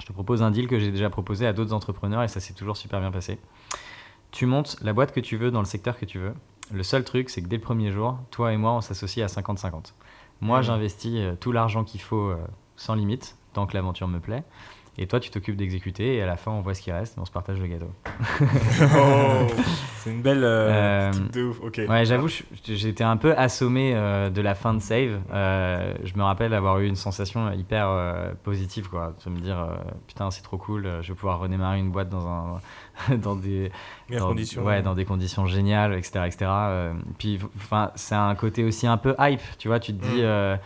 Je 0.00 0.06
te 0.06 0.12
propose 0.12 0.42
un 0.42 0.50
deal 0.50 0.66
que 0.68 0.78
j'ai 0.78 0.90
déjà 0.90 1.10
proposé 1.10 1.46
à 1.46 1.52
d'autres 1.52 1.72
entrepreneurs 1.72 2.22
et 2.22 2.28
ça 2.28 2.40
s'est 2.40 2.54
toujours 2.54 2.76
super 2.76 3.00
bien 3.00 3.10
passé. 3.10 3.38
Tu 4.30 4.46
montes 4.46 4.76
la 4.82 4.92
boîte 4.92 5.12
que 5.12 5.20
tu 5.20 5.36
veux 5.36 5.50
dans 5.50 5.60
le 5.60 5.66
secteur 5.66 5.98
que 5.98 6.04
tu 6.04 6.18
veux. 6.18 6.34
Le 6.72 6.82
seul 6.82 7.04
truc, 7.04 7.28
c'est 7.30 7.42
que 7.42 7.48
dès 7.48 7.56
le 7.56 7.62
premier 7.62 7.90
jour, 7.92 8.18
toi 8.30 8.52
et 8.52 8.56
moi, 8.56 8.72
on 8.72 8.80
s'associe 8.80 9.24
à 9.24 9.28
50-50. 9.40 9.94
Moi, 10.40 10.58
Mhm. 10.58 10.62
j'investis 10.64 11.14
euh, 11.16 11.34
tout 11.38 11.52
l'argent 11.52 11.84
qu'il 11.84 12.00
faut 12.00 12.32
sans 12.76 12.94
limite, 12.94 13.36
tant 13.52 13.66
que 13.66 13.74
l'aventure 13.74 14.08
me 14.08 14.18
plaît. 14.18 14.42
Et 14.98 15.06
toi, 15.06 15.20
tu 15.20 15.30
t'occupes 15.30 15.56
d'exécuter 15.56 16.16
et 16.16 16.22
à 16.22 16.26
la 16.26 16.36
fin, 16.36 16.50
on 16.50 16.60
voit 16.60 16.74
ce 16.74 16.82
qui 16.82 16.92
reste 16.92 17.16
et 17.16 17.20
on 17.20 17.24
se 17.24 17.30
partage 17.30 17.58
le 17.58 17.66
gâteau. 17.66 17.90
Oh, 18.94 19.46
c'est 19.96 20.10
une 20.10 20.20
belle. 20.22 20.42
euh, 20.44 21.10
Euh, 21.10 21.12
de 21.32 21.44
ouf, 21.44 21.60
ok. 21.62 21.80
Ouais, 21.88 22.04
j'avoue, 22.04 22.28
j'étais 22.64 23.04
un 23.04 23.16
peu 23.16 23.34
assommé 23.36 23.92
euh, 23.94 24.28
de 24.30 24.40
la 24.42 24.54
fin 24.54 24.74
de 24.74 24.80
Save. 24.80 25.20
Euh, 25.32 25.94
je 26.04 26.14
me 26.16 26.22
rappelle 26.22 26.52
avoir 26.52 26.78
eu 26.80 26.86
une 26.86 26.96
sensation 26.96 27.50
hyper 27.52 27.86
euh, 27.88 28.32
positive, 28.44 28.88
quoi. 28.90 29.14
De 29.24 29.30
me 29.30 29.40
dire, 29.40 29.66
putain, 30.06 30.30
c'est 30.30 30.42
trop 30.42 30.58
cool, 30.58 30.86
je 31.00 31.08
vais 31.08 31.14
pouvoir 31.14 31.38
redémarrer 31.38 31.78
une 31.78 31.90
boîte 31.90 32.08
dans, 32.10 32.26
un, 32.28 32.60
dans 33.16 33.36
des, 33.36 33.70
dans, 34.10 34.28
conditions. 34.28 34.62
Ouais, 34.62 34.82
dans 34.82 34.94
des 34.94 35.04
conditions 35.04 35.46
géniales, 35.46 35.94
etc. 35.94 36.24
etc. 36.26 36.50
Puis, 37.18 37.38
c'est 37.94 38.14
un 38.14 38.34
côté 38.34 38.64
aussi 38.64 38.86
un 38.86 38.98
peu 38.98 39.14
hype, 39.18 39.40
tu 39.58 39.68
vois. 39.68 39.80
Tu 39.80 39.94
te 39.94 40.04
dis, 40.04 40.22
Mm. 40.22 40.58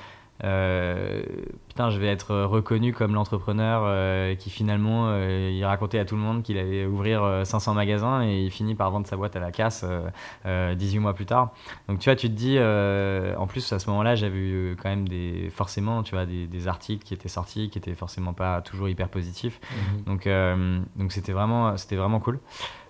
Euh, 0.45 1.23
putain, 1.69 1.91
je 1.91 1.99
vais 1.99 2.09
être 2.09 2.35
reconnu 2.35 2.93
comme 2.93 3.15
l'entrepreneur 3.15 3.83
euh, 3.85 4.35
qui 4.35 4.51
finalement, 4.51 5.07
euh, 5.09 5.51
il 5.53 5.65
racontait 5.65 5.99
à 5.99 6.05
tout 6.05 6.15
le 6.15 6.21
monde 6.21 6.43
qu'il 6.43 6.59
allait 6.59 6.87
ouvrir 6.87 7.23
euh, 7.23 7.45
500 7.45 7.75
magasins 7.75 8.23
et 8.23 8.43
il 8.45 8.51
finit 8.51 8.75
par 8.75 8.91
vendre 8.91 9.07
sa 9.07 9.17
boîte 9.17 9.37
à 9.37 9.41
la 9.41 9.51
casse 9.51 9.85
euh, 9.89 10.09
euh, 10.45 10.75
18 10.75 10.99
mois 10.99 11.15
plus 11.15 11.27
tard. 11.27 11.53
Donc, 11.89 11.99
tu 11.99 12.09
vois, 12.09 12.17
tu 12.17 12.29
te 12.29 12.35
dis, 12.35 12.59
en 12.59 13.47
plus, 13.47 13.73
à 13.73 13.79
ce 13.79 13.89
moment-là, 13.91 14.15
j'avais 14.15 14.39
eu 14.39 14.77
quand 14.81 14.89
même 14.89 15.09
des, 15.09 15.51
forcément, 15.51 16.03
tu 16.03 16.15
vois, 16.15 16.27
des, 16.27 16.47
des 16.47 16.69
articles 16.69 17.05
qui 17.05 17.15
étaient 17.15 17.29
sortis, 17.29 17.71
qui 17.71 17.79
étaient 17.79 17.95
forcément 17.95 18.33
pas 18.33 18.61
toujours 18.61 18.89
hyper 18.89 19.09
positifs. 19.09 19.61
Donc, 20.07 20.27
euh, 20.27 20.81
donc 20.97 21.13
c'était 21.13 21.33
vraiment, 21.33 21.77
c'était 21.77 21.97
vraiment 21.97 22.21
cool. 22.21 22.39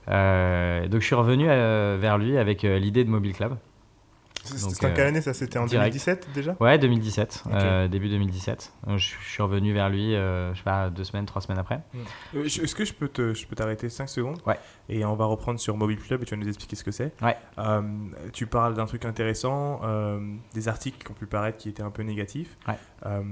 Donc 0.06 1.00
je 1.00 1.04
suis 1.04 1.14
revenu 1.14 1.46
vers 1.46 2.18
lui 2.18 2.38
avec 2.38 2.62
l'idée 2.62 3.04
de 3.04 3.10
Mobile 3.10 3.34
Club. 3.34 3.56
C'était 4.46 4.86
en 4.86 4.90
euh, 4.90 4.92
quelle 4.94 5.06
année 5.06 5.20
ça? 5.20 5.34
C'était 5.34 5.58
en 5.58 5.66
direct. 5.66 5.86
2017 5.92 6.28
déjà? 6.34 6.56
Ouais, 6.60 6.78
2017, 6.78 7.42
Ok. 7.46 7.52
euh, 7.54 7.88
début 7.88 8.08
2017. 8.08 8.72
Donc, 8.86 8.98
je, 8.98 9.14
je 9.22 9.28
suis 9.30 9.42
revenu 9.42 9.72
vers 9.72 9.88
lui, 9.88 10.14
euh, 10.14 10.52
je 10.54 10.58
sais 10.58 10.64
pas, 10.64 10.90
deux 10.90 11.04
semaines, 11.04 11.26
trois 11.26 11.42
semaines 11.42 11.58
après. 11.58 11.80
Euh, 12.34 12.44
je- 12.46 12.62
Est-ce 12.62 12.74
que 12.74 12.84
je 12.84 12.92
peux 12.94 13.08
te- 13.08 13.34
je 13.34 13.46
peux 13.46 13.56
t'arrêter 13.56 13.88
5 13.88 14.08
secondes? 14.08 14.38
Ouais. 14.46 14.58
Et 14.88 15.04
on 15.04 15.14
va 15.16 15.24
reprendre 15.24 15.58
sur 15.58 15.76
Mobile 15.76 15.98
Club 15.98 16.22
et 16.22 16.24
tu 16.24 16.34
vas 16.34 16.40
nous 16.40 16.48
expliquer 16.48 16.76
ce 16.76 16.84
que 16.84 16.92
c'est. 16.92 17.12
Ouais. 17.22 17.36
Euh, 17.58 17.82
tu 18.32 18.46
parles 18.46 18.74
d'un 18.74 18.86
truc 18.86 19.04
intéressant, 19.04 19.80
euh, 19.84 20.20
des 20.54 20.68
articles 20.68 21.04
qui 21.04 21.10
ont 21.10 21.14
pu 21.14 21.26
paraître 21.26 21.58
qui 21.58 21.68
étaient 21.68 21.82
un 21.82 21.90
peu 21.90 22.02
négatifs. 22.02 22.56
Ouais. 22.68 22.74
Euh, 23.06 23.22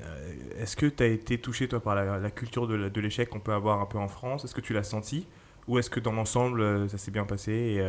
euh, 0.00 0.32
Est-ce 0.62 0.76
que 0.76 0.86
tu 0.86 1.02
as 1.02 1.06
été 1.06 1.38
touché 1.38 1.68
toi 1.68 1.80
par 1.80 1.94
la, 1.94 2.18
la 2.18 2.30
culture 2.30 2.66
de 2.66 3.00
l'échec 3.00 3.28
qu'on 3.28 3.40
peut 3.40 3.52
avoir 3.52 3.80
un 3.80 3.86
peu 3.86 3.98
en 3.98 4.08
France? 4.08 4.44
Est-ce 4.44 4.54
que 4.54 4.60
tu 4.60 4.72
l'as 4.72 4.82
senti? 4.84 5.26
Ou 5.68 5.78
est-ce 5.78 5.90
que 5.90 6.00
dans 6.00 6.12
l'ensemble 6.12 6.60
euh, 6.60 6.88
ça 6.88 6.98
s'est 6.98 7.12
bien 7.12 7.24
passé 7.24 7.52
et, 7.52 7.80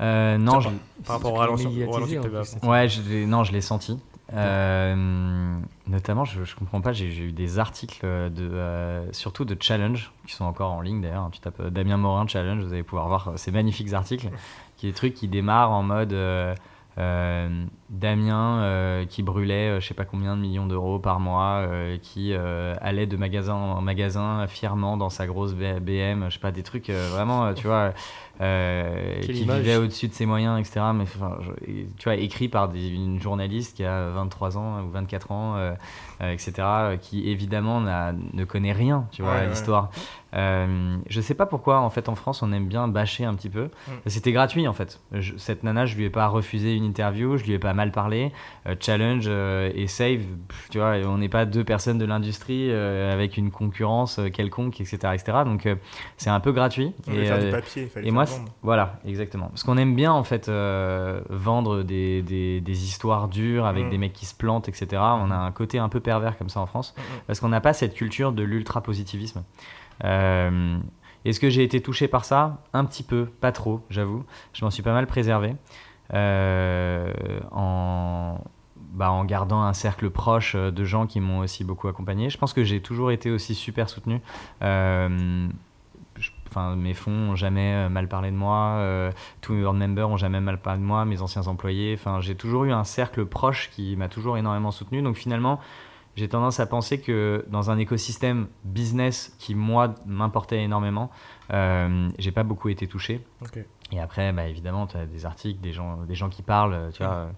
euh, 0.00 0.38
non, 0.38 0.60
je, 0.60 0.70
par, 1.04 1.16
rapport 1.16 1.34
au 1.34 1.36
ralenti, 1.36 1.64
que 1.64 2.66
ouais, 2.66 2.88
je 2.88 3.02
l'ai- 3.02 3.26
non, 3.26 3.44
je 3.44 3.52
l'ai 3.52 3.60
senti. 3.60 3.98
Euh, 4.32 5.58
notamment, 5.88 6.24
je, 6.24 6.44
je 6.44 6.54
comprends 6.54 6.80
pas, 6.80 6.92
j'ai 6.92 7.08
eu 7.08 7.32
des 7.32 7.58
articles 7.58 8.06
de, 8.06 8.48
euh, 8.52 9.12
surtout 9.12 9.44
de 9.44 9.56
challenge 9.60 10.12
qui 10.26 10.34
sont 10.34 10.44
encore 10.44 10.72
en 10.72 10.80
ligne 10.80 11.00
d'ailleurs. 11.00 11.28
Tu 11.32 11.40
tapes 11.40 11.60
Damien 11.66 11.96
Morin 11.96 12.26
challenge, 12.28 12.62
vous 12.62 12.72
allez 12.72 12.84
pouvoir 12.84 13.08
voir 13.08 13.32
ces 13.36 13.50
magnifiques 13.50 13.92
articles, 13.92 14.28
qui 14.76 14.86
est 14.86 14.90
des 14.90 14.94
trucs 14.94 15.14
qui 15.14 15.26
démarrent 15.28 15.72
en 15.72 15.82
mode 15.82 16.14
Damien 17.88 18.60
euh, 18.62 19.04
qui 19.06 19.22
brûlait 19.22 19.68
euh, 19.70 19.80
je 19.80 19.86
sais 19.88 19.94
pas 19.94 20.04
combien 20.04 20.36
de 20.36 20.40
millions 20.42 20.66
d'euros 20.66 20.98
par 20.98 21.18
mois, 21.20 21.64
euh, 21.66 21.96
qui 22.00 22.32
euh, 22.32 22.74
allait 22.80 23.06
de 23.06 23.16
magasin 23.16 23.54
en 23.54 23.80
magasin 23.80 24.46
fièrement 24.46 24.96
dans 24.96 25.10
sa 25.10 25.26
grosse 25.26 25.54
BM, 25.54 26.26
je 26.28 26.34
sais 26.34 26.40
pas 26.40 26.52
des 26.52 26.62
trucs 26.62 26.90
euh, 26.90 27.08
vraiment, 27.12 27.46
euh, 27.46 27.52
tu 27.54 27.66
vois, 27.66 27.92
euh, 28.40 29.20
qui 29.20 29.42
image. 29.42 29.58
vivait 29.58 29.76
au-dessus 29.76 30.08
de 30.08 30.12
ses 30.14 30.26
moyens, 30.26 30.58
etc. 30.58 30.92
Mais 30.94 31.02
enfin, 31.04 31.38
je- 31.40 31.70
et, 31.70 31.86
tu 31.98 32.04
vois, 32.04 32.14
écrit 32.16 32.48
par 32.48 32.68
des- 32.68 32.88
une 32.88 33.20
journaliste 33.20 33.76
qui 33.76 33.84
a 33.84 34.10
23 34.10 34.56
ans 34.56 34.82
ou 34.82 34.90
24 34.90 35.30
ans, 35.32 35.56
euh, 35.56 35.72
euh, 36.22 36.32
etc., 36.32 36.52
euh, 36.92 36.96
qui 36.96 37.28
évidemment 37.30 37.80
ne 37.80 38.44
connaît 38.44 38.72
rien, 38.72 39.06
tu 39.12 39.22
vois, 39.22 39.32
Ouais, 39.32 39.36
à 39.40 39.48
ouais. 39.48 39.54
Euh, 40.34 40.96
je 41.08 41.20
sais 41.20 41.34
pas 41.34 41.46
pourquoi, 41.46 41.80
en 41.80 41.90
fait, 41.90 42.08
en 42.08 42.14
France, 42.14 42.42
on 42.42 42.52
aime 42.52 42.66
bien 42.68 42.86
bâcher 42.88 43.24
un 43.24 43.34
petit 43.34 43.48
peu. 43.50 43.68
C'était 44.06 44.32
gratuit, 44.32 44.68
en 44.68 44.72
fait. 44.72 45.00
Je- 45.12 45.36
cette 45.36 45.64
nana, 45.64 45.86
je 45.86 45.96
lui 45.96 46.04
ai 46.04 46.10
pas 46.10 46.28
refusé 46.28 46.74
une 46.74 46.84
interview, 46.84 47.36
je 47.36 47.44
lui 47.44 47.52
ai 47.52 47.58
pas 47.58 47.74
mal 47.74 47.90
parlé. 47.92 48.32
Euh, 48.66 48.74
challenge 48.78 49.24
euh, 49.26 49.70
et 49.74 49.86
Save, 49.88 50.20
tu 50.70 50.78
vois, 50.78 50.94
on 51.06 51.18
n'est 51.18 51.28
pas 51.28 51.46
deux 51.46 51.64
personnes 51.64 51.98
de 51.98 52.04
l'industrie 52.04 52.70
avec 52.72 53.36
une 53.36 53.50
concurrence 53.50 54.20
quelconque, 54.32 54.80
etc. 54.80 54.98
etc. 55.14 55.38
Donc, 55.44 55.68
c'est 56.16 56.30
un 56.30 56.40
peu 56.40 56.52
gratuit. 56.52 56.92
On 57.08 57.12
devait 57.12 57.26
faire 57.26 57.38
du 57.44 57.50
papier, 57.50 57.82
il 57.84 57.88
fallait 57.88 58.06
et 58.08 58.10
moi, 58.10 58.24
voilà, 58.62 59.00
exactement. 59.06 59.46
Parce 59.48 59.64
qu'on 59.64 59.76
aime 59.78 59.96
bien, 59.96 60.12
en 60.12 60.24
fait, 60.24 60.48
vendre 61.28 61.82
des, 61.82 62.22
des- 62.22 62.60
des 62.60 62.84
histoires 62.84 63.28
dures 63.28 63.66
avec 63.66 63.86
Mm. 63.86 63.90
des 63.90 63.98
mecs 63.98 64.12
qui 64.12 64.26
se 64.26 64.34
plantent, 64.34 64.68
etc. 64.68 64.86
On 65.00 65.30
a 65.30 65.36
un 65.36 65.50
côté 65.52 65.78
un 65.78 65.88
peu 65.88 66.00
pervers 66.00 66.36
comme 66.38 66.48
ça 66.48 66.60
en 66.60 66.66
France, 66.66 66.94
Mm, 66.96 67.00
mm. 67.00 67.20
parce 67.26 67.40
qu'on 67.40 67.48
n'a 67.48 67.60
pas 67.60 67.72
cette 67.72 67.94
culture 67.94 68.32
de 68.32 68.42
l'ultra-positivisme. 68.42 69.42
Euh, 70.04 70.78
Est-ce 71.24 71.40
que 71.40 71.50
j'ai 71.50 71.62
été 71.62 71.80
touché 71.80 72.08
par 72.08 72.24
ça? 72.24 72.62
Un 72.72 72.84
petit 72.84 73.02
peu, 73.02 73.26
pas 73.26 73.52
trop, 73.52 73.82
j'avoue. 73.90 74.24
Je 74.52 74.64
m'en 74.64 74.70
suis 74.70 74.82
pas 74.82 74.92
mal 74.92 75.06
préservé. 75.06 75.54
euh, 76.14 77.12
en, 77.52 78.38
bah, 78.76 79.10
en 79.12 79.24
gardant 79.24 79.62
un 79.62 79.72
cercle 79.72 80.10
proche 80.10 80.54
euh, 80.56 80.70
de 80.70 80.84
gens 80.84 81.06
qui 81.06 81.20
m'ont 81.20 81.38
aussi 81.40 81.62
beaucoup 81.64 81.88
accompagné. 81.88 82.30
Je 82.30 82.38
pense 82.38 82.52
que 82.52 82.64
j'ai 82.64 82.80
toujours 82.80 83.12
été 83.12 83.30
aussi 83.30 83.54
super 83.54 83.88
soutenu. 83.88 84.20
Enfin, 86.48 86.74
mes 86.74 86.94
fonds 86.94 87.30
ont 87.30 87.36
jamais 87.36 87.88
mal 87.88 88.08
parlé 88.08 88.32
de 88.32 88.36
moi, 88.36 89.10
tous 89.40 89.52
mes 89.52 89.62
board 89.62 89.76
members 89.76 90.10
ont 90.10 90.16
jamais 90.16 90.40
mal 90.40 90.58
parlé 90.58 90.80
de 90.80 90.84
moi, 90.84 91.04
mes 91.04 91.22
anciens 91.22 91.46
employés. 91.46 91.94
Enfin, 91.96 92.20
j'ai 92.20 92.34
toujours 92.34 92.64
eu 92.64 92.72
un 92.72 92.82
cercle 92.82 93.24
proche 93.24 93.70
qui 93.70 93.94
m'a 93.96 94.08
toujours 94.08 94.36
énormément 94.36 94.72
soutenu. 94.72 95.00
Donc 95.00 95.14
finalement, 95.14 95.60
j'ai 96.16 96.28
tendance 96.28 96.60
à 96.60 96.66
penser 96.66 97.00
que 97.00 97.44
dans 97.48 97.70
un 97.70 97.78
écosystème 97.78 98.48
business 98.64 99.34
qui 99.38 99.54
moi 99.54 99.94
m'importait 100.06 100.62
énormément, 100.62 101.10
euh, 101.52 102.08
j'ai 102.18 102.32
pas 102.32 102.42
beaucoup 102.42 102.68
été 102.68 102.86
touché. 102.86 103.24
Et 103.92 103.98
après, 104.00 104.32
bah, 104.32 104.46
évidemment, 104.46 104.86
tu 104.86 104.96
as 104.96 105.06
des 105.06 105.26
articles, 105.26 105.60
des 105.60 105.72
gens, 105.72 105.96
des 106.04 106.14
gens 106.14 106.28
qui 106.28 106.42
parlent, 106.42 106.74
euh, 106.74 106.90
tu 106.92 107.02
vois, 107.02 107.24
Mm. 107.26 107.32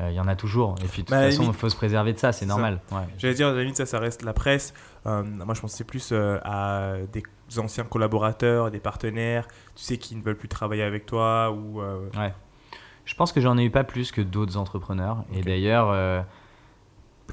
euh, 0.00 0.10
il 0.10 0.14
y 0.14 0.20
en 0.20 0.28
a 0.28 0.36
toujours. 0.36 0.74
Et 0.84 0.86
puis 0.86 1.02
de 1.02 1.06
toute 1.06 1.10
Bah, 1.10 1.20
la 1.22 1.26
façon, 1.30 1.42
il 1.42 1.46
limite- 1.46 1.60
faut 1.60 1.68
se 1.70 1.76
préserver 1.76 2.12
de 2.12 2.18
ça, 2.18 2.32
c'est 2.32 2.44
normal. 2.44 2.80
Ouais. 2.92 2.98
J'allais 3.16 3.34
dire, 3.34 3.48
à 3.48 3.52
la 3.52 3.60
limite, 3.60 3.76
ça, 3.76 3.86
ça 3.86 3.98
reste 3.98 4.22
la 4.22 4.34
presse. 4.34 4.74
Euh, 5.06 5.22
moi, 5.22 5.54
je 5.54 5.60
pensais 5.62 5.84
plus 5.84 6.10
euh, 6.12 6.38
à 6.44 6.94
des 7.12 7.22
anciens 7.58 7.84
collaborateurs, 7.84 8.70
des 8.70 8.80
partenaires, 8.80 9.46
tu 9.74 9.82
sais, 9.84 9.96
qui 9.96 10.14
ne 10.16 10.22
veulent 10.22 10.36
plus 10.36 10.48
travailler 10.48 10.82
avec 10.82 11.06
toi 11.06 11.50
ou. 11.52 11.80
euh, 11.80 12.08
Je 13.06 13.14
pense 13.14 13.32
que 13.32 13.40
j'en 13.40 13.56
ai 13.58 13.64
eu 13.64 13.70
pas 13.70 13.84
plus 13.84 14.12
que 14.12 14.20
d'autres 14.22 14.56
entrepreneurs. 14.56 15.24
Et 15.34 15.42
d'ailleurs, 15.42 15.88
euh, 15.90 16.20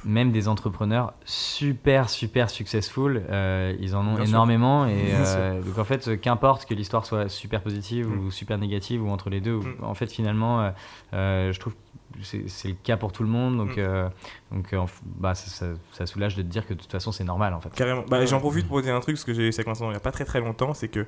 même 0.05 0.31
des 0.31 0.47
entrepreneurs 0.47 1.13
super, 1.25 2.09
super 2.09 2.49
successful, 2.49 3.23
euh, 3.29 3.75
ils 3.79 3.95
en 3.95 4.01
ont 4.07 4.15
Bien 4.15 4.25
sûr. 4.25 4.29
énormément. 4.35 4.85
Et 4.87 5.11
euh, 5.13 5.61
donc 5.61 5.77
en 5.77 5.83
fait, 5.83 6.19
qu'importe 6.19 6.65
que 6.65 6.73
l'histoire 6.73 7.05
soit 7.05 7.29
super 7.29 7.61
positive 7.61 8.07
Mm. 8.07 8.19
ou 8.19 8.31
super 8.31 8.57
négative 8.57 9.03
ou 9.03 9.09
entre 9.09 9.29
les 9.29 9.41
deux, 9.41 9.57
Mm. 9.57 9.75
en 9.83 9.93
fait, 9.93 10.11
finalement, 10.11 10.61
euh, 10.61 10.69
euh, 11.13 11.51
je 11.53 11.59
trouve 11.59 11.73
que 11.73 11.77
c'est 12.23 12.67
le 12.67 12.73
cas 12.83 12.97
pour 12.97 13.11
tout 13.11 13.23
le 13.23 13.29
monde. 13.29 13.57
Donc, 13.57 13.77
Mm. 13.77 13.79
euh, 13.79 14.09
donc 14.51 14.73
euh, 14.73 14.81
bah, 15.05 15.35
ça, 15.35 15.49
ça- 15.49 15.73
ça 15.91 16.05
soulage 16.05 16.35
de 16.35 16.41
te 16.41 16.47
dire 16.47 16.65
que 16.65 16.73
de 16.73 16.79
toute 16.79 16.91
façon, 16.91 17.11
c'est 17.11 17.23
normal 17.23 17.53
en 17.53 17.61
fait. 17.61 17.69
Carrément. 17.73 18.03
Bah, 18.09 18.25
J'en 18.25 18.39
profite 18.39 18.67
pour 18.67 18.81
dire 18.81 18.95
un 18.95 18.99
truc, 19.01 19.15
parce 19.15 19.23
que 19.25 19.33
j'ai 19.33 19.47
eu 19.47 19.51
cette 19.51 19.67
il 19.67 19.87
n'y 19.89 19.95
a 19.95 19.99
pas 19.99 20.11
très 20.11 20.25
très 20.25 20.39
longtemps, 20.39 20.73
c'est 20.73 20.87
que 20.89 21.05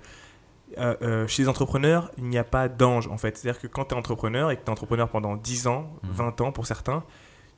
euh, 0.77 0.95
euh, 1.03 1.27
chez 1.27 1.43
les 1.43 1.49
entrepreneurs, 1.49 2.09
il 2.17 2.23
n'y 2.25 2.37
a 2.37 2.43
pas 2.43 2.67
d'ange 2.67 3.07
en 3.07 3.17
fait. 3.17 3.37
C'est-à-dire 3.37 3.61
que 3.61 3.67
quand 3.67 3.85
tu 3.85 3.93
es 3.95 3.97
entrepreneur 3.97 4.49
et 4.51 4.55
que 4.57 4.61
tu 4.61 4.67
es 4.67 4.71
entrepreneur 4.71 5.07
pendant 5.07 5.35
10 5.35 5.67
ans, 5.67 5.91
Mhm. 6.03 6.09
20 6.11 6.41
ans 6.41 6.51
pour 6.51 6.65
certains, 6.65 7.03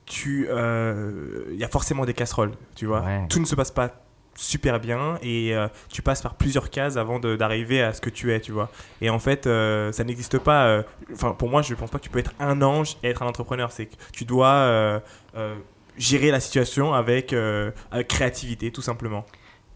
tu, 0.06 0.46
euh, 0.48 1.44
il 1.50 1.56
y 1.56 1.64
a 1.64 1.68
forcément 1.68 2.04
des 2.04 2.14
casseroles, 2.14 2.52
tu 2.74 2.86
vois. 2.86 3.00
Ouais. 3.02 3.26
Tout 3.28 3.40
ne 3.40 3.44
se 3.44 3.54
passe 3.54 3.70
pas 3.70 3.90
super 4.38 4.80
bien 4.80 5.18
et 5.22 5.54
euh, 5.56 5.66
tu 5.90 6.02
passes 6.02 6.20
par 6.20 6.34
plusieurs 6.34 6.68
cases 6.70 6.96
avant 6.98 7.18
d'arriver 7.18 7.82
à 7.82 7.92
ce 7.92 8.00
que 8.00 8.10
tu 8.10 8.32
es, 8.32 8.40
tu 8.40 8.52
vois. 8.52 8.70
Et 9.00 9.08
en 9.10 9.18
fait, 9.18 9.46
euh, 9.46 9.92
ça 9.92 10.04
n'existe 10.04 10.38
pas. 10.38 10.66
euh, 10.66 10.82
Enfin, 11.12 11.32
pour 11.32 11.48
moi, 11.48 11.62
je 11.62 11.74
pense 11.74 11.90
pas 11.90 11.98
que 11.98 12.04
tu 12.04 12.10
peux 12.10 12.18
être 12.18 12.34
un 12.38 12.60
ange 12.62 12.96
et 13.02 13.08
être 13.08 13.22
un 13.22 13.26
entrepreneur. 13.26 13.72
C'est 13.72 13.86
que 13.86 13.96
tu 14.12 14.24
dois 14.24 14.48
euh, 14.48 15.00
euh, 15.36 15.56
gérer 15.96 16.30
la 16.30 16.40
situation 16.40 16.92
avec, 16.92 17.32
euh, 17.32 17.70
avec 17.90 18.08
créativité, 18.08 18.70
tout 18.70 18.82
simplement. 18.82 19.24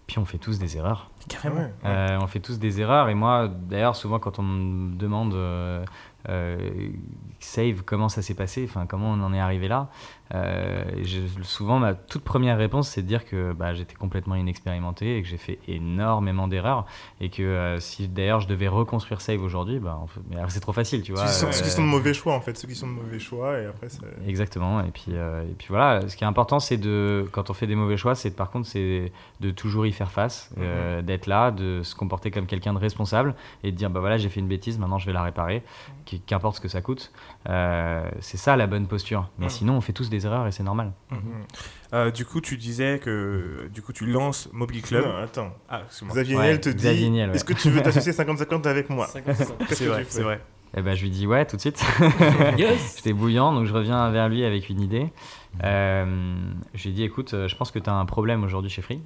Puis 0.07 0.19
on 0.19 0.25
fait 0.27 0.39
tous 0.39 0.59
des 0.59 0.77
erreurs. 0.77 1.11
Carrément. 1.29 1.61
Ouais. 1.61 1.71
Euh, 1.87 2.19
on 2.21 2.27
fait 2.27 2.41
tous 2.41 2.59
des 2.59 2.81
erreurs 2.81 3.09
et 3.09 3.15
moi 3.15 3.49
d'ailleurs 3.49 3.95
souvent 3.95 4.19
quand 4.19 4.41
on 4.41 4.43
me 4.43 4.97
demande 4.97 5.35
euh, 5.35 5.85
euh, 5.85 6.20
Save 7.39 7.83
comment 7.85 8.09
ça 8.09 8.21
s'est 8.23 8.35
passé, 8.35 8.65
enfin 8.69 8.87
comment 8.87 9.11
on 9.13 9.23
en 9.23 9.33
est 9.33 9.41
arrivé 9.41 9.67
là, 9.69 9.89
euh, 10.35 10.85
je- 11.03 11.43
souvent 11.43 11.79
ma 11.79 11.95
toute 11.95 12.23
première 12.23 12.59
réponse 12.59 12.89
c'est 12.89 13.03
de 13.03 13.07
dire 13.07 13.25
que 13.25 13.53
bah, 13.53 13.75
j'étais 13.75 13.95
complètement 13.95 14.35
inexpérimenté 14.35 15.17
et 15.17 15.23
que 15.23 15.29
j'ai 15.29 15.39
fait 15.39 15.59
énormément 15.67 16.47
d'erreurs 16.49 16.85
et 17.21 17.31
que 17.31 17.43
euh, 17.43 17.81
si 17.81 18.07
d'ailleurs 18.09 18.41
je 18.41 18.47
devais 18.49 18.69
reconstruire 18.69 19.21
Save 19.23 19.43
aujourd'hui, 19.43 19.79
bah, 19.79 19.99
en 20.01 20.07
fait- 20.07 20.21
c'est 20.49 20.61
trop 20.61 20.73
facile 20.73 21.03
tu 21.03 21.13
vois. 21.13 21.27
Ceux 21.27 21.33
qui 21.33 21.39
sont- 21.41 21.47
euh, 21.47 21.53
ceux 21.53 21.65
qui 21.65 21.71
sont 21.71 21.83
de 21.83 21.89
mauvais 21.89 22.15
choix 22.15 22.35
en 22.35 22.41
fait, 22.41 22.57
ceux 22.57 22.69
qui 22.69 22.75
sont 22.75 22.87
de 22.87 22.93
mauvais 22.93 23.19
choix 23.19 23.59
et 23.59 23.67
après. 23.67 23.89
Exactement. 24.27 24.81
Et 24.85 24.91
puis, 24.91 25.07
euh, 25.11 25.43
et 25.43 25.55
puis 25.59 25.69
voilà, 25.71 26.07
ce 26.09 26.15
qui 26.17 26.25
est 26.25 26.27
important, 26.27 26.61
c'est 26.61 26.77
de, 26.77 27.27
quand 27.33 27.51
on 27.51 27.55
fait 27.55 27.67
des 27.67 27.75
mauvais 27.75 27.97
choix, 27.97 28.15
c'est 28.15 28.31
par 28.31 28.51
contre, 28.51 28.67
c'est 28.69 29.13
de 29.41 29.51
toujours 29.51 29.87
y 29.87 29.93
faire 29.93 30.11
face, 30.11 30.51
euh, 30.59 31.03
d'être 31.03 31.27
là, 31.27 31.51
de 31.51 31.83
se 31.83 31.95
comporter 31.95 32.31
comme 32.31 32.47
quelqu'un 32.47 32.73
de 32.75 32.79
responsable 32.79 33.35
et 33.65 33.73
de 33.73 33.77
dire, 33.77 33.91
bah 33.91 34.01
voilà, 34.01 34.19
j'ai 34.19 34.29
fait 34.29 34.41
une 34.41 34.49
bêtise, 34.49 34.79
maintenant 34.79 34.99
je 34.99 35.07
vais 35.07 35.13
la 35.13 35.23
réparer, 35.23 35.63
qu'importe 36.19 36.57
ce 36.57 36.61
que 36.61 36.69
ça 36.69 36.81
coûte. 36.81 37.13
Euh, 37.49 38.11
c'est 38.21 38.37
ça 38.37 38.57
la 38.57 38.67
bonne 38.67 38.87
posture. 38.89 39.31
Mais 39.39 39.47
Mhm. 39.47 39.51
sinon, 39.51 39.77
on 39.77 39.81
fait 39.81 39.93
tous 39.93 40.11
des 40.11 40.27
erreurs 40.27 40.47
et 40.47 40.53
c'est 40.53 40.63
normal. 40.65 40.93
Mhm. 41.11 41.19
Euh, 41.95 42.11
du 42.11 42.25
coup, 42.25 42.41
tu 42.41 42.57
disais 42.57 42.99
que 42.99 43.69
du 43.73 43.81
coup, 43.83 43.93
tu 43.93 44.07
lances 44.07 44.49
Mobile 44.53 44.83
Club. 44.83 45.05
Non, 45.05 45.17
attends. 45.17 45.53
Ah. 45.69 45.83
Xavier 46.09 46.37
Ouais, 46.37 46.43
Niel 46.49 46.61
te 46.61 46.69
Xavier 46.69 47.09
dit 47.11 47.17
ouais. 47.21 47.29
Est-ce 47.35 47.45
que 47.45 47.53
tu 47.53 47.71
veux 47.71 47.81
t'associer 47.83 48.13
50-50 48.13 48.67
avec 48.67 48.91
moi 48.91 49.07
50%. 49.07 49.23
Qu'est-ce 49.69 49.75
C'est 49.75 49.87
vrai, 49.87 50.05
c'est 50.09 50.23
vrai. 50.23 50.41
Et 50.77 50.83
ben, 50.83 50.95
je 50.95 51.03
lui 51.03 51.11
dis 51.11 51.27
ouais 51.27 51.45
tout 51.47 51.57
de 51.57 51.61
suite. 51.61 51.83
yes 52.59 52.95
J'étais 52.97 53.13
bouillant, 53.13 53.53
donc 53.53 53.67
je 53.67 53.73
reviens 53.73 54.09
vers 54.11 54.29
lui 54.29 54.45
avec 54.45 54.69
une 54.69 54.81
idée. 54.81 55.11
Euh, 55.65 56.37
je 56.75 56.83
lui 56.85 56.91
ai 56.91 56.93
dit, 56.93 57.03
écoute, 57.03 57.35
euh, 57.35 57.49
je 57.49 57.57
pense 57.57 57.73
que 57.73 57.81
tu 57.81 57.91
as 57.91 57.95
un 57.95 58.05
problème 58.05 58.45
aujourd'hui 58.45 58.71
chez 58.71 58.83
Free. 58.83 59.01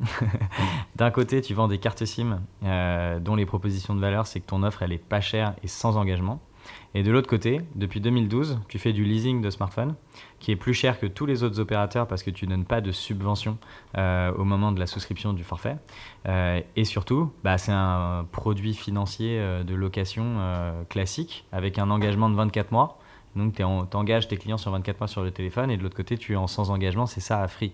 D'un 0.97 1.11
côté, 1.11 1.41
tu 1.41 1.55
vends 1.55 1.69
des 1.69 1.79
cartes 1.79 2.05
SIM 2.05 2.41
euh, 2.65 3.19
dont 3.19 3.35
les 3.35 3.47
propositions 3.47 3.95
de 3.95 4.01
valeur, 4.01 4.27
c'est 4.27 4.41
que 4.41 4.47
ton 4.47 4.63
offre, 4.63 4.83
elle 4.83 4.93
est 4.93 4.99
pas 4.99 5.23
chère 5.23 5.55
et 5.63 5.69
sans 5.69 5.97
engagement. 5.97 6.43
Et 6.95 7.03
de 7.03 7.11
l'autre 7.11 7.29
côté, 7.29 7.61
depuis 7.75 8.01
2012, 8.01 8.61
tu 8.69 8.79
fais 8.79 8.93
du 8.93 9.05
leasing 9.05 9.41
de 9.41 9.51
smartphone, 9.51 9.95
qui 10.39 10.53
est 10.53 10.57
plus 10.57 10.75
cher 10.75 10.99
que 10.99 11.07
tous 11.07 11.27
les 11.27 11.43
autres 11.43 11.59
opérateurs 11.59 12.07
parce 12.07 12.23
que 12.23 12.31
tu 12.31 12.47
donnes 12.47 12.65
pas 12.65 12.81
de 12.81 12.93
subvention 12.93 13.59
euh, 13.99 14.33
au 14.33 14.45
moment 14.45 14.71
de 14.71 14.79
la 14.79 14.87
souscription 14.87 15.33
du 15.33 15.43
forfait. 15.43 15.77
Euh, 16.29 16.61
et 16.77 16.85
surtout, 16.85 17.33
bah, 17.43 17.59
c'est 17.59 17.73
un 17.73 18.27
produit 18.31 18.75
financier 18.75 19.39
euh, 19.41 19.65
de 19.65 19.75
location 19.75 20.37
classique 20.89 21.45
avec 21.53 21.79
un 21.79 21.91
engagement 21.91 22.31
de 22.31 22.37
24 22.37 22.71
mois. 22.71 22.99
Donc, 23.37 23.55
tu 23.57 23.63
engages 23.65 24.29
tes 24.29 24.37
clients 24.37 24.59
sur 24.59 24.71
24 24.71 25.01
mois 25.01 25.09
sur 25.09 25.23
le 25.23 25.31
téléphone 25.31 25.71
et 25.71 25.77
de 25.77 25.83
l'autre 25.83 25.97
côté, 25.97 26.17
tu 26.17 26.35
es 26.35 26.37
en 26.37 26.47
sans 26.47 26.71
engagement, 26.71 27.07
c'est 27.07 27.21
ça 27.21 27.41
à 27.41 27.49
Free. 27.49 27.73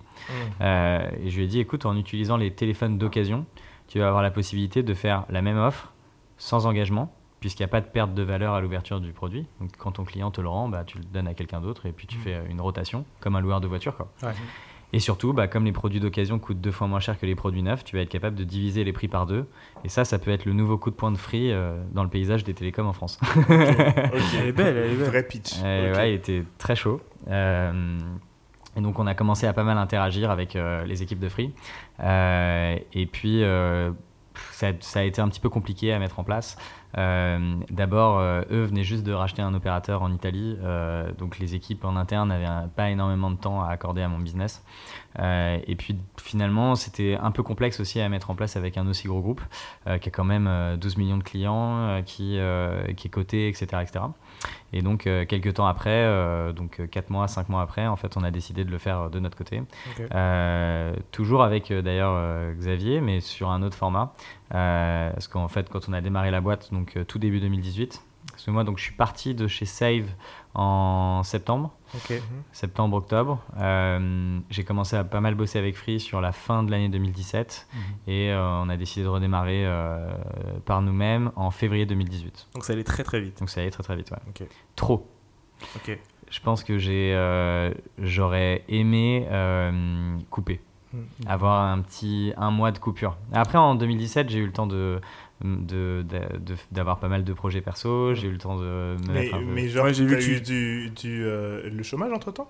Euh, 0.60 1.06
et 1.22 1.28
je 1.28 1.36
lui 1.36 1.44
ai 1.44 1.46
dit, 1.46 1.60
écoute, 1.60 1.84
en 1.84 1.96
utilisant 1.96 2.36
les 2.36 2.52
téléphones 2.52 2.96
d'occasion, 2.98 3.44
tu 3.88 3.98
vas 3.98 4.08
avoir 4.08 4.22
la 4.22 4.30
possibilité 4.30 4.82
de 4.82 4.94
faire 4.94 5.24
la 5.28 5.42
même 5.42 5.58
offre 5.58 5.92
sans 6.38 6.66
engagement, 6.66 7.12
puisqu'il 7.41 7.62
n'y 7.62 7.66
a 7.66 7.68
pas 7.68 7.80
de 7.80 7.86
perte 7.86 8.14
de 8.14 8.22
valeur 8.22 8.55
à 8.55 8.61
l'ouverture 8.61 9.01
du 9.01 9.12
produit. 9.12 9.47
Donc, 9.61 9.70
quand 9.78 9.93
ton 9.93 10.05
client 10.05 10.30
te 10.30 10.41
le 10.41 10.49
rend, 10.49 10.68
bah, 10.68 10.84
tu 10.84 10.99
le 10.99 11.05
donnes 11.05 11.26
à 11.28 11.34
quelqu'un 11.34 11.61
d'autre 11.61 11.86
et 11.86 11.93
puis 11.93 12.07
tu 12.07 12.16
Mhm. 12.18 12.22
fais 12.22 12.41
une 12.51 12.61
rotation, 12.61 13.05
comme 13.20 13.36
un 13.36 13.41
loueur 13.41 13.61
de 13.61 13.66
voiture. 13.66 13.97
Quoi. 13.97 14.09
Ouais. 14.22 14.32
Et 14.93 14.99
surtout, 14.99 15.32
bah, 15.32 15.47
comme 15.47 15.64
les 15.64 15.70
produits 15.72 16.01
d'occasion 16.01 16.41
coûtent 16.41 16.61
deux 16.61 16.72
fois 16.72 16.88
moins 16.88 16.99
cher 16.99 17.16
que 17.16 17.24
les 17.24 17.36
produits 17.36 17.62
neufs, 17.62 17.84
tu 17.84 17.95
vas 17.95 18.03
être 18.03 18.09
capable 18.09 18.34
de 18.34 18.43
diviser 18.43 18.82
les 18.82 18.93
prix 18.93 19.07
par 19.07 19.24
deux. 19.24 19.47
Et 19.84 19.88
ça, 19.88 20.05
ça 20.05 20.18
peut 20.18 20.32
être 20.32 20.45
le 20.47 20.53
nouveau 20.53 20.78
coup 20.78 20.91
de 20.91 20.97
poing 20.97 21.12
de 21.12 21.16
free 21.16 21.53
euh, 21.53 21.80
dans 21.93 22.03
le 22.03 22.11
paysage 22.11 22.43
des 22.43 22.55
télécoms 22.55 22.88
en 22.88 22.93
France. 22.93 23.20
Ok. 23.22 23.45
Elle 23.49 24.47
est 24.49 24.53
belle, 24.53 24.76
elle 24.76 24.91
est 24.93 24.97
belle. 24.97 25.07
Vrai 25.09 25.22
pitch. 25.22 25.55
Euh, 25.62 25.95
ouais, 25.95 26.11
il 26.12 26.14
était 26.16 26.43
très 26.59 26.74
chaud. 26.74 27.01
Euh, 27.28 27.99
et 28.76 28.80
donc, 28.80 28.99
on 28.99 29.07
a 29.07 29.14
commencé 29.14 29.47
à 29.47 29.53
pas 29.53 29.62
mal 29.64 29.78
interagir 29.78 30.28
avec 30.30 30.57
euh, 30.57 30.84
les 30.86 31.03
équipes 31.05 31.20
de 31.20 31.28
Free. 31.28 31.53
Euh, 32.01 32.76
et 32.93 33.07
puis, 33.07 33.43
euh, 33.45 33.93
ça 34.51 34.70
a 34.97 35.03
été 35.03 35.20
un 35.20 35.28
petit 35.28 35.41
peu 35.41 35.49
compliqué 35.51 35.93
à 35.93 35.99
mettre 35.99 36.18
en 36.18 36.24
place. 36.24 36.57
Euh, 36.99 37.57
D'abord, 37.70 38.18
euh, 38.18 38.43
eux 38.51 38.64
venaient 38.64 38.84
juste 38.84 39.05
de 39.05 39.12
racheter 39.12 39.43
un 39.43 39.55
opérateur 39.55 40.03
en 40.03 40.12
Italie. 40.12 40.57
euh, 40.62 41.12
donc, 41.12 41.38
les 41.38 41.55
équipes 41.55 41.84
en 41.84 41.97
interne 41.97 42.28
n'avaient 42.28 42.68
pas 42.74 42.91
énormément 42.91 43.30
de 43.30 43.36
temps 43.36 43.62
à 43.62 43.68
accorder 43.68 44.03
à 44.03 44.09
mon 44.09 44.18
business. 44.18 44.64
Et 45.18 45.76
puis, 45.76 45.97
finalement, 46.16 46.74
c'était 46.74 47.16
un 47.20 47.30
peu 47.30 47.43
complexe 47.43 47.80
aussi 47.80 48.01
à 48.01 48.09
mettre 48.09 48.30
en 48.30 48.34
place 48.34 48.57
avec 48.57 48.76
un 48.76 48.86
aussi 48.86 49.09
gros 49.09 49.20
groupe 49.20 49.43
qui 50.01 50.09
a 50.09 50.12
quand 50.12 50.24
même 50.24 50.47
euh, 50.47 50.76
12 50.76 50.97
millions 50.97 51.18
de 51.18 51.22
clients, 51.22 52.03
qui, 52.05 52.38
qui 52.97 53.07
est 53.07 53.11
coté, 53.11 53.49
etc. 53.49 53.82
etc. 53.82 54.05
Et 54.72 54.82
donc, 54.82 55.07
euh, 55.07 55.24
quelques 55.26 55.55
temps 55.55 55.66
après, 55.66 55.91
euh, 55.91 56.53
donc 56.53 56.80
4 56.91 57.11
mois, 57.11 57.28
5 57.28 57.49
mois 57.49 57.62
après, 57.62 57.86
en 57.86 57.97
fait, 57.97 58.16
on 58.16 58.22
a 58.22 58.30
décidé 58.30 58.64
de 58.64 58.70
le 58.70 58.78
faire 58.78 59.01
euh, 59.01 59.09
de 59.09 59.18
notre 59.18 59.36
côté. 59.36 59.62
Euh, 60.14 60.95
toujours 61.11 61.43
avec 61.43 61.70
euh, 61.70 61.82
d'ailleurs 61.82 62.12
euh, 62.14 62.53
Xavier, 62.55 63.01
mais 63.01 63.20
sur 63.20 63.51
un 63.51 63.62
autre 63.62 63.76
format. 63.76 64.14
Euh, 64.55 65.11
parce 65.12 65.28
qu'en 65.28 65.49
fait, 65.49 65.68
quand 65.68 65.88
on 65.88 65.93
a 65.93 66.01
démarré 66.01 66.30
la 66.30 66.41
boîte, 66.41 66.72
donc 66.72 66.97
euh, 66.97 67.05
tout 67.05 67.18
début 67.18 67.41
2018, 67.41 68.03
Parce 68.41 68.47
que 68.47 68.51
moi, 68.53 68.64
donc, 68.64 68.78
je 68.78 68.84
suis 68.84 68.95
parti 68.95 69.34
de 69.34 69.47
chez 69.49 69.66
Save 69.66 70.07
en 70.55 71.20
septembre, 71.24 71.74
Ok. 71.95 72.14
septembre-octobre. 72.53 73.38
Euh, 73.59 74.41
j'ai 74.49 74.64
commencé 74.64 74.97
à 74.97 75.05
pas 75.05 75.20
mal 75.20 75.34
bosser 75.34 75.59
avec 75.59 75.76
Free 75.76 76.01
sur 76.01 76.22
la 76.22 76.32
fin 76.32 76.62
de 76.62 76.70
l'année 76.70 76.88
2017 76.88 77.68
et 78.07 78.30
euh, 78.32 78.62
on 78.62 78.70
a 78.70 78.78
décidé 78.78 79.05
de 79.05 79.09
redémarrer 79.11 79.66
euh, 79.66 80.11
par 80.64 80.80
nous-mêmes 80.80 81.32
en 81.36 81.51
février 81.51 81.84
2018. 81.84 82.49
Donc 82.55 82.64
ça 82.64 82.72
allait 82.72 82.82
très 82.82 83.05
très 83.05 83.20
vite. 83.20 83.38
Donc 83.41 83.51
ça 83.51 83.61
allait 83.61 83.70
très 83.70 83.82
très 83.82 83.95
vite, 83.97 84.11
ouais. 84.11 84.49
Trop. 84.74 85.07
Ok. 85.76 85.99
Je 86.30 86.41
pense 86.41 86.64
que 86.64 86.78
j'ai, 86.78 87.12
j'aurais 87.99 88.64
aimé 88.70 89.28
couper, 90.30 90.62
Mhm. 90.95 91.05
avoir 91.28 91.61
un 91.66 91.80
petit 91.82 92.32
un 92.38 92.51
mois 92.51 92.72
de 92.72 92.78
coupure. 92.78 93.16
Après, 93.32 93.59
en 93.59 93.74
2017, 93.76 94.28
j'ai 94.30 94.38
eu 94.38 94.47
le 94.47 94.53
temps 94.53 94.66
de, 94.66 95.01
de, 95.43 96.05
de- 96.09 96.38
de- 96.38 96.57
d'avoir 96.72 96.99
pas 96.99 97.09
mal 97.09 97.24
de 97.24 97.32
projets 97.32 97.61
perso, 97.61 98.14
j'ai 98.14 98.28
eu 98.28 98.32
le 98.32 98.38
temps 98.38 98.57
de 98.57 98.62
me 98.62 98.97
Mais, 99.09 99.22
mettre 99.24 99.34
un 99.34 99.38
peu. 99.38 99.45
mais 99.55 99.68
genre, 99.68 99.84
Ouais, 99.86 99.95
j'ai 99.95 100.05
vu 100.05 100.16
que 100.16 100.22
eu 100.22 100.41
du, 100.41 100.91
du, 100.91 101.24
euh, 101.24 101.68
le 101.70 101.82
chômage 101.82 102.12
entre 102.12 102.32
temps 102.32 102.49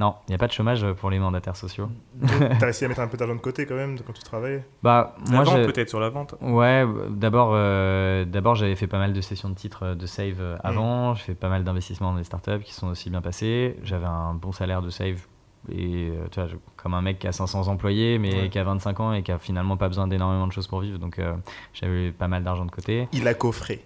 Non, 0.00 0.16
il 0.26 0.30
n'y 0.32 0.34
a 0.34 0.38
pas 0.38 0.48
de 0.48 0.52
chômage 0.52 0.84
pour 0.94 1.10
les 1.10 1.18
mandataires 1.18 1.56
sociaux. 1.56 1.88
T'as 2.58 2.66
réussi 2.66 2.84
à 2.84 2.88
mettre 2.88 3.00
un 3.00 3.08
peu 3.08 3.16
d'argent 3.16 3.34
de 3.34 3.40
côté 3.40 3.66
quand 3.66 3.74
même 3.76 3.98
quand 4.00 4.12
tu 4.12 4.22
travaillais? 4.22 4.64
Bah, 4.82 5.14
La 5.30 5.36
moi, 5.36 5.44
vente 5.44 5.64
peut-être 5.66 5.88
sur 5.88 6.00
la 6.00 6.08
vente. 6.08 6.34
Ouais, 6.40 6.84
d'abord, 7.10 7.50
euh, 7.52 8.24
d'abord 8.24 8.54
j'avais 8.56 8.74
fait 8.74 8.86
pas 8.88 8.98
mal 8.98 9.12
de 9.12 9.20
sessions 9.20 9.48
de 9.48 9.54
titres 9.54 9.82
euh, 9.84 9.94
de 9.94 10.06
save 10.06 10.40
euh, 10.40 10.56
avant. 10.64 11.14
J'ai 11.14 11.22
fait 11.24 11.34
pas 11.34 11.48
mal 11.48 11.62
d'investissements 11.62 12.10
dans 12.12 12.18
des 12.18 12.24
startups 12.24 12.60
qui 12.64 12.72
sont 12.74 12.88
aussi 12.88 13.10
bien 13.10 13.20
passés. 13.22 13.76
J'avais 13.82 14.06
un 14.06 14.34
bon 14.34 14.50
salaire 14.52 14.82
de 14.82 14.90
save 14.90 15.26
et 15.70 16.10
euh, 16.10 16.26
tu 16.30 16.40
vois, 16.40 16.48
je- 16.48 16.56
comme 16.76 16.94
un 16.94 17.02
mec 17.02 17.18
qui 17.20 17.26
a 17.28 17.32
500 17.32 17.68
employés 17.68 18.18
mais 18.18 18.34
Ouais. 18.34 18.48
qui 18.48 18.58
a 18.58 18.64
25 18.64 18.98
ans 19.00 19.12
et 19.12 19.22
qui 19.22 19.30
a 19.30 19.38
finalement 19.38 19.76
pas 19.76 19.86
besoin 19.88 20.08
d'énormément 20.08 20.46
de 20.48 20.52
choses 20.52 20.66
pour 20.66 20.80
vivre. 20.80 20.98
Donc 20.98 21.18
euh, 21.18 21.34
j'avais 21.74 22.10
pas 22.10 22.26
mal 22.28 22.42
d'argent 22.42 22.64
de 22.64 22.70
côté. 22.70 23.08
Il 23.12 23.28
a 23.28 23.34
coffré. 23.34 23.82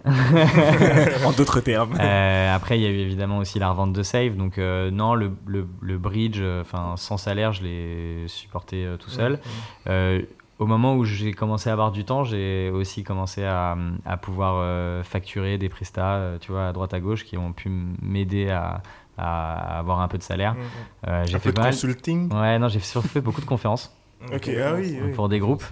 en 1.25 1.31
d'autres 1.31 1.59
termes. 1.61 1.95
Euh, 1.99 2.55
après, 2.55 2.79
il 2.79 2.83
y 2.83 2.85
a 2.85 2.89
eu 2.89 2.97
évidemment 2.99 3.37
aussi 3.39 3.59
la 3.59 3.69
revente 3.69 3.93
de 3.93 4.03
save. 4.03 4.35
Donc 4.35 4.57
euh, 4.57 4.89
non, 4.91 5.13
le, 5.15 5.31
le, 5.45 5.67
le 5.81 5.97
bridge, 5.97 6.39
euh, 6.39 6.61
enfin 6.61 6.95
sans 6.97 7.17
salaire, 7.17 7.53
je 7.53 7.63
l'ai 7.63 8.27
supporté 8.27 8.85
euh, 8.85 8.97
tout 8.97 9.09
seul. 9.09 9.39
Euh, 9.87 10.21
au 10.59 10.65
moment 10.65 10.95
où 10.95 11.03
j'ai 11.03 11.33
commencé 11.33 11.69
à 11.69 11.73
avoir 11.73 11.91
du 11.91 12.03
temps, 12.03 12.23
j'ai 12.23 12.71
aussi 12.71 13.03
commencé 13.03 13.43
à, 13.43 13.77
à 14.05 14.17
pouvoir 14.17 15.03
facturer 15.05 15.59
des 15.59 15.69
prestats, 15.69 16.31
tu 16.41 16.51
vois, 16.51 16.69
à 16.69 16.73
droite 16.73 16.95
à 16.95 16.99
gauche, 16.99 17.25
qui 17.25 17.37
ont 17.37 17.53
pu 17.53 17.69
m'aider 18.01 18.49
à, 18.49 18.81
à 19.17 19.79
avoir 19.79 20.01
un 20.01 20.07
peu 20.07 20.17
de 20.17 20.23
salaire. 20.23 20.53
Mhm. 20.55 20.61
Euh, 21.07 21.23
j'ai 21.25 21.35
Un 21.35 21.39
fait 21.39 21.43
peu 21.49 21.51
de 21.51 21.55
pas 21.55 21.61
mal- 21.63 21.71
consulting. 21.71 22.33
Ouais, 22.33 22.59
non, 22.59 22.67
j'ai 22.67 22.79
surtout 22.79 23.07
fait 23.07 23.21
beaucoup 23.21 23.41
de 23.41 23.45
conférences 23.45 23.93
Ok, 24.33 24.49
ah 24.63 24.73
oui, 24.75 24.97
oui. 25.03 25.11
pour 25.11 25.29
des 25.29 25.37
groupes. 25.39 25.63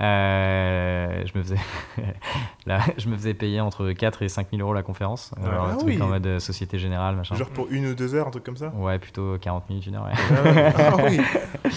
Euh, 0.00 1.22
je 1.26 1.36
me 1.38 1.42
faisais 1.42 1.56
là, 2.66 2.80
je 2.98 3.08
me 3.08 3.16
faisais 3.16 3.34
payer 3.34 3.60
entre 3.60 3.90
4 3.92 4.22
et 4.22 4.28
5 4.28 4.48
000 4.50 4.62
euros 4.62 4.72
la 4.74 4.82
conférence. 4.82 5.32
Alors, 5.42 5.66
Ah 5.68 5.72
un 5.72 5.76
truc 5.76 5.88
oui. 5.96 6.02
en 6.02 6.06
mode 6.08 6.26
euh, 6.26 6.38
Société 6.38 6.78
Générale, 6.78 7.16
machin. 7.16 7.34
Genre 7.34 7.48
pour 7.50 7.66
une 7.70 7.86
ou 7.86 7.94
deux 7.94 8.14
heures, 8.14 8.28
un 8.28 8.30
truc 8.30 8.44
comme 8.44 8.56
ça? 8.56 8.68
Ouais, 8.76 8.98
plutôt 8.98 9.36
40 9.40 9.68
minutes, 9.70 9.86
une 9.86 9.96
heure. 9.96 10.04
ouais. 10.04 10.72
Ah 10.78 10.96
oui, 11.04 11.18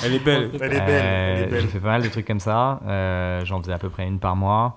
Elle 0.04 0.14
est 0.16 0.20
belle. 0.24 0.52
elle 0.62 0.74
est 0.74 0.80
belle, 0.86 1.54
Euh. 1.54 1.60
J'ai 1.62 1.68
fait 1.68 1.80
pas 1.80 1.88
mal 1.88 2.04
de 2.04 2.10
trucs 2.10 2.28
comme 2.28 2.40
ça. 2.40 2.80
Euh, 2.86 3.44
J'en 3.46 3.60
faisais 3.62 3.74
à 3.74 3.80
peu 3.80 3.90
près 3.90 4.06
une 4.06 4.20
par 4.20 4.36
mois. 4.36 4.76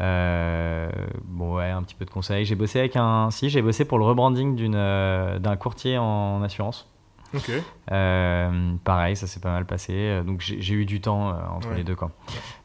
Euh, 0.00 0.90
bon 1.24 1.56
ouais, 1.56 1.70
un 1.70 1.82
petit 1.82 1.94
peu 1.94 2.04
de 2.04 2.10
conseils. 2.10 2.44
J'ai 2.44 2.54
bossé 2.54 2.78
avec 2.78 2.96
un, 2.96 3.30
si 3.30 3.50
j'ai 3.50 3.62
bossé 3.62 3.84
pour 3.84 3.98
le 3.98 4.04
rebranding 4.04 4.56
d'une 4.56 4.74
euh, 4.74 5.38
d'un 5.38 5.56
courtier 5.56 5.98
en 5.98 6.42
assurance. 6.42 6.91
Ok. 7.34 7.50
Euh, 7.90 8.74
pareil, 8.84 9.16
ça 9.16 9.26
s'est 9.26 9.40
pas 9.40 9.50
mal 9.50 9.64
passé. 9.64 9.92
Euh, 9.94 10.22
Donc 10.22 10.40
j'ai 10.40 10.74
eu 10.74 10.84
du 10.84 11.00
temps 11.00 11.30
euh, 11.30 11.32
entre 11.54 11.70
Ouais. 11.70 11.76
les 11.76 11.84
deux 11.84 11.94
quoi. 11.96 12.10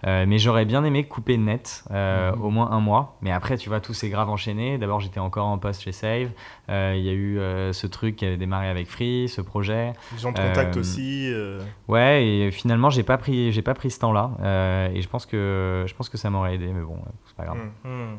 Euh, 0.06 0.26
mais 0.28 0.38
j'aurais 0.38 0.66
bien 0.66 0.84
aimé 0.84 1.06
couper 1.06 1.38
net, 1.38 1.84
euh, 1.92 2.32
Mhm. 2.34 2.42
au 2.44 2.50
moins 2.50 2.72
un 2.72 2.80
mois. 2.80 3.18
Mais 3.22 3.32
après, 3.32 3.58
tu 3.58 3.70
vois, 3.70 3.80
tout 3.80 3.94
s'est 3.94 4.10
grave 4.10 4.30
enchaîné. 4.30 4.78
D'abord, 4.78 5.00
j'étais 5.00 5.20
encore 5.20 5.48
en 5.48 5.58
poste 5.58 5.82
chez 5.84 5.92
Save. 5.92 6.30
Euh, 6.70 6.94
Il 6.98 7.04
y 7.04 7.10
a 7.10 7.14
eu 7.14 7.40
euh, 7.40 7.74
ce 7.74 7.88
truc 7.88 8.16
qui 8.18 8.26
avait 8.26 8.38
démarré 8.38 8.68
avec 8.70 8.88
Free, 8.88 9.28
ce 9.30 9.42
projet. 9.42 9.94
Les 10.14 10.20
gens 10.20 10.32
de 10.32 10.38
contact 10.40 10.76
Euh, 10.76 10.80
aussi. 10.80 11.30
euh, 11.32 11.62
Ouais, 11.88 12.26
et 12.28 12.52
finalement, 12.52 12.90
j'ai 12.90 13.04
pas 13.04 13.18
pris, 13.18 13.52
j'ai 13.52 13.62
pas 13.62 13.74
pris 13.74 13.90
ce 13.92 14.00
temps-là. 14.00 14.32
Euh, 14.42 14.90
et 14.94 15.02
je 15.02 15.08
pense 15.10 15.26
que, 15.26 15.86
je 15.88 15.94
pense 15.96 16.10
que 16.10 16.18
ça 16.18 16.30
m'aurait 16.30 16.56
aidé, 16.56 16.68
mais 16.68 16.82
bon, 16.84 16.98
c'est 17.26 17.36
pas 17.36 17.46
grave. 17.46 17.58
Hmm. 17.84 18.18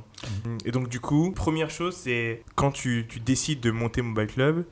Et 0.64 0.70
donc, 0.70 0.88
du 0.88 1.00
coup, 1.00 1.32
première 1.32 1.70
chose, 1.70 1.94
c'est 1.94 2.42
quand 2.54 2.70
tu, 2.70 3.06
tu 3.08 3.20
décides 3.20 3.60
de 3.60 3.70
monter 3.70 4.02
Mobile 4.02 4.26
Club, 4.28 4.64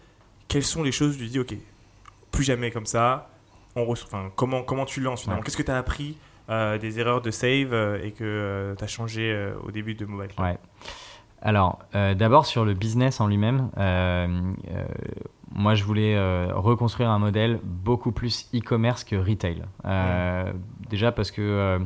quelles 0.48 0.64
sont 0.64 0.82
les 0.82 0.92
choses 0.92 1.16
où 1.16 1.18
tu 1.18 1.26
dis, 1.26 1.38
ok, 1.38 1.54
plus 2.30 2.44
jamais 2.44 2.70
comme 2.70 2.86
ça, 2.86 3.28
on 3.74 3.90
enfin, 3.90 4.30
comment, 4.36 4.62
comment 4.62 4.84
tu 4.84 5.00
lances 5.00 5.22
finalement? 5.22 5.40
Ouais. 5.40 5.44
Qu'est-ce 5.44 5.56
que 5.56 5.62
tu 5.62 5.70
as 5.70 5.78
appris 5.78 6.16
euh, 6.48 6.78
des 6.78 6.98
erreurs 6.98 7.20
de 7.20 7.30
save 7.30 7.72
euh, 7.72 8.02
et 8.02 8.12
que 8.12 8.74
tu 8.78 8.84
as 8.84 8.86
changé 8.86 9.32
euh, 9.32 9.54
au 9.64 9.70
début 9.70 9.94
de 9.94 10.06
Mobile? 10.06 10.30
Ouais. 10.38 10.58
Alors, 11.42 11.78
euh, 11.94 12.14
d'abord 12.14 12.46
sur 12.46 12.64
le 12.64 12.74
business 12.74 13.20
en 13.20 13.26
lui-même, 13.26 13.70
euh, 13.76 14.26
euh, 14.70 14.84
moi 15.54 15.74
je 15.74 15.84
voulais 15.84 16.16
euh, 16.16 16.48
reconstruire 16.54 17.10
un 17.10 17.18
modèle 17.18 17.60
beaucoup 17.62 18.10
plus 18.10 18.48
e-commerce 18.54 19.04
que 19.04 19.16
retail. 19.16 19.62
Euh, 19.84 20.52
Déjà 20.88 21.12
parce 21.12 21.30
que 21.30 21.78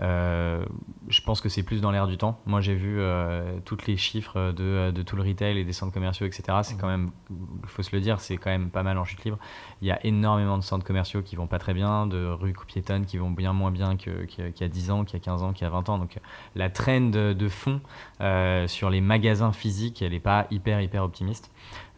euh, 0.00 0.40
euh, 0.50 0.64
je 1.08 1.20
pense 1.22 1.40
que 1.40 1.48
c'est 1.48 1.62
plus 1.62 1.80
dans 1.80 1.90
l'air 1.90 2.06
du 2.06 2.16
temps. 2.16 2.40
Moi 2.46 2.60
j'ai 2.60 2.74
vu 2.74 3.00
euh, 3.00 3.58
tous 3.64 3.86
les 3.86 3.96
chiffres 3.96 4.52
de, 4.52 4.90
de 4.90 5.02
tout 5.02 5.16
le 5.16 5.22
retail 5.22 5.58
et 5.58 5.64
des 5.64 5.72
centres 5.72 5.92
commerciaux, 5.92 6.26
etc. 6.26 6.58
C'est 6.62 6.76
quand 6.76 6.86
même, 6.86 7.10
il 7.30 7.68
faut 7.68 7.82
se 7.82 7.94
le 7.94 8.00
dire, 8.00 8.20
c'est 8.20 8.36
quand 8.36 8.50
même 8.50 8.70
pas 8.70 8.82
mal 8.82 8.96
en 8.98 9.04
chute 9.04 9.24
libre. 9.24 9.38
Il 9.82 9.88
y 9.88 9.90
a 9.90 10.04
énormément 10.06 10.56
de 10.56 10.62
centres 10.62 10.84
commerciaux 10.84 11.22
qui 11.22 11.36
vont 11.36 11.46
pas 11.46 11.58
très 11.58 11.74
bien, 11.74 12.06
de 12.06 12.26
rues 12.26 12.54
piétonnes 12.66 13.06
qui 13.06 13.18
vont 13.18 13.30
bien 13.30 13.52
moins 13.52 13.70
bien 13.70 13.96
qu'il 13.96 14.28
y 14.38 14.64
a 14.64 14.68
10 14.68 14.90
ans, 14.90 15.04
qu'il 15.04 15.18
y 15.18 15.22
a 15.22 15.24
15 15.24 15.42
ans, 15.42 15.52
qu'il 15.52 15.64
y 15.64 15.66
a 15.66 15.70
20 15.70 15.88
ans. 15.88 15.98
Donc 15.98 16.18
la 16.54 16.70
trend 16.70 17.10
de, 17.10 17.32
de 17.32 17.48
fond 17.48 17.80
euh, 18.20 18.68
sur 18.68 18.90
les 18.90 19.00
magasins 19.00 19.52
physiques, 19.52 20.02
elle 20.02 20.12
n'est 20.12 20.20
pas 20.20 20.46
hyper, 20.50 20.80
hyper 20.80 21.02
optimiste. 21.02 21.50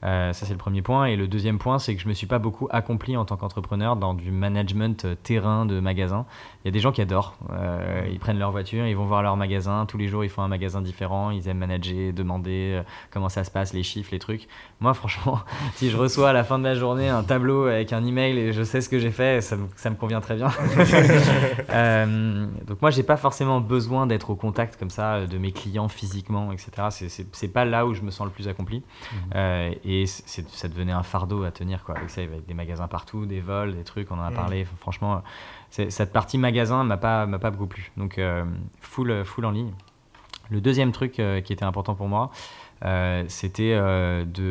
Euh, 0.04 0.32
ça, 0.32 0.46
c'est 0.46 0.52
le 0.52 0.58
premier 0.58 0.82
point. 0.82 1.06
Et 1.06 1.16
le 1.16 1.28
deuxième 1.28 1.58
point, 1.58 1.78
c'est 1.78 1.94
que 1.94 2.02
je 2.02 2.08
me 2.08 2.14
suis 2.14 2.26
pas 2.26 2.38
beaucoup 2.38 2.68
accompli 2.70 3.16
en 3.16 3.24
tant 3.24 3.36
qu'entrepreneur 3.36 3.96
dans 3.96 4.14
du 4.14 4.30
management 4.30 5.04
euh, 5.04 5.14
terrain 5.14 5.66
de 5.66 5.80
magasin. 5.80 6.26
Il 6.64 6.66
y 6.66 6.68
a 6.68 6.72
des 6.72 6.80
gens 6.80 6.92
qui 6.92 7.00
adorent. 7.00 7.36
Euh, 7.52 8.06
ils 8.10 8.18
prennent 8.18 8.38
leur 8.38 8.50
voiture, 8.50 8.86
ils 8.86 8.96
vont 8.96 9.06
voir 9.06 9.22
leur 9.22 9.36
magasin. 9.36 9.86
Tous 9.86 9.98
les 9.98 10.08
jours, 10.08 10.24
ils 10.24 10.30
font 10.30 10.42
un 10.42 10.48
magasin 10.48 10.80
différent. 10.80 11.30
Ils 11.30 11.48
aiment 11.48 11.58
manager, 11.58 12.12
demander 12.12 12.76
euh, 12.78 12.82
comment 13.10 13.28
ça 13.28 13.44
se 13.44 13.50
passe, 13.50 13.72
les 13.72 13.82
chiffres, 13.82 14.10
les 14.12 14.18
trucs. 14.18 14.48
Moi, 14.80 14.94
franchement, 15.02 15.40
si 15.74 15.90
je 15.90 15.96
reçois 15.96 16.30
à 16.30 16.32
la 16.32 16.44
fin 16.44 16.58
de 16.58 16.64
la 16.64 16.74
journée 16.74 17.08
un 17.08 17.22
tableau 17.22 17.66
avec 17.66 17.92
un 17.92 18.04
email 18.04 18.38
et 18.38 18.52
je 18.52 18.62
sais 18.62 18.80
ce 18.80 18.88
que 18.88 18.98
j'ai 18.98 19.10
fait, 19.10 19.40
ça 19.40 19.56
me, 19.56 19.66
ça 19.76 19.90
me 19.90 19.96
convient 19.96 20.20
très 20.20 20.36
bien. 20.36 20.48
Donc 22.66 22.80
moi, 22.80 22.90
j'ai 22.90 23.02
pas 23.02 23.16
forcément 23.16 23.60
besoin 23.60 24.06
d'être 24.06 24.30
au 24.30 24.34
contact 24.34 24.78
comme 24.78 24.90
ça 24.90 25.26
de 25.26 25.38
mes 25.38 25.52
clients 25.52 25.88
physiquement, 25.88 26.52
etc. 26.52 26.70
C'est- 27.08 27.52
pas 27.52 27.64
là 27.66 27.86
où 27.86 27.92
je 27.92 28.00
me 28.00 28.10
sens 28.10 28.26
le 28.26 28.32
plus 28.32 28.48
accompli. 28.48 28.82
Euh, 29.34 29.72
et 29.84 29.91
c'est- 30.06 30.48
ça 30.50 30.68
devenait 30.68 30.92
un 30.92 31.02
fardeau 31.02 31.44
à 31.44 31.50
tenir 31.50 31.84
quoi. 31.84 31.96
Avec 31.96 32.10
ça, 32.10 32.20
avec 32.22 32.46
des 32.46 32.54
magasins 32.54 32.88
partout, 32.88 33.26
des 33.26 33.40
vols, 33.40 33.74
des 33.74 33.84
trucs, 33.84 34.10
on 34.10 34.18
en 34.18 34.22
a 34.24 34.30
Mm. 34.30 34.34
parlé. 34.34 34.64
Franchement, 34.80 35.22
cette 35.70 36.12
partie 36.12 36.38
magasin 36.38 36.84
m'a 36.84 36.96
pas 36.96 37.26
m'a 37.26 37.38
pas 37.38 37.50
beaucoup 37.50 37.66
plu. 37.66 37.90
Donc 37.96 38.18
euh, 38.18 38.44
full 38.80 39.24
full 39.24 39.44
en 39.44 39.50
ligne. 39.50 39.72
Le 40.50 40.60
deuxième 40.60 40.92
truc 40.92 41.18
euh, 41.20 41.40
qui 41.40 41.52
était 41.52 41.64
important 41.64 41.94
pour 41.94 42.08
moi, 42.08 42.30
euh, 42.84 43.24
c'était 43.28 43.74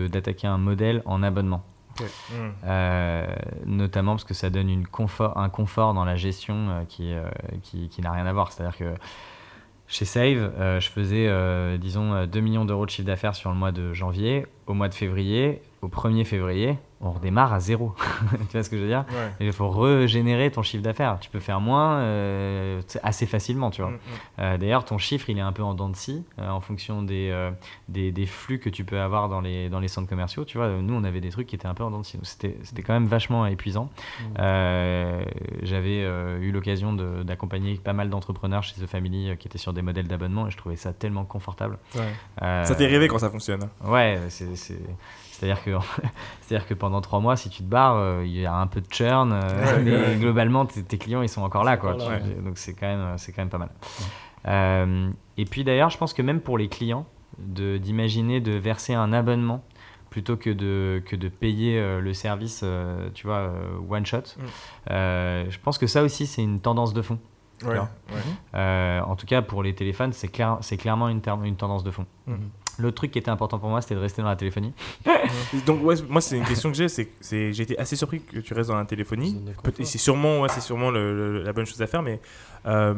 d'attaquer 0.09 0.47
un 0.47 0.57
modèle 0.57 1.01
en 1.05 1.21
abonnement. 1.23 1.63
Euh, 2.65 3.27
notamment 3.65 4.13
parce 4.13 4.23
que 4.23 4.33
ça 4.33 4.49
donne 4.49 4.69
une 4.69 4.87
confort, 4.87 5.37
un 5.37 5.49
confort 5.49 5.93
dans 5.93 6.05
la 6.05 6.15
gestion 6.15 6.85
qui, 6.89 7.13
qui, 7.63 7.89
qui 7.89 8.01
n'a 8.01 8.11
rien 8.11 8.25
à 8.25 8.33
voir. 8.33 8.51
C'est-à-dire 8.51 8.77
que 8.77 8.93
chez 9.87 10.05
Save, 10.05 10.79
je 10.79 10.89
faisais, 10.89 11.77
disons, 11.77 12.13
euh, 12.13 12.25
2 12.25 12.39
millions 12.39 12.63
d'euros 12.65 12.85
de 12.85 12.89
chiffre 12.91 13.05
d'affaires 13.07 13.35
sur 13.35 13.49
le 13.51 13.57
mois 13.57 13.71
de 13.73 13.93
janvier. 13.93 14.45
Au 14.67 14.73
mois 14.73 14.87
de 14.89 14.93
février, 14.93 15.61
au 15.81 15.87
1er 15.87 16.23
février, 16.25 16.77
on 17.03 17.09
redémarre 17.11 17.51
à 17.51 17.59
zéro. 17.59 17.95
tu 18.31 18.51
vois 18.53 18.61
ce 18.63 18.69
que 18.69 18.77
je 18.77 18.83
veux 18.83 18.87
dire 18.87 19.05
Ouais. 19.09 19.31
Il 19.47 19.51
faut 19.53 19.69
régénérer 19.71 20.51
ton 20.51 20.61
chiffre 20.61 20.83
d'affaires. 20.83 21.17
Tu 21.19 21.31
peux 21.31 21.39
faire 21.39 21.59
moins 21.59 21.97
euh, 21.97 22.79
assez 23.01 23.25
facilement, 23.25 23.71
tu 23.71 23.81
vois. 23.81 23.89
Hmm, 23.89 23.95
hmm. 23.95 23.97
Euh, 24.41 24.57
D'ailleurs, 24.59 24.85
ton 24.85 24.99
chiffre, 24.99 25.27
il 25.31 25.37
est 25.39 25.41
un 25.41 25.51
peu 25.51 25.63
en 25.63 25.73
dents 25.73 25.89
de 25.89 25.95
scie 25.95 26.23
euh, 26.37 26.47
en 26.49 26.61
fonction 26.61 27.01
des, 27.01 27.49
des, 27.89 28.11
des 28.11 28.25
flux 28.27 28.59
que 28.59 28.69
tu 28.69 28.83
peux 28.85 28.99
avoir 28.99 29.29
dans 29.29 29.41
les, 29.41 29.67
dans 29.69 29.79
les 29.79 29.87
centres 29.87 30.07
commerciaux. 30.07 30.45
Tu 30.45 30.59
vois, 30.59 30.69
nous, 30.69 30.93
on 30.93 31.03
avait 31.03 31.21
des 31.21 31.29
trucs 31.29 31.47
qui 31.47 31.55
étaient 31.55 31.67
un 31.67 31.73
peu 31.73 31.83
en 31.83 31.89
dents 31.89 32.01
de 32.01 32.05
scie. 32.05 32.19
C'était 32.21 32.83
quand 32.85 32.93
même 32.93 33.07
vachement 33.07 33.47
épuisant. 33.47 33.89
Euh, 34.39 35.23
J'avais 35.63 36.01
eu 36.39 36.51
l'occasion 36.51 36.93
d'accompagner 37.23 37.75
pas 37.83 37.93
mal 37.93 38.11
d'entrepreneurs 38.11 38.61
chez 38.61 38.75
The 38.79 38.85
Family 38.85 39.35
qui 39.37 39.47
étaient 39.47 39.57
sur 39.57 39.73
des 39.73 39.81
modèles 39.81 40.07
d'abonnement 40.07 40.47
et 40.47 40.51
je 40.51 40.57
trouvais 40.57 40.75
ça 40.75 40.93
tellement 40.93 41.25
confortable. 41.25 41.79
Ça 42.37 42.75
fait 42.75 42.85
rêver 42.85 43.07
quand 43.07 43.17
ça 43.17 43.31
fonctionne? 43.31 43.67
Ouais, 43.83 44.19
c'est- 44.29 44.50
c'est-à-dire 44.55 45.63
que, 45.63 45.71
c'est-à-dire 46.41 46.67
que 46.67 46.73
pendant 46.73 47.01
trois 47.01 47.19
mois, 47.19 47.35
si 47.35 47.49
tu 47.49 47.63
te 47.63 47.69
barres, 47.69 47.95
euh, 47.97 48.23
il 48.25 48.39
y 48.39 48.45
a 48.45 48.53
un 48.55 48.67
peu 48.67 48.81
de 48.81 48.87
churn, 48.91 49.31
euh, 49.33 49.81
mais 49.83 50.17
globalement, 50.17 50.65
tes, 50.65 50.97
clients, 50.97 51.21
ils 51.21 51.29
sont 51.29 51.41
encore 51.41 51.63
là, 51.63 51.77
quoi. 51.77 51.95
Tu- 51.95 52.41
Donc 52.41 52.57
c'est 52.57 52.73
quand 52.73 52.87
même, 52.87 53.17
c'est 53.17 53.31
quand 53.31 53.41
même 53.41 53.49
pas 53.49 53.57
mal. 53.57 53.69
Euh, 54.47 55.09
et 55.37 55.45
puis 55.45 55.63
d'ailleurs, 55.63 55.89
je 55.89 55.97
pense 55.97 56.13
que 56.13 56.21
même 56.21 56.41
pour 56.41 56.57
les 56.57 56.67
clients, 56.67 57.05
d'imaginer 57.37 58.41
de 58.41 58.51
verser 58.51 58.93
un 58.93 59.13
abonnement 59.13 59.63
plutôt 60.09 60.35
que 60.35 60.49
de, 60.49 61.01
que 61.05 61.15
de 61.15 61.29
payer 61.29 61.79
euh, 61.79 62.01
le 62.01 62.13
service, 62.13 62.61
euh, 62.63 63.09
tu 63.13 63.25
vois, 63.25 63.37
euh, 63.37 63.77
one 63.89 64.05
shot. 64.05 64.17
Mm. 64.17 64.41
Euh, 64.91 65.45
je 65.49 65.57
pense 65.59 65.77
que 65.77 65.87
ça 65.87 66.03
aussi, 66.03 66.27
c'est 66.27 66.43
une 66.43 66.59
tendance 66.59 66.93
de 66.93 67.01
fond. 67.01 67.17
Ouais, 67.63 67.71
Alors. 67.71 67.87
ouais. 68.09 68.19
Euh, 68.55 69.01
en 69.01 69.15
tout 69.15 69.25
cas, 69.25 69.41
pour 69.41 69.63
les 69.63 69.73
téléphones, 69.73 70.11
c'est 70.13 70.27
clair, 70.27 70.59
clairement 70.77 71.07
une, 71.07 71.21
tendance 71.21 71.83
de 71.83 71.91
fond. 71.91 72.05
Mhm. 72.27 72.49
L'autre 72.81 72.95
truc 72.95 73.11
qui 73.11 73.19
était 73.19 73.29
important 73.31 73.59
pour 73.59 73.69
moi, 73.69 73.81
c'était 73.81 73.95
de 73.95 73.99
rester 73.99 74.21
dans 74.21 74.27
la 74.27 74.35
téléphonie. 74.35 74.73
Donc 75.65 75.83
ouais, 75.83 75.95
moi 76.09 76.19
c'est 76.21 76.37
une 76.37 76.45
question 76.45 76.69
que 76.71 76.77
j'ai, 76.77 76.87
c'est, 76.89 77.09
c'est 77.19 77.53
j'ai 77.53 77.63
été 77.63 77.77
assez 77.79 77.95
surpris 77.95 78.21
que 78.21 78.39
tu 78.39 78.53
restes 78.53 78.69
dans 78.69 78.77
la 78.77 78.85
téléphonie. 78.85 79.41
C'est 79.83 79.97
sûrement, 79.97 80.41
ouais, 80.41 80.49
c'est 80.49 80.61
sûrement 80.61 80.89
le- 80.91 81.15
le- 81.15 81.43
la 81.43 81.53
bonne 81.53 81.65
chose 81.65 81.81
à 81.81 81.87
faire, 81.87 82.01
mais 82.01 82.19
euh, 82.65 82.93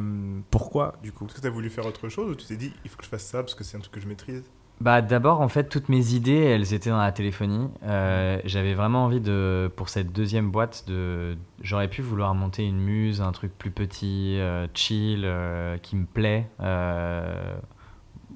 pourquoi 0.52 0.96
du 1.04 1.12
coup? 1.12 1.26
Est-ce 1.26 1.36
que 1.36 1.42
tu 1.42 1.48
as 1.48 1.52
voulu 1.52 1.70
faire 1.70 1.86
autre 1.86 2.10
chose 2.10 2.32
ou 2.32 2.36
tu 2.36 2.46
t'es 2.46 2.56
dit 2.56 2.74
il 2.84 2.90
faut 2.90 2.98
que 2.98 3.04
je 3.04 3.10
fasse 3.10 3.26
ça 3.26 3.40
parce 3.44 3.56
que 3.56 3.64
c'est 3.64 3.78
un 3.78 3.80
truc 3.80 3.94
que 3.94 4.00
je 4.02 4.08
maîtrise? 4.08 4.44
Bah 4.82 5.02
d'abord 5.02 5.40
en 5.40 5.48
fait 5.48 5.70
toutes 5.70 5.88
mes 5.88 6.14
idées 6.14 6.34
elles 6.44 6.74
étaient 6.74 6.90
dans 6.90 6.98
la 6.98 7.12
téléphonie. 7.12 7.70
Euh, 7.84 8.40
J'avais 8.44 8.74
vraiment 8.74 9.06
envie 9.06 9.22
de 9.22 9.72
pour 9.76 9.88
cette 9.88 10.12
deuxième 10.12 10.50
boîte 10.52 10.86
de 10.88 11.38
j'aurais 11.62 11.88
pu 11.88 12.02
vouloir 12.02 12.34
monter 12.34 12.66
une 12.66 12.80
muse 12.80 13.22
un 13.22 13.32
truc 13.32 13.58
plus 13.58 13.72
petit 13.72 14.38
euh, 14.40 14.68
chill 14.74 15.22
euh, 15.26 15.78
qui 15.78 15.96
me 15.96 16.06
plaît. 16.06 16.50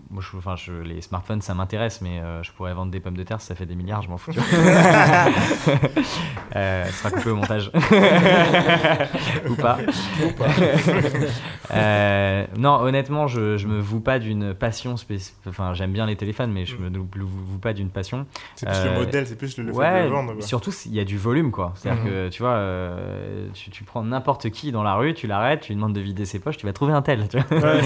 Moi, 0.09 0.23
je, 0.23 0.37
enfin, 0.37 0.55
je- 0.55 0.71
les 0.71 1.01
smartphones, 1.01 1.41
ça 1.41 1.53
m'intéresse, 1.53 1.99
mais 2.01 2.19
euh, 2.19 2.41
je 2.41 2.51
pourrais 2.53 2.73
vendre 2.73 2.91
des 2.91 3.01
pommes 3.01 3.17
de 3.17 3.23
terre 3.23 3.41
si 3.41 3.47
ça 3.47 3.55
fait 3.55 3.65
des 3.65 3.75
milliards, 3.75 4.01
je 4.03 4.09
m'en 4.09 4.17
fous. 4.17 4.31
euh, 6.55 6.85
sera 6.85 7.11
coupé 7.11 7.29
au 7.29 7.35
montage. 7.35 7.69
Ou 9.49 9.55
pas. 9.55 9.77
Euh, 11.73 12.45
non, 12.57 12.79
honnêtement, 12.79 13.27
je, 13.27 13.57
je 13.57 13.67
me 13.67 13.79
voue 13.81 13.99
pas 13.99 14.19
d'une 14.19 14.53
passion. 14.53 14.95
Enfin, 15.47 15.73
j'aime 15.73 15.91
bien 15.91 16.05
les 16.05 16.15
téléphones, 16.15 16.51
mais 16.53 16.65
je 16.65 16.77
me 16.77 16.89
voue 16.97 17.57
pas 17.61 17.73
d'une 17.73 17.89
passion. 17.89 18.25
C'est 18.55 18.67
plus 18.69 18.85
le 18.85 18.99
modèle, 18.99 19.27
c'est 19.27 19.37
plus 19.37 19.57
le, 19.57 19.65
le 19.65 19.73
fait 19.73 20.03
de 20.05 20.07
vendre. 20.07 20.31
quoi. 20.33 20.41
surtout 20.41 20.71
s'il 20.71 20.93
y 20.93 20.99
a 21.01 21.03
du 21.03 21.17
volume, 21.17 21.51
quoi. 21.51 21.73
C'est-à-dire 21.75 22.03
Mhm. 22.03 22.09
que, 22.09 22.29
tu 22.29 22.41
vois, 22.41 22.63
tu, 23.53 23.69
tu 23.69 23.83
prends 23.83 24.01
n'importe 24.01 24.49
qui 24.49 24.71
dans 24.71 24.83
la 24.83 24.95
rue, 24.95 25.13
tu 25.13 25.27
l'arrêtes, 25.27 25.59
tu 25.61 25.73
lui 25.73 25.75
demandes 25.75 25.93
de 25.93 25.99
vider 25.99 26.23
ses 26.25 26.39
poches, 26.39 26.55
tu 26.57 26.65
vas 26.65 26.71
trouver 26.71 26.93
un 26.93 27.01
tel. 27.01 27.27
tu 27.27 27.37
vois. 27.37 27.57
Ouais, 27.59 27.81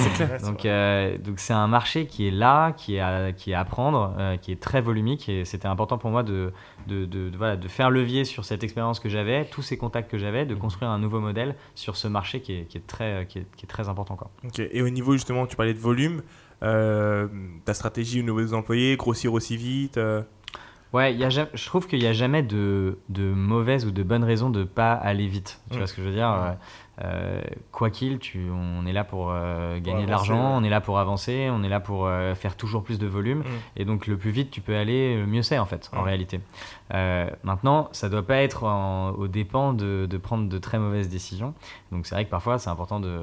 clair. 0.59 1.19
Donc 1.19 1.39
c'est 1.39 1.53
un 1.53 1.67
marché 1.67 2.05
qui 2.11 2.27
est 2.27 2.31
là, 2.31 2.73
qui 2.73 2.95
est 2.95 2.99
à, 2.99 3.31
qui 3.31 3.51
est 3.51 3.55
à 3.55 3.65
prendre, 3.65 4.13
euh, 4.19 4.37
qui 4.37 4.51
est 4.51 4.61
très 4.61 4.81
volumique 4.81 5.27
et 5.29 5.45
c'était 5.45 5.67
important 5.67 5.97
pour 5.97 6.11
moi 6.11 6.21
de, 6.21 6.53
de, 6.87 7.05
de- 7.05 7.29
de- 7.31 7.37
voilà, 7.37 7.55
de 7.55 7.67
faire 7.67 7.89
levier 7.89 8.23
sur 8.25 8.45
cette 8.45 8.63
expérience 8.63 8.99
que 8.99 9.09
j'avais, 9.09 9.45
tous 9.45 9.63
ces 9.63 9.77
contacts 9.77 10.11
que 10.11 10.17
j'avais, 10.19 10.45
de 10.45 10.53
construire 10.53 10.91
un 10.91 10.99
nouveau 10.99 11.19
modèle 11.19 11.55
sur 11.73 11.95
ce 11.95 12.07
marché 12.07 12.41
qui 12.41 12.53
est, 12.53 12.63
qui 12.65 12.77
est 12.77 12.85
très, 12.85 13.25
qui 13.27 13.39
est, 13.39 13.45
qui 13.55 13.65
est 13.65 13.69
très 13.69 13.89
important. 13.89 14.15
Quoi. 14.15 14.29
Ok. 14.45 14.59
Et 14.59 14.81
au 14.83 14.89
niveau 14.89 15.13
justement, 15.13 15.47
tu 15.47 15.55
parlais 15.55 15.73
de 15.73 15.79
volume, 15.79 16.21
euh, 16.63 17.27
ta 17.65 17.73
stratégie 17.73 18.19
au 18.19 18.23
niveau 18.23 18.41
des 18.41 18.53
employés, 18.53 18.95
grossir 18.97 19.33
aussi 19.33 19.57
vite. 19.57 19.97
euh, 19.97 20.21
Ouais, 20.93 21.15
y 21.15 21.23
a 21.23 21.29
je 21.29 21.65
trouve 21.67 21.87
qu'il 21.87 21.99
n'y 21.99 22.05
a 22.07 22.11
jamais 22.11 22.43
de, 22.43 22.97
de 23.07 23.23
mauvaise 23.23 23.85
ou 23.85 23.91
de 23.91 24.03
bonne 24.03 24.25
raison 24.25 24.49
de 24.49 24.65
pas 24.65 24.91
aller 24.91 25.25
vite. 25.25 25.61
Tu 25.69 25.75
Mm. 25.75 25.77
vois 25.77 25.87
ce 25.87 25.93
que 25.93 26.01
je 26.01 26.07
veux 26.09 26.13
dire 26.13 26.29
euh, 26.29 26.51
Quoi 27.71 27.89
qu'il, 27.89 28.19
tu, 28.19 28.47
on 28.51 28.85
est 28.85 28.93
là 28.93 29.03
pour 29.03 29.29
euh, 29.31 29.79
gagner 29.79 30.05
de 30.05 30.11
avancer, 30.11 30.29
l'argent, 30.29 30.51
ouais. 30.51 30.55
on 30.59 30.63
est 30.63 30.69
là 30.69 30.81
pour 30.81 30.99
avancer, 30.99 31.49
on 31.51 31.63
est 31.63 31.69
là 31.69 31.79
pour 31.79 32.05
euh, 32.05 32.35
faire 32.35 32.55
toujours 32.55 32.83
plus 32.83 32.99
de 32.99 33.07
volume. 33.07 33.39
Mm. 33.39 33.45
Et 33.77 33.85
donc, 33.85 34.07
le 34.07 34.17
plus 34.17 34.29
vite 34.31 34.51
tu 34.51 34.61
peux 34.61 34.75
aller, 34.75 35.17
le 35.17 35.25
mieux 35.25 35.41
c'est 35.41 35.57
en 35.57 35.65
fait, 35.65 35.89
en 35.93 36.01
Mm. 36.01 36.05
réalité. 36.05 36.39
Euh, 36.93 37.29
maintenant, 37.43 37.89
ça 37.91 38.09
doit 38.09 38.25
pas 38.25 38.37
être 38.37 38.63
en- 38.65 39.11
au 39.11 39.27
dépend 39.27 39.73
de, 39.73 40.07
de 40.09 40.17
prendre 40.17 40.49
de 40.49 40.57
très 40.57 40.77
mauvaises 40.79 41.09
décisions. 41.09 41.53
Donc, 41.91 42.05
c'est 42.05 42.15
vrai 42.15 42.25
que 42.25 42.29
parfois, 42.29 42.57
c'est 42.59 42.69
important 42.69 42.99
de 42.99 43.21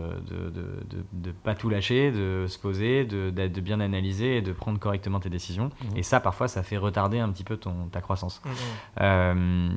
de 1.12 1.30
pas 1.32 1.54
tout 1.54 1.68
lâcher, 1.68 2.10
de 2.10 2.46
se 2.48 2.58
poser, 2.58 3.04
de, 3.04 3.30
bien 3.60 3.80
analyser 3.80 4.38
et 4.38 4.42
de 4.42 4.52
prendre 4.52 4.78
correctement 4.78 5.20
tes 5.20 5.30
décisions. 5.30 5.70
Mhm. 5.82 5.96
Et 5.96 6.02
ça, 6.02 6.20
parfois, 6.20 6.48
ça 6.48 6.62
fait 6.62 6.76
retarder 6.76 7.18
un 7.18 7.30
petit 7.30 7.44
peu 7.44 7.56
ton, 7.56 7.88
ta 7.90 8.00
croissance. 8.00 8.40
Mm. 8.44 8.48
Euh, 9.00 9.68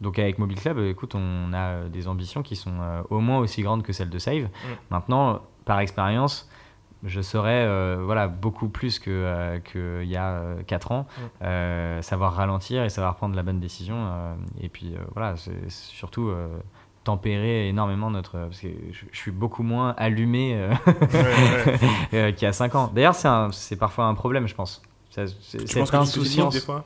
donc 0.00 0.18
avec 0.18 0.38
Mobile 0.38 0.58
Club, 0.60 0.78
écoute, 0.78 1.14
on 1.14 1.52
a 1.52 1.58
euh, 1.58 1.88
des 1.88 2.08
ambitions 2.08 2.42
qui 2.42 2.56
sont 2.56 2.72
au 3.10 3.20
moins 3.20 3.38
aussi 3.38 3.62
grandes 3.62 3.82
que 3.82 3.92
celles 3.92 4.10
de 4.10 4.18
Save. 4.18 4.48
Maintenant, 4.90 5.40
par 5.64 5.80
expérience, 5.80 6.48
je 7.04 7.20
saurais 7.20 7.64
euh, 7.66 8.00
voilà, 8.04 8.28
beaucoup 8.28 8.68
plus 8.68 8.98
qu'il 8.98 9.12
que 9.12 9.60
qu'il 10.00 10.08
y 10.08 10.16
a 10.16 10.42
4 10.66 10.92
ans, 10.92 11.06
Mm. 11.16 11.20
euh, 11.44 12.02
savoir 12.02 12.34
ralentir 12.34 12.82
et 12.84 12.88
savoir 12.90 13.16
prendre 13.16 13.34
la 13.36 13.42
bonne 13.42 13.60
décision. 13.60 13.96
euh, 13.96 14.34
et 14.60 14.68
puis 14.68 14.94
euh, 14.94 14.98
voilà, 15.14 15.36
c'est 15.36 15.70
surtout 15.70 16.28
euh, 16.28 16.48
tempérer 17.04 17.68
énormément 17.68 18.10
notre... 18.10 18.38
Parce 18.38 18.60
que 18.60 18.68
je, 18.92 19.04
je 19.12 19.18
suis 19.18 19.30
beaucoup 19.30 19.62
moins 19.62 19.94
allumé 19.98 20.54
euh, 20.56 20.72
euh, 22.14 22.32
qu'il 22.32 22.42
y 22.44 22.48
a 22.48 22.52
5 22.52 22.74
ans. 22.74 22.90
D'ailleurs, 22.94 23.14
c'est 23.52 23.76
parfois 23.76 24.06
un 24.06 24.14
problème, 24.14 24.46
je 24.46 24.54
pense. 24.54 24.80
C'est- 25.10 25.28
Cette 25.28 25.84
que 25.84 25.90
tu 25.90 25.96
insouciance... 25.96 26.54
des 26.54 26.60
fois? 26.60 26.84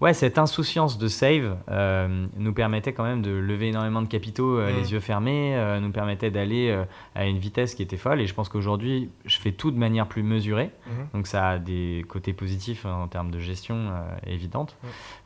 Ouais, 0.00 0.14
cette 0.14 0.38
insouciance 0.38 0.96
de 0.96 1.08
save 1.08 1.56
euh, 1.70 2.26
nous 2.36 2.52
permettait 2.52 2.92
quand 2.92 3.02
même 3.02 3.20
de 3.20 3.32
lever 3.32 3.68
énormément 3.70 4.00
de 4.00 4.06
capitaux 4.06 4.56
euh, 4.56 4.72
Mm. 4.72 4.76
les 4.76 4.92
yeux 4.92 5.00
fermés, 5.00 5.56
euh, 5.56 5.80
nous 5.80 5.90
permettait 5.90 6.30
d'aller 6.30 6.76
à 7.16 7.26
une 7.26 7.38
vitesse 7.38 7.74
qui 7.74 7.82
était 7.82 7.96
folle. 7.96 8.20
Et 8.20 8.28
je 8.28 8.32
pense 8.34 8.48
qu'aujourd'hui, 8.48 9.10
je 9.24 9.38
fais 9.38 9.50
tout 9.50 9.72
de 9.72 9.76
manière 9.78 10.06
plus 10.06 10.22
mesurée. 10.22 10.70
Mhm. 10.86 10.92
Donc 11.14 11.26
ça 11.26 11.48
a 11.48 11.58
des 11.58 12.04
côtés 12.08 12.32
positifs 12.32 12.86
hein, 12.86 12.94
en 12.94 13.08
termes 13.08 13.32
de 13.32 13.40
gestion 13.40 13.90
évidente. 14.24 14.76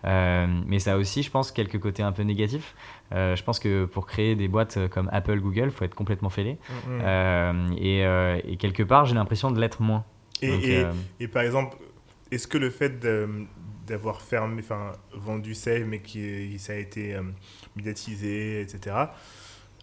Mm. 0.04 0.62
Mais 0.66 0.78
ça 0.78 0.94
a 0.94 0.96
aussi, 0.96 1.22
je 1.22 1.30
pense, 1.30 1.52
quelques 1.52 1.78
côtés 1.78 2.02
un 2.02 2.12
peu 2.12 2.22
négatifs. 2.22 2.74
Euh, 3.14 3.36
je 3.36 3.42
pense 3.44 3.58
que 3.58 3.84
pour 3.84 4.06
créer 4.06 4.36
des 4.36 4.48
boîtes 4.48 4.78
comme 4.88 5.10
Apple, 5.12 5.38
Google, 5.40 5.64
il 5.66 5.70
faut 5.70 5.84
être 5.84 5.94
complètement 5.94 6.30
fêlé. 6.30 6.56
Euh, 6.88 7.52
et, 7.76 8.06
euh, 8.06 8.40
et 8.48 8.56
quelque 8.56 8.82
part, 8.82 9.04
j'ai 9.04 9.14
l'impression 9.14 9.50
de 9.50 9.60
l'être 9.60 9.82
moins. 9.82 10.04
Et, 10.40 10.48
Donc, 10.50 10.62
et- 10.64 10.86
et 11.24 11.28
par 11.28 11.42
exemple, 11.42 11.76
est-ce 12.30 12.46
que 12.48 12.56
le 12.56 12.70
fait 12.70 12.98
de- 13.00 13.28
d'avoir 13.86 14.20
fermé, 14.22 14.62
enfin 14.62 14.92
vendu 15.14 15.54
Save, 15.54 15.84
mais 15.84 15.98
qui 16.00 16.58
ça 16.58 16.72
a 16.72 16.76
été 16.76 17.14
euh, 17.14 17.22
médiatisé, 17.76 18.60
etc. 18.60 18.96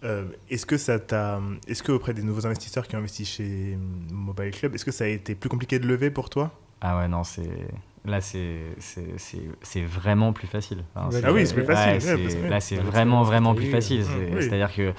euh, 0.04 0.24
est-ce 0.48 0.64
que 0.66 0.78
ça 0.78 0.98
t'a, 0.98 1.40
est-ce 1.66 1.82
que 1.82 1.92
auprès 1.92 2.14
des 2.14 2.22
nouveaux 2.22 2.46
investisseurs 2.46 2.86
qui 2.88 2.96
ont 2.96 2.98
investi 3.00 3.24
chez 3.24 3.76
Mobile 4.10 4.50
Club, 4.52 4.74
est-ce 4.74 4.84
que 4.84 4.92
ça 4.92 5.04
a 5.04 5.08
été 5.08 5.34
plus 5.34 5.48
compliqué 5.50 5.78
de 5.78 5.86
lever 5.86 6.10
pour 6.10 6.30
toi? 6.30 6.50
Ah 6.80 6.96
ouais, 6.98 7.08
non, 7.08 7.24
c'est. 7.24 7.50
Là, 8.06 8.22
c'est 8.22 8.56
c'est- 8.78 9.18
c'est- 9.18 9.50
c'est 9.60 9.82
vraiment 9.84 10.32
plus 10.32 10.46
facile. 10.48 10.84
Enfin, 10.94 11.10
Ah 11.22 11.32
oui, 11.34 11.46
c'est 11.46 11.52
plus 11.52 11.64
facile, 11.64 12.08
ouais, 12.08 12.14
ouais, 12.42 12.48
là, 12.48 12.60
c'est 12.60 12.76
vraiment, 12.76 13.22
vraiment 13.24 13.54
plus 13.54 13.70
facile. 13.70 14.02
oui. 14.34 14.42
C'est-à-dire 14.42 14.74
que. 14.74 14.94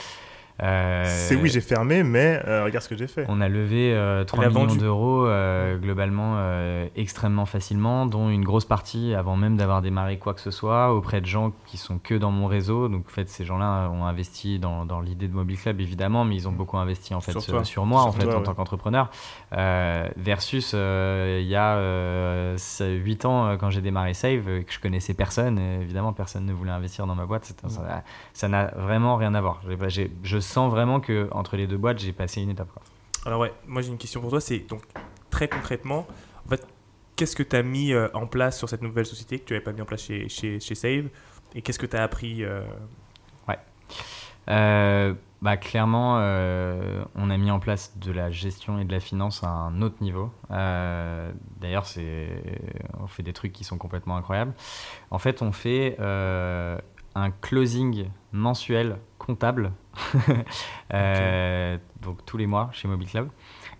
Euh, 0.63 1.03
C'est 1.07 1.35
oui, 1.35 1.49
j'ai 1.49 1.61
fermé, 1.61 2.03
mais 2.03 2.41
euh, 2.47 2.63
regarde 2.63 2.83
ce 2.83 2.89
que 2.89 2.95
j'ai 2.97 3.07
fait. 3.07 3.25
On 3.27 3.41
a 3.41 3.49
levé 3.49 3.93
euh, 3.93 4.23
3 4.23 4.43
Il 4.43 4.45
a 4.45 4.49
millions 4.49 4.61
vendu. 4.67 4.77
d'euros 4.79 5.25
euh, 5.25 5.77
globalement 5.77 6.33
euh, 6.37 6.85
extrêmement 6.95 7.45
facilement, 7.45 8.05
dont 8.05 8.29
une 8.29 8.43
grosse 8.43 8.65
partie 8.65 9.15
avant 9.15 9.35
même 9.37 9.57
d'avoir 9.57 9.81
démarré 9.81 10.17
quoi 10.19 10.33
que 10.33 10.41
ce 10.41 10.51
soit, 10.51 10.93
auprès 10.93 11.19
de 11.21 11.25
gens 11.25 11.51
qui 11.65 11.77
sont 11.77 11.97
que 11.97 12.13
dans 12.15 12.31
mon 12.31 12.47
réseau. 12.47 12.89
Donc 12.89 13.05
en 13.07 13.11
fait, 13.11 13.27
ces 13.29 13.43
gens-là 13.45 13.89
ont 13.89 14.05
investi 14.05 14.59
dans, 14.59 14.85
dans 14.85 15.01
l'idée 15.01 15.27
de 15.27 15.33
Mobile 15.33 15.57
Club 15.59 15.81
évidemment, 15.81 16.25
mais 16.25 16.35
ils 16.35 16.47
ont 16.47 16.51
beaucoup 16.51 16.77
investi 16.77 17.13
en 17.15 17.21
fait 17.21 17.31
Sur 17.31 17.41
sur, 17.41 17.53
toi. 17.53 17.63
sur 17.63 17.85
moi 17.85 18.03
en 18.03 18.11
fait 18.11 18.23
toi, 18.25 18.35
en 18.35 18.37
ouais. 18.39 18.43
tant 18.43 18.53
qu'entrepreneur. 18.53 19.09
Euh, 19.53 20.07
versus 20.17 20.73
euh, 20.75 21.39
il 21.41 21.47
y 21.47 21.55
a 21.55 22.55
8 22.79 23.25
ans 23.25 23.45
euh, 23.47 23.57
quand 23.57 23.69
j'ai 23.69 23.81
démarré 23.81 24.13
Save, 24.13 24.47
euh, 24.47 24.61
que 24.63 24.71
je 24.71 24.79
connaissais 24.79 25.13
personne, 25.13 25.57
et 25.57 25.81
évidemment 25.81 26.13
personne 26.13 26.45
ne 26.45 26.53
voulait 26.53 26.71
investir 26.71 27.07
dans 27.07 27.15
ma 27.15 27.25
boîte. 27.25 27.53
Ça- 27.67 28.03
Ça 28.33 28.47
n'a 28.47 28.65
vraiment 28.77 29.15
rien 29.17 29.33
à 29.33 29.41
voir. 29.41 29.61
J'ai- 29.87 30.11
je 30.23 30.39
sens 30.51 30.71
vraiment 30.71 30.99
que 30.99 31.27
entre 31.31 31.57
les 31.57 31.67
deux 31.67 31.77
boîtes, 31.77 31.99
j'ai 31.99 32.13
passé 32.13 32.41
une 32.41 32.49
étape. 32.49 32.71
quoi. 32.71 32.81
Alors 33.25 33.39
ouais, 33.39 33.53
moi 33.67 33.81
j'ai 33.81 33.89
une 33.89 33.97
question 33.97 34.19
pour 34.19 34.29
toi, 34.29 34.41
c'est 34.41 34.59
donc 34.59 34.81
très 35.29 35.47
concrètement, 35.47 36.07
en 36.45 36.49
fait, 36.49 36.65
qu'est-ce 37.15 37.35
que 37.35 37.43
tu 37.43 37.55
as 37.55 37.61
mis 37.63 37.93
euh, 37.93 38.07
en 38.13 38.25
place 38.25 38.57
sur 38.57 38.67
cette 38.67 38.81
nouvelle 38.81 39.05
société 39.05 39.39
que 39.39 39.45
tu 39.45 39.53
n'avais 39.53 39.63
pas 39.63 39.73
mis 39.73 39.81
en 39.81 39.85
place 39.85 40.01
chez, 40.01 40.27
chez, 40.27 40.59
chez 40.59 40.75
Save 40.75 41.09
Et 41.53 41.61
qu'est-ce 41.61 41.77
que 41.77 41.85
tu 41.85 41.95
as 41.95 42.03
appris 42.03 42.43
euh, 42.43 42.63
Euh, 44.49 45.13
bah, 45.43 45.55
clairement, 45.55 46.17
euh, 46.17 47.05
on 47.13 47.29
a 47.29 47.37
mis 47.37 47.51
en 47.51 47.59
place 47.59 47.95
de 47.99 48.11
la 48.11 48.31
gestion 48.31 48.79
et 48.79 48.85
de 48.85 48.91
la 48.91 48.99
finance 48.99 49.43
à 49.43 49.49
un 49.49 49.83
autre 49.83 49.97
niveau. 50.01 50.31
D'ailleurs, 50.49 51.85
on 52.99 53.07
fait 53.07 53.23
des 53.23 53.33
trucs 53.33 53.53
qui 53.53 53.63
sont 53.63 53.77
complètement 53.77 54.17
incroyables. 54.17 54.53
En 55.11 55.19
fait, 55.19 55.43
on 55.43 55.51
fait 55.51 55.95
un 55.99 57.31
closing 57.41 58.09
mensuel 58.31 58.97
comptable, 59.19 59.71
Euh, 60.93 61.77
donc 62.01 62.25
tous 62.25 62.35
les 62.35 62.47
mois 62.47 62.69
chez 62.73 62.89
Mobile 62.89 63.07
Club. 63.07 63.29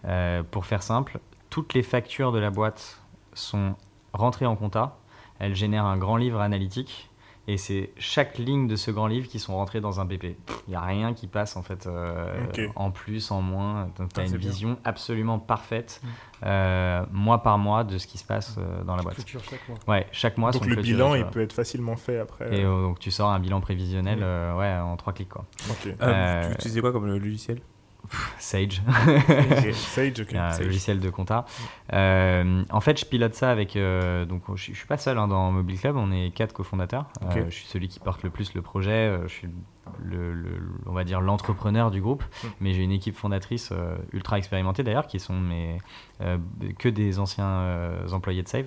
Euh, 0.05 0.43
pour 0.43 0.65
faire 0.65 0.81
simple, 0.81 1.19
toutes 1.49 1.73
les 1.73 1.83
factures 1.83 2.31
de 2.31 2.39
la 2.39 2.49
boîte 2.49 3.01
sont 3.33 3.75
rentrées 4.13 4.45
en 4.45 4.55
compta. 4.55 4.97
Elles 5.39 5.55
génèrent 5.55 5.83
un 5.83 5.97
grand 5.97 6.15
livre 6.15 6.39
analytique 6.39 7.10
et 7.47 7.57
c'est 7.57 7.91
chaque 7.97 8.37
ligne 8.37 8.67
de 8.67 8.75
ce 8.75 8.91
grand 8.91 9.07
livre 9.07 9.27
qui 9.27 9.39
sont 9.39 9.55
rentrées 9.55 9.81
dans 9.81 9.99
un 9.99 10.05
BP. 10.05 10.35
Il 10.67 10.69
n'y 10.69 10.75
a 10.75 10.81
rien 10.81 11.13
qui 11.13 11.27
passe 11.27 11.55
en 11.57 11.63
fait 11.63 11.87
euh, 11.87 12.67
en 12.75 12.91
plus, 12.91 13.31
en 13.31 13.41
moins. 13.41 13.89
Donc 13.97 14.13
tu 14.13 14.19
Ah, 14.19 14.23
as 14.23 14.25
c'est 14.27 14.31
une 14.33 14.37
bien. 14.37 14.49
vision 14.49 14.77
absolument 14.83 15.39
parfaite, 15.39 16.01
Mm. 16.03 16.07
euh, 16.45 17.03
mois 17.11 17.41
par 17.43 17.57
mois, 17.57 17.83
de 17.83 17.97
ce 17.97 18.07
qui 18.07 18.17
se 18.17 18.23
passe 18.25 18.55
euh, 18.57 18.83
dans 18.83 18.95
la 18.95 19.03
boîte. 19.03 19.17
Chaque 19.27 19.67
mois. 19.69 19.77
Ouais, 19.87 20.07
chaque 20.11 20.37
mois. 20.37 20.51
Donc 20.51 20.65
le 20.65 20.75
bilan, 20.75 21.15
il 21.15 21.25
peut 21.25 21.41
être 21.41 21.53
facilement 21.53 21.95
fait 21.95 22.19
après. 22.19 22.55
Et 22.59 22.63
euh, 22.63 22.81
donc 22.83 22.99
tu 22.99 23.11
sors 23.11 23.29
un 23.29 23.39
bilan 23.39 23.59
prévisionnel 23.61 24.19
ouais, 24.57 24.73
en 24.77 24.95
trois 24.97 25.13
clics. 25.13 25.29
Quoi. 25.29 25.45
Ok. 25.69 25.87
euh, 25.87 25.93
Euh, 26.01 26.47
Tu 26.49 26.53
utilisais 26.53 26.81
quoi 26.81 26.91
comme 26.91 27.07
le 27.07 27.17
Sage. 28.39 28.81
Sage, 29.73 30.19
ok. 30.19 30.33
Un 30.35 30.51
Sage. 30.51 30.65
logiciel 30.65 30.99
de 30.99 31.09
compta. 31.09 31.45
Euh, 31.93 32.63
en 32.69 32.81
fait, 32.81 32.99
je 32.99 33.05
pilote 33.05 33.33
ça 33.35 33.51
avec. 33.51 33.75
euh, 33.75 34.25
donc, 34.25 34.43
je, 34.55 34.71
je 34.71 34.77
suis 34.77 34.87
pas 34.87 34.97
seul 34.97 35.17
hein, 35.17 35.27
dans 35.27 35.51
Mobile 35.51 35.79
Club. 35.79 35.95
On 35.97 36.11
est 36.11 36.31
quatre 36.33 36.53
cofondateurs. 36.53 37.05
Ok. 37.21 37.37
Euh, 37.37 37.45
je 37.49 37.55
suis 37.55 37.67
celui 37.67 37.87
qui 37.87 37.99
porte 37.99 38.23
le 38.23 38.29
plus 38.29 38.53
le 38.53 38.61
projet. 38.61 38.91
euh, 38.91 39.27
je 39.27 39.33
suis 39.33 39.49
le, 40.03 40.33
le- 40.33 40.61
on 40.85 40.93
va 40.93 41.03
dire 41.03 41.21
l'entrepreneur 41.21 41.91
du 41.91 42.01
groupe, 42.01 42.23
Mm. 42.43 42.47
mais 42.61 42.73
j'ai 42.73 42.83
une 42.83 42.91
équipe 42.91 43.15
fondatrice 43.15 43.69
euh, 43.71 43.95
ultra 44.13 44.37
expérimentée 44.37 44.83
d'ailleurs, 44.83 45.07
qui 45.07 45.19
sont 45.19 45.33
mes, 45.39 45.77
euh, 46.21 46.37
que 46.79 46.89
des 46.89 47.19
anciens 47.19 47.45
euh, 47.45 48.07
employés 48.11 48.43
de 48.43 48.47
Save. 48.47 48.65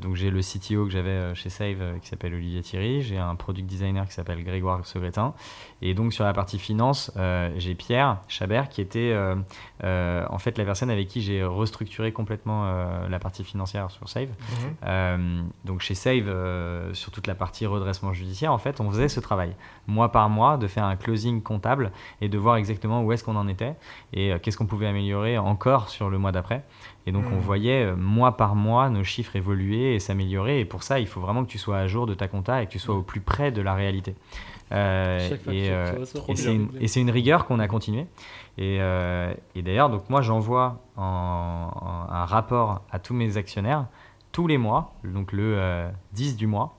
Donc 0.00 0.14
j'ai 0.16 0.30
le 0.30 0.40
CTO 0.40 0.84
que 0.84 0.90
j'avais 0.90 1.34
chez 1.34 1.48
Save 1.50 1.98
qui 2.00 2.08
s'appelle 2.08 2.34
Olivier 2.34 2.62
Thierry, 2.62 3.02
j'ai 3.02 3.18
un 3.18 3.34
product 3.34 3.66
designer 3.68 4.06
qui 4.06 4.12
s'appelle 4.12 4.42
Grégoire 4.44 4.84
Segretin, 4.86 5.34
et 5.82 5.94
donc 5.94 6.12
sur 6.12 6.24
la 6.24 6.32
partie 6.32 6.58
finance, 6.58 7.10
j'ai 7.56 7.74
Pierre 7.74 8.18
Chabert 8.28 8.68
qui 8.68 8.80
était 8.80 9.14
en 9.82 10.38
fait 10.38 10.58
la 10.58 10.64
personne 10.64 10.90
avec 10.90 11.08
qui 11.08 11.20
j'ai 11.22 11.44
restructuré 11.44 12.12
complètement 12.12 12.64
la 13.08 13.18
partie 13.18 13.44
financière 13.44 13.90
sur 13.90 14.08
Save. 14.08 14.28
Euh, 14.84 15.42
donc 15.64 15.80
chez 15.80 15.94
Save, 15.94 16.92
sur 16.94 17.10
toute 17.12 17.26
la 17.26 17.34
partie 17.34 17.66
redressement 17.66 18.12
judiciaire, 18.12 18.52
en 18.52 18.58
fait, 18.58 18.80
on 18.80 18.90
faisait 18.90 19.08
ce 19.08 19.20
travail, 19.20 19.54
mois 19.88 20.12
par 20.12 20.28
mois, 20.30 20.56
de 20.58 20.68
faire 20.68 20.84
un 20.84 20.94
closing 20.94 21.42
comptable 21.42 21.90
et 22.20 22.28
de 22.28 22.38
voir 22.38 22.56
exactement 22.56 23.02
où 23.02 23.10
est-ce 23.12 23.24
qu'on 23.24 23.34
en 23.36 23.48
était 23.48 23.74
et 24.12 24.32
euh, 24.32 24.38
qu'est-ce 24.38 24.56
qu'on 24.56 24.66
pouvait 24.66 24.86
améliorer 24.86 25.36
encore 25.38 25.88
sur 25.88 26.08
le 26.10 26.18
mois 26.18 26.30
d'après. 26.30 26.62
Et 27.06 27.10
donc 27.12 27.24
on 27.32 27.36
Mhm. 27.36 27.40
voyait 27.40 27.82
euh, 27.84 27.96
mois 27.96 28.36
par 28.36 28.54
mois 28.54 28.90
nos 28.90 29.02
chiffres 29.02 29.34
évoluer 29.34 29.94
et 29.94 29.98
s'améliorer. 29.98 30.60
Et 30.60 30.64
pour 30.64 30.82
ça, 30.84 31.00
il 31.00 31.06
faut 31.08 31.20
vraiment 31.20 31.42
que 31.42 31.50
tu 31.50 31.58
sois 31.58 31.78
à 31.78 31.86
jour 31.88 32.06
de 32.06 32.14
ta 32.14 32.28
compta 32.28 32.62
et 32.62 32.66
que 32.66 32.70
tu 32.72 32.78
sois 32.78 32.94
au 32.94 33.02
plus 33.02 33.20
près 33.20 33.50
de 33.50 33.62
la 33.62 33.74
réalité. 33.74 34.14
Euh, 34.72 35.30
et, 35.50 35.70
euh, 35.70 36.04
c'est 36.86 37.00
une, 37.00 37.10
rigueur 37.10 37.46
qu'on 37.46 37.58
a 37.58 37.66
continué. 37.68 38.06
Et, 38.58 38.78
euh, 38.80 39.32
et 39.54 39.62
d'ailleurs, 39.62 39.88
donc 39.88 40.10
moi, 40.10 40.20
j'envoie 40.20 40.82
en- 40.96 41.70
en- 41.74 42.12
un 42.12 42.24
rapport 42.26 42.82
à 42.90 42.98
tous 42.98 43.14
mes 43.14 43.36
actionnaires 43.38 43.86
tous 44.30 44.46
les 44.46 44.58
mois, 44.58 44.92
donc 45.04 45.32
le 45.32 45.54
euh, 45.56 45.88
10 46.12 46.36
du 46.36 46.46
mois. 46.46 46.76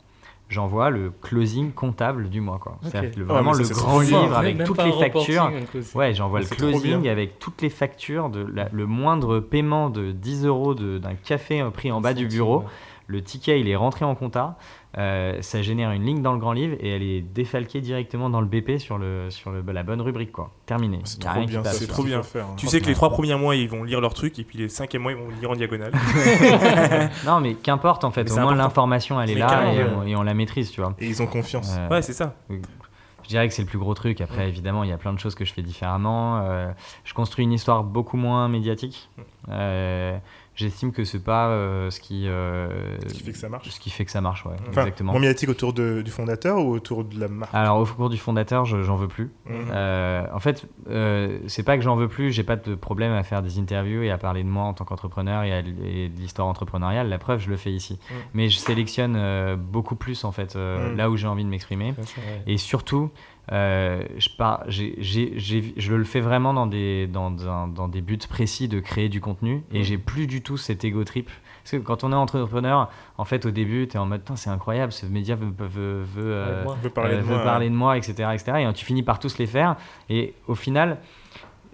J'envoie 0.49 0.89
le 0.89 1.11
closing 1.21 1.71
comptable 1.71 2.27
du 2.29 2.41
mois. 2.41 2.57
quoi. 2.57 2.73
Ok. 2.83 2.89
C'est-à-dire 2.91 3.11
que 3.11 3.19
le- 3.19 3.25
Ah, 3.29 3.33
vraiment 3.33 3.53
le 3.53 3.63
grand 3.73 3.87
trop 3.89 3.99
bien. 4.01 4.21
livre 4.23 4.37
avec 4.37 4.57
toutes 4.65 4.77
les 4.83 4.91
factures. 4.99 5.51
Ouais, 5.95 6.13
j'envoie 6.15 6.39
le 6.39 6.45
closing 6.71 7.07
avec 7.07 7.37
toutes 7.39 7.61
les 7.61 7.69
factures, 7.69 8.29
de 8.29 8.45
la- 8.51 8.67
le 8.71 8.85
moindre 8.87 9.39
paiement 9.39 9.89
de 9.91 10.11
10 10.11 10.45
euros 10.45 10.73
d'un 10.73 11.13
café 11.13 11.61
euh, 11.61 11.69
pris 11.69 11.91
en 11.91 12.01
bas 12.01 12.13
du 12.15 12.25
bureau. 12.27 12.63
Le 13.05 13.23
ticket, 13.23 13.59
il 13.59 13.67
est 13.69 13.75
rentré 13.75 14.05
en 14.05 14.13
compta. 14.15 14.57
Euh, 14.97 15.37
ça 15.41 15.61
génère 15.61 15.91
une 15.91 16.03
ligne 16.03 16.21
dans 16.23 16.33
le 16.33 16.39
grand 16.39 16.53
livre 16.53 16.75
et 16.79 16.89
elle 16.95 17.03
est 17.03 17.21
défalquée 17.21 17.79
directement 17.79 18.29
dans 18.29 18.41
le 18.41 18.47
BP 18.47 18.79
sur, 18.79 18.97
le, 18.97 19.29
sur 19.29 19.51
le, 19.51 19.61
la 19.71 19.83
bonne 19.83 20.01
rubrique. 20.01 20.31
quoi. 20.31 20.51
Terminé. 20.65 20.99
C'est 21.03 21.19
trop 21.19 21.45
bien, 21.45 21.61
passe. 21.61 21.77
c'est 21.77 21.85
trop 21.87 21.93
trop 22.01 22.03
bien. 22.03 22.23
faire. 22.23 22.45
hein. 22.45 22.55
Tu 22.57 22.65
sais 22.67 22.81
que 22.81 22.87
les 22.87 22.95
trois 22.95 23.09
premiers 23.11 23.35
mois, 23.35 23.55
ils 23.55 23.69
vont 23.69 23.83
lire 23.83 24.01
leur 24.01 24.13
truc, 24.15 24.39
et 24.39 24.43
puis 24.43 24.57
les 24.57 24.67
cinquièmes 24.69 25.03
mois, 25.03 25.11
ils 25.11 25.17
vont 25.17 25.27
lire 25.39 25.51
en 25.51 25.55
diagonale. 25.55 25.91
Non, 27.25 27.39
mais 27.39 27.53
qu'importe 27.55 28.03
en 28.03 28.11
fait. 28.11 28.23
Mais 28.23 28.31
Au 28.31 28.35
moins, 28.35 28.43
important. 28.45 28.63
l'information, 28.63 29.21
elle 29.21 29.29
est 29.31 29.33
Mais 29.35 29.39
là 29.41 29.73
et 29.73 29.83
on, 29.83 30.03
et 30.03 30.15
on 30.15 30.23
la 30.23 30.33
maîtrise, 30.33 30.71
tu 30.71 30.81
vois. 30.81 30.93
Et 30.99 31.07
ils 31.07 31.21
ont 31.21 31.27
confiance. 31.27 31.75
Euh, 31.77 31.89
ouais, 31.89 32.01
c'est 32.01 32.13
ça. 32.13 32.35
Je 32.49 33.27
dirais 33.27 33.47
que 33.47 33.53
c'est 33.53 33.61
le 33.61 33.67
plus 33.67 33.77
gros 33.77 33.93
truc. 33.93 34.21
Après, 34.21 34.47
évidemment, 34.49 34.83
il 34.83 34.89
y 34.89 34.93
a 34.93 34.97
plein 34.97 35.13
de 35.13 35.19
choses 35.19 35.35
que 35.35 35.45
je 35.45 35.53
fais 35.53 35.61
différemment. 35.61 36.39
Euh, 36.43 36.71
je 37.03 37.13
construis 37.13 37.45
une 37.45 37.53
histoire 37.53 37.83
beaucoup 37.83 38.17
moins 38.17 38.47
médiatique. 38.47 39.09
Euh, 39.49 40.17
J'estime 40.59 40.91
que 40.91 41.05
c'est 41.05 41.23
pas 41.23 41.47
euh, 41.47 41.89
ce 41.89 41.99
qui 42.01 42.27
euh, 42.27 42.97
Ce 43.07 43.13
qui 43.13 43.23
fait 43.23 43.31
que 43.31 43.37
ça 43.37 43.47
marche. 43.49 43.69
ce 43.69 43.79
qui 43.79 43.89
fait 43.89 44.03
que 44.03 44.11
ça 44.11 44.19
marche, 44.19 44.45
ouais, 44.45 44.55
Enfin, 44.69 44.81
exactement. 44.81 45.13
moins 45.13 45.21
médiatique 45.21 45.47
autour 45.49 45.71
de- 45.73 46.01
du 46.01 46.11
fondateur 46.11 46.57
ou 46.59 46.71
autour 46.73 47.05
de 47.05 47.17
la 47.19 47.27
marque? 47.29 47.53
Alors 47.53 47.79
au 47.79 47.85
cours 47.85 48.09
du 48.09 48.17
fondateur, 48.17 48.65
je- 48.65 48.81
j'en 48.83 48.97
veux 48.97 49.07
plus. 49.07 49.31
Mhm. 49.45 49.55
Euh, 49.71 50.25
en 50.33 50.39
fait, 50.39 50.65
euh, 50.89 51.39
c'est 51.47 51.63
pas 51.63 51.77
que 51.77 51.83
j'en 51.83 51.95
veux 51.95 52.09
plus, 52.09 52.31
j'ai 52.31 52.43
pas 52.43 52.57
de 52.57 52.75
problème 52.75 53.13
à 53.13 53.23
faire 53.23 53.41
des 53.41 53.57
interviews 53.57 54.03
et 54.03 54.11
à 54.11 54.17
parler 54.17 54.43
de 54.43 54.49
moi 54.49 54.63
en 54.65 54.73
tant 54.73 54.83
qu'entrepreneur 54.85 55.43
et, 55.43 55.63
de 55.63 56.19
l'histoire 56.19 56.47
entrepreneuriale. 56.47 57.07
La 57.07 57.19
preuve, 57.19 57.39
je 57.39 57.49
le 57.49 57.55
fais 57.57 57.71
ici. 57.71 57.97
Mhm. 58.11 58.17
Mais 58.33 58.49
je 58.49 58.57
sélectionne 58.57 59.55
beaucoup 59.55 59.95
plus 59.95 60.25
en 60.25 60.31
fait 60.33 60.55
Mhm. 60.55 60.97
là 60.97 61.09
où 61.09 61.15
j'ai 61.15 61.27
envie 61.27 61.45
de 61.45 61.49
m'exprimer. 61.49 61.93
Ouais. 61.97 62.43
Et 62.47 62.57
surtout, 62.57 63.11
euh, 63.51 64.03
je, 64.17 65.93
le 65.95 66.03
fais 66.03 66.19
vraiment 66.21 66.53
dans 66.53 66.67
des, 66.67 67.07
dans, 67.07 67.47
un- 67.47 67.67
dans 67.67 67.87
des 67.87 68.01
buts 68.01 68.19
précis 68.29 68.67
de 68.67 68.79
créer 68.79 69.09
du 69.09 69.21
contenu. 69.21 69.63
Et 69.71 69.83
j'ai 69.83 69.97
plus 69.97 70.27
du 70.27 70.41
tout 70.41 70.57
cet 70.57 70.83
ego 70.83 71.03
trip. 71.03 71.29
Parce 71.63 71.71
que 71.71 71.77
quand 71.77 72.03
on 72.03 72.11
est 72.11 72.15
entrepreneur, 72.15 72.89
en 73.17 73.25
fait, 73.25 73.45
au 73.45 73.51
début, 73.51 73.87
tu 73.87 73.95
es 73.95 73.99
en 73.99 74.05
mode, 74.05 74.21
c'est 74.35 74.49
incroyable, 74.49 74.91
ce 74.91 75.05
média 75.05 75.35
veut, 75.35 75.53
veut, 75.57 76.03
veut, 76.03 76.33
euh, 76.33 76.65
parler 76.93 77.15
euh, 77.15 77.17
de 77.17 77.21
veut 77.23 77.35
moi. 77.35 77.43
parler 77.43 77.69
de 77.69 77.75
moi, 77.75 77.97
etc., 77.97 78.13
etc. 78.33 78.65
Et 78.69 78.73
tu 78.73 78.85
finis 78.85 79.03
par 79.03 79.19
tous 79.19 79.37
les 79.37 79.45
faire. 79.47 79.75
Et 80.09 80.33
au 80.47 80.55
final, 80.55 80.97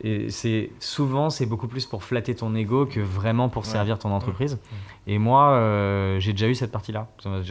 et 0.03 0.29
c'est 0.29 0.71
souvent 0.79 1.29
c'est 1.29 1.45
beaucoup 1.45 1.67
plus 1.69 1.85
pour 1.85 2.03
flatter 2.03 2.35
ton 2.35 2.53
ego 2.55 2.85
que 2.85 2.99
vraiment 2.99 3.47
pour 3.47 3.63
Ouais. 3.63 3.69
servir 3.69 3.97
ton 3.97 4.11
entreprise. 4.11 4.59
Et 5.07 5.19
moi, 5.19 5.51
euh, 5.51 6.19
j'ai 6.19 6.31
déjà 6.33 6.47
eu 6.47 6.55
cette 6.55 6.71
partie-là. 6.71 7.07
Mm. 7.25 7.41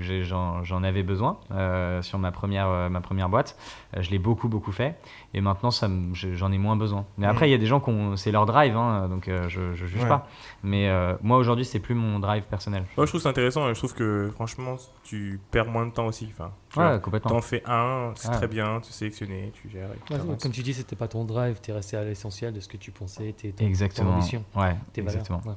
j'ai- 0.00 0.22
J'en 0.24 0.82
avais 0.84 1.02
besoin 1.02 1.38
euh, 1.50 2.02
sur 2.02 2.18
ma 2.18 2.30
première, 2.30 2.68
euh, 2.68 2.88
ma 2.88 3.00
première 3.00 3.28
boîte. 3.28 3.56
Euh, 3.96 4.02
je 4.02 4.10
l'ai 4.10 4.18
beaucoup, 4.18 4.48
beaucoup 4.48 4.70
fait. 4.70 4.96
Et 5.34 5.40
maintenant, 5.40 5.70
j'en 5.70 6.52
ai 6.52 6.58
moins 6.58 6.76
besoin. 6.76 7.04
Mais 7.16 7.26
après, 7.26 7.46
Mm. 7.46 7.48
il 7.48 7.52
y 7.52 7.54
a 7.54 7.58
des 7.58 7.66
gens 7.66 7.80
qui 7.80 7.90
ont- 7.90 8.16
c'est 8.16 8.30
leur 8.30 8.46
drive, 8.46 8.76
hein, 8.76 9.08
donc 9.08 9.26
euh, 9.28 9.48
je, 9.48 9.74
je 9.74 9.86
juge 9.86 10.02
Ouais. 10.02 10.08
pas. 10.08 10.28
Mais 10.62 10.88
euh, 10.88 11.14
moi, 11.22 11.38
aujourd'hui, 11.38 11.64
c'est 11.64 11.80
plus 11.80 11.94
mon 11.94 12.18
drive 12.20 12.44
personnel. 12.44 12.84
Moi, 12.96 13.06
je 13.06 13.10
trouve 13.10 13.20
ça 13.22 13.30
intéressant 13.30 13.66
je 13.68 13.78
trouve 13.78 13.94
que 13.94 14.30
franchement, 14.34 14.76
tu 15.02 15.40
perds 15.50 15.70
moins 15.70 15.86
de 15.86 15.90
temps 15.92 16.06
aussi. 16.06 16.28
Enfin, 16.32 16.52
tu 16.70 16.76
vois, 16.78 16.94
Ouais, 16.94 17.00
complètement. 17.00 17.30
T'en 17.30 17.40
fais 17.40 17.62
un, 17.66 18.12
c'est 18.14 18.28
Ouais. 18.28 18.36
très 18.36 18.48
bien, 18.48 18.80
tu 18.80 18.92
sélectionnes, 18.92 19.30
tu 19.52 19.68
gères. 19.68 19.88
et 20.10 20.14
Ouais, 20.14 20.36
comme 20.40 20.52
tu 20.52 20.62
dis, 20.62 20.74
c'était 20.74 20.96
pas 20.96 21.08
ton 21.08 21.24
drive, 21.24 21.58
tu 21.62 21.70
es 21.70 21.74
resté 21.74 21.96
à 21.96 22.04
l'essentiel 22.04 22.52
de 22.52 22.60
ce 22.60 22.68
que 22.68 22.76
tu 22.76 22.90
pensais, 22.92 23.32
tes, 23.32 23.50
ton- 23.50 23.64
ton 23.64 23.68
Exactement. 23.68 24.12
ambition, 24.14 24.44
Ouais, 24.54 24.76
tes 24.92 25.00
valeurs. 25.02 25.20
exactement. 25.22 25.56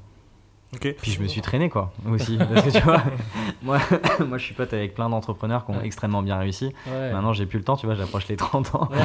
Puis 0.80 1.12
je 1.12 1.22
me 1.22 1.28
suis 1.28 1.42
traîné 1.42 1.70
quoi 1.70 1.92
aussi 2.10 2.38
parce 2.38 2.66
que 2.66 2.70
tu 2.72 2.80
vois 2.82 3.04
moi, 3.62 3.78
moi 4.26 4.38
je 4.38 4.46
suis 4.46 4.54
pote 4.54 4.74
avec 4.74 4.94
plein 4.96 5.10
d'entrepreneurs 5.10 5.66
qui 5.66 5.72
ont 5.72 5.78
Ouais. 5.80 5.86
extrêmement 5.86 6.24
bien 6.24 6.38
réussi 6.38 6.74
Ouais. 6.88 7.12
maintenant 7.12 7.34
j'ai 7.34 7.46
plus 7.46 7.58
le 7.60 7.66
temps 7.66 7.76
tu 7.76 7.86
vois 7.86 7.96
j'approche 7.96 8.28
les 8.30 8.36
30 8.38 8.76
ans 8.76 8.90
Ouais. 8.92 8.98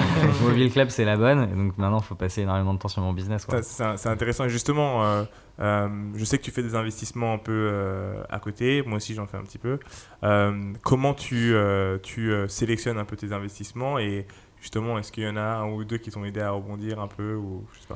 Mobile 0.48 0.70
Club 0.70 0.90
c'est 0.90 1.04
la 1.04 1.16
bonne 1.16 1.42
et 1.42 1.46
donc 1.56 1.76
maintenant 1.76 1.98
il 1.98 2.04
faut 2.04 2.14
passer 2.14 2.42
énormément 2.42 2.72
de 2.74 2.78
temps 2.78 2.88
sur 2.88 3.02
mon 3.02 3.12
business 3.12 3.46
C'est 3.62 3.96
c'est 3.96 4.08
intéressant. 4.08 4.44
Et 4.44 4.48
justement, 4.48 5.04
euh, 5.04 5.24
euh, 5.60 5.88
je 6.14 6.24
sais 6.24 6.38
que 6.38 6.42
tu 6.44 6.50
fais 6.50 6.62
des 6.62 6.74
investissements 6.74 7.32
un 7.34 7.38
peu 7.38 7.52
euh, 7.52 8.22
à 8.30 8.38
côté. 8.38 8.82
Moi 8.86 8.96
aussi, 8.98 9.14
j'en 9.14 9.26
fais 9.26 9.36
un 9.38 9.42
petit 9.42 9.58
peu. 9.58 9.78
Euh, 10.22 10.72
comment 10.82 11.14
tu, 11.14 11.54
euh, 11.54 11.98
tu 12.02 12.30
euh, 12.30 12.46
sélectionnes 12.48 12.98
un 12.98 13.04
peu 13.04 13.16
tes 13.16 13.32
investissements? 13.32 13.98
Et 13.98 14.26
justement, 14.60 14.98
est-ce 14.98 15.10
qu'il 15.12 15.24
y 15.24 15.28
en 15.28 15.36
a 15.36 15.40
un 15.40 15.68
ou 15.70 15.84
deux 15.84 15.98
qui 15.98 16.10
t'ont 16.10 16.24
aidé 16.24 16.40
à 16.40 16.50
rebondir 16.50 17.00
un 17.00 17.08
peu 17.08 17.34
ou 17.34 17.64
je 17.72 17.80
sais 17.80 17.86
pas? 17.88 17.94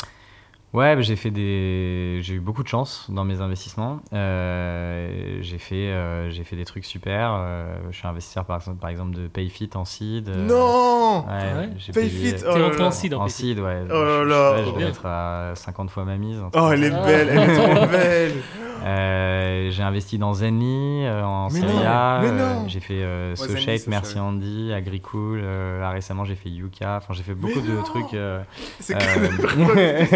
Ouais, 0.72 0.94
bah, 0.94 1.02
j'ai 1.02 1.16
fait 1.16 1.32
des, 1.32 2.20
j'ai 2.22 2.34
eu 2.34 2.40
beaucoup 2.40 2.62
de 2.62 2.68
chance 2.68 3.06
dans 3.08 3.24
mes 3.24 3.40
investissements. 3.40 4.00
Euh, 4.12 5.38
j'ai 5.40 5.58
fait, 5.58 5.74
euh, 5.90 6.30
j'ai 6.30 6.44
fait 6.44 6.54
des 6.54 6.64
trucs 6.64 6.84
super. 6.84 7.34
Euh, 7.40 7.74
je 7.90 7.96
suis 7.96 8.06
investisseur 8.06 8.44
par 8.44 8.58
exemple, 8.58 8.78
par 8.78 8.88
exemple 8.90 9.16
de 9.16 9.26
Payfit 9.26 9.70
en 9.74 9.84
seed. 9.84 10.28
euh, 10.28 10.46
Non 10.46 11.26
Ouais, 11.26 11.32
Ouais. 11.62 11.70
j'ai 11.76 11.92
Payfit, 11.92 12.34
payé- 12.34 12.44
oh 12.48 12.54
T'es 12.54 12.62
rentré 12.62 12.82
en 12.84 12.90
seed 12.92 13.14
en 13.14 13.22
en 13.22 13.24
fait. 13.24 13.30
seed, 13.32 13.58
ouais. 13.58 13.82
Oh 13.90 13.92
là 13.94 14.22
Je- 14.22 14.28
là. 14.28 14.56
je 14.58 14.64
dois 14.70 14.78
Bien. 14.78 14.88
être 14.88 15.06
à 15.06 15.52
50 15.56 15.90
fois 15.90 16.04
ma 16.04 16.16
mise. 16.16 16.38
Oh, 16.54 16.70
elle 16.72 16.84
est 16.84 16.92
Ah. 16.94 17.04
belle, 17.04 17.28
elle 17.30 17.50
est 17.50 17.54
trop 17.74 17.86
belle 17.88 18.32
Euh, 18.85 19.70
j'ai 19.70 19.83
investi 19.83 20.18
dans 20.18 20.33
Zenly 20.35 21.05
euh, 21.05 21.22
en 21.24 21.49
Mais 21.51 21.61
A. 21.87 22.22
euh, 22.22 22.55
j'ai 22.66 22.81
fait 22.81 23.03
euh, 23.03 23.35
Zenly, 23.35 23.51
SoShape, 23.53 23.76
SoShape. 23.78 23.89
Merci 23.89 24.18
Andy, 24.18 24.72
Agricool. 24.72 25.41
euh, 25.43 25.81
là, 25.81 25.91
récemment, 25.91 26.24
j'ai 26.24 26.35
fait 26.35 26.49
Yuka. 26.49 26.97
Enfin, 26.99 27.12
j'ai 27.14 27.22
fait 27.22 27.35
beaucoup 27.35 27.61
de 27.61 27.72
non. 27.72 27.83
trucs. 27.83 28.14
euh, 28.14 28.43
C'est 28.81 28.95
euh, 28.95 28.99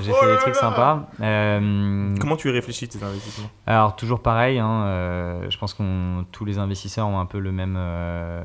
j'ai 0.00 0.12
Oh 0.12 0.14
fait 0.20 0.26
là 0.26 0.32
des 0.34 0.38
trucs 0.40 0.54
là. 0.54 0.60
sympas. 0.60 1.08
Euh, 1.20 2.14
Comment 2.20 2.36
tu 2.36 2.50
réfléchis 2.50 2.88
tes 2.88 3.02
investissements? 3.02 3.48
Alors 3.66 3.96
toujours 3.96 4.20
pareil, 4.20 4.58
hein, 4.58 4.82
euh, 4.86 5.46
je 5.50 5.58
pense 5.58 5.74
que 5.74 6.22
tous 6.32 6.44
les 6.44 6.58
investisseurs 6.58 7.06
ont 7.08 7.18
un 7.20 7.26
peu 7.26 7.38
le 7.38 7.52
même, 7.52 7.76
euh, 7.78 8.42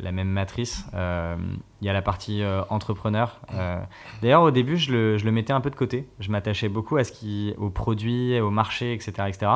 la 0.00 0.12
même 0.12 0.28
matrice. 0.28 0.84
Il 1.80 1.86
y 1.86 1.90
a 1.90 1.92
la 1.92 2.02
partie 2.02 2.42
euh, 2.42 2.62
entrepreneur. 2.70 3.40
Euh, 3.54 3.80
D'ailleurs 4.20 4.42
au 4.42 4.50
début 4.50 4.76
je 4.76 4.92
le, 4.92 5.18
je 5.18 5.24
le 5.24 5.32
mettais 5.32 5.52
un 5.52 5.60
peu 5.60 5.70
de 5.70 5.76
côté. 5.76 6.08
Je 6.18 6.30
m'attachais 6.30 6.68
beaucoup 6.68 6.96
à 6.96 7.04
ce 7.04 7.12
qui, 7.12 7.54
aux 7.58 7.70
produits, 7.70 8.40
au 8.40 8.50
marché, 8.50 8.92
etc. 8.92 9.12
etc. 9.28 9.46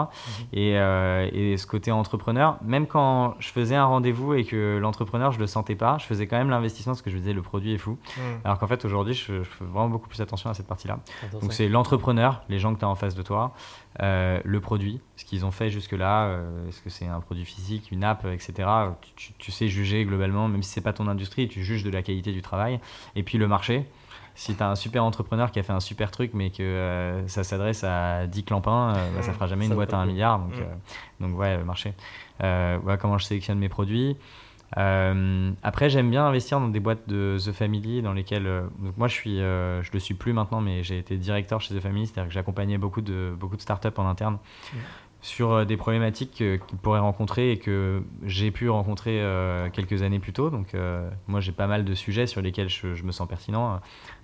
Et, 0.53 0.79
euh, 0.79 1.29
et 1.33 1.57
ce 1.57 1.67
côté 1.67 1.91
entrepreneur, 1.91 2.59
même 2.63 2.87
quand 2.87 3.35
je 3.41 3.49
faisais 3.49 3.75
un 3.75 3.85
rendez-vous 3.85 4.35
et 4.35 4.45
que 4.45 4.79
l'entrepreneur 4.79 5.33
je 5.33 5.41
le 5.41 5.47
sentais 5.47 5.75
pas, 5.75 5.99
je 5.99 6.05
faisais 6.05 6.27
quand 6.27 6.37
même 6.39 6.51
l'investissement 6.51 6.93
parce 6.93 7.03
que 7.03 7.11
je 7.11 7.17
me 7.17 7.21
disais 7.21 7.33
le 7.33 7.43
produit 7.43 7.73
est 7.75 7.79
fou. 7.79 7.99
Hmm. 8.17 8.21
Alors 8.45 8.59
qu'en 8.59 8.67
fait 8.69 8.85
aujourd'hui 8.85 9.15
je, 9.15 9.43
je 9.43 9.49
fais 9.51 9.65
vraiment 9.65 9.89
beaucoup 9.89 10.09
plus 10.09 10.21
attention 10.21 10.49
à 10.49 10.55
cette 10.55 10.69
partie-là. 10.69 10.99
Donc 11.41 11.53
c'est 11.53 11.69
l'entrepreneur, 11.69 12.43
les 12.49 12.59
gens 12.59 12.73
que 12.75 12.79
tu 12.79 12.85
as 12.85 12.89
en 12.89 12.95
face 12.95 13.15
de 13.15 13.23
toi, 13.23 13.53
euh, 14.01 14.41
le 14.45 14.61
produit, 14.61 15.01
ce 15.17 15.25
qu'ils 15.25 15.45
ont 15.45 15.51
fait 15.51 15.71
jusque-là, 15.71 16.27
euh, 16.27 16.69
est-ce 16.69 16.81
que 16.81 16.89
c'est 16.91 17.07
un 17.07 17.21
produit 17.21 17.45
physique, 17.45 17.91
une 17.91 18.05
app, 18.05 18.25
etc. 18.25 18.69
Tu, 19.39 19.53
sais 19.53 19.69
juger 19.69 20.05
globalement, 20.05 20.49
même 20.49 20.63
si 20.63 20.71
c'est 20.71 20.81
pas 20.81 20.93
ton 20.93 21.09
industrie, 21.09 21.49
tu 21.49 21.63
juges 21.63 21.85
de 21.85 21.91
la 21.91 22.03
qualité 22.03 22.33
du 22.33 22.43
travail. 22.43 22.81
Et 23.17 23.23
puis 23.23 23.37
le 23.39 23.49
marché, 23.49 23.87
si 24.35 24.55
tu 24.55 24.63
as 24.63 24.71
un 24.71 24.77
super 24.77 25.05
entrepreneur 25.05 25.51
qui 25.51 25.59
a 25.59 25.63
fait 25.63 25.75
un 25.75 25.81
super 25.81 26.11
truc, 26.11 26.31
mais 26.33 26.51
que 26.51 26.63
euh, 26.63 27.29
ça 27.29 27.45
s'adresse 27.45 27.85
à 27.85 28.27
10 28.27 28.45
clampins, 28.45 28.95
euh, 28.97 29.15
bah, 29.15 29.23
ça 29.23 29.33
fera 29.33 29.47
jamais 29.47 29.65
Ça 29.67 29.71
une 29.71 29.75
boîte 29.75 29.93
à 29.93 29.99
un 29.99 30.07
milliard. 30.07 30.39
Donc, 30.39 30.57
Mm. 30.57 30.63
euh, 30.63 31.27
donc 31.29 31.39
ouais, 31.39 31.57
le 31.57 31.65
marché. 31.65 31.93
Voilà 32.41 32.97
comment 32.97 33.19
je 33.19 33.27
sélectionne 33.27 33.59
mes 33.59 33.69
produits. 33.69 34.17
Euh, 34.79 35.53
après, 35.63 35.91
j'aime 35.91 36.11
bien 36.11 36.25
investir 36.27 36.61
dans 36.61 36.69
des 36.69 36.81
boîtes 36.81 37.09
de 37.09 37.37
The 37.45 37.53
Family 37.53 38.03
dans 38.03 38.13
lesquelles. 38.13 38.47
euh, 38.47 38.63
donc 38.79 38.97
moi, 38.97 39.09
je 39.09 39.15
suis, 39.15 39.41
euh, 39.41 39.83
je 39.83 39.91
le 39.93 39.99
suis 39.99 40.15
plus 40.15 40.33
maintenant, 40.33 40.61
mais 40.61 40.83
j'ai 40.83 40.99
été 40.99 41.17
directeur 41.17 41.61
chez 41.61 41.75
The 41.75 41.81
Family, 41.81 42.07
c'est-à-dire 42.07 42.29
que 42.29 42.35
j'accompagnais 42.35 42.79
beaucoup 42.79 43.01
de 43.01 43.35
beaucoup 43.39 43.57
de 43.57 43.63
startups 43.63 43.89
en 43.97 44.07
interne. 44.07 44.39
sur 45.25 45.65
des 45.65 45.77
problématiques 45.77 46.33
qu'ils 46.33 46.79
pourraient 46.83 46.99
rencontrer 46.99 47.53
et 47.53 47.57
que 47.57 48.03
j'ai 48.25 48.51
pu 48.51 48.69
rencontrer 48.69 49.23
quelques 49.73 50.03
années 50.03 50.19
plus 50.19 50.33
tôt. 50.33 50.51
Donc, 50.51 50.75
moi, 51.29 51.39
j'ai 51.39 51.53
pas 51.53 51.69
mal 51.69 51.85
de 51.85 51.95
sujets 51.95 52.27
sur 52.27 52.43
lesquels 52.43 52.69
je 52.69 53.05
me 53.05 53.13
sens 53.13 53.29
pertinent. 53.29 53.81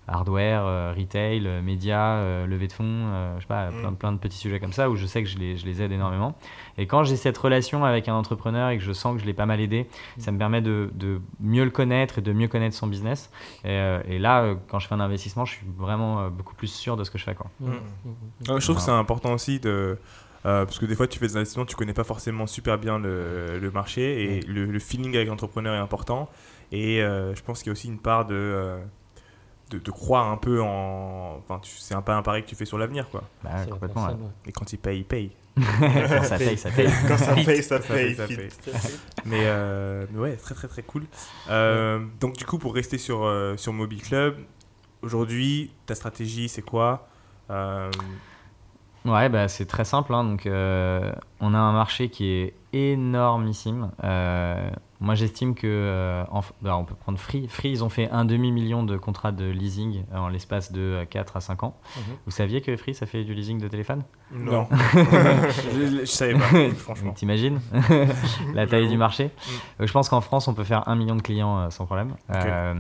Hardware, 0.08 0.64
euh, 0.64 0.94
retail, 0.96 1.46
euh, 1.46 1.60
médias, 1.62 2.16
euh, 2.16 2.46
levée 2.46 2.66
de 2.66 2.72
fonds, 2.72 2.84
euh, 2.86 3.34
je 3.36 3.42
sais 3.42 3.46
pas, 3.46 3.68
plein, 3.68 3.90
Mm. 3.90 3.96
plein 3.96 4.12
de 4.12 4.18
petits 4.18 4.38
sujets 4.38 4.58
comme 4.58 4.72
ça 4.72 4.88
où 4.90 4.96
je 4.96 5.06
sais 5.06 5.22
que 5.22 5.28
je 5.28 5.38
les, 5.38 5.56
je 5.56 5.66
les 5.66 5.82
aide 5.82 5.92
énormément. 5.92 6.34
Et 6.78 6.86
quand 6.86 7.04
j'ai 7.04 7.16
cette 7.16 7.36
relation 7.38 7.84
avec 7.84 8.08
un 8.08 8.14
entrepreneur 8.14 8.70
et 8.70 8.78
que 8.78 8.84
je 8.84 8.92
sens 8.92 9.14
que 9.14 9.20
je 9.20 9.26
l'ai 9.26 9.34
pas 9.34 9.46
mal 9.46 9.60
aidé, 9.60 9.86
ça 10.18 10.32
me 10.32 10.38
permet 10.38 10.62
de, 10.62 10.90
de 10.94 11.20
mieux 11.40 11.64
le 11.64 11.70
connaître 11.70 12.18
et 12.18 12.22
de 12.22 12.32
mieux 12.32 12.48
connaître 12.48 12.74
son 12.74 12.86
business. 12.86 13.30
Et, 13.64 13.68
euh, 13.70 14.00
et 14.08 14.18
là, 14.18 14.54
quand 14.68 14.78
je 14.78 14.88
fais 14.88 14.94
un 14.94 15.00
investissement, 15.00 15.44
je 15.44 15.52
suis 15.54 15.66
vraiment 15.76 16.20
euh, 16.20 16.28
beaucoup 16.30 16.54
plus 16.54 16.72
sûr 16.72 16.96
de 16.96 17.04
ce 17.04 17.10
que 17.10 17.18
je 17.18 17.24
fais. 17.24 17.34
Quoi. 17.34 17.50
Mm, 17.60 17.66
Mm. 17.66 17.70
mm, 17.70 17.74
mm. 18.48 18.52
Ouais, 18.54 18.60
je 18.60 18.64
trouve 18.64 18.76
que 18.76 18.82
c'est 18.82 18.90
important 18.90 19.32
aussi 19.32 19.60
de. 19.60 19.98
euh, 20.46 20.64
parce 20.64 20.78
que 20.78 20.86
des 20.86 20.94
fois, 20.94 21.06
tu 21.06 21.18
fais 21.18 21.26
des 21.26 21.36
investissements, 21.36 21.66
tu 21.66 21.76
connais 21.76 21.92
pas 21.92 22.04
forcément 22.04 22.46
super 22.46 22.78
bien 22.78 22.98
le, 22.98 23.58
le 23.58 23.70
marché 23.70 24.36
et 24.36 24.40
le, 24.42 24.66
le 24.66 24.78
feeling 24.78 25.14
avec 25.16 25.28
l'entrepreneur 25.28 25.74
est 25.74 25.78
important. 25.82 26.28
Et 26.70 27.02
euh, 27.02 27.34
je 27.34 27.42
pense 27.42 27.58
qu'il 27.60 27.68
y 27.68 27.70
a 27.70 27.72
aussi 27.72 27.88
une 27.88 27.98
part 27.98 28.26
de, 28.26 28.34
euh, 28.34 28.78
de, 29.70 29.78
de 29.78 29.90
croire 29.90 30.28
un 30.30 30.36
peu 30.36 30.62
en. 30.62 31.36
Enfin, 31.38 31.58
tu- 31.62 31.76
c'est 31.76 31.94
un 31.94 32.02
pas 32.02 32.16
un 32.16 32.22
pari 32.22 32.42
que 32.42 32.48
tu 32.48 32.54
fais 32.54 32.64
sur 32.64 32.78
l'avenir, 32.78 33.08
quoi. 33.10 33.22
Bah, 33.44 33.50
complètement. 33.70 34.02
personne, 34.06 34.22
ouais. 34.22 34.30
Et 34.46 34.52
quand 34.52 34.72
il 34.72 34.78
paye, 34.78 34.98
il 35.00 35.04
paye. 35.04 35.30
Quand 35.58 36.22
ça 36.22 36.38
paye, 36.38 36.56
ça 36.56 36.70
paye. 36.70 36.88
Quand 37.08 37.16
ça 37.18 37.34
paye, 37.34 37.62
ça 37.64 37.82
Ça 37.82 37.94
paye. 37.94 38.14
ça 38.14 38.26
paye. 38.28 38.48
Mais, 39.24 39.40
euh, 39.46 40.06
mais 40.12 40.18
ouais, 40.20 40.36
très 40.36 40.54
très 40.54 40.68
très 40.68 40.82
cool. 40.82 41.04
Euh, 41.50 41.98
donc 42.20 42.36
du 42.36 42.44
coup, 42.46 42.58
pour 42.58 42.72
rester 42.74 42.96
sur, 42.96 43.24
euh, 43.24 43.56
sur 43.56 43.72
Mobile 43.72 44.00
Club, 44.02 44.36
aujourd'hui, 45.02 45.72
ta 45.86 45.94
stratégie, 45.96 46.48
c'est 46.48 46.62
quoi? 46.62 47.08
Euh, 47.50 47.90
Ouais, 49.04 49.28
bah, 49.28 49.48
c'est 49.48 49.64
très 49.66 49.84
simple. 49.84 50.12
hein. 50.14 50.22
Donc, 50.24 50.46
euh, 50.46 51.12
on 51.40 51.54
a 51.54 51.58
un 51.58 51.72
marché 51.72 52.08
qui 52.08 52.26
est 52.26 52.54
énormissime. 52.72 53.90
Euh, 54.04 54.70
moi, 55.00 55.14
j'estime 55.14 55.54
que 55.54 55.66
euh, 55.66 56.24
en 56.32 56.40
bah, 56.60 56.76
on 56.76 56.84
peut 56.84 56.96
prendre 56.96 57.18
Free. 57.18 57.46
Free, 57.48 57.70
ils 57.70 57.84
ont 57.84 57.88
fait 57.88 58.10
un 58.10 58.24
demi-million 58.24 58.82
de 58.82 58.96
contrats 58.96 59.30
de 59.30 59.44
leasing 59.48 60.02
euh, 60.12 60.18
en 60.18 60.28
l'espace 60.28 60.72
de 60.72 61.06
4 61.08 61.36
à 61.36 61.40
5 61.40 61.62
ans. 61.62 61.76
Mhm. 61.96 62.02
Vous 62.26 62.32
saviez 62.32 62.60
que 62.60 62.76
Free, 62.76 62.94
ça 62.94 63.06
fait 63.06 63.22
du 63.22 63.32
leasing 63.32 63.60
de 63.60 63.68
téléphone 63.68 64.02
Non. 64.32 64.66
je, 64.94 66.00
je 66.00 66.04
savais 66.04 66.34
pas, 66.34 66.74
franchement. 66.76 67.12
T'imagines? 67.12 67.60
La 68.54 68.66
taille 68.66 68.88
du 68.88 68.96
marché 68.98 69.30
Euh, 69.80 69.86
Je 69.86 69.92
pense 69.92 70.08
qu'en 70.08 70.20
France, 70.20 70.48
on 70.48 70.54
peut 70.54 70.64
faire 70.64 70.88
un 70.88 70.96
million 70.96 71.14
de 71.14 71.22
clients 71.22 71.58
euh, 71.60 71.70
sans 71.70 71.86
problème. 71.86 72.14
Euh, 72.34 72.74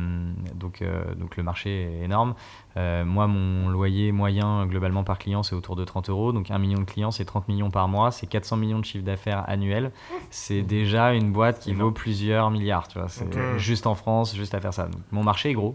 donc, 0.56 0.82
euh, 0.82 1.14
donc 1.14 1.36
le 1.36 1.44
marché 1.44 1.82
est 2.00 2.04
énorme. 2.04 2.34
Euh, 2.76 3.04
moi, 3.04 3.26
mon 3.28 3.68
loyer 3.68 4.10
moyen 4.12 4.62
euh, 4.62 4.64
globalement 4.66 5.04
par 5.04 5.18
client, 5.18 5.42
c'est 5.44 5.54
autour 5.54 5.76
de 5.76 5.84
30 5.84 6.10
euros. 6.10 6.32
Donc 6.32 6.50
un 6.50 6.58
million 6.58 6.78
de 6.80 6.84
clients, 6.84 7.12
c'est 7.12 7.24
30 7.24 7.46
millions 7.48 7.70
par 7.70 7.86
mois. 7.86 8.10
C'est 8.10 8.26
400 8.26 8.47
millions 8.56 8.78
de 8.78 8.84
chiffre 8.84 9.04
d'affaires 9.04 9.44
annuel. 9.48 9.92
C'est 10.30 10.62
déjà 10.62 11.12
une 11.12 11.32
boîte 11.32 11.60
qui 11.60 11.74
vaut 11.74 11.90
plusieurs 11.90 12.50
milliards. 12.50 12.88
Tu 12.88 12.98
vois, 12.98 13.08
c'est 13.08 13.26
juste 13.58 13.86
en 13.86 13.94
France, 13.94 14.34
juste 14.34 14.54
à 14.54 14.60
faire 14.60 14.74
ça. 14.74 14.84
Donc, 14.86 15.00
mon 15.10 15.22
marché 15.22 15.50
est 15.50 15.54
gros. 15.54 15.74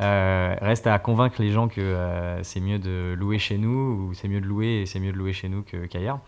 Euh, 0.00 0.56
reste 0.60 0.88
à 0.88 0.98
convaincre 0.98 1.40
les 1.40 1.52
gens 1.52 1.68
que 1.68 1.80
euh, 1.80 2.42
c'est 2.42 2.60
mieux 2.60 2.80
de 2.80 3.14
louer 3.16 3.38
chez 3.38 3.58
nous 3.58 4.08
ou 4.08 4.14
c'est 4.14 4.26
mieux 4.26 4.40
de 4.40 4.46
louer 4.46 4.82
et 4.82 4.86
c'est 4.86 4.98
mieux 4.98 5.12
de 5.12 5.16
louer 5.16 5.32
chez 5.32 5.48
nous 5.48 5.62
qu'ailleurs. 5.62 6.18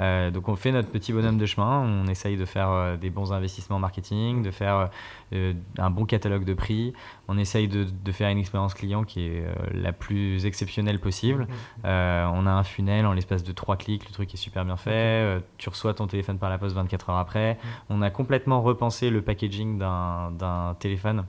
Euh, 0.00 0.30
donc 0.30 0.48
on 0.48 0.56
fait 0.56 0.72
notre 0.72 0.88
petit 0.88 1.12
bonhomme 1.12 1.36
de 1.36 1.46
chemin, 1.46 1.80
on 1.80 2.06
essaye 2.06 2.36
de 2.36 2.44
faire 2.46 2.96
des 2.98 3.10
bons 3.10 3.32
investissements 3.32 3.78
marketing, 3.78 4.42
de 4.42 4.50
faire 4.50 4.90
un 5.32 5.90
bon 5.90 6.06
catalogue 6.06 6.44
de 6.44 6.54
prix, 6.54 6.92
on 7.28 7.36
essaye 7.36 7.68
de, 7.68 7.84
de 7.84 8.12
faire 8.12 8.30
une 8.30 8.38
expérience 8.38 8.74
client 8.74 9.04
qui 9.04 9.26
est 9.26 9.44
la 9.74 9.92
plus 9.92 10.46
exceptionnelle 10.46 10.98
possible. 10.98 11.46
On 11.84 12.46
a 12.46 12.50
un 12.50 12.64
funnel 12.64 13.06
en 13.06 13.12
l'espace 13.12 13.44
de 13.44 13.52
3 13.52 13.76
clics, 13.76 14.06
le 14.06 14.12
truc 14.12 14.32
est 14.32 14.38
super 14.38 14.64
bien 14.64 14.76
fait, 14.76 15.42
tu 15.58 15.68
reçois 15.68 15.94
ton 15.94 16.06
téléphone 16.06 16.38
par 16.38 16.48
la 16.48 16.58
poste 16.58 16.74
24 16.74 17.10
heures 17.10 17.18
après. 17.18 17.58
On 17.90 18.02
a 18.02 18.10
complètement 18.10 18.62
repensé 18.62 19.10
le 19.10 19.20
packaging 19.22 19.78
d'un 19.78 20.76
téléphone. 20.78 21.24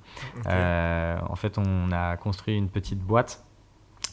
En 0.45 1.35
fait, 1.35 1.57
on 1.57 1.80
a 1.91 2.17
construit 2.17 2.55
une 2.57 2.69
petite 2.69 2.99
boîte 2.99 3.43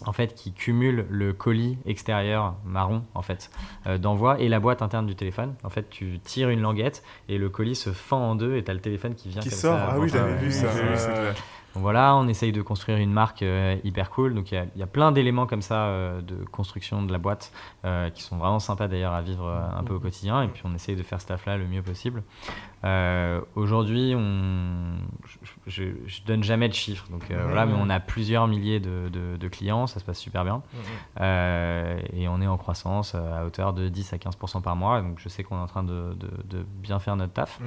en 0.07 0.13
fait 0.13 0.35
qui 0.35 0.53
cumule 0.53 1.07
le 1.11 1.33
colis 1.33 1.79
extérieur 1.87 2.55
marron 2.65 3.03
en 3.15 3.23
fait 3.23 3.51
euh, 3.87 3.99
d'envoi 3.99 4.41
et 4.41 4.49
la 4.49 4.61
boîte 4.61 4.83
interne 4.83 5.07
du 5.07 5.17
téléphone. 5.17 5.55
En 5.65 5.71
fait, 5.71 5.89
tu 5.91 6.21
tires 6.21 6.51
une 6.51 6.61
languette 6.61 7.03
et 7.29 7.39
le 7.39 7.49
colis 7.49 7.75
se 7.75 7.91
fend 7.91 8.31
en 8.31 8.35
deux 8.35 8.57
et 8.57 8.65
tu 8.65 8.71
as 8.71 8.75
le 8.75 8.81
téléphone 8.81 9.15
qui 9.15 9.29
vient 9.29 9.43
Qui 9.43 9.51
comme 9.51 9.59
sort 9.59 9.79
ça. 9.79 9.89
Ah 9.93 9.99
oui, 9.99 10.09
j'avais 10.09 10.37
vu 10.37 10.53
ça. 10.53 10.69
J'ai 10.73 11.33
Donc 11.75 11.83
voilà, 11.83 12.17
on 12.17 12.27
essaye 12.29 12.51
de 12.51 12.63
construire 12.63 12.99
une 12.99 13.13
marque 13.13 13.43
euh, 13.43 13.77
hyper 13.85 14.11
cool. 14.11 14.35
Donc 14.35 14.51
il 14.51 14.55
y 14.55 14.59
a- 14.59 14.67
il 14.75 14.81
y, 14.81 14.83
a 14.83 14.87
plein 14.87 15.13
d'éléments 15.13 15.47
comme 15.47 15.63
ça 15.63 15.85
euh, 15.87 16.21
de 16.23 16.37
construction 16.45 17.03
de 17.03 17.13
la 17.13 17.19
boîte 17.19 17.53
euh, 17.85 18.11
qui 18.11 18.23
sont 18.23 18.37
vraiment 18.39 18.59
sympas 18.59 18.89
d'ailleurs 18.89 19.13
à 19.13 19.21
vivre 19.23 19.47
un 19.47 19.85
peu 19.85 19.95
au 19.95 20.01
quotidien. 20.01 20.43
Et 20.43 20.49
puis 20.49 20.63
on 20.65 20.75
essaye 20.75 20.97
de 20.97 21.03
faire 21.03 21.21
ce 21.21 21.27
taf-là 21.27 21.57
le 21.57 21.67
mieux 21.67 21.83
possible. 21.83 22.23
Euh, 22.85 23.41
Aujourd'hui, 23.55 24.15
on... 24.17 24.97
je, 25.27 25.39
je, 25.67 25.83
je 26.07 26.23
donne 26.27 26.43
jamais 26.43 26.69
de 26.69 26.75
chiffres. 26.75 27.07
Donc 27.11 27.31
euh, 27.31 27.43
voilà, 27.45 27.67
mais 27.67 27.75
on 27.79 27.91
a 27.91 28.01
plusieurs 28.01 28.47
milliers 28.49 28.81
de, 28.81 29.09
de- 29.09 29.37
de 29.37 29.49
clients, 29.49 29.87
ça 29.87 30.01
se 30.01 30.05
passe 30.05 30.19
super 30.19 30.45
bien. 30.45 30.63
Euh, 31.21 31.99
et 32.13 32.29
on 32.29 32.41
est 32.41 32.47
en 32.47 32.57
croissance 32.57 33.15
à 33.15 33.45
hauteur 33.45 33.73
de 33.73 33.89
10 33.89 34.13
à 34.13 34.17
15% 34.17 34.63
par 34.63 34.77
mois. 34.77 35.01
Donc 35.03 35.19
je 35.19 35.29
sais 35.29 35.43
qu'on 35.43 35.57
est 35.57 35.61
en 35.63 35.67
train 35.67 35.83
de, 35.83 36.15
de- 36.15 36.59
de 36.59 36.63
bien 36.83 36.99
faire 36.99 37.17
notre 37.17 37.33
taf. 37.33 37.61
Mm. 37.61 37.65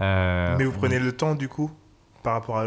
Euh, 0.00 0.56
Mais 0.58 0.64
vous 0.64 0.76
on- 0.76 0.78
prenez 0.78 0.98
le 0.98 1.12
temps 1.16 1.34
du 1.34 1.48
coup? 1.48 1.70
Par 2.22 2.34
rapport 2.34 2.58
à, 2.58 2.62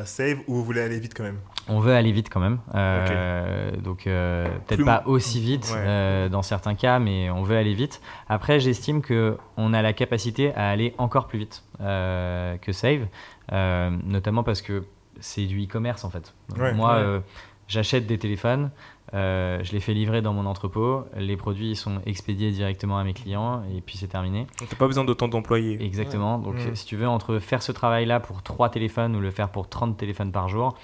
à 0.00 0.06
Save 0.06 0.38
ou 0.46 0.54
vous 0.54 0.64
voulez 0.64 0.80
aller 0.80 0.98
vite 0.98 1.14
quand 1.14 1.24
même 1.24 1.38
On 1.68 1.78
veut 1.80 1.94
aller 1.94 2.12
vite 2.12 2.28
quand 2.30 2.40
même. 2.40 2.58
Euh, 2.74 3.70
Donc 3.82 4.06
euh, 4.06 4.46
peut-être 4.66 4.76
Plus- 4.78 4.84
pas 4.84 5.02
aussi 5.06 5.40
vite 5.40 5.70
Ouais. 5.72 5.78
euh, 5.80 6.28
dans 6.28 6.42
certains 6.42 6.74
cas, 6.74 6.98
mais 6.98 7.30
on 7.30 7.42
veut 7.42 7.56
aller 7.56 7.74
vite. 7.74 8.00
Après, 8.28 8.60
j'estime 8.60 9.02
que 9.02 9.36
on 9.56 9.72
a 9.74 9.82
la 9.82 9.92
capacité 9.92 10.54
à 10.54 10.68
aller 10.70 10.94
encore 10.98 11.26
plus 11.26 11.38
vite 11.40 11.62
euh, 11.80 12.56
que 12.58 12.72
Save, 12.72 13.06
euh, 13.52 13.90
notamment 14.04 14.42
parce 14.42 14.62
que 14.62 14.84
c'est 15.20 15.46
du 15.46 15.62
e-commerce 15.64 16.04
en 16.04 16.10
fait. 16.10 16.34
Ouais. 16.58 16.72
Moi, 16.72 16.98
Ouais. 17.00 17.20
Euh, 17.64 17.68
j'achète 17.68 18.06
des 18.06 18.18
téléphones, 18.18 18.70
euh, 19.12 19.60
je 19.62 19.72
les 19.72 19.80
fais 19.80 19.92
livrer 19.94 20.22
dans 20.22 20.32
mon 20.32 20.46
entrepôt, 20.46 21.04
les 21.16 21.36
produits 21.36 21.76
sont 21.76 22.00
expédiés 22.06 22.50
directement 22.50 22.98
à 22.98 23.04
mes 23.04 23.12
clients 23.12 23.62
et 23.76 23.80
puis 23.80 23.96
c'est 23.96 24.08
terminé. 24.08 24.46
Donc 24.58 24.68
t'as 24.70 24.76
pas 24.76 24.86
besoin 24.86 25.04
d'autant 25.04 25.28
d'employés. 25.28 25.82
Exactement. 25.84 26.38
Donc, 26.38 26.56
Mm. 26.56 26.74
si 26.74 26.86
tu 26.86 26.96
veux, 26.96 27.06
entre 27.08 27.38
faire 27.38 27.62
ce 27.62 27.72
travail-là 27.72 28.20
pour 28.20 28.42
3 28.42 28.70
téléphones 28.70 29.14
ou 29.16 29.20
le 29.20 29.30
faire 29.30 29.50
pour 29.50 29.68
30 29.68 29.96
téléphones 29.96 30.32
par 30.32 30.48
jour, 30.48 30.76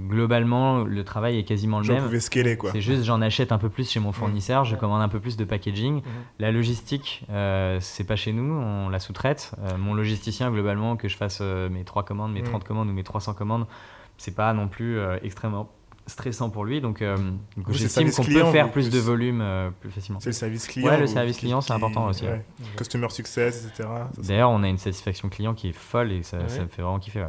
globalement, 0.00 0.84
le 0.84 1.02
travail 1.04 1.38
est 1.38 1.44
quasiment 1.44 1.78
le 1.78 1.84
Genre, 1.84 1.96
vous 1.96 2.02
même. 2.02 2.08
pouvez 2.08 2.20
scaler 2.20 2.56
quoi. 2.56 2.70
C'est 2.72 2.80
juste, 2.80 3.02
j'en 3.04 3.20
achète 3.20 3.50
un 3.52 3.58
peu 3.58 3.68
plus 3.68 3.90
chez 3.90 4.00
mon 4.00 4.12
fournisseur, 4.12 4.64
je 4.64 4.76
commande 4.76 5.02
un 5.02 5.08
peu 5.08 5.18
plus 5.20 5.36
de 5.36 5.44
packaging. 5.44 6.02
La 6.38 6.52
logistique, 6.52 7.24
euh, 7.30 7.78
c'est 7.80 8.04
pas 8.04 8.16
chez 8.16 8.32
nous, 8.32 8.52
on 8.54 8.88
la 8.88 9.00
sous-traite. 9.00 9.52
Euh, 9.60 9.76
mon 9.76 9.94
logisticien, 9.94 10.50
globalement, 10.50 10.96
que 10.96 11.08
je 11.08 11.16
fasse 11.16 11.40
euh, 11.42 11.68
mes 11.68 11.84
3 11.84 12.04
commandes, 12.04 12.32
mes 12.32 12.42
Mm. 12.42 12.44
30 12.44 12.64
commandes 12.64 12.88
ou 12.88 12.92
mes 12.92 13.02
300 13.02 13.34
commandes, 13.34 13.66
c'est 14.18 14.34
pas 14.36 14.52
non 14.52 14.68
plus 14.68 14.98
euh, 14.98 15.18
extrêmement 15.22 15.68
stressant 16.08 16.50
pour 16.50 16.64
lui. 16.64 16.80
Donc, 16.80 17.00
euh, 17.02 17.16
donc 17.56 17.70
j'estime 17.72 18.10
qu'on 18.10 18.24
peut 18.24 18.44
faire 18.50 18.70
plus 18.72 18.90
de 18.90 18.98
volume 18.98 19.40
euh, 19.40 19.70
plus 19.80 19.90
facilement. 19.90 20.18
C'est 20.20 20.30
le 20.30 20.32
service 20.34 20.66
client. 20.66 20.88
Ouais, 20.88 20.96
le 20.98 21.04
ou- 21.04 21.06
service 21.06 21.36
client, 21.38 21.60
c'est 21.60 21.72
important 21.72 22.06
aussi, 22.06 22.24
ouais. 22.24 22.44
Customer 22.76 23.08
success, 23.10 23.66
etc. 23.66 23.88
D'ailleurs, 24.18 24.50
on 24.50 24.62
a 24.62 24.68
une 24.68 24.78
satisfaction 24.78 25.28
client 25.28 25.54
qui 25.54 25.68
est 25.68 25.72
folle 25.72 26.10
et 26.12 26.22
ça, 26.22 26.38
ouais 26.38 26.48
ça 26.48 26.62
me 26.62 26.68
fait 26.68 26.82
vraiment 26.82 26.98
kiffer. 26.98 27.20
ouais. 27.20 27.28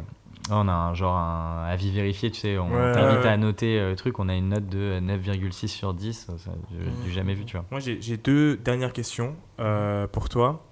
On 0.50 0.66
a 0.68 0.72
un 0.72 0.94
genre 0.94 1.16
un 1.16 1.64
avis 1.68 1.92
vérifié, 1.92 2.30
tu 2.30 2.40
sais, 2.40 2.58
on 2.58 2.70
Ouais, 2.72 2.92
t'invite 2.92 3.24
à 3.26 3.36
noter 3.36 3.78
euh, 3.78 3.90
le 3.90 3.96
truc, 3.96 4.18
on 4.18 4.28
a 4.28 4.34
une 4.34 4.48
note 4.48 4.66
de 4.68 4.98
9,6 5.00 5.68
sur 5.68 5.94
10, 5.94 6.28
ça, 6.38 6.50
du, 6.70 6.76
Mmh. 6.76 7.04
du 7.04 7.10
jamais 7.12 7.34
vu, 7.34 7.44
tu 7.44 7.56
vois. 7.56 7.66
Moi, 7.70 7.78
j'ai 7.80 8.16
deux 8.16 8.56
dernières 8.56 8.92
questions 8.94 9.36
euh, 9.60 10.06
pour 10.08 10.28
toi. 10.28 10.64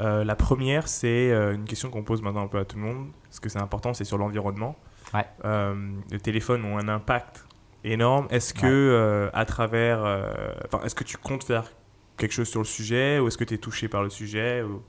Euh, 0.00 0.24
la 0.24 0.36
première, 0.36 0.86
c'est 0.88 1.30
une 1.30 1.64
question 1.64 1.88
qu'on 1.90 2.02
pose 2.02 2.20
maintenant 2.20 2.42
un 2.44 2.48
peu 2.48 2.58
à 2.58 2.64
tout 2.64 2.76
le 2.76 2.82
monde, 2.82 3.06
parce 3.24 3.40
que 3.40 3.48
c'est 3.48 3.58
important, 3.60 3.94
c'est 3.94 4.04
sur 4.04 4.18
l'environnement. 4.18 4.76
Ouais. 5.14 5.24
Euh, 5.44 5.74
les 6.10 6.18
téléphones 6.20 6.64
ont 6.64 6.78
un 6.78 6.88
impact 6.88 7.46
énorme. 7.84 8.26
Est-ce 8.30 8.52
que, 8.54 8.60
Ouais. 8.66 8.68
euh, 8.68 9.30
à 9.32 9.44
travers. 9.44 10.04
euh, 10.04 10.32
est-ce 10.84 10.94
que 10.94 11.04
tu 11.04 11.16
comptes 11.16 11.44
faire 11.44 11.64
quelque 12.16 12.32
chose 12.32 12.48
sur 12.48 12.60
le 12.60 12.66
sujet, 12.66 13.18
ou 13.18 13.28
est-ce 13.28 13.38
que 13.38 13.44
tu 13.44 13.54
es 13.54 13.58
touché 13.58 13.88
par 13.88 14.02
le 14.02 14.10
sujet 14.10 14.62
ou- 14.62 14.82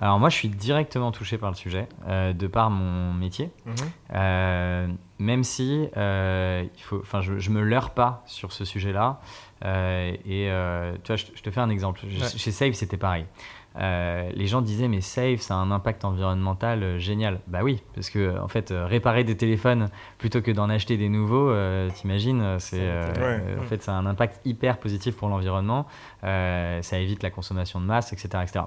Alors 0.00 0.18
moi, 0.20 0.28
je 0.28 0.36
suis 0.36 0.48
directement 0.48 1.10
touché 1.10 1.38
par 1.38 1.50
le 1.50 1.56
sujet, 1.56 1.88
euh, 2.06 2.32
de 2.32 2.46
par 2.46 2.70
mon 2.70 3.12
métier, 3.14 3.50
Mhm. 3.66 4.96
Même 5.20 5.42
si 5.42 5.88
il 5.96 6.82
faut, 6.82 7.02
je, 7.20 7.38
je 7.38 7.50
me 7.50 7.62
leurre 7.62 7.90
pas 7.90 8.22
sur 8.26 8.52
ce 8.52 8.64
sujet-là. 8.64 9.20
Et 9.64 10.48
tu 11.02 11.06
vois, 11.08 11.16
je, 11.16 11.24
je 11.34 11.42
te 11.42 11.50
fais 11.50 11.60
un 11.60 11.70
exemple. 11.70 12.00
Ouais. 12.04 12.28
Chez 12.36 12.52
Save, 12.52 12.72
c'était 12.74 12.96
pareil. 12.96 13.26
Euh, 13.76 14.30
les 14.34 14.46
gens 14.46 14.60
disaient 14.60 14.88
mais 14.88 15.00
Save 15.00 15.38
ça 15.38 15.54
a 15.54 15.58
un 15.58 15.70
impact 15.70 16.04
environnemental 16.04 16.82
euh, 16.82 16.98
génial. 16.98 17.38
Bah 17.46 17.60
oui, 17.62 17.82
parce 17.94 18.10
que 18.10 18.36
en 18.40 18.48
fait 18.48 18.70
euh, 18.72 18.86
réparer 18.86 19.22
des 19.24 19.36
téléphones 19.36 19.88
plutôt 20.18 20.40
que 20.42 20.50
d'en 20.50 20.68
acheter 20.68 20.96
des 20.96 21.08
nouveaux, 21.08 21.50
euh, 21.50 21.88
t'imagines, 21.90 22.40
euh, 22.40 22.58
c'est 22.58 22.80
euh, 22.80 23.06
Ouais. 23.12 23.42
euh, 23.46 23.60
en 23.60 23.62
fait 23.62 23.82
ça 23.82 23.92
a 23.92 23.96
un 23.96 24.06
impact 24.06 24.40
hyper 24.44 24.78
positif 24.78 25.16
pour 25.16 25.28
l'environnement. 25.28 25.86
Euh, 26.24 26.82
ça 26.82 26.98
évite 26.98 27.22
la 27.22 27.30
consommation 27.30 27.80
de 27.80 27.84
masse, 27.84 28.12
etc., 28.12 28.28
etc. 28.42 28.64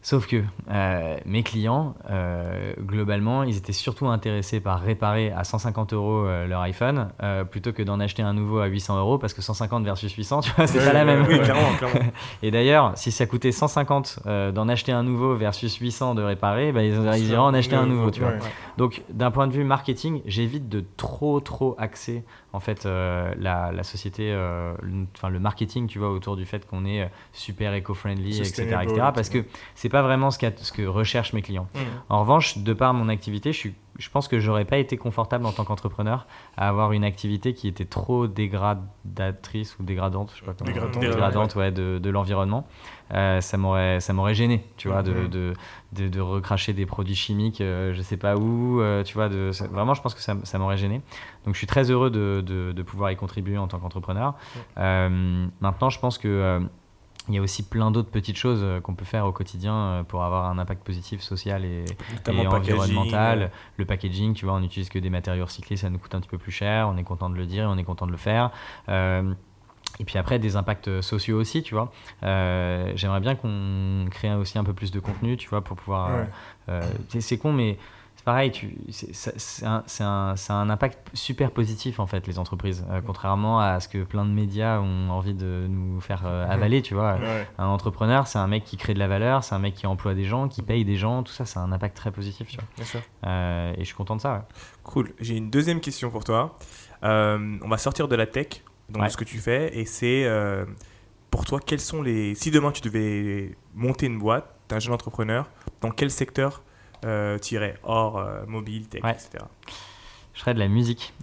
Sauf 0.00 0.28
que 0.28 0.42
euh, 0.70 1.16
mes 1.26 1.42
clients, 1.42 1.94
euh, 2.08 2.72
globalement, 2.80 3.42
ils 3.42 3.56
étaient 3.56 3.72
surtout 3.72 4.06
intéressés 4.06 4.60
par 4.60 4.80
réparer 4.80 5.32
à 5.32 5.42
150 5.42 5.92
euros 5.92 6.24
euh, 6.24 6.46
leur 6.46 6.60
iPhone 6.62 7.08
euh, 7.22 7.42
plutôt 7.44 7.72
que 7.72 7.82
d'en 7.82 7.98
acheter 7.98 8.22
un 8.22 8.32
nouveau 8.32 8.60
à 8.60 8.66
800 8.66 8.96
euros 8.98 9.18
parce 9.18 9.34
que 9.34 9.42
150 9.42 9.84
versus 9.84 10.12
800, 10.12 10.40
tu 10.42 10.52
vois, 10.52 10.66
c'est 10.68 10.84
pas 10.84 10.92
la 10.92 11.04
même. 11.04 11.26
Oui, 11.28 11.40
clairement, 11.40 11.74
clairement. 11.76 12.10
Et 12.44 12.50
d'ailleurs, 12.52 12.92
si 12.94 13.10
ça 13.10 13.26
coûtait 13.26 13.50
150 13.52 14.20
euh, 14.26 14.52
d'en 14.52 14.68
acheter 14.68 14.92
un 14.92 15.02
nouveau 15.02 15.34
versus 15.34 15.74
800 15.76 16.14
de 16.14 16.22
réparer, 16.22 16.70
bah, 16.70 16.84
ils, 16.84 16.94
ils 17.16 17.30
iraient 17.30 17.38
en 17.38 17.52
acheter 17.52 17.74
un 17.74 17.84
nouveau, 17.84 17.96
nouveau, 17.96 18.10
tu 18.12 18.20
vois. 18.20 18.30
ouais. 18.30 18.38
Donc, 18.78 19.02
d'un 19.10 19.32
point 19.32 19.48
de 19.48 19.52
vue 19.52 19.64
marketing, 19.64 20.22
j'évite 20.26 20.68
de 20.68 20.84
trop, 20.96 21.40
trop 21.40 21.74
axer 21.76 22.22
en 22.52 22.60
fait 22.60 22.86
euh, 22.86 23.34
la, 23.38 23.72
la 23.72 23.82
société, 23.82 24.30
euh, 24.32 24.74
le- 24.80 25.06
enfin 25.14 25.28
le 25.28 25.38
marketing, 25.38 25.86
tu 25.86 25.98
vois, 25.98 26.10
autour 26.10 26.36
du 26.36 26.46
fait 26.46 26.66
qu'on 26.66 26.84
est 26.86 27.02
euh, 27.02 27.06
super 27.32 27.74
éco-friendly, 27.74 28.40
etc., 28.40 28.62
etc. 28.82 29.06
Parce 29.14 29.28
que 29.28 29.44
c'est 29.74 29.88
pas 29.90 30.02
vraiment 30.02 30.30
ce, 30.30 30.38
ce 30.56 30.72
que 30.72 30.82
recherchent 30.82 31.34
mes 31.34 31.42
clients. 31.42 31.68
Mm. 31.74 31.78
En 32.08 32.20
revanche, 32.20 32.58
de 32.58 32.72
par 32.72 32.94
mon 32.94 33.08
activité, 33.08 33.52
je, 33.52 33.58
suis, 33.58 33.74
je 33.98 34.08
pense 34.10 34.28
que 34.28 34.38
j'aurais 34.38 34.64
pas 34.64 34.78
été 34.78 34.96
confortable 34.96 35.44
en 35.44 35.52
tant 35.52 35.64
qu'entrepreneur 35.64 36.26
à 36.56 36.68
avoir 36.68 36.92
une 36.92 37.02
activité 37.04 37.52
qui 37.52 37.66
était 37.66 37.84
trop 37.84 38.26
dégradatrice 38.28 39.76
ou 39.78 39.82
dégradante, 39.82 40.30
je 40.34 40.40
sais 40.40 40.46
pas 40.46 40.54
comment. 40.54 40.70
Dégradante, 40.70 41.00
Dégradante, 41.02 41.54
ouais, 41.56 41.72
de, 41.72 41.98
de 41.98 42.10
l'environnement. 42.10 42.66
Euh, 43.14 43.40
ça 43.40 43.56
m'aurait 43.56 44.00
ça 44.00 44.12
m'aurait 44.12 44.34
gêné, 44.34 44.64
tu 44.76 44.88
vois, 44.88 45.02
de, 45.02 45.12
Mhm. 45.12 45.28
de, 45.28 45.52
de, 45.92 46.08
de 46.08 46.20
recracher 46.20 46.72
des 46.74 46.86
produits 46.86 47.14
chimiques, 47.14 47.60
euh, 47.60 47.92
je 47.94 48.02
sais 48.02 48.16
pas 48.16 48.36
où, 48.36 48.80
euh, 48.80 49.02
tu 49.02 49.14
vois. 49.14 49.28
De, 49.28 49.50
ça- 49.52 49.66
vraiment, 49.66 49.94
je 49.94 50.02
pense 50.02 50.14
que 50.14 50.20
ça, 50.20 50.34
ça 50.44 50.58
m'aurait 50.58 50.76
gêné. 50.76 51.00
Donc, 51.44 51.54
je 51.54 51.58
suis 51.58 51.66
très 51.66 51.90
heureux 51.90 52.10
de, 52.10 52.82
pouvoir 52.82 53.10
y 53.10 53.16
contribuer 53.16 53.58
en 53.58 53.66
tant 53.68 53.78
qu'entrepreneur. 53.78 54.34
Euh, 54.78 55.46
maintenant, 55.60 55.90
je 55.90 55.98
pense 55.98 56.18
que 56.18 56.62
il 57.28 57.34
y 57.34 57.38
a 57.38 57.42
aussi 57.42 57.62
plein 57.62 57.90
d'autres 57.90 58.10
petites 58.10 58.36
choses 58.36 58.60
euh, 58.62 58.80
qu'on 58.80 58.94
peut 58.94 59.04
faire 59.04 59.26
au 59.26 59.32
quotidien 59.32 59.74
euh, 59.74 60.02
pour 60.02 60.22
avoir 60.22 60.46
un 60.46 60.58
impact 60.58 60.84
positif 60.84 61.20
social 61.20 61.64
et, 61.64 61.84
packaging, 62.24 62.46
environnemental. 62.46 63.50
Le 63.76 63.84
packaging, 63.84 64.34
tu 64.34 64.44
vois, 64.46 64.54
on 64.54 64.60
n'utilise 64.60 64.88
que 64.88 64.98
des 64.98 65.10
matériaux 65.10 65.44
recyclés, 65.44 65.76
ça 65.76 65.90
nous 65.90 65.98
coûte 65.98 66.14
un 66.14 66.20
petit 66.20 66.28
peu 66.28 66.38
plus 66.38 66.52
cher, 66.52 66.88
on 66.88 66.96
est 66.96 67.04
content 67.04 67.28
de 67.30 67.36
le 67.36 67.46
dire 67.46 67.64
et 67.64 67.66
on 67.66 67.76
est 67.78 67.84
content 67.84 68.06
de 68.06 68.12
le 68.12 68.16
faire. 68.18 68.50
Euh, 68.88 69.32
et 70.00 70.04
puis 70.04 70.18
après, 70.18 70.38
des 70.38 70.56
impacts 70.56 71.00
sociaux 71.00 71.38
aussi, 71.40 71.62
tu 71.62 71.74
vois. 71.74 71.90
Euh, 72.22 72.92
J'aimerais 72.94 73.20
bien 73.20 73.34
qu'on 73.34 74.06
crée 74.10 74.32
aussi 74.34 74.58
un 74.58 74.64
peu 74.64 74.72
plus 74.72 74.90
de 74.90 75.00
contenu, 75.00 75.36
tu 75.36 75.48
vois, 75.48 75.60
pour 75.62 75.76
pouvoir... 75.76 76.10
Ouais. 76.10 76.28
euh, 76.68 76.82
c'est- 77.08 77.38
con, 77.38 77.52
mais 77.52 77.78
pareil, 78.28 78.52
c'est 78.90 80.04
un, 80.04 80.70
impact 80.70 80.98
super 81.14 81.50
positif, 81.50 81.98
en 81.98 82.06
fait, 82.06 82.26
les 82.26 82.38
entreprises. 82.38 82.84
Euh, 82.90 83.00
contrairement 83.00 83.58
à 83.58 83.80
ce 83.80 83.88
que 83.88 84.04
plein 84.04 84.26
de 84.26 84.30
médias 84.30 84.80
ont 84.80 85.08
envie 85.08 85.32
de 85.32 85.64
nous 85.66 85.98
faire 86.02 86.24
euh, 86.26 86.46
avaler, 86.46 86.82
tu 86.82 86.92
vois. 86.92 87.14
Ouais. 87.14 87.48
Un 87.56 87.68
entrepreneur, 87.68 88.26
c'est 88.26 88.38
un 88.38 88.46
mec 88.46 88.64
qui 88.64 88.76
crée 88.76 88.92
de 88.92 88.98
la 88.98 89.08
valeur, 89.08 89.44
c'est 89.44 89.54
un 89.54 89.58
mec 89.58 89.74
qui 89.74 89.86
emploie 89.86 90.12
des 90.12 90.24
gens, 90.24 90.46
qui 90.46 90.60
paye 90.60 90.84
des 90.84 90.96
gens, 90.96 91.22
tout 91.22 91.32
ça, 91.32 91.46
c'est 91.46 91.58
un 91.58 91.72
impact 91.72 91.96
très 91.96 92.10
positif, 92.10 92.48
tu 92.48 92.56
vois. 92.56 92.66
Bien 92.76 92.84
sûr. 92.84 93.00
Euh, 93.24 93.72
et 93.72 93.80
je 93.80 93.84
suis 93.84 93.94
content 93.94 94.16
de 94.16 94.20
ça, 94.20 94.34
ouais. 94.34 94.42
Cool. 94.82 95.14
J'ai 95.20 95.38
une 95.38 95.48
deuxième 95.48 95.80
question 95.80 96.10
pour 96.10 96.24
toi. 96.24 96.58
On 97.02 97.66
va 97.66 97.78
sortir 97.78 98.08
de 98.08 98.14
la 98.14 98.26
tech, 98.26 98.62
donc 98.90 99.04
Ouais. 99.04 99.08
ce 99.08 99.16
que 99.16 99.24
tu 99.24 99.38
fais, 99.38 99.74
et 99.74 99.86
c'est 99.86 100.28
pour 101.30 101.46
toi, 101.46 101.60
quels 101.64 101.80
sont 101.80 102.02
les. 102.02 102.34
Si 102.34 102.50
demain 102.50 102.72
tu 102.72 102.82
devais 102.82 103.56
monter 103.74 104.04
une 104.04 104.18
boîte, 104.18 104.54
t'es 104.68 104.74
un 104.74 104.80
jeune 104.80 104.92
entrepreneur, 104.92 105.48
dans 105.80 105.90
quel 105.90 106.10
secteur 106.10 106.62
Hors 107.82 108.18
euh, 108.18 108.40
mobile, 108.46 108.86
tech, 108.88 109.02
Ouais. 109.04 109.12
etc. 109.12 109.44
Je 110.34 110.40
ferais 110.40 110.54
de 110.54 110.58
la 110.60 110.68
musique. 110.68 111.12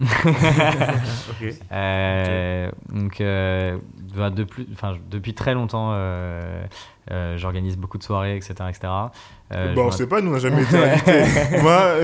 Ok. 1.30 1.54
Euh, 1.72 2.70
Donc, 2.92 3.20
euh, 3.20 3.78
bah, 4.14 4.30
de 4.30 4.44
plus- 4.44 4.66
depuis 5.10 5.32
très 5.34 5.54
longtemps, 5.54 5.90
euh, 5.92 6.62
euh, 7.10 7.36
j'organise 7.38 7.76
beaucoup 7.78 7.96
de 7.98 8.02
soirées, 8.02 8.36
etc. 8.36 8.54
etc. 8.68 8.88
Euh, 9.54 9.74
bon, 9.74 9.86
on 9.86 9.90
je 9.92 9.96
sait 9.98 10.06
pas, 10.08 10.20
nous 10.20 10.30
on 10.30 10.34
n'a 10.34 10.38
jamais 10.40 10.62
été 10.64 10.76
invités. 10.76 11.60
Moi. 11.62 11.94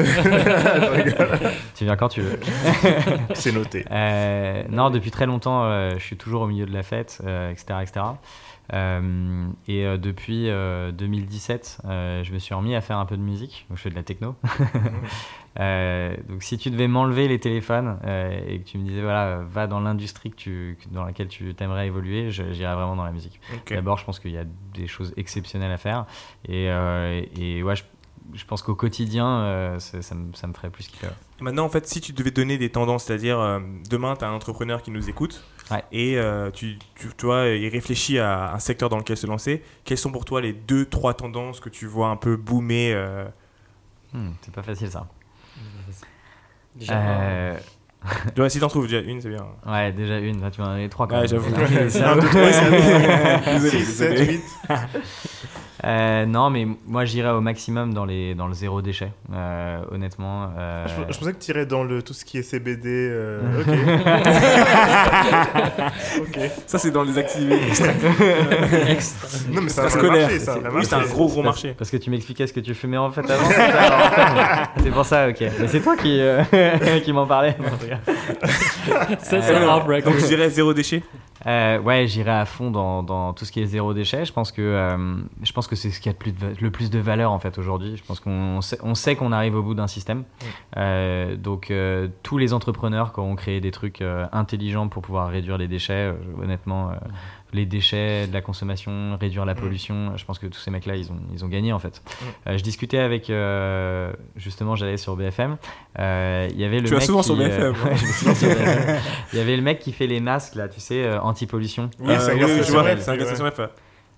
Tu 1.74 1.84
viens 1.84 1.96
quand 1.96 2.08
tu 2.08 2.20
veux. 2.20 2.38
c'est 3.34 3.52
noté. 3.52 3.84
Euh, 3.90 4.62
non, 4.70 4.90
depuis 4.90 5.10
très 5.10 5.26
longtemps, 5.26 5.64
euh, 5.64 5.92
je 5.98 6.04
suis 6.04 6.16
toujours 6.16 6.42
au 6.42 6.46
milieu 6.46 6.66
de 6.66 6.72
la 6.72 6.82
fête, 6.82 7.18
euh, 7.26 7.50
etc. 7.50 7.80
etc. 7.82 8.00
Euh, 8.72 9.46
et 9.68 9.84
euh, 9.84 9.98
depuis 9.98 10.48
euh, 10.48 10.92
2017, 10.92 11.82
euh, 11.84 12.24
je 12.24 12.32
me 12.32 12.38
suis 12.38 12.54
remis 12.54 12.74
à 12.74 12.80
faire 12.80 12.98
un 12.98 13.04
peu 13.06 13.16
de 13.16 13.22
musique. 13.22 13.66
Donc, 13.68 13.78
je 13.78 13.82
fais 13.82 13.90
de 13.90 13.94
la 13.94 14.02
techno. 14.02 14.34
Donc, 15.56 16.42
si 16.42 16.56
tu 16.58 16.70
devais 16.70 16.88
m'enlever 16.88 17.28
les 17.28 17.38
téléphones 17.38 17.98
et 18.48 18.60
que 18.60 18.64
tu 18.64 18.78
me 18.78 18.84
disais, 18.88 19.02
voilà, 19.02 19.40
va 19.42 19.66
dans 19.66 19.80
l'industrie 19.80 20.30
que 20.30 20.36
tu, 20.36 20.78
que- 20.80 20.94
dans 20.94 21.04
laquelle 21.04 21.28
tu 21.28 21.54
t'aimerais 21.54 21.86
évoluer, 21.86 22.30
j'irais 22.30 22.74
vraiment 22.74 22.96
dans 22.96 23.04
la 23.04 23.12
musique. 23.12 23.40
D'abord, 23.68 23.98
je 23.98 24.04
pense 24.04 24.18
qu'il 24.18 24.30
y 24.32 24.38
a 24.38 24.44
des 24.74 24.86
choses 24.86 25.12
exceptionnelles 25.16 25.72
à 25.72 25.76
faire. 25.76 26.06
Et, 26.48 26.66
et 27.38 27.62
ouais, 27.62 27.76
je, 27.76 27.82
je 28.32 28.44
pense 28.46 28.62
qu'au 28.62 28.74
quotidien, 28.74 29.76
ça, 29.78 30.14
me, 30.14 30.32
ça 30.32 30.46
me 30.46 30.54
ferait 30.54 30.70
plus 30.70 30.86
kiffer. 30.88 31.08
Maintenant, 31.40 31.64
en 31.64 31.68
fait, 31.68 31.86
si 31.86 32.00
tu 32.00 32.12
devais 32.12 32.30
donner 32.30 32.56
des 32.56 32.70
tendances, 32.70 33.04
c'est-à-dire 33.04 33.60
demain, 33.90 34.16
tu 34.16 34.24
as 34.24 34.28
un 34.28 34.32
entrepreneur 34.32 34.80
qui 34.82 34.90
nous 34.90 35.10
écoute 35.10 35.44
Ouais. 35.72 35.84
et 35.92 36.16
euh, 36.18 36.50
tu, 36.50 36.78
tu, 36.94 37.08
tu 37.16 37.26
vois, 37.26 37.46
il 37.48 37.68
réfléchit 37.68 38.18
à 38.18 38.52
un 38.54 38.58
secteur 38.58 38.88
dans 38.88 38.98
lequel 38.98 39.16
se 39.16 39.26
lancer. 39.26 39.62
Quelles 39.84 39.98
sont 39.98 40.10
pour 40.12 40.24
toi 40.24 40.40
les 40.40 40.52
deux, 40.52 40.84
trois 40.84 41.14
tendances 41.14 41.60
que 41.60 41.68
tu 41.68 41.86
vois 41.86 42.08
un 42.08 42.16
peu 42.16 42.36
boomer 42.36 42.92
euh, 42.94 43.24
Hmm, 44.12 44.30
c'est 44.42 44.52
pas 44.54 44.62
facile 44.62 44.90
ça. 44.90 45.06
Déjà, 46.74 46.94
Euh, 46.94 47.56
tu 48.34 48.40
vois, 48.40 48.50
Si 48.50 48.58
t'en 48.60 48.68
trouves 48.68 48.86
déjà 48.88 49.00
une, 49.00 49.20
c'est 49.20 49.28
bien. 49.30 49.46
Ouais, 49.66 49.92
déjà 49.92 50.18
une, 50.18 50.40
là 50.40 50.50
tu 50.50 50.60
m'en 50.60 50.68
as 50.68 50.74
donné 50.74 50.88
trois 50.88 51.06
quand 51.06 51.14
Ouais, 51.14 51.20
même. 51.20 51.28
j'avoue. 51.30 51.50
Ok, 51.54 51.72
Un, 51.72 51.88
ça- 51.88 52.14
deux, 52.14 52.28
trois, 52.28 52.52
c'est 52.52 53.52
Désolé, 53.52 53.84
6, 53.84 53.84
7, 53.86 54.10
désolé. 54.10 54.32
8. 54.34 54.42
Euh, 55.84 56.26
non, 56.26 56.48
mais 56.50 56.64
moi 56.86 57.04
j'irais 57.04 57.30
au 57.30 57.40
maximum 57.40 57.92
dans, 57.92 58.04
les, 58.04 58.36
dans 58.36 58.46
le 58.46 58.54
zéro 58.54 58.80
déchet, 58.82 59.10
euh, 59.32 59.80
honnêtement. 59.90 60.48
euh, 60.56 60.86
Je, 60.86 61.12
je 61.12 61.18
pensais 61.18 61.32
que 61.32 61.42
tu 61.42 61.50
irais 61.50 61.66
dans 61.66 61.82
le, 61.82 62.02
tout 62.02 62.12
ce 62.14 62.24
qui 62.24 62.38
est 62.38 62.42
CBD. 62.42 62.88
euh, 62.88 63.40
ok. 63.60 63.68
ok. 66.20 66.38
Ça, 66.66 66.78
c'est 66.78 66.90
dans 66.90 67.02
les 67.02 67.18
activités 67.18 67.56
Non, 69.50 69.62
mais 69.62 69.78
un 69.78 69.82
marché, 69.82 70.38
c'est 70.38 70.50
un 70.50 70.60
Oui, 70.72 70.84
c'est 70.84 70.94
un 70.94 71.02
gros, 71.02 71.26
gros 71.28 71.42
marché. 71.42 71.74
Parce 71.76 71.90
que 71.90 71.96
tu 71.96 72.10
m'expliquais 72.10 72.46
ce 72.46 72.52
que 72.52 72.60
tu 72.60 72.74
fumais 72.74 72.96
en 72.98 73.10
fait 73.10 73.28
avant. 73.28 73.48
c'est 73.48 73.54
ça, 73.54 73.64
alors, 73.64 74.06
en 74.06 74.10
fait, 74.10 74.68
c'est 74.84 74.90
pour 74.90 75.04
ça, 75.04 75.28
ok. 75.28 75.40
Mais 75.60 75.68
c'est 75.68 75.80
toi 75.80 75.96
qui, 75.96 76.18
euh, 76.20 76.42
qui 77.04 77.12
m'en 77.12 77.26
parlais. 77.26 77.56
Ça, 79.18 79.42
c'est 79.42 79.54
Euh, 79.54 79.68
off 79.74 79.84
record. 79.86 80.12
Donc, 80.12 80.20
je 80.20 80.26
dirais 80.26 80.48
zéro 80.50 80.72
déchet. 80.74 81.02
Euh, 81.46 81.80
ouais, 81.80 82.06
j'irai 82.06 82.30
à 82.30 82.44
fond 82.44 82.70
dans, 82.70 83.02
dans 83.02 83.32
tout 83.32 83.44
ce 83.44 83.52
qui 83.52 83.60
est 83.60 83.66
zéro 83.66 83.94
déchet. 83.94 84.24
Je 84.24 84.32
pense 84.32 84.52
que 84.52 84.62
euh, 84.62 85.16
je 85.42 85.52
pense 85.52 85.66
que 85.66 85.74
c'est 85.76 85.90
ce 85.90 86.00
qui 86.00 86.08
a 86.08 86.12
le 86.12 86.18
plus 86.18 86.32
de, 86.32 86.38
va- 86.38 86.52
le 86.60 86.70
plus 86.70 86.90
de 86.90 86.98
valeur 86.98 87.32
en 87.32 87.38
fait 87.38 87.58
aujourd'hui. 87.58 87.96
Je 87.96 88.02
pense 88.04 88.20
qu'on 88.20 88.60
sait, 88.60 88.78
on 88.82 88.94
sait 88.94 89.16
qu'on 89.16 89.32
arrive 89.32 89.54
au 89.56 89.62
bout 89.62 89.74
d'un 89.74 89.86
système. 89.88 90.24
Euh, 90.76 91.36
donc 91.36 91.72
tous 92.22 92.38
les 92.38 92.52
entrepreneurs 92.52 93.12
qui 93.12 93.20
ont 93.20 93.34
créé 93.36 93.60
des 93.60 93.70
trucs 93.72 94.02
intelligents 94.32 94.88
pour 94.88 95.02
pouvoir 95.02 95.28
réduire 95.28 95.58
les 95.58 95.68
déchets, 95.68 96.12
honnêtement, 96.40 96.90
euh, 96.90 96.94
les 97.52 97.66
déchets 97.66 98.26
de 98.26 98.32
la 98.32 98.40
consommation, 98.40 99.16
réduire 99.20 99.44
la 99.44 99.54
pollution, 99.54 100.16
je 100.16 100.24
pense 100.24 100.38
que 100.38 100.46
tous 100.46 100.58
ces 100.58 100.70
mecs-là, 100.70 100.96
ils 100.96 101.12
ont, 101.12 101.18
ils 101.34 101.44
ont 101.44 101.48
gagné 101.48 101.72
en 101.72 101.78
fait. 101.78 102.02
Euh, 102.46 102.56
je 102.56 102.62
discutais 102.62 102.98
avec, 102.98 103.28
euh, 103.30 104.12
justement, 104.36 104.74
j'allais 104.76 104.96
sur 104.96 105.16
BFM. 105.16 105.56
euh, 105.98 106.48
Il 106.50 106.58
y 106.60 106.64
avait 106.64 106.78
le 106.80 106.86
Tu 106.86 106.92
vas 106.94 106.98
mec 107.00 107.06
souvent 107.06 107.20
qui, 107.20 107.26
sur 107.26 107.36
BFM. 107.36 107.72
ouais, 107.84 107.94
BFM. 108.24 109.00
Il 109.32 109.38
y 109.38 109.42
avait 109.42 109.56
le 109.56 109.62
mec 109.62 109.78
qui 109.80 109.92
fait 109.92 110.06
les 110.06 110.20
masques 110.20 110.54
là, 110.54 110.68
tu 110.68 110.80
sais, 110.80 111.04
euh, 111.04 111.20
anti-pollution. 111.20 111.90
Oui, 112.00 112.14
c'est 112.18 112.30
un 112.32 112.34
Euh, 112.34 112.38
gars 112.38 112.46
oui, 112.46 112.52
station 112.52 113.44
je. 113.46 113.70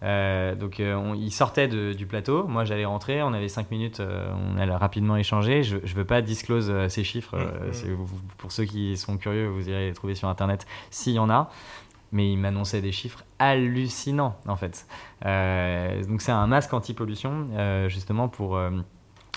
Euh, 0.02 0.54
donc 0.54 0.80
euh, 0.80 0.94
on- 0.96 1.14
il 1.14 1.30
sortait 1.30 1.66
de- 1.66 1.94
du 1.94 2.04
plateau, 2.04 2.46
moi 2.46 2.64
j'allais 2.66 2.84
rentrer, 2.84 3.22
on 3.22 3.32
avait 3.32 3.48
5 3.48 3.70
minutes, 3.70 4.00
euh, 4.00 4.26
on 4.54 4.58
allait 4.60 4.74
rapidement 4.74 5.16
échanger. 5.16 5.62
Je 5.62 5.76
ne 5.76 5.94
veux 5.94 6.04
pas 6.04 6.20
disclose 6.20 6.68
euh, 6.70 6.88
ces 6.90 7.04
chiffres, 7.04 7.36
euh, 7.38 7.68
c'est- 7.72 7.88
vous- 7.88 8.06
pour 8.36 8.52
ceux 8.52 8.64
qui 8.64 8.98
sont 8.98 9.16
curieux, 9.16 9.46
vous 9.46 9.66
irez 9.68 9.86
les 9.88 9.94
trouver 9.94 10.14
sur 10.14 10.28
internet 10.28 10.66
s'il 10.90 11.14
y 11.14 11.18
en 11.18 11.30
a. 11.30 11.50
Mais 12.12 12.30
il 12.32 12.36
m'annonçait 12.38 12.80
des 12.80 12.92
chiffres 12.92 13.24
hallucinants 13.38 14.36
en 14.46 14.56
fait. 14.56 14.86
Euh, 15.26 16.04
donc 16.04 16.22
c'est 16.22 16.32
un 16.32 16.46
masque 16.46 16.72
anti-pollution 16.72 17.48
euh, 17.56 17.88
justement 17.88 18.28
pour... 18.28 18.56
euh, 18.56 18.70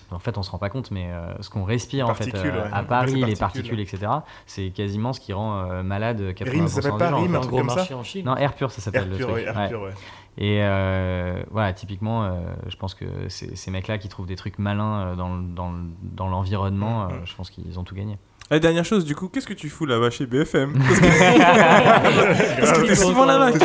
en 0.09 0.19
fait, 0.19 0.37
on 0.37 0.43
se 0.43 0.51
rend 0.51 0.57
pas 0.57 0.69
compte, 0.69 0.89
mais 0.91 1.07
euh, 1.11 1.33
ce 1.41 1.49
qu'on 1.49 1.65
respire 1.65 2.07
en 2.07 2.13
fait 2.13 2.33
euh, 2.33 2.63
ouais. 2.63 2.69
à 2.71 2.81
Paris, 2.83 3.21
les 3.25 3.35
particules. 3.35 3.79
etc., 3.81 4.09
c'est 4.45 4.69
quasiment 4.69 5.11
ce 5.11 5.19
qui 5.19 5.33
rend 5.33 5.59
euh, 5.69 5.83
malade 5.83 6.21
80% 6.21 6.49
Rime, 6.49 6.67
ça 6.69 6.81
s'appelle 6.81 6.91
des 6.93 6.97
pas. 7.11 7.17
Rime, 7.17 7.35
un 7.35 7.37
un 7.39 7.41
truc 7.41 7.55
comme 7.55 7.69
ça 7.69 7.97
en 7.97 8.03
Chine. 8.03 8.25
Non, 8.25 8.37
air 8.37 8.53
pur, 8.53 8.71
ça 8.71 8.79
s'appelle 8.79 9.09
le 9.09 9.17
truc. 9.17 9.35
ouais, 9.35 9.43
air 9.43 9.57
Ouais. 9.57 9.67
pur, 9.67 9.81
ouais. 9.81 9.91
Et 10.37 10.59
euh, 10.61 11.43
voilà, 11.51 11.73
typiquement, 11.73 12.23
euh, 12.23 12.39
je 12.67 12.77
pense 12.77 12.93
que 12.95 13.05
ces 13.27 13.69
mecs-là 13.71 13.97
qui 13.97 14.07
trouvent 14.07 14.27
des 14.27 14.35
trucs 14.37 14.59
malins 14.59 15.07
euh, 15.07 15.15
dans, 15.15 15.35
dans, 15.35 15.73
dans 16.03 16.27
l'environnement, 16.29 17.07
Mm, 17.07 17.11
euh, 17.11 17.21
mm. 17.21 17.25
je 17.25 17.35
pense 17.35 17.49
qu'ils 17.49 17.77
ont 17.79 17.83
tout 17.83 17.95
gagné. 17.95 18.17
La 18.49 18.59
dernière 18.59 18.85
chose, 18.85 19.03
du 19.03 19.13
coup, 19.13 19.27
qu'est-ce 19.27 19.45
que 19.47 19.53
tu 19.53 19.67
fous 19.69 19.85
là-bas 19.85 20.09
chez 20.09 20.25
BFM 20.25 20.71
Parce 20.73 20.99
que, 20.99 21.05
Parce 22.61 22.71
que 22.79 22.87
t'es 22.87 22.95
souvent 22.95 23.25
là-bas. 23.25 23.51
Tu 23.51 23.59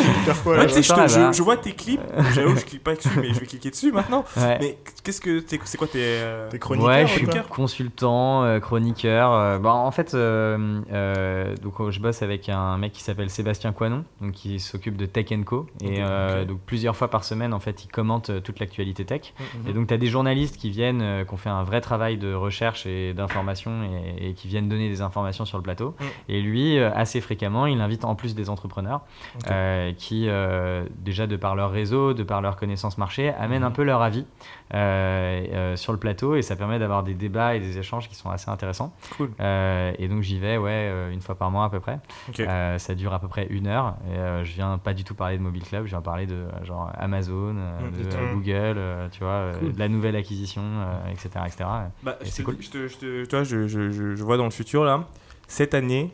Ouais, 0.49 0.67
sais, 0.67 0.81
je, 0.83 1.41
vois 1.41 1.55
tes 1.55 1.71
clips. 1.71 2.01
J'avoue, 2.33 2.57
je 2.57 2.65
clique 2.65 2.83
pas 2.83 2.93
dessus, 2.95 3.07
mais 3.15 3.33
je 3.33 3.39
vais 3.39 3.45
cliquer 3.45 3.69
dessus 3.69 3.93
maintenant. 3.93 4.25
Ouais. 4.35 4.57
Mais 4.59 4.77
qu'est-ce 5.03 5.21
que 5.21 5.39
t'es- 5.39 5.59
c'est 5.63 5.77
quoi 5.77 5.87
tes 5.87 5.99
euh, 6.01 6.49
T'es 6.49 6.59
chroniqueur 6.59 6.89
Ouais, 6.89 7.03
ou 7.05 7.07
je 7.07 7.13
suis 7.13 7.25
quoi 7.25 7.39
consultant, 7.49 8.43
euh, 8.43 8.59
chroniqueur. 8.59 9.31
euh, 9.31 9.57
bah, 9.57 9.73
en 9.73 9.91
fait, 9.91 10.13
euh, 10.15 10.81
euh, 10.91 11.55
donc, 11.61 11.79
euh, 11.79 11.89
je 11.91 12.01
bosse 12.01 12.21
avec 12.21 12.49
un 12.49 12.77
mec 12.77 12.91
qui 12.91 13.03
s'appelle 13.03 13.29
Sébastien 13.29 13.71
Coinon, 13.71 14.03
donc, 14.19 14.33
qui 14.33 14.59
s'occupe 14.59 14.97
de 14.97 15.05
Tech 15.05 15.27
Co. 15.45 15.65
Et 15.81 15.97
euh, 15.99 16.43
donc, 16.43 16.59
plusieurs 16.65 16.95
fois 16.97 17.09
par 17.09 17.23
semaine, 17.23 17.53
en 17.53 17.59
fait, 17.61 17.85
il 17.85 17.87
commente 17.87 18.43
toute 18.43 18.59
l'actualité 18.59 19.05
tech. 19.05 19.33
Mhm. 19.63 19.69
Et 19.69 19.73
donc, 19.73 19.87
tu 19.87 19.93
as 19.93 19.97
des 19.97 20.07
journalistes 20.07 20.57
qui 20.57 20.69
viennent, 20.71 21.01
euh, 21.01 21.23
qui 21.23 21.33
ont 21.33 21.37
fait 21.37 21.49
un 21.49 21.63
vrai 21.63 21.79
travail 21.79 22.17
de 22.17 22.33
recherche 22.33 22.85
et 22.85 23.13
d'information 23.13 23.71
et, 24.19 24.29
et 24.29 24.33
qui 24.33 24.47
viennent 24.49 24.67
donner 24.73 24.89
des 24.89 25.01
informations 25.01 25.45
sur 25.45 25.57
le 25.57 25.63
plateau. 25.63 25.95
Mm. 25.99 26.03
Et 26.29 26.41
lui, 26.41 26.77
euh, 26.77 26.91
assez 26.93 27.21
fréquemment, 27.21 27.65
il 27.65 27.79
invite 27.81 28.03
en 28.05 28.15
plus 28.15 28.35
des 28.35 28.49
entrepreneurs 28.49 29.01
euh, 29.49 29.93
qui, 29.93 30.27
euh, 30.27 30.85
déjà 30.97 31.27
de 31.27 31.35
par 31.37 31.55
leur 31.55 31.71
réseau, 31.71 32.13
de 32.13 32.23
par 32.23 32.41
leur 32.41 32.55
connaissance 32.55 32.97
marché, 32.97 33.29
amènent 33.39 33.61
Mhm. 33.61 33.67
un 33.67 33.71
peu 33.71 33.83
leur 33.83 34.01
avis 34.01 34.25
sur 34.73 35.91
le 35.93 35.99
plateau 35.99 36.35
et 36.35 36.41
ça 36.41 36.55
permet 36.55 36.79
d'avoir 36.79 37.03
des 37.03 37.13
débats 37.13 37.55
et 37.55 37.59
des 37.59 37.77
échanges 37.77 38.09
qui 38.09 38.15
sont 38.15 38.29
assez 38.29 38.49
intéressants. 38.49 38.93
Cool. 39.17 39.31
Euh, 39.39 39.91
et 39.99 40.07
donc 40.07 40.21
j'y 40.21 40.39
vais 40.39 40.57
ouais, 40.57 40.71
euh, 40.71 41.11
une 41.11 41.21
fois 41.21 41.35
par 41.35 41.51
mois 41.51 41.65
à 41.65 41.69
peu 41.69 41.79
près. 41.79 41.99
Euh, 42.39 42.77
ça 42.77 42.95
dure 42.95 43.13
à 43.13 43.19
peu 43.19 43.27
près 43.27 43.47
une 43.49 43.67
heure. 43.67 43.95
Et, 44.11 44.17
euh, 44.17 44.43
je 44.43 44.51
viens 44.53 44.77
pas 44.77 44.93
du 44.93 45.03
tout 45.03 45.15
parler 45.15 45.37
de 45.37 45.43
Mobile 45.43 45.63
Club, 45.63 45.85
je 45.85 45.89
viens 45.91 46.01
parler 46.01 46.25
de 46.25 46.33
euh, 46.35 46.65
genre 46.65 46.91
Amazon, 46.97 47.55
euh, 47.57 47.79
Mm, 47.89 47.91
de 47.91 48.15
euh, 48.15 48.33
Google, 48.33 48.53
euh, 48.77 49.09
tu 49.11 49.19
vois, 49.19 49.29
euh, 49.29 49.59
Cool. 49.59 49.73
de 49.73 49.79
la 49.79 49.87
nouvelle 49.89 50.15
acquisition, 50.15 50.61
euh, 50.63 51.11
etc., 51.11 51.29
etc. 51.45 51.65
Bah, 52.01 52.17
Et 52.21 52.25
c'est 52.25 52.43
cool. 52.43 52.57
je, 52.59 52.69
te, 52.69 52.87
je, 52.87 52.97
te- 53.25 53.43
je, 53.43 53.67
je, 53.67 53.91
je, 53.91 54.15
je 54.15 54.23
vois 54.23 54.37
dans 54.37 54.45
le 54.45 54.49
futur 54.51 54.83
là, 54.83 55.07
cette 55.47 55.73
année, 55.73 56.11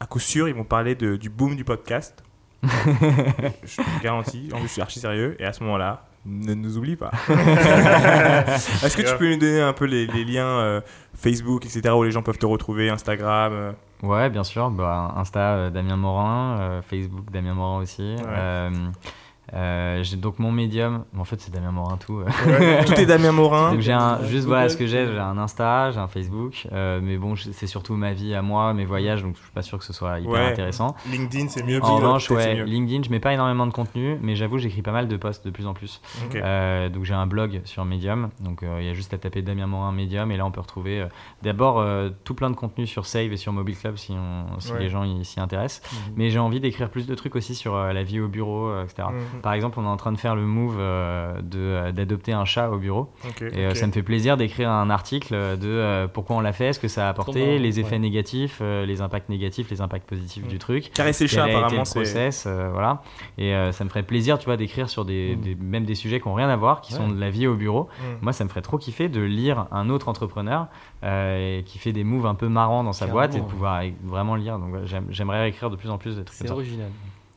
à 0.00 0.06
coup 0.06 0.20
sûr, 0.20 0.48
ils 0.48 0.54
vont 0.54 0.64
parler 0.64 0.94
de, 0.94 1.16
du 1.16 1.28
boom 1.30 1.56
du 1.56 1.64
podcast. 1.64 2.22
je 2.62 3.76
te 3.82 4.02
garantis. 4.02 4.48
En 4.52 4.58
plus, 4.58 4.68
je 4.68 4.72
suis 4.72 4.82
archi 4.82 5.00
sérieux. 5.00 5.36
Et 5.38 5.44
à 5.44 5.52
ce 5.52 5.62
moment-là, 5.64 6.06
ne 6.28 6.54
nous 6.54 6.76
oublie 6.78 6.96
pas. 6.96 7.10
Est-ce 7.28 8.96
que 8.96 9.02
tu 9.02 9.16
peux 9.16 9.30
nous 9.30 9.38
donner 9.38 9.60
un 9.60 9.72
peu 9.72 9.86
les, 9.86 10.06
les 10.06 10.24
liens 10.24 10.46
euh, 10.46 10.80
Facebook, 11.14 11.64
etc., 11.64 11.94
où 11.94 12.02
les 12.02 12.10
gens 12.10 12.22
peuvent 12.22 12.38
te 12.38 12.46
retrouver, 12.46 12.90
Instagram 12.90 13.52
euh, 13.52 13.72
Ouais, 14.02 14.30
bien 14.30 14.44
sûr. 14.44 14.70
Bah, 14.70 15.14
Insta, 15.16 15.54
euh, 15.54 15.70
Damien 15.70 15.96
Morin. 15.96 16.58
euh, 16.60 16.82
Facebook, 16.82 17.30
Damien 17.32 17.54
Morin 17.54 17.80
aussi. 17.80 18.16
Euh, 18.26 18.70
euh, 19.54 20.02
j'ai 20.02 20.16
donc 20.16 20.38
mon 20.38 20.52
médium. 20.52 21.04
En 21.18 21.24
fait, 21.24 21.40
c'est 21.40 21.52
Damien 21.52 21.70
Morin 21.72 21.96
tout. 21.96 22.22
Tout 22.86 22.92
est 22.94 23.06
Damien 23.06 23.32
Morin. 23.32 23.72
Donc 23.72 23.80
j'ai 23.80 23.92
un, 23.92 24.22
juste 24.24 24.46
voilà 24.46 24.68
ce 24.68 24.76
que 24.76 24.86
j'ai, 24.86 25.06
j'ai 25.06 25.18
un 25.18 25.38
Insta, 25.38 25.90
j'ai 25.90 25.98
un 25.98 26.08
Facebook, 26.08 26.66
euh, 26.72 27.00
mais 27.02 27.16
bon 27.16 27.34
c'est 27.36 27.66
surtout 27.66 27.94
ma 27.94 28.12
vie 28.12 28.34
à 28.34 28.42
moi, 28.42 28.74
mes 28.74 28.84
voyages, 28.84 29.22
donc 29.22 29.36
je 29.36 29.42
suis 29.42 29.50
pas 29.52 29.62
sûr 29.62 29.78
que 29.78 29.84
ce 29.84 29.92
soit 29.92 30.18
hyper 30.20 30.32
Ouais. 30.32 30.46
intéressant. 30.50 30.94
LinkedIn, 31.10 31.48
c'est 31.48 31.62
mieux. 31.64 31.82
En 31.82 31.96
revanche, 31.96 32.30
ouais, 32.30 32.56
mieux. 32.56 32.64
LinkedIn, 32.64 33.02
je 33.04 33.10
mets 33.10 33.20
pas 33.20 33.32
énormément 33.34 33.66
de 33.66 33.72
contenu, 33.72 34.18
mais 34.22 34.36
j'avoue 34.36 34.58
j'écris 34.58 34.82
pas 34.82 34.92
mal 34.92 35.08
de 35.08 35.16
posts 35.16 35.44
de 35.46 35.50
plus 35.50 35.66
en 35.66 35.74
plus. 35.74 36.00
Euh, 36.34 36.88
donc 36.88 37.04
j'ai 37.04 37.14
un 37.14 37.26
blog 37.26 37.60
sur 37.64 37.84
Medium, 37.84 38.30
donc 38.40 38.62
euh, 38.62 38.78
il 38.80 38.86
y 38.86 38.90
a 38.90 38.94
juste 38.94 39.14
à 39.14 39.18
taper 39.18 39.42
Damien 39.42 39.66
Morin 39.66 39.92
Medium 39.92 40.30
et 40.30 40.36
là 40.36 40.44
on 40.46 40.50
peut 40.50 40.60
retrouver 40.60 41.00
euh, 41.00 41.06
d'abord 41.42 41.78
euh, 41.80 42.10
tout 42.24 42.34
plein 42.34 42.50
de 42.50 42.56
contenu 42.56 42.86
sur 42.86 43.06
Save 43.06 43.32
et 43.32 43.36
sur 43.36 43.52
Mobile 43.52 43.76
Club 43.78 43.96
si, 43.96 44.12
on, 44.12 44.58
si 44.60 44.72
Ouais. 44.72 44.80
les 44.80 44.88
gens 44.90 45.04
s'y 45.24 45.40
intéressent. 45.40 45.82
Mhm. 45.92 46.12
Mais 46.16 46.30
j'ai 46.30 46.38
envie 46.38 46.60
d'écrire 46.60 46.90
plus 46.90 47.06
de 47.06 47.14
trucs 47.14 47.34
aussi 47.36 47.54
sur 47.54 47.74
euh, 47.74 47.92
la 47.92 48.02
vie 48.02 48.20
au 48.20 48.28
bureau, 48.28 48.68
euh, 48.68 48.84
etc. 48.84 49.08
Par 49.42 49.52
exemple, 49.52 49.78
on 49.80 49.84
est 49.84 49.88
en 49.88 49.96
train 49.96 50.12
de 50.12 50.16
faire 50.18 50.34
le 50.36 50.42
move 50.42 50.76
euh, 50.78 51.40
euh, 51.54 51.92
d'adopter 51.92 52.32
un 52.32 52.44
chat 52.44 52.70
au 52.70 52.78
bureau. 52.78 53.10
Et 53.40 53.66
euh, 53.66 53.74
ça 53.74 53.86
me 53.86 53.92
fait 53.92 54.02
plaisir 54.02 54.36
d'écrire 54.36 54.70
un 54.70 54.90
article 54.90 55.32
de 55.34 55.58
euh, 55.68 56.08
pourquoi 56.08 56.36
on 56.36 56.40
l'a 56.40 56.52
fait, 56.52 56.72
ce 56.72 56.78
que 56.80 56.88
ça 56.88 57.06
a 57.06 57.10
apporté, 57.10 57.58
les 57.58 57.80
effets 57.80 57.92
ouais. 57.92 57.98
négatifs, 57.98 58.58
euh, 58.60 58.84
les 58.86 59.00
impacts 59.00 59.28
négatifs, 59.28 59.70
les 59.70 59.80
impacts 59.80 60.08
positifs 60.08 60.44
Mm. 60.44 60.48
du 60.48 60.58
truc. 60.58 60.90
Caresser 60.92 61.24
le 61.24 61.28
chat, 61.28 61.44
apparemment, 61.44 61.82
le 61.96 62.04
c'est. 62.04 62.30
voilà. 62.72 63.02
Et 63.38 63.52
ça 63.72 63.84
me 63.84 63.88
ferait 63.88 64.02
plaisir, 64.02 64.38
tu 64.38 64.46
vois, 64.46 64.56
d'écrire 64.56 64.88
sur 64.88 65.04
des, 65.04 65.36
Mm. 65.36 65.40
des- 65.40 65.54
même 65.54 65.84
des 65.84 65.94
sujets 65.94 66.20
qui 66.20 66.28
ont 66.28 66.34
rien 66.34 66.48
à 66.48 66.56
voir, 66.56 66.80
qui 66.80 66.92
Ouais. 66.92 66.98
sont 66.98 67.08
de 67.08 67.18
la 67.18 67.30
vie 67.30 67.46
au 67.46 67.54
bureau. 67.54 67.88
Mm. 68.00 68.04
Moi, 68.22 68.32
ça 68.32 68.44
me 68.44 68.48
ferait 68.48 68.62
trop 68.62 68.78
kiffer 68.78 69.08
de 69.08 69.20
lire 69.20 69.66
un 69.72 69.88
autre 69.90 70.08
entrepreneur 70.08 70.66
qui 71.02 71.78
fait 71.78 71.92
des 71.92 72.04
moves 72.04 72.26
un 72.26 72.34
peu 72.34 72.48
marrants 72.48 72.82
dans 72.84 72.92
sa 72.92 73.06
Carrément, 73.06 73.14
boîte 73.20 73.34
et 73.36 73.40
de 73.40 73.44
pouvoir 73.44 73.82
vraiment 74.04 74.34
lire. 74.36 74.58
Donc, 74.58 74.74
j'aimerais 75.10 75.48
écrire 75.48 75.70
de 75.70 75.76
plus 75.76 75.90
en 75.90 75.98
plus 75.98 76.16
de 76.16 76.22
trucs 76.22 76.36
C'est 76.38 76.48
ça. 76.48 76.54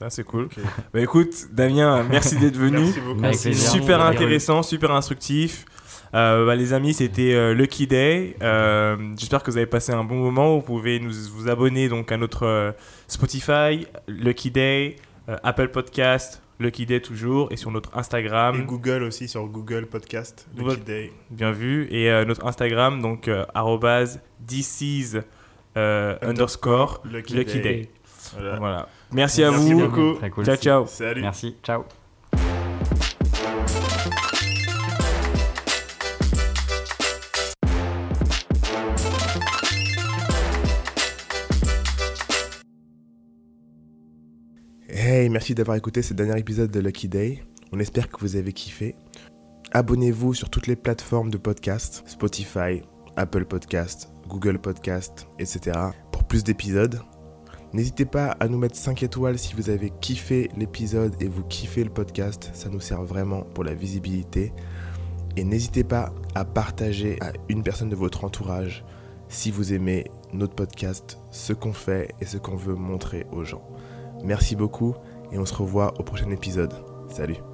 Ah, 0.01 0.09
c'est 0.09 0.23
cool. 0.23 0.45
Ok. 0.45 0.57
Bah 0.93 0.99
écoute, 1.01 1.47
Damien, 1.51 2.03
merci 2.09 2.37
d'être 2.37 2.57
venu. 2.57 2.91
Merci. 3.17 3.53
Super 3.53 4.01
intéressant, 4.01 4.63
super 4.63 4.91
instructif. 4.91 5.65
Euh, 6.13 6.45
bah, 6.45 6.55
les 6.55 6.73
amis, 6.73 6.93
c'était 6.93 7.33
euh, 7.35 7.53
Lucky 7.53 7.87
Day. 7.87 8.35
Euh, 8.41 8.97
J'espère 9.17 9.43
que 9.43 9.51
vous 9.51 9.57
avez 9.57 9.65
passé 9.65 9.93
un 9.93 10.03
bon 10.03 10.15
moment. 10.15 10.55
Vous 10.55 10.61
pouvez 10.61 10.99
nous, 10.99 11.11
vous 11.33 11.47
abonner 11.49 11.87
donc 11.87 12.11
à 12.11 12.17
notre 12.17 12.45
euh, 12.45 12.71
Spotify, 13.07 13.87
Lucky 14.07 14.51
Day, 14.51 14.97
euh, 15.29 15.37
Apple 15.43 15.69
Podcast, 15.69 16.41
Lucky 16.59 16.85
Day 16.85 16.99
toujours, 16.99 17.49
et 17.53 17.55
sur 17.55 17.71
notre 17.71 17.91
Et 17.95 17.99
Instagram. 17.99 18.65
Google 18.65 19.03
aussi 19.03 19.27
sur 19.29 19.45
Google 19.47 19.85
Podcast. 19.85 20.47
Google- 20.55 20.71
Lucky 20.71 20.81
Day. 20.83 21.13
Bien 21.29 21.51
vu. 21.51 21.87
Et 21.91 22.11
euh, 22.11 22.25
notre 22.25 22.45
Instagram, 22.45 23.01
donc 23.01 23.27
euh, 23.29 23.45
arrobase 23.53 24.19
this 24.45 24.81
is, 24.81 25.13
euh, 25.77 26.17
underscore 26.21 27.01
Lucky, 27.09 27.35
Lucky 27.35 27.59
Day. 27.59 27.61
Day. 27.61 27.89
Voilà. 28.33 28.55
Voilà. 28.57 28.87
Merci 29.13 29.43
à 29.43 29.51
Merci 29.51 29.73
vous. 29.73 29.79
beaucoup. 29.79 30.13
Très 30.13 30.29
cool. 30.29 30.45
Ciao, 30.45 30.55
ciao. 30.55 30.85
Salut. 30.87 31.21
Merci. 31.21 31.55
Ciao. 31.63 31.83
Hey, 44.87 45.29
merci 45.29 45.55
d'avoir 45.55 45.77
écouté 45.77 46.01
ce 46.01 46.13
dernier 46.13 46.37
épisode 46.39 46.71
de 46.71 46.79
Lucky 46.79 47.07
Day. 47.07 47.43
On 47.71 47.79
espère 47.79 48.09
que 48.09 48.19
vous 48.19 48.35
avez 48.35 48.53
kiffé. 48.53 48.95
Abonnez-vous 49.71 50.33
sur 50.33 50.49
toutes 50.49 50.67
les 50.67 50.75
plateformes 50.75 51.31
de 51.31 51.37
podcast, 51.37 52.03
Spotify, 52.05 52.81
Apple 53.15 53.45
Podcast, 53.45 54.09
Google 54.27 54.59
Podcast, 54.59 55.27
etc. 55.39 55.77
pour 56.11 56.25
plus 56.25 56.43
d'épisodes. 56.43 57.01
N'hésitez 57.73 58.05
pas 58.05 58.35
à 58.39 58.47
nous 58.47 58.57
mettre 58.57 58.75
5 58.75 59.01
étoiles 59.03 59.39
si 59.39 59.53
vous 59.53 59.69
avez 59.69 59.91
kiffé 60.01 60.49
l'épisode 60.57 61.15
et 61.21 61.27
vous 61.27 61.43
kiffez 61.43 61.83
le 61.83 61.89
podcast. 61.89 62.49
Ça 62.53 62.69
nous 62.69 62.81
sert 62.81 63.03
vraiment 63.03 63.41
pour 63.41 63.63
la 63.63 63.73
visibilité. 63.73 64.51
Et 65.37 65.45
n'hésitez 65.45 65.85
pas 65.85 66.13
à 66.35 66.43
partager 66.43 67.17
à 67.21 67.31
une 67.47 67.63
personne 67.63 67.89
de 67.89 67.95
votre 67.95 68.25
entourage 68.25 68.83
si 69.29 69.49
vous 69.49 69.71
aimez 69.71 70.05
notre 70.33 70.55
podcast, 70.55 71.17
ce 71.31 71.53
qu'on 71.53 71.71
fait 71.71 72.13
et 72.19 72.25
ce 72.25 72.37
qu'on 72.37 72.57
veut 72.57 72.75
montrer 72.75 73.25
aux 73.31 73.45
gens. 73.45 73.65
Merci 74.23 74.57
beaucoup 74.57 74.93
et 75.31 75.39
on 75.39 75.45
se 75.45 75.53
revoit 75.53 75.93
au 75.97 76.03
prochain 76.03 76.29
épisode. 76.31 76.73
Salut 77.07 77.50